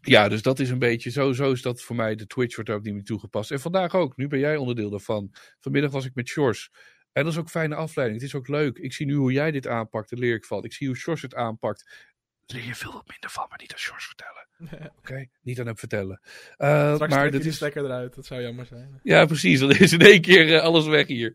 ja, 0.05 0.29
dus 0.29 0.41
dat 0.41 0.59
is 0.59 0.69
een 0.69 0.79
beetje. 0.79 1.09
Zo, 1.09 1.33
zo 1.33 1.51
is 1.51 1.61
dat 1.61 1.81
voor 1.81 1.95
mij. 1.95 2.15
De 2.15 2.27
Twitch 2.27 2.55
wordt 2.55 2.69
er 2.69 2.75
ook 2.75 2.83
niet 2.83 2.93
meer 2.93 3.03
toegepast. 3.03 3.51
En 3.51 3.59
vandaag 3.59 3.95
ook. 3.95 4.17
Nu 4.17 4.27
ben 4.27 4.39
jij 4.39 4.57
onderdeel 4.57 4.89
daarvan. 4.89 5.33
Vanmiddag 5.59 5.91
was 5.91 6.05
ik 6.05 6.15
met 6.15 6.27
Shores. 6.27 6.71
En 7.11 7.23
dat 7.23 7.33
is 7.33 7.39
ook 7.39 7.49
fijne 7.49 7.75
afleiding. 7.75 8.21
Het 8.21 8.29
is 8.29 8.35
ook 8.35 8.47
leuk. 8.47 8.77
Ik 8.77 8.93
zie 8.93 9.05
nu 9.05 9.13
hoe 9.13 9.31
jij 9.31 9.51
dit 9.51 9.67
aanpakt. 9.67 10.09
Daar 10.09 10.19
leer 10.19 10.35
ik 10.35 10.45
van. 10.45 10.63
Ik 10.63 10.73
zie 10.73 10.87
hoe 10.87 10.95
Shores 10.95 11.21
het 11.21 11.35
aanpakt. 11.35 12.11
leer 12.45 12.65
je 12.65 12.75
veel 12.75 12.93
wat 12.93 13.07
minder 13.07 13.29
van, 13.29 13.45
maar 13.49 13.59
niet 13.61 13.71
aan 13.71 13.79
Shores 13.79 14.05
vertellen. 14.05 14.47
Oké, 14.99 15.25
niet 15.41 15.59
aan 15.59 15.65
hem 15.65 15.77
vertellen. 15.77 16.19
Uh, 16.57 16.93
Straks 16.93 17.13
maar 17.13 17.31
dat 17.31 17.45
is 17.45 17.59
lekker 17.59 17.85
eruit, 17.85 18.15
dat 18.15 18.25
zou 18.25 18.41
jammer 18.41 18.65
zijn. 18.65 18.99
Ja, 19.03 19.25
precies. 19.25 19.59
Dan 19.59 19.71
is 19.71 19.93
in 19.93 20.01
één 20.01 20.21
keer 20.21 20.47
uh, 20.47 20.61
alles 20.61 20.85
weg 20.85 21.07
hier. 21.07 21.33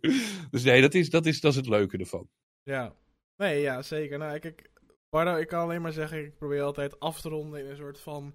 Dus 0.50 0.62
nee, 0.62 0.80
dat 0.80 0.94
is, 0.94 1.10
dat, 1.10 1.26
is, 1.26 1.40
dat 1.40 1.50
is 1.50 1.56
het 1.56 1.68
leuke 1.68 1.98
ervan. 1.98 2.28
Ja, 2.62 2.94
nee, 3.36 3.60
ja, 3.60 3.82
zeker. 3.82 4.18
Nou, 4.18 4.38
kijk, 4.38 4.70
Bardo, 5.10 5.36
ik 5.36 5.48
kan 5.48 5.60
alleen 5.60 5.82
maar 5.82 5.92
zeggen, 5.92 6.24
ik 6.24 6.36
probeer 6.36 6.62
altijd 6.62 7.00
af 7.00 7.20
te 7.20 7.28
ronden 7.28 7.60
in 7.60 7.70
een 7.70 7.76
soort 7.76 8.00
van. 8.00 8.34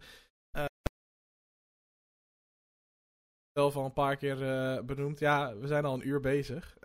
Zelf 3.53 3.75
al 3.75 3.85
een 3.85 3.93
paar 3.93 4.17
keer 4.17 4.37
benoemd. 4.85 5.19
Ja, 5.19 5.57
we 5.57 5.67
zijn 5.67 5.85
al 5.85 5.93
een 5.93 6.07
uur 6.07 6.19
bezig. 6.19 6.75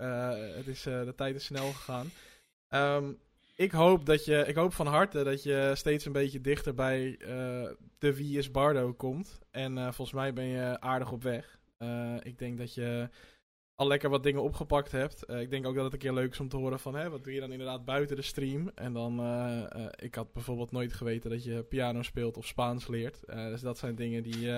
het 0.54 0.66
is, 0.66 0.82
de 0.82 1.12
tijd 1.16 1.34
is 1.34 1.44
snel 1.44 1.72
gegaan. 1.72 2.10
Um, 2.70 3.18
ik 3.56 3.72
hoop 3.72 4.06
dat 4.06 4.24
je, 4.24 4.44
ik 4.46 4.54
hoop 4.54 4.72
van 4.72 4.86
harte 4.86 5.24
dat 5.24 5.42
je 5.42 5.70
steeds 5.74 6.04
een 6.04 6.12
beetje 6.12 6.40
dichter 6.40 6.74
bij 6.74 7.16
de 7.98 8.14
Wie 8.14 8.38
is 8.38 8.50
Bardo 8.50 8.92
komt. 8.92 9.38
En 9.50 9.74
volgens 9.74 10.12
mij 10.12 10.32
ben 10.32 10.44
je 10.44 10.80
aardig 10.80 11.12
op 11.12 11.22
weg. 11.22 11.58
Ik 12.22 12.38
denk 12.38 12.58
dat 12.58 12.74
je 12.74 13.08
al 13.74 13.86
lekker 13.86 14.10
wat 14.10 14.22
dingen 14.22 14.42
opgepakt 14.42 14.92
hebt. 14.92 15.30
ik 15.30 15.50
denk 15.50 15.66
ook 15.66 15.74
dat 15.74 15.84
het 15.84 15.92
een 15.92 15.98
keer 15.98 16.12
leuk 16.12 16.32
is 16.32 16.40
om 16.40 16.48
te 16.48 16.56
horen 16.56 16.80
van, 16.80 16.94
hè, 16.94 17.10
wat 17.10 17.24
doe 17.24 17.34
je 17.34 17.40
dan 17.40 17.52
inderdaad 17.52 17.84
buiten 17.84 18.16
de 18.16 18.22
stream? 18.22 18.70
En 18.74 18.92
dan, 18.92 19.12
ik 19.98 20.14
had 20.14 20.32
bijvoorbeeld 20.32 20.72
nooit 20.72 20.92
geweten 20.92 21.30
dat 21.30 21.44
je 21.44 21.62
piano 21.62 22.02
speelt 22.02 22.36
of 22.36 22.46
Spaans 22.46 22.86
leert. 22.86 23.20
dus 23.26 23.60
dat 23.60 23.78
zijn 23.78 23.94
dingen 23.94 24.22
die, 24.22 24.50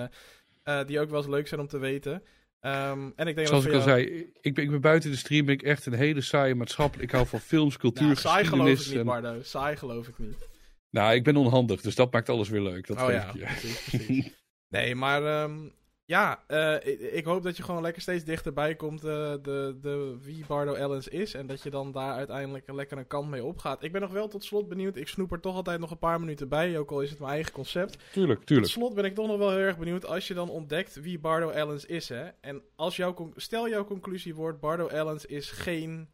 die 0.85 0.99
ook 0.99 1.09
wel 1.09 1.19
eens 1.19 1.29
leuk 1.29 1.47
zijn 1.47 1.61
om 1.61 1.67
te 1.67 1.77
weten. 1.77 2.23
Um, 2.61 3.13
en 3.15 3.27
ik 3.27 3.35
denk 3.35 3.47
Zoals 3.47 3.65
ik 3.65 3.73
al 3.73 3.81
zei, 3.81 4.31
ik 4.41 4.53
ben, 4.53 4.63
ik 4.63 4.69
ben 4.69 4.81
buiten 4.81 5.11
de 5.11 5.17
stream 5.17 5.45
ben 5.45 5.53
ik 5.53 5.61
echt 5.61 5.85
een 5.85 5.93
hele 5.93 6.21
saaie 6.21 6.55
maatschappelijk. 6.55 7.09
Ik 7.09 7.15
hou 7.15 7.27
van 7.27 7.39
films, 7.39 7.77
cultuur, 7.77 8.05
nou, 8.05 8.17
saai 8.17 8.45
geloof 8.45 8.85
ik 8.85 8.95
niet, 8.95 9.03
Bardo. 9.03 9.41
Saai 9.41 9.75
geloof 9.75 10.07
ik 10.07 10.17
niet. 10.17 10.49
Nou, 10.89 11.13
ik 11.13 11.23
ben 11.23 11.35
onhandig, 11.35 11.81
dus 11.81 11.95
dat 11.95 12.11
maakt 12.11 12.29
alles 12.29 12.49
weer 12.49 12.61
leuk. 12.61 12.87
Dat 12.87 13.01
oh 13.01 13.11
ja, 13.11 13.31
precies, 13.31 13.83
precies. 13.83 14.33
nee, 14.75 14.95
maar 14.95 15.43
um, 15.43 15.73
ja, 16.11 16.43
uh, 16.47 17.15
ik, 17.15 17.25
hoop 17.25 17.43
dat 17.43 17.57
je 17.57 17.63
gewoon 17.63 17.81
lekker 17.81 18.01
steeds 18.01 18.23
dichterbij 18.23 18.75
komt 18.75 19.05
uh, 19.05 19.11
de, 19.41 19.77
de, 19.81 20.17
wie 20.21 20.45
Bardo 20.47 20.73
Ellens 20.73 21.07
is. 21.07 21.33
En 21.33 21.47
dat 21.47 21.61
je 21.61 21.69
dan 21.69 21.91
daar 21.91 22.13
uiteindelijk 22.13 22.71
lekker 22.71 22.97
een 22.97 23.07
kant 23.07 23.29
mee 23.29 23.43
opgaat. 23.43 23.83
Ik 23.83 23.91
ben 23.91 24.01
nog 24.01 24.11
wel 24.11 24.27
tot 24.27 24.43
slot 24.43 24.69
benieuwd. 24.69 24.95
Ik 24.95 25.07
snoep 25.07 25.31
er 25.31 25.39
toch 25.39 25.55
altijd 25.55 25.79
nog 25.79 25.91
een 25.91 25.97
paar 25.97 26.19
minuten 26.19 26.49
bij. 26.49 26.77
Ook 26.77 26.91
al 26.91 27.01
is 27.01 27.09
het 27.09 27.19
mijn 27.19 27.31
eigen 27.31 27.51
concept. 27.51 27.97
Tuurlijk, 28.11 28.43
tuurlijk. 28.43 28.67
Tot 28.67 28.77
slot 28.77 28.93
ben 28.93 29.05
ik 29.05 29.15
toch 29.15 29.27
nog 29.27 29.37
wel 29.37 29.49
heel 29.49 29.59
erg 29.59 29.77
benieuwd. 29.77 30.05
Als 30.05 30.27
je 30.27 30.33
dan 30.33 30.49
ontdekt 30.49 31.01
wie 31.01 31.19
Bardo 31.19 31.49
Ellens 31.49 31.85
is. 31.85 32.09
Hè, 32.09 32.27
en 32.41 32.61
als 32.75 32.95
jouw, 32.95 33.31
stel 33.35 33.69
jouw 33.69 33.85
conclusie 33.85 34.35
wordt: 34.35 34.59
Bardo 34.59 34.87
Ellens 34.87 35.25
is 35.25 35.51
geen 35.51 36.09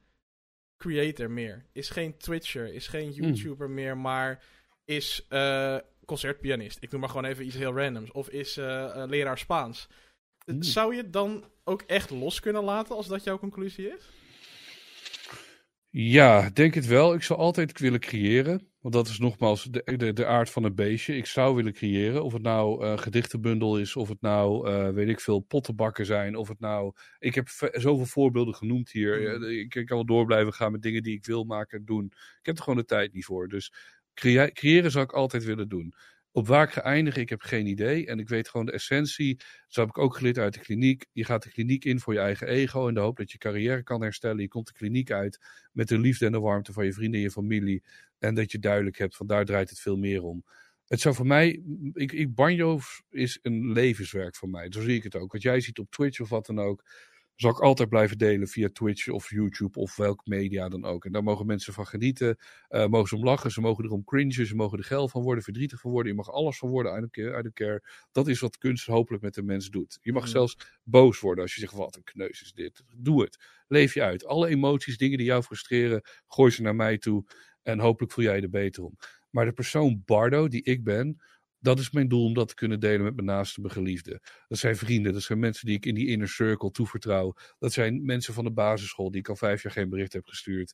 creator 0.77 1.31
meer. 1.31 1.65
Is 1.71 1.89
geen 1.89 2.17
Twitcher. 2.17 2.73
Is 2.73 2.87
geen 2.87 3.11
hmm. 3.11 3.23
YouTuber 3.23 3.69
meer. 3.69 3.97
Maar 3.97 4.43
is. 4.85 5.25
Uh, 5.29 5.77
concertpianist. 6.07 6.77
Ik 6.81 6.91
noem 6.91 6.99
maar 6.99 7.09
gewoon 7.09 7.25
even 7.25 7.45
iets 7.45 7.55
heel 7.55 7.77
randoms. 7.77 8.11
Of 8.11 8.29
is 8.29 8.57
uh, 8.57 9.03
leraar 9.07 9.37
Spaans. 9.37 9.87
Hmm. 10.45 10.63
Zou 10.63 10.95
je 10.95 11.01
het 11.01 11.13
dan 11.13 11.43
ook 11.63 11.81
echt 11.81 12.09
los 12.09 12.39
kunnen 12.39 12.63
laten 12.63 12.95
als 12.95 13.07
dat 13.07 13.23
jouw 13.23 13.39
conclusie 13.39 13.87
is? 13.87 14.09
Ja, 15.89 16.49
denk 16.49 16.73
het 16.73 16.85
wel. 16.85 17.13
Ik 17.13 17.23
zou 17.23 17.39
altijd 17.39 17.79
willen 17.79 17.99
creëren. 17.99 18.71
Want 18.79 18.93
dat 18.93 19.07
is 19.07 19.19
nogmaals 19.19 19.63
de, 19.63 19.97
de, 19.97 20.13
de 20.13 20.25
aard 20.25 20.49
van 20.49 20.63
het 20.63 20.75
beestje. 20.75 21.15
Ik 21.15 21.25
zou 21.25 21.55
willen 21.55 21.73
creëren. 21.73 22.23
Of 22.23 22.33
het 22.33 22.41
nou 22.41 22.85
uh, 22.85 22.97
gedichtenbundel 22.97 23.79
is, 23.79 23.95
of 23.95 24.09
het 24.09 24.21
nou, 24.21 24.69
uh, 24.69 24.89
weet 24.89 25.07
ik 25.07 25.19
veel, 25.19 25.39
pottenbakken 25.39 26.05
zijn. 26.05 26.35
Of 26.35 26.47
het 26.47 26.59
nou... 26.59 26.93
Ik 27.19 27.35
heb 27.35 27.47
zoveel 27.71 28.05
voorbeelden 28.05 28.55
genoemd 28.55 28.91
hier. 28.91 29.31
Hmm. 29.31 29.43
Ik, 29.43 29.75
ik, 29.75 29.85
kan 29.85 29.97
wel 29.97 30.05
door 30.05 30.25
blijven 30.25 30.53
gaan 30.53 30.71
met 30.71 30.81
dingen 30.81 31.03
die 31.03 31.15
ik 31.15 31.25
wil 31.25 31.43
maken 31.43 31.77
en 31.77 31.85
doen. 31.85 32.05
Ik 32.39 32.45
heb 32.45 32.57
er 32.57 32.63
gewoon 32.63 32.79
de 32.79 32.85
tijd 32.85 33.13
niet 33.13 33.25
voor. 33.25 33.47
Dus 33.47 33.73
creëren 34.53 34.91
zou 34.91 35.03
ik 35.03 35.11
altijd 35.11 35.43
willen 35.43 35.69
doen. 35.69 35.93
Op 36.31 36.47
waar 36.47 36.63
ik 36.63 36.71
ga 36.71 36.93
ik 36.93 37.29
heb 37.29 37.41
geen 37.41 37.65
idee. 37.65 38.05
En 38.05 38.19
ik 38.19 38.29
weet 38.29 38.49
gewoon 38.49 38.65
de 38.65 38.71
essentie. 38.71 39.39
Zo 39.67 39.79
heb 39.79 39.89
ik 39.89 39.97
ook 39.97 40.15
geleerd 40.15 40.37
uit 40.37 40.53
de 40.53 40.59
kliniek. 40.59 41.05
Je 41.11 41.25
gaat 41.25 41.43
de 41.43 41.49
kliniek 41.49 41.85
in 41.85 41.99
voor 41.99 42.13
je 42.13 42.19
eigen 42.19 42.47
ego. 42.47 42.87
In 42.87 42.93
de 42.93 42.99
hoop 42.99 43.17
dat 43.17 43.31
je 43.31 43.37
carrière 43.37 43.83
kan 43.83 44.01
herstellen. 44.01 44.41
Je 44.41 44.47
komt 44.47 44.67
de 44.67 44.73
kliniek 44.73 45.11
uit 45.11 45.39
met 45.71 45.87
de 45.87 45.99
liefde 45.99 46.25
en 46.25 46.31
de 46.31 46.39
warmte 46.39 46.73
van 46.73 46.85
je 46.85 46.93
vrienden 46.93 47.19
en 47.19 47.25
je 47.25 47.31
familie. 47.31 47.83
En 48.19 48.35
dat 48.35 48.51
je 48.51 48.59
duidelijk 48.59 48.97
hebt, 48.97 49.15
van 49.15 49.27
daar 49.27 49.45
draait 49.45 49.69
het 49.69 49.79
veel 49.79 49.97
meer 49.97 50.23
om. 50.23 50.43
Het 50.87 50.99
zou 50.99 51.15
voor 51.15 51.27
mij, 51.27 51.63
ik, 51.93 52.11
ik, 52.11 52.35
banjo 52.35 52.79
is 53.09 53.39
een 53.41 53.71
levenswerk 53.71 54.35
voor 54.35 54.49
mij. 54.49 54.67
Zo 54.69 54.81
zie 54.81 54.95
ik 54.95 55.03
het 55.03 55.15
ook. 55.15 55.31
Wat 55.31 55.41
jij 55.41 55.59
ziet 55.59 55.79
op 55.79 55.91
Twitch 55.91 56.19
of 56.19 56.29
wat 56.29 56.45
dan 56.45 56.59
ook 56.59 56.83
zal 57.37 57.51
ik 57.51 57.59
altijd 57.59 57.89
blijven 57.89 58.17
delen 58.17 58.47
via 58.47 58.69
Twitch 58.73 59.07
of 59.07 59.29
YouTube 59.29 59.79
of 59.79 59.95
welk 59.95 60.25
media 60.25 60.69
dan 60.69 60.85
ook. 60.85 61.05
En 61.05 61.11
daar 61.11 61.23
mogen 61.23 61.45
mensen 61.45 61.73
van 61.73 61.87
genieten, 61.87 62.37
uh, 62.69 62.85
mogen 62.85 63.07
ze 63.07 63.15
om 63.15 63.23
lachen, 63.23 63.51
ze 63.51 63.61
mogen 63.61 63.83
erom 63.83 64.03
cringen, 64.03 64.47
ze 64.47 64.55
mogen 64.55 64.77
er 64.77 64.83
geil 64.83 65.09
van 65.09 65.21
worden, 65.21 65.43
verdrietig 65.43 65.81
van 65.81 65.91
worden. 65.91 66.11
Je 66.11 66.17
mag 66.17 66.31
alles 66.31 66.57
van 66.57 66.69
worden, 66.69 66.91
uit 66.91 67.45
een 67.45 67.53
keer. 67.53 68.07
Dat 68.11 68.27
is 68.27 68.39
wat 68.39 68.57
kunst 68.57 68.85
hopelijk 68.85 69.23
met 69.23 69.33
de 69.33 69.43
mens 69.43 69.69
doet. 69.69 69.99
Je 70.01 70.13
mag 70.13 70.23
mm. 70.23 70.29
zelfs 70.29 70.57
boos 70.83 71.19
worden 71.19 71.43
als 71.43 71.53
je 71.53 71.59
zegt, 71.59 71.73
wat 71.73 71.95
een 71.95 72.03
kneus 72.03 72.41
is 72.41 72.53
dit. 72.53 72.83
Doe 72.95 73.21
het. 73.21 73.37
Leef 73.67 73.93
je 73.93 74.01
uit. 74.01 74.25
Alle 74.25 74.47
emoties, 74.47 74.97
dingen 74.97 75.17
die 75.17 75.27
jou 75.27 75.43
frustreren, 75.43 76.01
gooi 76.27 76.51
ze 76.51 76.61
naar 76.61 76.75
mij 76.75 76.97
toe. 76.97 77.25
En 77.63 77.79
hopelijk 77.79 78.13
voel 78.13 78.23
jij 78.23 78.35
je 78.35 78.41
er 78.41 78.49
beter 78.49 78.83
om. 78.83 78.97
Maar 79.29 79.45
de 79.45 79.53
persoon 79.53 80.01
Bardo, 80.05 80.47
die 80.47 80.63
ik 80.63 80.83
ben, 80.83 81.21
dat 81.59 81.79
is 81.79 81.91
mijn 81.91 82.07
doel 82.07 82.25
om 82.25 82.33
dat 82.33 82.47
te 82.47 82.55
kunnen 82.55 82.79
delen 82.79 83.03
met 83.03 83.15
mijn 83.15 83.27
naaste, 83.27 83.61
mijn 83.61 83.73
geliefden. 83.73 84.19
Dat 84.47 84.57
zijn 84.57 84.75
vrienden, 84.75 85.13
dat 85.13 85.21
zijn 85.21 85.39
mensen 85.39 85.65
die 85.65 85.75
ik 85.75 85.85
in 85.85 85.95
die 85.95 86.07
inner 86.07 86.29
circle 86.29 86.71
toevertrouw. 86.71 87.33
Dat 87.59 87.73
zijn 87.73 88.05
mensen 88.05 88.33
van 88.33 88.43
de 88.43 88.51
basisschool 88.51 89.11
die 89.11 89.19
ik 89.19 89.29
al 89.29 89.35
vijf 89.35 89.63
jaar 89.63 89.71
geen 89.71 89.89
bericht 89.89 90.13
heb 90.13 90.25
gestuurd. 90.25 90.73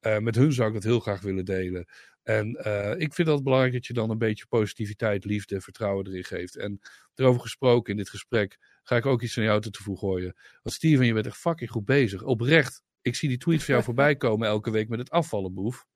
Uh, 0.00 0.18
met 0.18 0.34
hun 0.34 0.52
zou 0.52 0.68
ik 0.68 0.74
dat 0.74 0.82
heel 0.82 1.00
graag 1.00 1.20
willen 1.20 1.44
delen. 1.44 1.86
En 2.22 2.62
uh, 2.66 2.94
ik 2.96 3.14
vind 3.14 3.28
dat 3.28 3.42
belangrijk 3.42 3.72
dat 3.72 3.86
je 3.86 3.92
dan 3.92 4.10
een 4.10 4.18
beetje 4.18 4.46
positiviteit, 4.46 5.24
liefde, 5.24 5.60
vertrouwen 5.60 6.06
erin 6.06 6.24
geeft. 6.24 6.56
En 6.56 6.80
erover 7.14 7.40
gesproken 7.40 7.90
in 7.90 7.96
dit 7.96 8.10
gesprek 8.10 8.58
ga 8.82 8.96
ik 8.96 9.06
ook 9.06 9.22
iets 9.22 9.38
aan 9.38 9.44
jou 9.44 9.60
te 9.60 9.70
toe 9.70 9.98
gooien. 9.98 10.34
Want 10.62 10.76
Steven, 10.76 11.06
je 11.06 11.12
bent 11.12 11.26
echt 11.26 11.36
fucking 11.36 11.70
goed 11.70 11.84
bezig. 11.84 12.22
Oprecht. 12.22 12.82
Ik 13.02 13.14
zie 13.14 13.28
die 13.28 13.38
tweets 13.38 13.64
van 13.64 13.74
jou 13.74 13.86
voorbij 13.90 14.16
komen 14.16 14.48
elke 14.48 14.70
week 14.70 14.88
met 14.88 14.98
het 14.98 15.10
afvallen, 15.10 15.54
boef. 15.54 15.86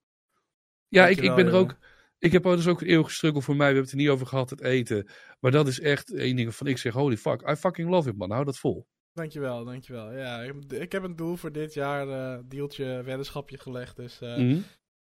Ja, 0.89 1.09
ik, 1.09 1.21
ik 1.21 1.35
ben 1.35 1.47
er 1.47 1.53
ook... 1.53 1.77
Ik 2.19 2.33
heb 2.33 2.43
dus 2.43 2.67
ook 2.67 2.83
eeuwig 2.83 3.07
gestruggeld 3.07 3.45
voor 3.45 3.57
mij. 3.57 3.67
We 3.69 3.75
hebben 3.75 3.91
het 3.91 4.01
er 4.01 4.05
niet 4.05 4.15
over 4.15 4.27
gehad, 4.27 4.51
het 4.51 4.61
eten. 4.61 5.09
Maar 5.41 5.51
dat 5.51 5.69
is 5.69 5.81
echt 5.81 6.15
één 6.15 6.37
ding 6.37 6.55
van 6.55 6.67
ik 6.67 6.79
zeg, 6.79 6.93
holy 6.93 7.17
fuck, 7.17 7.49
I 7.51 7.55
fucking 7.55 7.89
love 7.89 8.09
it 8.09 8.17
man. 8.17 8.31
Hou 8.31 8.45
dat 8.45 8.59
vol. 8.59 8.87
Dankjewel, 9.13 9.65
dankjewel. 9.65 10.13
Ja, 10.13 10.41
ik 10.69 10.93
heb 10.93 11.03
een 11.03 11.17
doel 11.17 11.37
voor 11.37 11.53
dit 11.53 11.75
jaar, 11.75 12.09
uh, 12.09 12.39
deeltje, 12.45 13.03
weddenschapje 13.03 13.59
gelegd. 13.59 13.97
Dus 13.97 14.21
uh, 14.23 14.37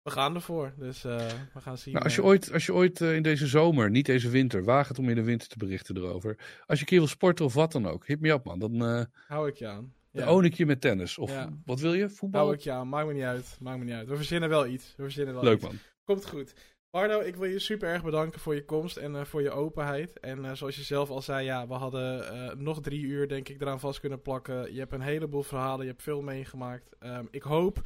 we 0.01 0.11
gaan 0.11 0.35
ervoor. 0.35 0.73
Dus 0.77 1.05
uh, 1.05 1.17
we 1.53 1.61
gaan 1.61 1.77
zien. 1.77 1.93
Nou, 1.93 2.05
als 2.05 2.15
je 2.15 2.23
ooit, 2.23 2.53
als 2.53 2.65
je 2.65 2.73
ooit 2.73 3.01
in 3.01 3.23
deze 3.23 3.47
zomer, 3.47 3.89
niet 3.89 4.05
deze 4.05 4.29
winter, 4.29 4.63
waag 4.63 4.87
het 4.87 4.99
om 4.99 5.09
in 5.09 5.15
de 5.15 5.23
winter 5.23 5.47
te 5.47 5.57
berichten 5.57 5.97
erover. 5.97 6.37
Als 6.65 6.77
je 6.77 6.83
een 6.83 6.89
keer 6.89 6.99
wil 6.99 7.07
sporten 7.07 7.45
of 7.45 7.53
wat 7.53 7.71
dan 7.71 7.87
ook, 7.87 8.07
hit 8.07 8.21
me 8.21 8.33
op 8.33 8.45
man. 8.45 8.59
Dan 8.59 9.07
hou 9.27 9.47
ik 9.47 9.55
je 9.55 9.67
aan. 9.67 9.93
Ja. 10.11 10.29
own 10.29 10.45
ik 10.45 10.53
je 10.53 10.65
met 10.65 10.81
tennis. 10.81 11.17
Of 11.17 11.47
wat 11.65 11.79
wil 11.79 11.93
je? 11.93 12.09
Voetbal? 12.09 12.41
Hou 12.41 12.53
ik 12.53 12.59
je 12.59 12.71
aan. 12.71 12.89
Maakt 12.89 13.07
me 13.07 13.13
niet 13.13 13.23
uit. 13.23 13.57
Maakt 13.59 13.79
me 13.79 13.85
niet 13.85 13.93
uit. 13.93 14.07
We 14.07 14.15
verzinnen 14.15 14.49
wel 14.49 14.67
iets. 14.67 14.93
We 14.97 15.03
verzinnen 15.03 15.33
wel 15.33 15.43
Leuk 15.43 15.55
iets. 15.55 15.63
man. 15.63 15.75
Komt 16.03 16.25
goed. 16.25 16.53
Bardo, 16.95 17.19
ik 17.19 17.35
wil 17.35 17.49
je 17.49 17.59
super 17.59 17.89
erg 17.89 18.03
bedanken 18.03 18.39
voor 18.39 18.55
je 18.55 18.65
komst 18.65 18.97
en 18.97 19.13
uh, 19.13 19.25
voor 19.25 19.41
je 19.41 19.51
openheid. 19.51 20.19
En 20.19 20.39
uh, 20.39 20.53
zoals 20.53 20.75
je 20.75 20.83
zelf 20.83 21.09
al 21.09 21.21
zei, 21.21 21.45
ja, 21.45 21.67
we 21.67 21.73
hadden 21.73 22.33
uh, 22.33 22.53
nog 22.53 22.81
drie 22.81 23.01
uur 23.01 23.27
denk 23.27 23.49
ik 23.49 23.61
eraan 23.61 23.79
vast 23.79 23.99
kunnen 23.99 24.21
plakken. 24.21 24.73
Je 24.73 24.79
hebt 24.79 24.93
een 24.93 25.01
heleboel 25.01 25.43
verhalen, 25.43 25.85
je 25.85 25.91
hebt 25.91 26.03
veel 26.03 26.21
meegemaakt. 26.21 26.95
Um, 26.99 27.27
ik 27.31 27.41
hoop 27.41 27.81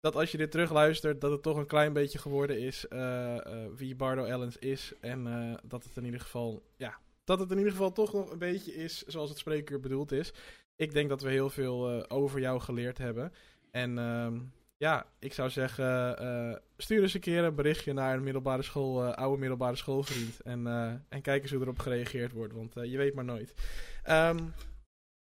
dat 0.00 0.16
als 0.16 0.30
je 0.32 0.38
dit 0.38 0.50
terugluistert, 0.50 1.20
dat 1.20 1.30
het 1.30 1.42
toch 1.42 1.56
een 1.56 1.66
klein 1.66 1.92
beetje 1.92 2.18
geworden 2.18 2.60
is 2.60 2.86
wie 3.76 3.96
Bardo 3.96 4.24
Ellens 4.24 4.58
is. 4.58 4.92
En 5.00 5.58
dat 5.64 5.84
het 5.84 5.96
in 5.96 6.04
ieder 6.04 6.20
geval, 6.20 6.62
ja, 6.76 6.98
dat 7.24 7.38
het 7.38 7.50
in 7.50 7.56
ieder 7.56 7.72
geval 7.72 7.92
toch 7.92 8.12
nog 8.12 8.30
een 8.30 8.38
beetje 8.38 8.74
is 8.74 9.02
zoals 9.02 9.28
het 9.28 9.38
spreekuur 9.38 9.80
bedoeld 9.80 10.12
is. 10.12 10.32
Ik 10.76 10.92
denk 10.92 11.08
dat 11.08 11.22
we 11.22 11.30
heel 11.30 11.50
veel 11.50 12.10
over 12.10 12.40
jou 12.40 12.60
geleerd 12.60 12.98
hebben. 12.98 13.32
En... 13.70 13.98
Um, 13.98 14.52
ja, 14.82 15.06
ik 15.18 15.32
zou 15.32 15.50
zeggen, 15.50 16.22
uh, 16.22 16.56
stuur 16.76 17.02
eens 17.02 17.14
een 17.14 17.20
keer 17.20 17.44
een 17.44 17.54
berichtje 17.54 17.92
naar 17.92 18.14
een 18.14 18.22
middelbare 18.22 18.62
school, 18.62 19.04
uh, 19.04 19.12
oude 19.12 19.38
middelbare 19.38 19.76
schoolvriend. 19.76 20.40
En, 20.40 20.66
uh, 20.66 20.92
en 21.08 21.22
kijk 21.22 21.42
eens 21.42 21.52
hoe 21.52 21.60
erop 21.60 21.78
gereageerd 21.78 22.32
wordt, 22.32 22.52
want 22.52 22.74
je 22.74 22.96
weet 22.96 23.14
maar 23.14 23.24
nooit. 23.24 23.54
Um, 24.10 24.54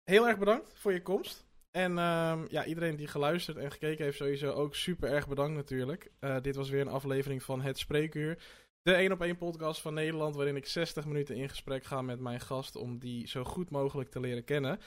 heel 0.04 0.28
erg 0.28 0.38
bedankt 0.38 0.72
voor 0.74 0.94
je 0.94 1.02
komst. 1.02 1.46
En 1.72 1.92
um, 1.98 2.46
ja, 2.50 2.66
iedereen 2.66 2.96
die 2.96 3.08
geluisterd 3.08 3.58
en 3.58 3.72
gekeken 3.72 4.04
heeft, 4.04 4.18
sowieso 4.18 4.52
ook 4.52 4.76
super 4.76 5.12
erg 5.12 5.28
bedankt 5.28 5.56
natuurlijk. 5.56 6.12
dit 6.42 6.56
was 6.56 6.70
weer 6.70 6.82
een 6.82 6.88
aflevering 6.88 7.44
van 7.44 7.62
Het 7.62 7.78
Spreekuur. 7.78 8.38
de 8.82 8.94
1 8.94 9.12
op 9.12 9.22
1 9.22 9.38
podcast 9.38 9.82
van 9.82 9.94
Nederland, 9.94 10.36
waarin 10.36 10.56
ik 10.56 10.68
60 10.68 11.06
minuten 11.06 11.36
in 11.36 11.50
gesprek 11.50 11.84
ga 11.84 12.02
met 12.02 12.20
mijn 12.20 12.40
gast 12.40 12.76
om 12.76 13.00
die 13.00 13.28
zo 13.28 13.44
goed 13.44 13.70
mogelijk 13.70 14.10
te 14.10 14.20
leren 14.20 14.44
kennen. 14.44 14.80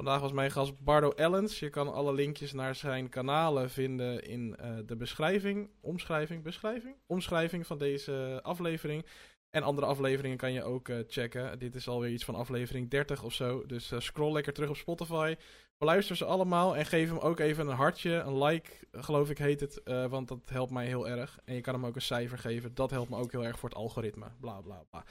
Vandaag 0.00 0.20
was 0.20 0.32
mijn 0.32 0.50
gast 0.50 0.84
Bardo 0.84 1.10
Ellens. 1.10 1.58
Je 1.58 1.70
kan 1.70 1.92
alle 1.92 2.12
linkjes 2.14 2.52
naar 2.52 2.74
zijn 2.74 3.08
kanalen 3.08 3.70
vinden 3.70 4.24
in 4.24 4.56
uh, 4.60 4.76
de 4.86 4.96
beschrijving, 4.96 5.70
omschrijving, 5.80 6.42
beschrijving? 6.42 6.96
Omschrijving 7.06 7.66
van 7.66 7.78
deze 7.78 8.40
aflevering. 8.42 9.06
En 9.50 9.62
andere 9.62 9.86
afleveringen 9.86 10.36
kan 10.36 10.52
je 10.52 10.62
ook 10.62 10.88
uh, 10.88 10.98
checken. 11.06 11.58
Dit 11.58 11.74
is 11.74 11.88
alweer 11.88 12.10
iets 12.10 12.24
van 12.24 12.34
aflevering 12.34 12.90
30 12.90 13.22
of 13.22 13.32
zo. 13.32 13.66
Dus 13.66 13.92
uh, 13.92 14.00
scroll 14.00 14.32
lekker 14.32 14.52
terug 14.52 14.68
op 14.70 14.76
Spotify. 14.76 15.34
Beluister 15.78 16.16
ze 16.16 16.24
allemaal 16.24 16.76
en 16.76 16.86
geef 16.86 17.08
hem 17.08 17.18
ook 17.18 17.38
even 17.38 17.68
een 17.68 17.76
hartje, 17.76 18.12
een 18.12 18.42
like, 18.42 18.70
geloof 18.92 19.30
ik 19.30 19.38
heet 19.38 19.60
het. 19.60 19.80
Uh, 19.84 20.06
want 20.06 20.28
dat 20.28 20.40
helpt 20.44 20.72
mij 20.72 20.86
heel 20.86 21.08
erg. 21.08 21.38
En 21.44 21.54
je 21.54 21.60
kan 21.60 21.74
hem 21.74 21.86
ook 21.86 21.94
een 21.94 22.02
cijfer 22.02 22.38
geven. 22.38 22.74
Dat 22.74 22.90
helpt 22.90 23.10
me 23.10 23.16
ook 23.16 23.32
heel 23.32 23.44
erg 23.44 23.58
voor 23.58 23.68
het 23.68 23.78
algoritme. 23.78 24.26
Bla 24.40 24.60
bla 24.60 24.84
bla. 24.90 25.04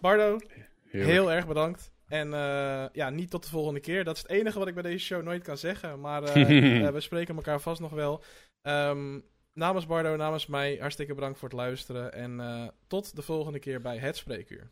Bardo, 0.00 0.38
heel 0.82 1.32
erg 1.32 1.46
bedankt. 1.46 1.92
En 2.10 2.28
uh, 2.32 2.84
ja, 2.92 3.10
niet 3.10 3.30
tot 3.30 3.42
de 3.42 3.48
volgende 3.50 3.80
keer. 3.80 4.04
Dat 4.04 4.16
is 4.16 4.22
het 4.22 4.30
enige 4.30 4.58
wat 4.58 4.68
ik 4.68 4.74
bij 4.74 4.82
deze 4.82 5.04
show 5.04 5.22
nooit 5.22 5.42
kan 5.42 5.58
zeggen. 5.58 6.00
Maar 6.00 6.22
uh, 6.22 6.88
we 6.96 7.00
spreken 7.00 7.36
elkaar 7.36 7.60
vast 7.60 7.80
nog 7.80 7.92
wel. 7.92 8.22
Um, 8.62 9.24
namens 9.52 9.86
Bardo, 9.86 10.16
namens 10.16 10.46
mij, 10.46 10.76
hartstikke 10.80 11.14
bedankt 11.14 11.38
voor 11.38 11.48
het 11.48 11.56
luisteren. 11.56 12.12
En 12.12 12.72
tot 12.86 13.16
de 13.16 13.22
volgende 13.22 13.58
keer 13.58 13.80
bij 13.80 13.98
Het 13.98 14.16
Spreekuur. 14.16 14.70